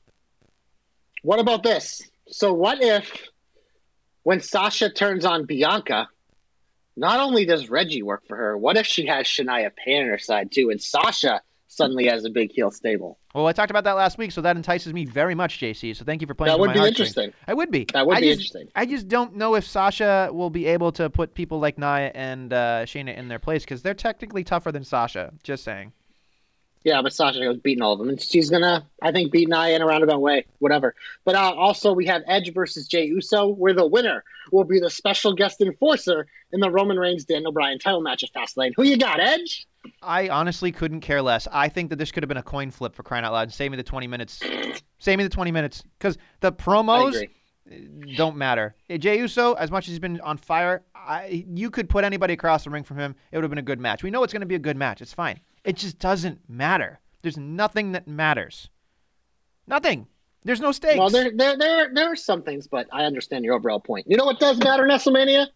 What 1.22 1.40
about 1.40 1.62
this? 1.62 2.02
So 2.28 2.52
what 2.52 2.82
if 2.82 3.28
when 4.22 4.40
Sasha 4.40 4.90
turns 4.90 5.24
on 5.24 5.44
Bianca, 5.44 6.08
not 6.96 7.20
only 7.20 7.44
does 7.44 7.68
Reggie 7.70 8.02
work 8.02 8.26
for 8.26 8.36
her, 8.36 8.56
what 8.56 8.76
if 8.76 8.86
she 8.86 9.06
has 9.06 9.26
Shania 9.26 9.70
Payne 9.74 10.02
on 10.02 10.08
her 10.08 10.18
side 10.18 10.50
too, 10.50 10.70
and 10.70 10.80
Sasha 10.80 11.40
suddenly 11.68 12.06
has 12.06 12.24
a 12.24 12.30
big 12.30 12.50
heel 12.52 12.70
stable? 12.70 13.18
Well, 13.34 13.46
I 13.46 13.52
talked 13.52 13.70
about 13.70 13.84
that 13.84 13.92
last 13.92 14.18
week, 14.18 14.32
so 14.32 14.40
that 14.40 14.56
entices 14.56 14.92
me 14.92 15.04
very 15.04 15.34
much, 15.34 15.60
JC. 15.60 15.94
So 15.94 16.04
thank 16.04 16.22
you 16.22 16.26
for 16.26 16.34
playing. 16.34 16.52
That 16.52 16.58
would 16.58 16.72
be 16.72 16.80
interesting. 16.80 17.32
I 17.46 17.54
would 17.54 17.70
be. 17.70 17.84
That 17.92 18.06
would 18.06 18.16
I 18.16 18.20
be 18.20 18.28
just, 18.28 18.40
interesting. 18.40 18.68
I 18.74 18.86
just 18.86 19.08
don't 19.08 19.36
know 19.36 19.54
if 19.54 19.66
Sasha 19.66 20.30
will 20.32 20.50
be 20.50 20.66
able 20.66 20.90
to 20.92 21.10
put 21.10 21.34
people 21.34 21.60
like 21.60 21.76
Nia 21.76 22.10
and 22.14 22.52
uh, 22.52 22.86
Shayna 22.86 23.16
in 23.16 23.28
their 23.28 23.38
place 23.38 23.64
because 23.64 23.82
they're 23.82 23.94
technically 23.94 24.42
tougher 24.42 24.72
than 24.72 24.84
Sasha. 24.84 25.32
Just 25.42 25.64
saying. 25.64 25.92
Yeah, 26.86 27.02
but 27.02 27.12
Sasha 27.12 27.40
was 27.40 27.58
beating 27.58 27.82
all 27.82 27.94
of 27.94 27.98
them, 27.98 28.08
and 28.08 28.20
she's 28.20 28.48
gonna, 28.48 28.86
I 29.02 29.10
think, 29.10 29.32
beat 29.32 29.48
Nia 29.48 29.74
in 29.74 29.82
a 29.82 29.86
roundabout 29.86 30.20
way, 30.20 30.46
whatever. 30.60 30.94
But 31.24 31.34
uh, 31.34 31.52
also, 31.52 31.92
we 31.92 32.06
have 32.06 32.22
Edge 32.28 32.54
versus 32.54 32.86
Jey 32.86 33.06
Uso, 33.06 33.48
where 33.48 33.72
the 33.72 33.84
winner 33.84 34.22
will 34.52 34.62
be 34.62 34.78
the 34.78 34.88
special 34.88 35.34
guest 35.34 35.60
enforcer 35.60 36.28
in 36.52 36.60
the 36.60 36.70
Roman 36.70 36.96
Reigns 36.96 37.24
Daniel 37.24 37.50
Bryan 37.50 37.80
title 37.80 38.02
match 38.02 38.22
at 38.22 38.32
Fastlane. 38.32 38.70
Who 38.76 38.84
you 38.84 38.98
got, 38.98 39.18
Edge? 39.18 39.66
I 40.00 40.28
honestly 40.28 40.70
couldn't 40.70 41.00
care 41.00 41.22
less. 41.22 41.48
I 41.50 41.70
think 41.70 41.90
that 41.90 41.96
this 41.96 42.12
could 42.12 42.22
have 42.22 42.28
been 42.28 42.36
a 42.36 42.42
coin 42.44 42.70
flip 42.70 42.94
for 42.94 43.02
crying 43.02 43.24
out 43.24 43.32
loud. 43.32 43.52
Save 43.52 43.72
me 43.72 43.76
the 43.76 43.82
20 43.82 44.06
minutes. 44.06 44.40
Save 45.00 45.18
me 45.18 45.24
the 45.24 45.30
20 45.30 45.50
minutes 45.50 45.82
because 45.98 46.16
the 46.38 46.48
I 46.48 46.50
promos 46.52 47.08
agree. 47.08 47.30
Don't 48.16 48.36
matter. 48.36 48.74
Jey 48.98 49.18
Uso, 49.18 49.54
as 49.54 49.70
much 49.70 49.86
as 49.86 49.90
he's 49.90 49.98
been 49.98 50.20
on 50.20 50.36
fire, 50.36 50.82
I, 50.94 51.44
you 51.48 51.70
could 51.70 51.88
put 51.88 52.04
anybody 52.04 52.34
across 52.34 52.64
the 52.64 52.70
ring 52.70 52.84
from 52.84 52.98
him. 52.98 53.14
It 53.32 53.36
would 53.36 53.44
have 53.44 53.50
been 53.50 53.58
a 53.58 53.62
good 53.62 53.80
match. 53.80 54.02
We 54.02 54.10
know 54.10 54.22
it's 54.22 54.32
going 54.32 54.40
to 54.40 54.46
be 54.46 54.54
a 54.54 54.60
good 54.60 54.76
match. 54.76 55.02
It's 55.02 55.12
fine. 55.12 55.40
It 55.64 55.76
just 55.76 55.98
doesn't 55.98 56.40
matter. 56.48 57.00
There's 57.22 57.36
nothing 57.36 57.92
that 57.92 58.06
matters. 58.06 58.70
Nothing. 59.66 60.06
There's 60.44 60.60
no 60.60 60.70
stakes. 60.70 60.96
Well, 60.96 61.10
there, 61.10 61.32
there, 61.34 61.58
there, 61.58 61.90
there 61.92 62.12
are 62.12 62.16
some 62.16 62.42
things, 62.42 62.68
but 62.68 62.86
I 62.92 63.04
understand 63.04 63.44
your 63.44 63.54
overall 63.54 63.80
point. 63.80 64.06
You 64.08 64.16
know 64.16 64.26
what 64.26 64.38
does 64.38 64.58
matter, 64.58 64.84
WrestleMania? 64.84 65.48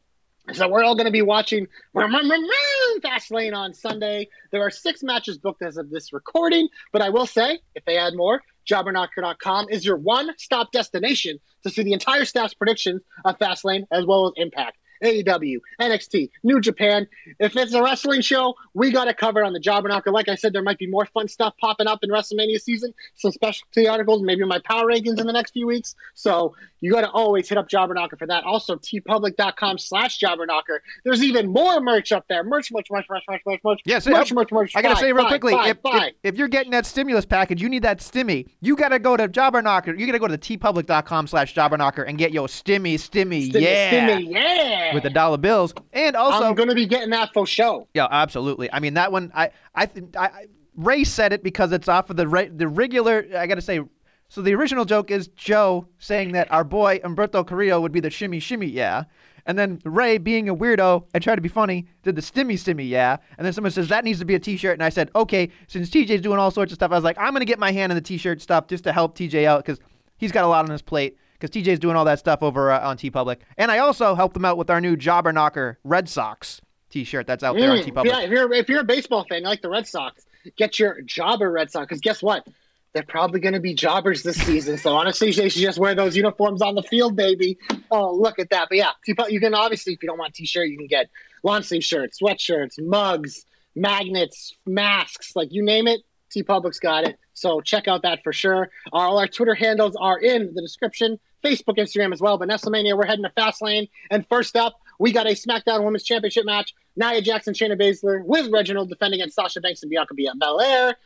Is 0.49 0.59
that 0.59 0.71
we're 0.71 0.83
all 0.83 0.97
going 0.97 1.07
to 1.07 1.13
be 1.13 1.23
watching 1.23 1.69
Fastlane 1.95 3.55
on 3.55 3.73
Sunday. 3.73 4.29
There 4.51 4.63
are 4.63 4.71
six 4.71 5.05
matches 5.05 5.39
booked 5.39 5.63
as 5.63 5.77
of 5.77 5.91
this 5.91 6.13
recording, 6.13 6.69
but 6.93 7.03
I 7.03 7.11
will 7.11 7.27
say, 7.27 7.61
if 7.77 7.85
they 7.85 7.97
add 7.99 8.15
more, 8.15 8.43
Jobberknocker.com 8.71 9.67
is 9.71 9.85
your 9.85 9.97
one-stop 9.97 10.71
destination 10.73 11.39
to 11.65 11.71
see 11.71 11.83
the 11.83 11.93
entire 11.93 12.25
staff's 12.25 12.55
predictions 12.55 13.03
of 13.25 13.39
Fastlane 13.39 13.85
as 13.93 14.07
well 14.07 14.27
as 14.27 14.33
Impact. 14.37 14.77
AEW, 15.03 15.59
NXT, 15.81 16.31
New 16.43 16.61
Japan, 16.61 17.07
If 17.39 17.57
it's 17.57 17.73
a 17.75 17.83
wrestling 17.83 18.21
show, 18.21 18.55
we 18.75 18.91
got 18.91 19.09
it 19.09 19.17
covered 19.17 19.45
on 19.45 19.53
the 19.53 19.61
Jobber 19.61 19.89
Knocker. 19.89 20.11
Like 20.11 20.29
I 20.29 20.35
said, 20.35 20.53
there 20.53 20.63
might 20.63 20.79
be 20.79 20.87
more 20.87 21.07
fun 21.07 21.29
stuff 21.29 21.55
popping 21.61 21.87
up 21.87 22.01
in 22.03 22.11
WrestleMania 22.11 22.61
season, 22.61 22.93
some 23.15 23.33
specialty 23.33 23.89
articles, 23.89 24.23
maybe 24.23 24.45
my 24.45 24.59
power 24.65 24.87
rankings 24.87 25.19
in 25.21 25.27
the 25.27 25.33
next 25.33 25.53
few 25.53 25.67
weeks. 25.67 25.95
So 26.15 26.55
you 26.81 26.93
got 26.93 27.03
to 27.03 27.11
always 27.11 27.49
hit 27.49 27.59
up 27.59 27.69
Jobber 27.69 27.95
Knocker 27.95 28.17
for 28.17 28.27
that. 28.27 28.45
Also, 28.45 28.77
teepublic.com 28.77 29.79
slash 29.79 30.19
Jobber 30.19 30.47
Knocker. 30.47 30.83
There's 31.05 31.23
even 31.23 31.51
more 31.53 31.81
merch 31.81 32.13
up 32.13 32.25
there. 32.29 32.43
Merch, 32.45 32.71
merch, 32.73 32.87
merch, 32.91 33.07
merch, 33.11 33.23
merch, 33.29 33.43
merch, 33.47 33.61
merch. 33.65 33.81
Yes, 33.85 34.07
merch, 34.07 34.33
I- 34.33 34.35
merch, 34.35 34.53
merch. 34.53 34.73
I 34.77 34.83
gotta 34.83 34.97
say 34.97 35.13
real 35.13 35.25
buy, 35.25 35.29
quickly, 35.31 35.53
buy, 35.53 35.69
if, 35.69 35.83
buy. 35.83 36.13
if 36.23 36.31
if 36.31 36.39
you're 36.39 36.49
getting 36.49 36.71
that 36.73 36.87
stimulus 36.87 37.27
package, 37.27 37.61
you 37.61 37.69
need 37.69 37.83
that 37.83 37.99
stimmy. 37.99 38.49
You 38.61 38.77
gotta 38.77 38.99
go 38.99 39.17
to 39.17 39.29
Jobber 39.29 39.61
Knocker. 39.63 39.95
You 39.95 40.07
gotta 40.07 40.19
go 40.19 40.29
to 40.29 40.39
teepublic.com 40.39 41.27
slash 41.27 41.55
Jobber 41.55 41.77
Knocker 41.77 42.03
and 42.05 42.17
get 42.17 42.33
your 42.33 42.47
stimmy, 42.47 42.95
stimmy, 42.95 43.51
Stimmy, 43.51 43.61
yeah, 43.61 44.09
stimmy, 44.09 44.31
yeah. 44.33 44.90
With 44.95 45.03
the 45.03 45.11
dollar 45.11 45.39
bills. 45.39 45.75
And 45.93 46.17
also, 46.17 46.45
I'm 46.45 46.55
going 46.55 46.69
to 46.69 46.75
be 46.75 46.87
getting 46.87 47.11
that 47.11 47.33
for 47.33 47.47
show. 47.47 47.89
yeah, 47.95 48.09
absolutely. 48.11 48.73
I 48.73 48.81
mean 48.81 48.95
that 48.95 49.13
one. 49.13 49.31
I 49.35 49.51
I 49.75 49.87
think 49.87 50.17
I, 50.17 50.25
I 50.25 50.47
Ray 50.77 51.05
said 51.05 51.33
it 51.33 51.43
because 51.43 51.73
it's 51.73 51.89
off 51.89 52.11
of 52.11 52.17
the 52.17 52.27
re, 52.27 52.49
the 52.49 52.69
regular. 52.69 53.27
I 53.37 53.47
gotta 53.47 53.63
say. 53.63 53.81
So 54.29 54.43
the 54.43 54.55
original 54.55 54.85
joke 54.85 55.11
is 55.11 55.27
Joe 55.29 55.89
saying 55.99 56.33
that 56.33 56.53
our 56.53 56.63
boy 56.63 57.01
Humberto 57.01 57.45
Carrillo 57.45 57.81
would 57.81 57.91
be 57.91 57.99
the 57.99 58.11
shimmy 58.11 58.39
shimmy 58.39 58.69
yeah, 58.69 59.05
and 59.45 59.59
then 59.59 59.81
Ray 59.85 60.19
being 60.19 60.49
a 60.49 60.55
weirdo 60.55 61.05
and 61.13 61.23
trying 61.23 61.37
to 61.37 61.43
be 61.43 61.49
funny 61.49 61.89
did 62.05 62.15
the 62.15 62.23
stimmy 62.23 62.55
stimmy 62.55 62.89
yeah, 62.89 63.17
and 63.37 63.45
then 63.45 63.53
someone 63.53 63.73
says 63.73 63.89
that 63.89 64.05
needs 64.05 64.21
to 64.21 64.25
be 64.25 64.37
a 64.37 64.39
T-shirt, 64.39 64.75
and 64.75 64.85
I 64.85 64.89
said 64.89 65.11
okay, 65.17 65.51
since 65.67 65.91
TJ's 65.91 66.21
doing 66.21 66.39
all 66.39 66.53
sorts 66.53 66.71
of 66.73 66.77
stuff, 66.77 66.93
I 66.93 66.95
was 66.95 67.05
like 67.05 67.19
I'm 67.19 67.33
gonna 67.33 67.45
get 67.45 67.59
my 67.59 67.73
hand 67.73 67.91
in 67.91 67.97
the 67.97 68.03
T-shirt 68.03 68.41
stuff 68.41 68.69
just 68.69 68.85
to 68.85 68.93
help 68.93 69.19
TJ 69.19 69.47
out 69.47 69.65
because 69.65 69.81
he's 70.17 70.31
got 70.31 70.45
a 70.45 70.49
lot 70.49 70.65
on 70.65 70.71
his 70.71 70.83
plate 70.83 71.17
because 71.41 71.51
TJ's 71.51 71.79
doing 71.79 71.97
all 71.97 72.05
that 72.05 72.19
stuff 72.19 72.43
over 72.43 72.71
uh, 72.71 72.87
on 72.87 72.97
TeePublic, 72.97 73.39
and 73.57 73.71
I 73.71 73.79
also 73.79 74.15
helped 74.15 74.35
them 74.35 74.45
out 74.45 74.59
with 74.59 74.71
our 74.71 74.81
new 74.81 74.97
Jobber 74.97 75.33
Knocker 75.33 75.79
Red 75.85 76.09
Sox 76.09 76.61
T-shirt 76.91 77.27
that's 77.27 77.43
out 77.43 77.57
there 77.57 77.71
on 77.71 77.79
Mm, 77.79 77.85
TeePublic. 77.85 78.05
Yeah, 78.07 78.21
if 78.23 78.31
you're 78.31 78.53
if 78.53 78.69
you're 78.69 78.81
a 78.81 78.85
baseball 78.85 79.25
fan, 79.29 79.41
you 79.43 79.49
like 79.49 79.63
the 79.63 79.71
Red 79.71 79.87
Sox, 79.87 80.27
get 80.57 80.79
your 80.79 81.01
jobber 81.03 81.51
Red 81.51 81.71
Sox. 81.71 81.87
Because 81.87 82.01
guess 82.01 82.23
what? 82.23 82.47
They're 82.93 83.05
probably 83.05 83.39
going 83.39 83.55
to 83.55 83.61
be 83.61 83.73
jobbers 83.73 84.25
this 84.25 84.37
season. 84.37 84.77
So 84.77 84.97
honestly, 84.97 85.31
they 85.31 85.49
should 85.49 85.63
just 85.63 85.79
wear 85.79 85.95
those 85.95 86.17
uniforms 86.17 86.61
on 86.61 86.75
the 86.75 86.83
field, 86.83 87.15
baby. 87.15 87.57
Oh, 87.91 88.13
look 88.13 88.41
at 88.41 88.51
that! 88.51 88.67
But 88.69 88.79
yeah, 88.79 88.91
T- 89.05 89.15
you 89.29 89.39
can 89.39 89.55
obviously, 89.55 89.93
if 89.93 90.03
you 90.03 90.09
don't 90.09 90.19
want 90.19 90.31
a 90.31 90.33
t-shirt, 90.33 90.69
you 90.69 90.77
can 90.77 90.89
get 90.89 91.09
lawn 91.45 91.63
sleeve 91.63 91.85
shirts, 91.85 92.19
sweatshirts, 92.21 92.83
mugs, 92.83 93.47
magnets, 93.77 94.55
masks, 94.67 95.35
like 95.37 95.53
you 95.53 95.65
name 95.65 95.87
it. 95.87 96.01
TeePublic's 96.35 96.79
got 96.79 97.05
it. 97.05 97.19
So 97.35 97.61
check 97.61 97.89
out 97.89 98.03
that 98.03 98.23
for 98.23 98.33
sure. 98.33 98.71
All 98.93 99.19
our 99.19 99.27
Twitter 99.27 99.55
handles 99.55 99.97
are 100.01 100.19
in 100.19 100.53
the 100.55 100.61
description. 100.63 101.19
Facebook, 101.43 101.79
Instagram 101.79 102.13
as 102.13 102.21
well. 102.21 102.39
But 102.39 102.49
WrestleMania, 102.49 102.97
we're 102.97 103.07
heading 103.07 103.25
to 103.25 103.31
Fastlane. 103.31 103.89
And 104.11 104.27
first 104.29 104.57
up, 104.57 104.81
we 104.99 105.13
got 105.13 105.27
a 105.27 105.31
SmackDown 105.31 105.85
Women's 105.85 106.05
Championship 106.05 106.45
match. 106.45 106.75
Nia 106.97 107.23
Jackson, 107.23 107.55
Shayna 107.55 107.81
Baszler 107.81 108.25
with 108.25 108.51
Reginald 108.53 108.89
defending 108.89 109.21
against 109.21 109.37
Sasha 109.37 109.61
Banks 109.61 109.83
and 109.83 109.91
Bianca 109.91 110.15
Belair. 110.39 110.97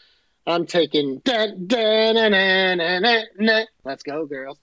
I'm 0.46 0.66
taking. 0.66 1.18
Dun, 1.24 1.66
dun, 1.66 2.16
dun, 2.16 2.32
dun, 2.32 2.78
dun, 2.78 3.02
dun, 3.02 3.46
dun. 3.46 3.66
Let's 3.84 4.02
go, 4.02 4.26
girls. 4.26 4.58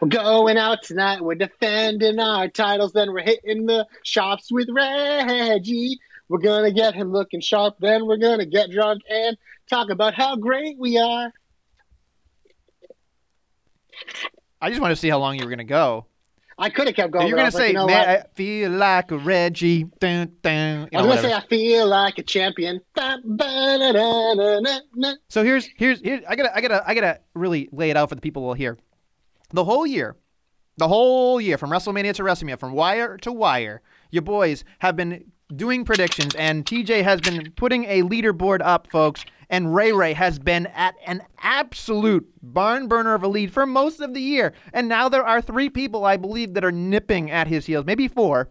We're 0.00 0.08
going 0.08 0.56
out 0.56 0.82
tonight. 0.82 1.20
We're 1.20 1.34
defending 1.34 2.18
our 2.18 2.48
titles. 2.48 2.92
Then 2.92 3.12
we're 3.12 3.22
hitting 3.22 3.66
the 3.66 3.86
shops 4.02 4.50
with 4.50 4.68
Reggie. 4.70 6.00
We're 6.28 6.38
going 6.38 6.64
to 6.64 6.72
get 6.72 6.94
him 6.94 7.12
looking 7.12 7.40
sharp. 7.40 7.76
Then 7.80 8.06
we're 8.06 8.16
going 8.16 8.38
to 8.38 8.46
get 8.46 8.70
drunk 8.70 9.02
and 9.10 9.36
talk 9.68 9.90
about 9.90 10.14
how 10.14 10.36
great 10.36 10.78
we 10.78 10.96
are. 10.98 11.32
I 14.60 14.68
just 14.68 14.80
want 14.80 14.92
to 14.92 14.96
see 14.96 15.08
how 15.08 15.18
long 15.18 15.36
you 15.38 15.44
were 15.44 15.50
gonna 15.50 15.64
go. 15.64 16.06
I 16.58 16.68
could 16.68 16.86
have 16.88 16.94
kept 16.96 17.12
going. 17.12 17.26
You're 17.26 17.36
gonna 17.36 17.46
was 17.46 17.54
like, 17.54 17.62
say, 17.62 17.68
you 17.68 17.74
know 17.74 17.86
"Man, 17.86 18.06
what? 18.06 18.08
I 18.08 18.24
feel 18.34 18.70
like 18.70 19.10
a 19.10 19.16
Reggie." 19.18 19.84
Dun, 19.98 20.30
dun, 20.42 20.88
you 20.92 20.98
I 20.98 21.02
know, 21.02 21.08
was 21.08 21.16
gonna 21.16 21.28
whatever. 21.28 21.28
say 21.28 21.34
I 21.34 21.40
feel 21.48 21.86
like 21.86 22.18
a 22.18 22.22
champion. 22.22 22.80
So 25.28 25.42
here's 25.44 25.66
here's 25.76 26.00
here. 26.00 26.20
I 26.28 26.36
gotta 26.36 26.54
I 26.54 26.60
gotta 26.60 26.84
I 26.86 26.94
gotta 26.94 27.20
really 27.34 27.68
lay 27.72 27.90
it 27.90 27.96
out 27.96 28.08
for 28.10 28.14
the 28.14 28.20
people 28.20 28.52
here. 28.54 28.76
The 29.52 29.64
whole 29.64 29.86
year, 29.86 30.16
the 30.76 30.88
whole 30.88 31.40
year 31.40 31.56
from 31.58 31.70
WrestleMania 31.70 32.14
to 32.14 32.22
WrestleMania, 32.22 32.58
from 32.60 32.72
wire 32.72 33.16
to 33.18 33.32
wire, 33.32 33.80
your 34.10 34.22
boys 34.22 34.64
have 34.80 34.96
been 34.96 35.24
doing 35.56 35.84
predictions, 35.84 36.34
and 36.34 36.64
TJ 36.64 37.02
has 37.02 37.20
been 37.20 37.52
putting 37.56 37.84
a 37.86 38.02
leaderboard 38.02 38.60
up, 38.62 38.88
folks. 38.90 39.24
And 39.50 39.74
Ray 39.74 39.92
Ray 39.92 40.12
has 40.12 40.38
been 40.38 40.66
at 40.68 40.94
an 41.06 41.22
absolute 41.42 42.32
barn 42.40 42.86
burner 42.86 43.14
of 43.14 43.24
a 43.24 43.28
lead 43.28 43.52
for 43.52 43.66
most 43.66 44.00
of 44.00 44.14
the 44.14 44.20
year. 44.20 44.54
And 44.72 44.88
now 44.88 45.08
there 45.08 45.26
are 45.26 45.42
three 45.42 45.68
people, 45.68 46.04
I 46.04 46.16
believe, 46.16 46.54
that 46.54 46.64
are 46.64 46.70
nipping 46.70 47.32
at 47.32 47.48
his 47.48 47.66
heels, 47.66 47.84
maybe 47.84 48.06
four. 48.06 48.50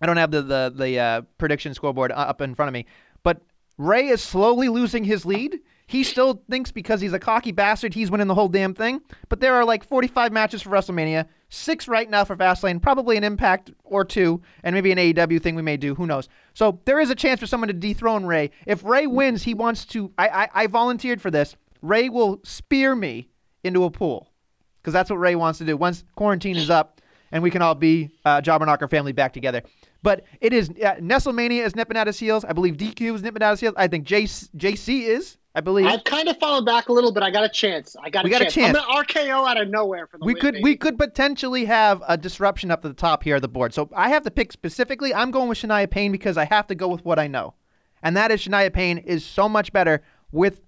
I 0.00 0.06
don't 0.06 0.16
have 0.16 0.30
the 0.30 0.42
the 0.42 0.72
the 0.74 0.98
uh, 0.98 1.20
prediction 1.36 1.74
scoreboard 1.74 2.10
up 2.10 2.40
in 2.40 2.54
front 2.54 2.68
of 2.68 2.72
me, 2.72 2.86
but 3.22 3.42
Ray 3.76 4.08
is 4.08 4.22
slowly 4.22 4.68
losing 4.68 5.04
his 5.04 5.24
lead. 5.26 5.60
He 5.92 6.04
still 6.04 6.42
thinks 6.48 6.72
because 6.72 7.02
he's 7.02 7.12
a 7.12 7.18
cocky 7.18 7.52
bastard, 7.52 7.92
he's 7.92 8.10
winning 8.10 8.26
the 8.26 8.34
whole 8.34 8.48
damn 8.48 8.72
thing. 8.72 9.02
But 9.28 9.40
there 9.40 9.52
are 9.56 9.64
like 9.66 9.84
45 9.84 10.32
matches 10.32 10.62
for 10.62 10.70
WrestleMania, 10.70 11.26
six 11.50 11.86
right 11.86 12.08
now 12.08 12.24
for 12.24 12.34
Fastlane, 12.34 12.80
probably 12.80 13.18
an 13.18 13.24
Impact 13.24 13.72
or 13.84 14.02
two, 14.02 14.40
and 14.62 14.74
maybe 14.74 14.90
an 14.90 14.96
AEW 14.96 15.42
thing 15.42 15.54
we 15.54 15.60
may 15.60 15.76
do. 15.76 15.94
Who 15.94 16.06
knows? 16.06 16.30
So 16.54 16.80
there 16.86 16.98
is 16.98 17.10
a 17.10 17.14
chance 17.14 17.40
for 17.40 17.46
someone 17.46 17.68
to 17.68 17.74
dethrone 17.74 18.24
Ray. 18.24 18.52
If 18.66 18.82
Ray 18.84 19.06
wins, 19.06 19.42
he 19.42 19.52
wants 19.52 19.84
to. 19.86 20.10
I 20.16 20.28
I, 20.28 20.48
I 20.62 20.66
volunteered 20.66 21.20
for 21.20 21.30
this. 21.30 21.56
Ray 21.82 22.08
will 22.08 22.40
spear 22.42 22.94
me 22.94 23.28
into 23.62 23.84
a 23.84 23.90
pool 23.90 24.32
because 24.80 24.94
that's 24.94 25.10
what 25.10 25.16
Ray 25.16 25.34
wants 25.34 25.58
to 25.58 25.66
do. 25.66 25.76
Once 25.76 26.04
quarantine 26.16 26.56
is 26.56 26.70
up 26.70 27.02
and 27.32 27.42
we 27.42 27.50
can 27.50 27.60
all 27.60 27.74
be 27.74 28.12
uh, 28.24 28.40
Jobber 28.40 28.64
Knocker 28.64 28.88
family 28.88 29.12
back 29.12 29.34
together. 29.34 29.60
But 30.02 30.24
it 30.40 30.54
is 30.54 30.70
uh, 30.70 30.94
Nestlemania 31.02 31.66
is 31.66 31.76
nipping 31.76 31.98
at 31.98 32.06
his 32.06 32.18
heels. 32.18 32.46
I 32.46 32.54
believe 32.54 32.78
DQ 32.78 33.16
is 33.16 33.22
nipping 33.22 33.42
at 33.42 33.50
his 33.50 33.60
heels. 33.60 33.74
I 33.76 33.88
think 33.88 34.06
JC, 34.06 34.48
JC 34.56 35.02
is. 35.02 35.36
I 35.54 35.60
believe 35.60 35.86
I've 35.86 36.04
kind 36.04 36.28
of 36.28 36.38
fallen 36.38 36.64
back 36.64 36.88
a 36.88 36.92
little, 36.92 37.12
but 37.12 37.22
I 37.22 37.30
got 37.30 37.44
a 37.44 37.48
chance. 37.48 37.94
I 38.02 38.08
got, 38.08 38.24
We 38.24 38.30
a, 38.30 38.32
got 38.32 38.40
a 38.42 38.44
chance. 38.46 38.54
chance. 38.54 38.78
I'm 38.78 38.84
gonna 38.86 39.04
RKO 39.04 39.48
out 39.50 39.60
of 39.60 39.68
nowhere 39.68 40.06
for 40.06 40.16
the 40.18 40.24
we 40.24 40.32
win, 40.34 40.40
could 40.40 40.54
baby. 40.54 40.64
we 40.64 40.76
could 40.76 40.96
potentially 40.98 41.66
have 41.66 42.02
a 42.08 42.16
disruption 42.16 42.70
up 42.70 42.84
at 42.84 42.88
the 42.88 42.94
top 42.94 43.22
here 43.22 43.36
of 43.36 43.42
the 43.42 43.48
board. 43.48 43.74
So 43.74 43.90
I 43.94 44.08
have 44.08 44.22
to 44.24 44.30
pick 44.30 44.50
specifically. 44.52 45.12
I'm 45.14 45.30
going 45.30 45.48
with 45.48 45.58
Shania 45.58 45.90
Payne 45.90 46.10
because 46.10 46.36
I 46.38 46.46
have 46.46 46.66
to 46.68 46.74
go 46.74 46.88
with 46.88 47.04
what 47.04 47.18
I 47.18 47.26
know, 47.26 47.54
and 48.02 48.16
that 48.16 48.30
is 48.30 48.42
Shania 48.46 48.72
Payne 48.72 48.96
is 48.98 49.24
so 49.26 49.46
much 49.48 49.72
better 49.74 50.02
with 50.30 50.62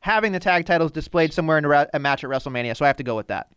having 0.00 0.32
the 0.32 0.40
tag 0.40 0.66
titles 0.66 0.90
displayed 0.90 1.32
somewhere 1.32 1.58
in 1.58 1.64
a, 1.64 1.88
a 1.94 1.98
match 2.00 2.24
at 2.24 2.30
WrestleMania. 2.30 2.76
So 2.76 2.84
I 2.84 2.88
have 2.88 2.96
to 2.96 3.04
go 3.04 3.14
with 3.16 3.28
that. 3.28 3.48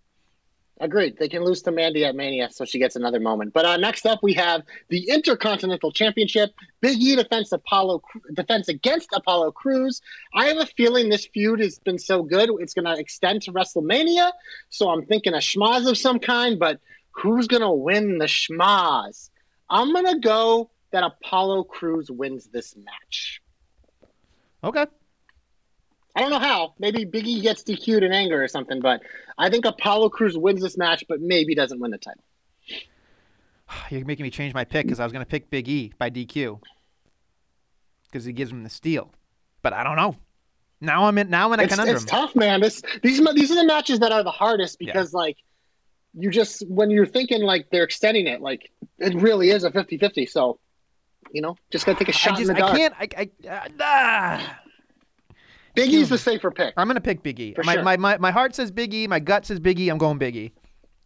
Agreed. 0.82 1.18
They 1.20 1.30
can 1.30 1.44
lose 1.44 1.62
to 1.62 1.72
Mandy 1.72 2.04
at 2.06 2.16
Mania, 2.16 2.50
so 2.50 2.66
she 2.66 2.80
gets 2.80 2.96
another 2.96 3.20
moment. 3.20 3.54
But 3.54 3.66
uh, 3.66 3.78
next 3.78 4.08
up, 4.08 4.24
we 4.24 4.34
have 4.34 4.64
the 4.90 5.08
Intercontinental 5.10 5.92
Championship. 5.92 6.56
Big 6.82 7.00
E 7.00 7.16
defense 7.16 7.52
Apollo 7.52 8.02
defense 8.34 8.68
against 8.68 9.10
Apollo 9.14 9.52
Crews. 9.52 10.02
I 10.34 10.48
have 10.48 10.58
a 10.58 10.66
feeling 10.66 11.10
this 11.10 11.28
feud 11.28 11.60
has 11.60 11.78
been 11.78 12.00
so 12.00 12.24
good, 12.24 12.50
it's 12.60 12.74
going 12.74 12.86
to 12.86 13.00
extend 13.00 13.44
to 13.44 13.54
WrestleMania. 13.54 14.32
So 14.70 14.90
I'm 14.90 15.06
thinking 15.06 15.36
a 15.36 15.38
schmozz 15.38 15.88
of 15.88 16.00
some 16.00 16.18
kind. 16.18 16.58
But 16.58 16.80
who's 17.12 17.48
going 17.48 17.62
to 17.62 17.72
win 17.72 18.18
the 18.18 18.26
schmozz? 18.26 19.30
I'm 19.70 19.94
going 19.94 20.08
to 20.08 20.20
go 20.20 20.72
that 20.92 21.04
Apollo 21.04 21.66
Crews 21.66 22.10
wins 22.10 22.48
this 22.48 22.76
match. 22.76 23.40
Okay. 24.64 24.88
I 26.16 26.22
don't 26.22 26.30
know 26.30 26.40
how. 26.40 26.74
Maybe 26.80 27.06
Big 27.06 27.28
E 27.28 27.42
gets 27.42 27.64
DQ'd 27.64 28.04
in 28.04 28.12
anger 28.12 28.44
or 28.44 28.48
something, 28.48 28.82
but 28.82 29.02
I 29.38 29.50
think 29.50 29.66
Apollo 29.66 30.10
Crews 30.10 30.38
wins 30.38 30.62
this 30.62 30.78
match, 30.78 31.06
but 31.08 31.22
maybe 31.22 31.56
doesn't 31.56 31.80
win 31.80 31.92
the 31.92 31.98
title. 31.98 32.24
You're 33.90 34.06
making 34.06 34.24
me 34.24 34.30
change 34.30 34.54
my 34.54 34.66
pick 34.66 34.86
because 34.86 35.00
I 35.00 35.04
was 35.04 35.14
going 35.14 35.24
to 35.24 35.30
pick 35.30 35.50
Big 35.50 35.70
E 35.70 35.94
by 35.98 36.10
DQ 36.10 36.60
because 38.12 38.26
he 38.26 38.34
gives 38.34 38.52
him 38.52 38.64
the 38.64 38.70
steal, 38.70 39.14
but 39.62 39.74
I 39.74 39.84
don't 39.84 39.96
know. 39.96 40.16
Now 40.82 41.06
I'm 41.06 41.18
in. 41.18 41.30
Now 41.30 41.48
I'm 41.48 41.54
in 41.54 41.60
a 41.60 41.64
it's, 41.64 41.74
conundrum. 41.74 41.96
it's 41.96 42.06
tough, 42.06 42.36
man. 42.36 42.60
This 42.60 42.82
these 43.04 43.22
these 43.36 43.52
are 43.52 43.56
the 43.56 43.66
matches 43.66 44.00
that 44.00 44.12
are 44.12 44.24
the 44.24 44.32
hardest 44.32 44.80
because 44.80 45.14
like 45.14 45.38
you 46.14 46.32
just 46.32 46.68
when 46.68 46.90
you're 46.90 47.06
thinking 47.06 47.44
like 47.44 47.70
they're 47.72 47.84
extending 47.84 48.26
it, 48.26 48.42
like 48.42 48.72
it 48.98 49.14
really 49.14 49.52
is 49.52 49.64
a 49.64 49.70
50-50. 49.70 50.28
So 50.28 50.60
you 51.32 51.42
know, 51.42 51.56
just 51.72 51.86
gotta 51.86 52.00
take 52.00 52.10
a 52.10 52.12
shot 52.12 52.34
I 52.34 52.38
just 52.38 52.50
in 52.50 52.56
the 52.56 52.66
I 52.66 52.76
can't. 52.76 52.94
I, 53.00 53.08
I 53.16 53.48
uh, 53.48 53.68
ah. 53.80 54.61
Big 55.76 55.92
E's 55.94 56.10
the 56.10 56.18
safer 56.18 56.52
pick. 56.52 56.74
I'm 56.78 56.88
going 56.88 56.96
to 56.96 57.02
pick 57.02 57.24
Big 57.24 57.40
E. 57.40 57.54
For 57.54 57.64
My, 57.64 57.76
sure. 57.76 57.84
my 57.84 57.98
my 57.98 58.18
my 58.18 58.32
heart 58.32 58.56
says 58.56 58.72
Big 58.72 58.94
E. 58.94 59.08
My 59.08 59.20
gut 59.20 59.46
says 59.46 59.60
Big 59.60 59.80
E. 59.80 59.90
I'm 59.90 59.98
going 59.98 60.18
Big 60.18 60.36
E. 60.36 60.52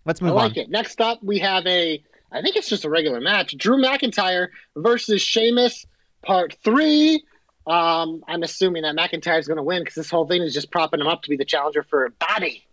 Let's 0.05 0.21
I 0.21 0.25
move 0.25 0.35
like 0.35 0.51
on. 0.51 0.57
it. 0.57 0.69
Next 0.69 1.01
up, 1.01 1.19
we 1.23 1.39
have 1.39 1.65
a 1.67 2.03
I 2.31 2.41
think 2.41 2.55
it's 2.55 2.67
just 2.69 2.85
a 2.85 2.89
regular 2.89 3.21
match: 3.21 3.55
Drew 3.57 3.81
McIntyre 3.81 4.47
versus 4.75 5.21
Sheamus, 5.21 5.85
Part 6.23 6.57
Three. 6.63 7.23
Um, 7.67 8.23
I'm 8.27 8.43
assuming 8.43 8.83
that 8.83 8.95
McIntyre's 8.95 9.47
going 9.47 9.57
to 9.57 9.63
win 9.63 9.81
because 9.81 9.95
this 9.95 10.09
whole 10.09 10.27
thing 10.27 10.41
is 10.43 10.53
just 10.53 10.69
propping 10.71 10.99
him 11.01 11.07
up 11.07 11.23
to 11.23 11.29
be 11.29 11.37
the 11.37 11.45
challenger 11.45 11.81
for 11.83 12.09
Bobby. 12.19 12.63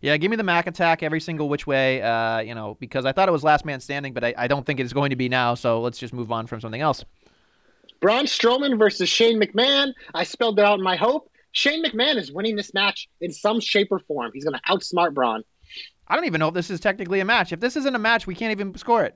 Yeah, 0.00 0.16
give 0.16 0.30
me 0.30 0.36
the 0.36 0.42
Mac 0.42 0.66
attack 0.66 1.02
every 1.02 1.20
single 1.20 1.48
which 1.48 1.66
way. 1.66 2.02
Uh, 2.02 2.40
you 2.40 2.54
know, 2.54 2.76
because 2.80 3.04
I 3.06 3.12
thought 3.12 3.28
it 3.28 3.32
was 3.32 3.44
last 3.44 3.64
man 3.64 3.80
standing, 3.80 4.12
but 4.12 4.24
I, 4.24 4.34
I 4.36 4.48
don't 4.48 4.66
think 4.66 4.80
it's 4.80 4.92
going 4.92 5.10
to 5.10 5.16
be 5.16 5.28
now. 5.28 5.54
So 5.54 5.80
let's 5.80 5.98
just 5.98 6.12
move 6.12 6.30
on 6.32 6.46
from 6.48 6.60
something 6.60 6.80
else. 6.80 7.04
Braun 8.02 8.26
Strowman 8.26 8.76
versus 8.78 9.08
Shane 9.08 9.40
McMahon. 9.40 9.94
I 10.12 10.24
spelled 10.24 10.58
it 10.58 10.64
out 10.64 10.78
in 10.78 10.84
my 10.84 10.96
hope. 10.96 11.30
Shane 11.52 11.84
McMahon 11.84 12.16
is 12.16 12.32
winning 12.32 12.56
this 12.56 12.74
match 12.74 13.08
in 13.20 13.32
some 13.32 13.60
shape 13.60 13.88
or 13.92 14.00
form. 14.00 14.32
He's 14.34 14.44
going 14.44 14.58
to 14.58 14.60
outsmart 14.70 15.14
Braun. 15.14 15.44
I 16.08 16.16
don't 16.16 16.24
even 16.24 16.40
know 16.40 16.48
if 16.48 16.54
this 16.54 16.68
is 16.68 16.80
technically 16.80 17.20
a 17.20 17.24
match. 17.24 17.52
If 17.52 17.60
this 17.60 17.76
isn't 17.76 17.94
a 17.94 18.00
match, 18.00 18.26
we 18.26 18.34
can't 18.34 18.50
even 18.50 18.76
score 18.76 19.04
it. 19.04 19.14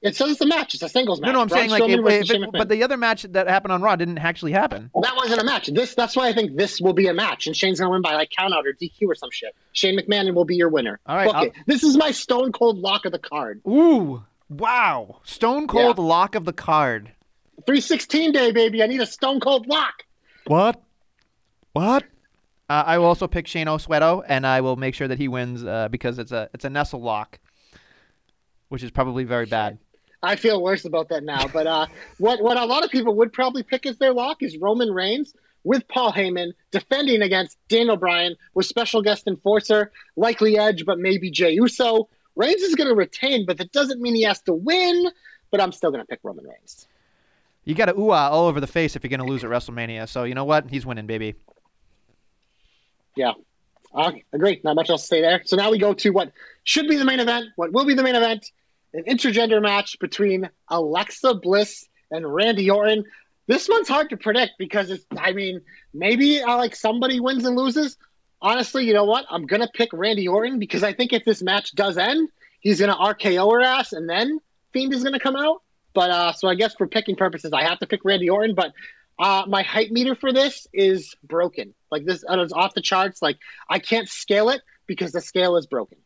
It 0.00 0.16
says 0.16 0.32
it's 0.32 0.40
a 0.40 0.46
match. 0.46 0.74
It's 0.74 0.82
a 0.82 0.88
singles 0.88 1.20
match. 1.20 1.28
No, 1.28 1.32
no, 1.32 1.40
I'm 1.42 1.48
Braun 1.48 1.60
saying 1.60 1.70
like, 1.70 1.82
Strowman 1.82 1.98
if, 1.98 2.04
versus 2.04 2.30
if 2.30 2.42
it, 2.42 2.50
but 2.52 2.68
the 2.68 2.82
other 2.82 2.96
match 2.96 3.22
that 3.24 3.46
happened 3.46 3.72
on 3.72 3.82
Raw 3.82 3.94
didn't 3.96 4.18
actually 4.18 4.52
happen. 4.52 4.90
Well, 4.94 5.02
That 5.02 5.16
wasn't 5.16 5.40
a 5.42 5.44
match. 5.44 5.66
This 5.68 5.94
that's 5.94 6.16
why 6.16 6.28
I 6.28 6.32
think 6.32 6.56
this 6.56 6.80
will 6.80 6.92
be 6.92 7.08
a 7.08 7.14
match, 7.14 7.46
and 7.46 7.56
Shane's 7.56 7.78
gonna 7.78 7.90
win 7.90 8.02
by 8.02 8.14
like 8.14 8.30
count 8.30 8.54
out 8.54 8.66
or 8.66 8.72
DQ 8.72 9.06
or 9.06 9.14
some 9.14 9.30
shit. 9.30 9.54
Shane 9.72 9.98
McMahon 9.98 10.34
will 10.34 10.44
be 10.44 10.56
your 10.56 10.68
winner. 10.68 11.00
All 11.06 11.16
right, 11.16 11.28
Okay, 11.28 11.52
this 11.66 11.82
is 11.82 11.96
my 11.96 12.10
Stone 12.10 12.52
Cold 12.52 12.78
lock 12.78 13.06
of 13.06 13.12
the 13.12 13.18
card. 13.18 13.62
Ooh, 13.66 14.24
wow, 14.50 15.20
Stone 15.24 15.68
Cold 15.68 15.98
lock 15.98 16.34
of 16.34 16.44
the 16.44 16.52
card. 16.52 17.12
316 17.66 18.32
day, 18.32 18.52
baby. 18.52 18.82
I 18.82 18.86
need 18.86 19.00
a 19.00 19.06
Stone 19.06 19.40
Cold 19.40 19.66
lock. 19.66 20.04
What? 20.46 20.82
What? 21.72 22.04
Uh, 22.68 22.82
I 22.86 22.98
will 22.98 23.06
also 23.06 23.28
pick 23.28 23.46
Shane 23.46 23.66
Oswedo, 23.66 24.22
and 24.26 24.46
I 24.46 24.60
will 24.60 24.76
make 24.76 24.94
sure 24.94 25.08
that 25.08 25.18
he 25.18 25.28
wins 25.28 25.64
uh, 25.64 25.88
because 25.88 26.18
it's 26.18 26.32
a 26.32 26.48
it's 26.54 26.64
a 26.64 26.70
Nestle 26.70 27.00
lock, 27.00 27.38
which 28.68 28.82
is 28.82 28.90
probably 28.90 29.24
very 29.24 29.46
bad. 29.46 29.78
I 30.22 30.36
feel 30.36 30.62
worse 30.62 30.86
about 30.86 31.10
that 31.10 31.22
now. 31.24 31.46
But 31.48 31.66
uh, 31.66 31.86
what 32.18 32.42
what 32.42 32.56
a 32.56 32.64
lot 32.64 32.84
of 32.84 32.90
people 32.90 33.14
would 33.16 33.32
probably 33.32 33.62
pick 33.62 33.86
as 33.86 33.98
their 33.98 34.12
lock 34.12 34.42
is 34.42 34.56
Roman 34.56 34.90
Reigns 34.90 35.34
with 35.64 35.86
Paul 35.88 36.12
Heyman 36.12 36.52
defending 36.70 37.22
against 37.22 37.58
Daniel 37.68 37.96
Bryan 37.96 38.36
with 38.54 38.66
special 38.66 39.02
guest 39.02 39.26
enforcer, 39.26 39.90
likely 40.16 40.58
Edge, 40.58 40.84
but 40.84 40.98
maybe 40.98 41.30
Jey 41.30 41.52
Uso. 41.52 42.08
Reigns 42.36 42.62
is 42.62 42.74
going 42.74 42.88
to 42.88 42.94
retain, 42.94 43.46
but 43.46 43.58
that 43.58 43.72
doesn't 43.72 44.00
mean 44.00 44.14
he 44.14 44.22
has 44.22 44.40
to 44.42 44.52
win. 44.52 45.10
But 45.50 45.60
I'm 45.60 45.72
still 45.72 45.90
going 45.90 46.02
to 46.02 46.06
pick 46.06 46.20
Roman 46.22 46.44
Reigns. 46.46 46.88
You 47.64 47.74
got 47.74 47.88
a 47.88 47.98
ooh 47.98 48.10
all 48.10 48.46
over 48.46 48.60
the 48.60 48.66
face 48.66 48.96
if 48.96 49.04
you're 49.04 49.10
gonna 49.10 49.24
lose 49.24 49.44
at 49.44 49.50
WrestleMania. 49.50 50.08
So 50.08 50.24
you 50.24 50.34
know 50.34 50.44
what? 50.44 50.70
He's 50.70 50.84
winning, 50.84 51.06
baby. 51.06 51.34
Yeah. 53.16 53.32
Uh, 53.94 54.12
agree. 54.32 54.60
Not 54.64 54.74
much 54.74 54.90
else 54.90 55.02
to 55.02 55.06
say 55.06 55.20
there. 55.20 55.42
So 55.44 55.56
now 55.56 55.70
we 55.70 55.78
go 55.78 55.94
to 55.94 56.10
what 56.10 56.32
should 56.64 56.88
be 56.88 56.96
the 56.96 57.04
main 57.04 57.20
event, 57.20 57.46
what 57.56 57.72
will 57.72 57.84
be 57.84 57.94
the 57.94 58.02
main 58.02 58.16
event 58.16 58.50
an 58.94 59.04
intergender 59.04 59.60
match 59.60 59.98
between 59.98 60.48
Alexa 60.68 61.34
Bliss 61.34 61.86
and 62.10 62.32
Randy 62.32 62.70
Orton. 62.70 63.04
This 63.46 63.68
one's 63.68 63.88
hard 63.88 64.08
to 64.10 64.16
predict 64.16 64.52
because 64.58 64.90
it's, 64.90 65.04
I 65.18 65.32
mean, 65.32 65.60
maybe 65.92 66.40
uh, 66.40 66.56
like 66.56 66.74
somebody 66.74 67.20
wins 67.20 67.44
and 67.44 67.56
loses. 67.56 67.98
Honestly, 68.40 68.84
you 68.84 68.94
know 68.94 69.04
what? 69.04 69.26
I'm 69.28 69.46
going 69.46 69.62
to 69.62 69.68
pick 69.74 69.90
Randy 69.92 70.28
Orton 70.28 70.58
because 70.58 70.82
I 70.82 70.92
think 70.92 71.12
if 71.12 71.24
this 71.24 71.42
match 71.42 71.74
does 71.74 71.98
end, 71.98 72.28
he's 72.60 72.78
going 72.78 72.90
to 72.90 72.96
RKO 72.96 73.52
her 73.52 73.60
ass 73.60 73.92
and 73.92 74.08
then 74.08 74.38
Fiend 74.72 74.94
is 74.94 75.02
going 75.02 75.12
to 75.12 75.20
come 75.20 75.36
out. 75.36 75.62
But 75.94 76.10
uh, 76.10 76.32
so 76.32 76.48
I 76.48 76.54
guess 76.54 76.74
for 76.74 76.86
picking 76.86 77.16
purposes, 77.16 77.52
I 77.52 77.62
have 77.62 77.78
to 77.78 77.86
pick 77.86 78.04
Randy 78.04 78.28
Orton. 78.28 78.54
But 78.54 78.72
uh, 79.18 79.44
my 79.48 79.62
height 79.62 79.92
meter 79.92 80.14
for 80.14 80.32
this 80.32 80.66
is 80.72 81.14
broken. 81.22 81.74
Like 81.90 82.04
this, 82.04 82.24
uh, 82.28 82.40
it's 82.40 82.52
off 82.52 82.74
the 82.74 82.82
charts. 82.82 83.22
Like 83.22 83.38
I 83.68 83.78
can't 83.78 84.08
scale 84.08 84.48
it 84.50 84.60
because 84.86 85.12
the 85.12 85.20
scale 85.20 85.56
is 85.56 85.66
broken. 85.66 85.98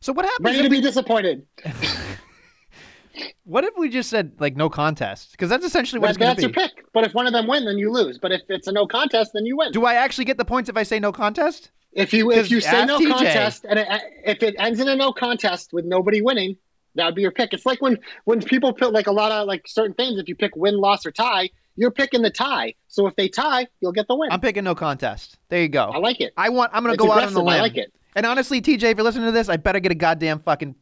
So 0.00 0.12
what 0.12 0.26
happens? 0.26 0.44
Ready 0.44 0.62
to 0.62 0.68
we, 0.68 0.76
be 0.76 0.82
disappointed. 0.82 1.46
what 3.44 3.64
if 3.64 3.74
we 3.78 3.88
just 3.88 4.10
said 4.10 4.32
like 4.38 4.56
no 4.56 4.68
contest? 4.68 5.30
Because 5.32 5.48
that's 5.48 5.64
essentially 5.64 6.00
what 6.00 6.08
That, 6.08 6.10
it's 6.10 6.18
gonna 6.18 6.34
be. 6.34 6.42
that's 6.42 6.56
your 6.56 6.68
pick. 6.68 6.84
But 6.92 7.04
if 7.04 7.14
one 7.14 7.26
of 7.26 7.32
them 7.32 7.46
win, 7.46 7.64
then 7.64 7.78
you 7.78 7.90
lose. 7.90 8.18
But 8.18 8.32
if 8.32 8.42
it's 8.48 8.66
a 8.66 8.72
no 8.72 8.86
contest, 8.86 9.30
then 9.34 9.46
you 9.46 9.56
win. 9.56 9.72
Do 9.72 9.86
I 9.86 9.94
actually 9.94 10.24
get 10.26 10.36
the 10.36 10.44
points 10.44 10.68
if 10.68 10.76
I 10.76 10.82
say 10.82 10.98
no 11.00 11.12
contest? 11.12 11.70
If 11.92 12.12
you 12.12 12.32
if 12.32 12.50
you 12.50 12.60
say 12.60 12.84
no 12.84 12.98
TJ. 12.98 13.08
contest 13.08 13.66
and 13.68 13.78
it, 13.78 13.88
if 14.24 14.42
it 14.42 14.56
ends 14.58 14.80
in 14.80 14.88
a 14.88 14.96
no 14.96 15.12
contest 15.12 15.72
with 15.72 15.84
nobody 15.84 16.20
winning, 16.20 16.56
that 16.94 17.06
would 17.06 17.14
be 17.14 17.22
your 17.22 17.30
pick. 17.32 17.52
It's 17.52 17.66
like 17.66 17.80
when 17.82 17.98
when 18.24 18.40
people 18.42 18.72
put 18.72 18.92
like 18.92 19.06
a 19.06 19.12
lot 19.12 19.32
of 19.32 19.46
like 19.46 19.66
certain 19.66 19.94
things. 19.94 20.18
If 20.18 20.28
you 20.28 20.34
pick 20.36 20.56
win, 20.56 20.76
loss, 20.78 21.04
or 21.06 21.10
tie, 21.10 21.50
you're 21.76 21.90
picking 21.90 22.22
the 22.22 22.30
tie. 22.30 22.74
So 22.88 23.06
if 23.06 23.16
they 23.16 23.28
tie, 23.28 23.66
you'll 23.80 23.92
get 23.92 24.08
the 24.08 24.16
win. 24.16 24.30
I'm 24.32 24.40
picking 24.40 24.64
no 24.64 24.74
contest. 24.74 25.38
There 25.48 25.60
you 25.60 25.68
go. 25.68 25.84
I 25.84 25.98
like 25.98 26.20
it. 26.20 26.32
I 26.36 26.48
want. 26.48 26.70
I'm 26.74 26.82
gonna 26.82 26.94
It's 26.94 27.02
go 27.02 27.12
out 27.12 27.24
on 27.24 27.34
the 27.34 27.42
limb. 27.42 27.56
I 27.56 27.60
like 27.60 27.76
it. 27.76 27.92
And 28.16 28.24
honestly, 28.26 28.62
TJ, 28.62 28.82
if 28.92 28.96
you're 28.96 29.04
listening 29.04 29.26
to 29.26 29.32
this, 29.32 29.48
I 29.48 29.56
better 29.56 29.80
get 29.80 29.90
a 29.92 29.96
goddamn 29.96 30.38
fucking 30.40 30.74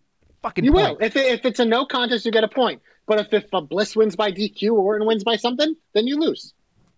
fucking 0.43 0.65
You 0.65 0.73
point. 0.73 0.99
will. 0.99 1.07
If 1.07 1.17
it, 1.17 1.27
if 1.33 1.45
it's 1.45 1.61
a 1.61 1.65
no 1.65 1.87
contest, 1.87 2.27
you 2.27 2.33
get 2.33 2.45
a 2.45 2.49
point. 2.49 2.83
But 3.07 3.21
if 3.21 3.33
if 3.33 3.53
a 3.53 3.61
Bliss 3.63 3.97
wins 3.97 4.17
by 4.17 4.31
DQ 4.33 4.73
or 4.73 4.79
Orton 4.81 5.07
wins 5.07 5.25
by 5.25 5.37
something, 5.37 5.75
then 5.95 6.07
you 6.07 6.19
lose. 6.19 6.53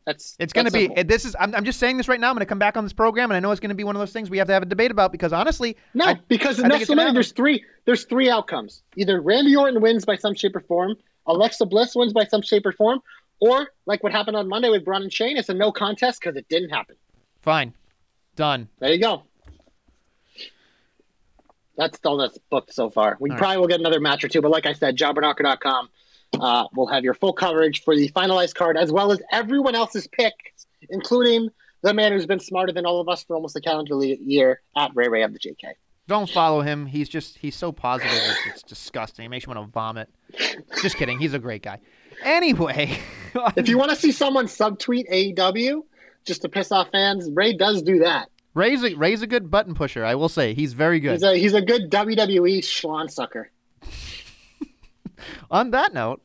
That's 0.06 0.36
It's 0.38 0.52
going 0.52 0.66
to 0.66 0.70
that's 0.70 0.82
be. 0.82 0.86
simple. 0.88 1.04
This 1.04 1.24
is. 1.24 1.34
I'm, 1.40 1.54
I'm 1.54 1.64
just 1.64 1.78
saying 1.80 1.96
this 1.96 2.08
right 2.08 2.20
now. 2.20 2.28
I'm 2.28 2.34
going 2.34 2.40
to 2.40 2.46
come 2.46 2.58
back 2.58 2.76
on 2.76 2.84
this 2.84 2.92
program, 2.92 3.30
and 3.30 3.36
I 3.36 3.40
know 3.40 3.50
it's 3.52 3.60
going 3.60 3.70
to 3.70 3.74
be 3.74 3.84
one 3.84 3.96
of 3.96 4.00
those 4.00 4.12
things 4.12 4.28
we 4.28 4.36
have 4.38 4.46
to 4.48 4.52
have 4.52 4.62
a 4.62 4.66
debate 4.66 4.90
about 4.90 5.12
because 5.12 5.32
honestly, 5.32 5.76
No, 5.94 6.06
I- 6.06 6.20
because 6.28 6.60
I 6.62 6.68
next 6.68 6.82
it's 6.82 6.88
gonna 6.90 7.02
WrestleMania, 7.02 7.14
there's 7.14 7.32
three. 7.32 7.64
There's 7.86 8.04
three 8.04 8.28
outcomes. 8.28 8.82
Either 8.96 9.20
Randy 9.20 9.56
Orton 9.56 9.80
wins 9.80 10.04
by 10.04 10.16
some 10.16 10.34
shape 10.34 10.56
or 10.56 10.60
form, 10.60 10.96
Alexa 11.26 11.64
Bliss 11.66 11.94
wins 11.94 12.12
by 12.12 12.24
some 12.24 12.42
shape 12.42 12.66
or 12.66 12.72
form, 12.72 13.00
or 13.40 13.68
like 13.86 14.02
what 14.02 14.12
happened 14.12 14.36
on 14.36 14.46
Monday 14.48 14.68
with 14.68 14.84
Braun 14.84 15.02
and 15.02 15.12
Shane, 15.12 15.36
it's 15.38 15.48
a 15.48 15.54
no 15.54 15.72
contest 15.72 16.20
because 16.20 16.36
it 16.36 16.46
didn't 16.50 16.68
happen. 16.70 16.96
fine, 17.40 17.72
done. 18.36 18.68
There 18.80 18.92
you 18.92 19.00
go. 19.00 19.22
That's 21.76 21.98
all 22.04 22.16
that's 22.18 22.38
booked 22.50 22.72
so 22.72 22.88
far. 22.88 23.16
We 23.18 23.30
All 23.30 23.34
right. 23.34 23.38
probably 23.38 23.56
will 23.58 23.66
get 23.68 23.80
another 23.80 24.00
match 24.00 24.22
or 24.22 24.28
two, 24.28 24.40
but 24.40 24.50
like 24.50 24.64
I 24.66 24.74
said, 24.74 24.96
jobberknocker.com 24.96 25.88
uh, 26.40 26.66
we'll 26.74 26.86
have 26.86 27.04
your 27.04 27.14
full 27.14 27.32
coverage 27.32 27.82
for 27.82 27.96
the 27.96 28.08
finalized 28.10 28.54
card 28.54 28.76
as 28.76 28.92
well 28.92 29.12
as 29.12 29.20
everyone 29.32 29.74
else's 29.74 30.06
picks, 30.08 30.66
including 30.90 31.48
the 31.82 31.92
man 31.94 32.12
who's 32.12 32.26
been 32.26 32.40
smarter 32.40 32.72
than 32.72 32.86
all 32.86 33.00
of 33.00 33.08
us 33.08 33.24
for 33.24 33.36
almost 33.36 33.56
a 33.56 33.60
calendar 33.60 33.96
year 34.02 34.60
at 34.76 34.90
Ray 34.94 35.08
Ray 35.08 35.22
of 35.22 35.32
the 35.32 35.38
JK. 35.38 35.72
Don't 36.06 36.28
follow 36.28 36.60
him. 36.60 36.84
He's 36.84 37.08
just. 37.08 37.38
He's 37.38 37.56
so 37.56 37.72
positive. 37.72 38.12
It's, 38.12 38.46
it's 38.46 38.62
disgusting. 38.62 39.24
It 39.24 39.28
makes 39.30 39.46
you 39.46 39.54
want 39.54 39.66
to 39.66 39.72
vomit. 39.72 40.10
Just 40.82 40.96
kidding. 40.96 41.18
He's 41.18 41.32
a 41.32 41.38
great 41.38 41.62
guy. 41.62 41.78
Anyway, 42.22 42.98
If 43.56 43.68
you 43.68 43.78
want 43.78 43.90
to 43.90 43.96
see 43.96 44.12
someone 44.12 44.46
subtweet 44.46 45.10
AEW 45.10 45.82
just 46.24 46.42
to 46.42 46.48
piss 46.48 46.70
off 46.72 46.88
fans, 46.92 47.28
Ray 47.32 47.52
does 47.54 47.82
do 47.82 47.98
that. 48.00 48.28
Ray's 48.54 48.84
a, 48.84 48.94
Ray's 48.94 49.22
a 49.22 49.26
good 49.26 49.50
button 49.50 49.74
pusher. 49.74 50.04
I 50.04 50.14
will 50.14 50.28
say 50.28 50.54
he's 50.54 50.74
very 50.74 51.00
good. 51.00 51.12
He's 51.12 51.22
a 51.22 51.36
he's 51.36 51.54
a 51.54 51.62
good 51.62 51.90
WWE 51.90 52.58
schlon 52.58 53.10
sucker. 53.10 53.50
On 55.50 55.70
that 55.70 55.92
note, 55.94 56.22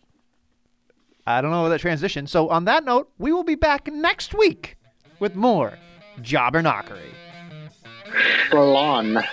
I 1.26 1.42
don't 1.42 1.52
know 1.52 1.70
that 1.70 1.80
transition. 1.80 2.28
So 2.28 2.50
on 2.50 2.66
that 2.66 2.84
note, 2.84 3.12
we 3.18 3.32
will 3.32 3.44
be 3.44 3.56
back 3.56 3.88
next 3.92 4.34
week 4.34 4.78
with 5.20 5.36
more 5.36 5.78
Jobber 6.22 6.62
Knockery. 6.62 7.14
Schlon. 8.50 9.24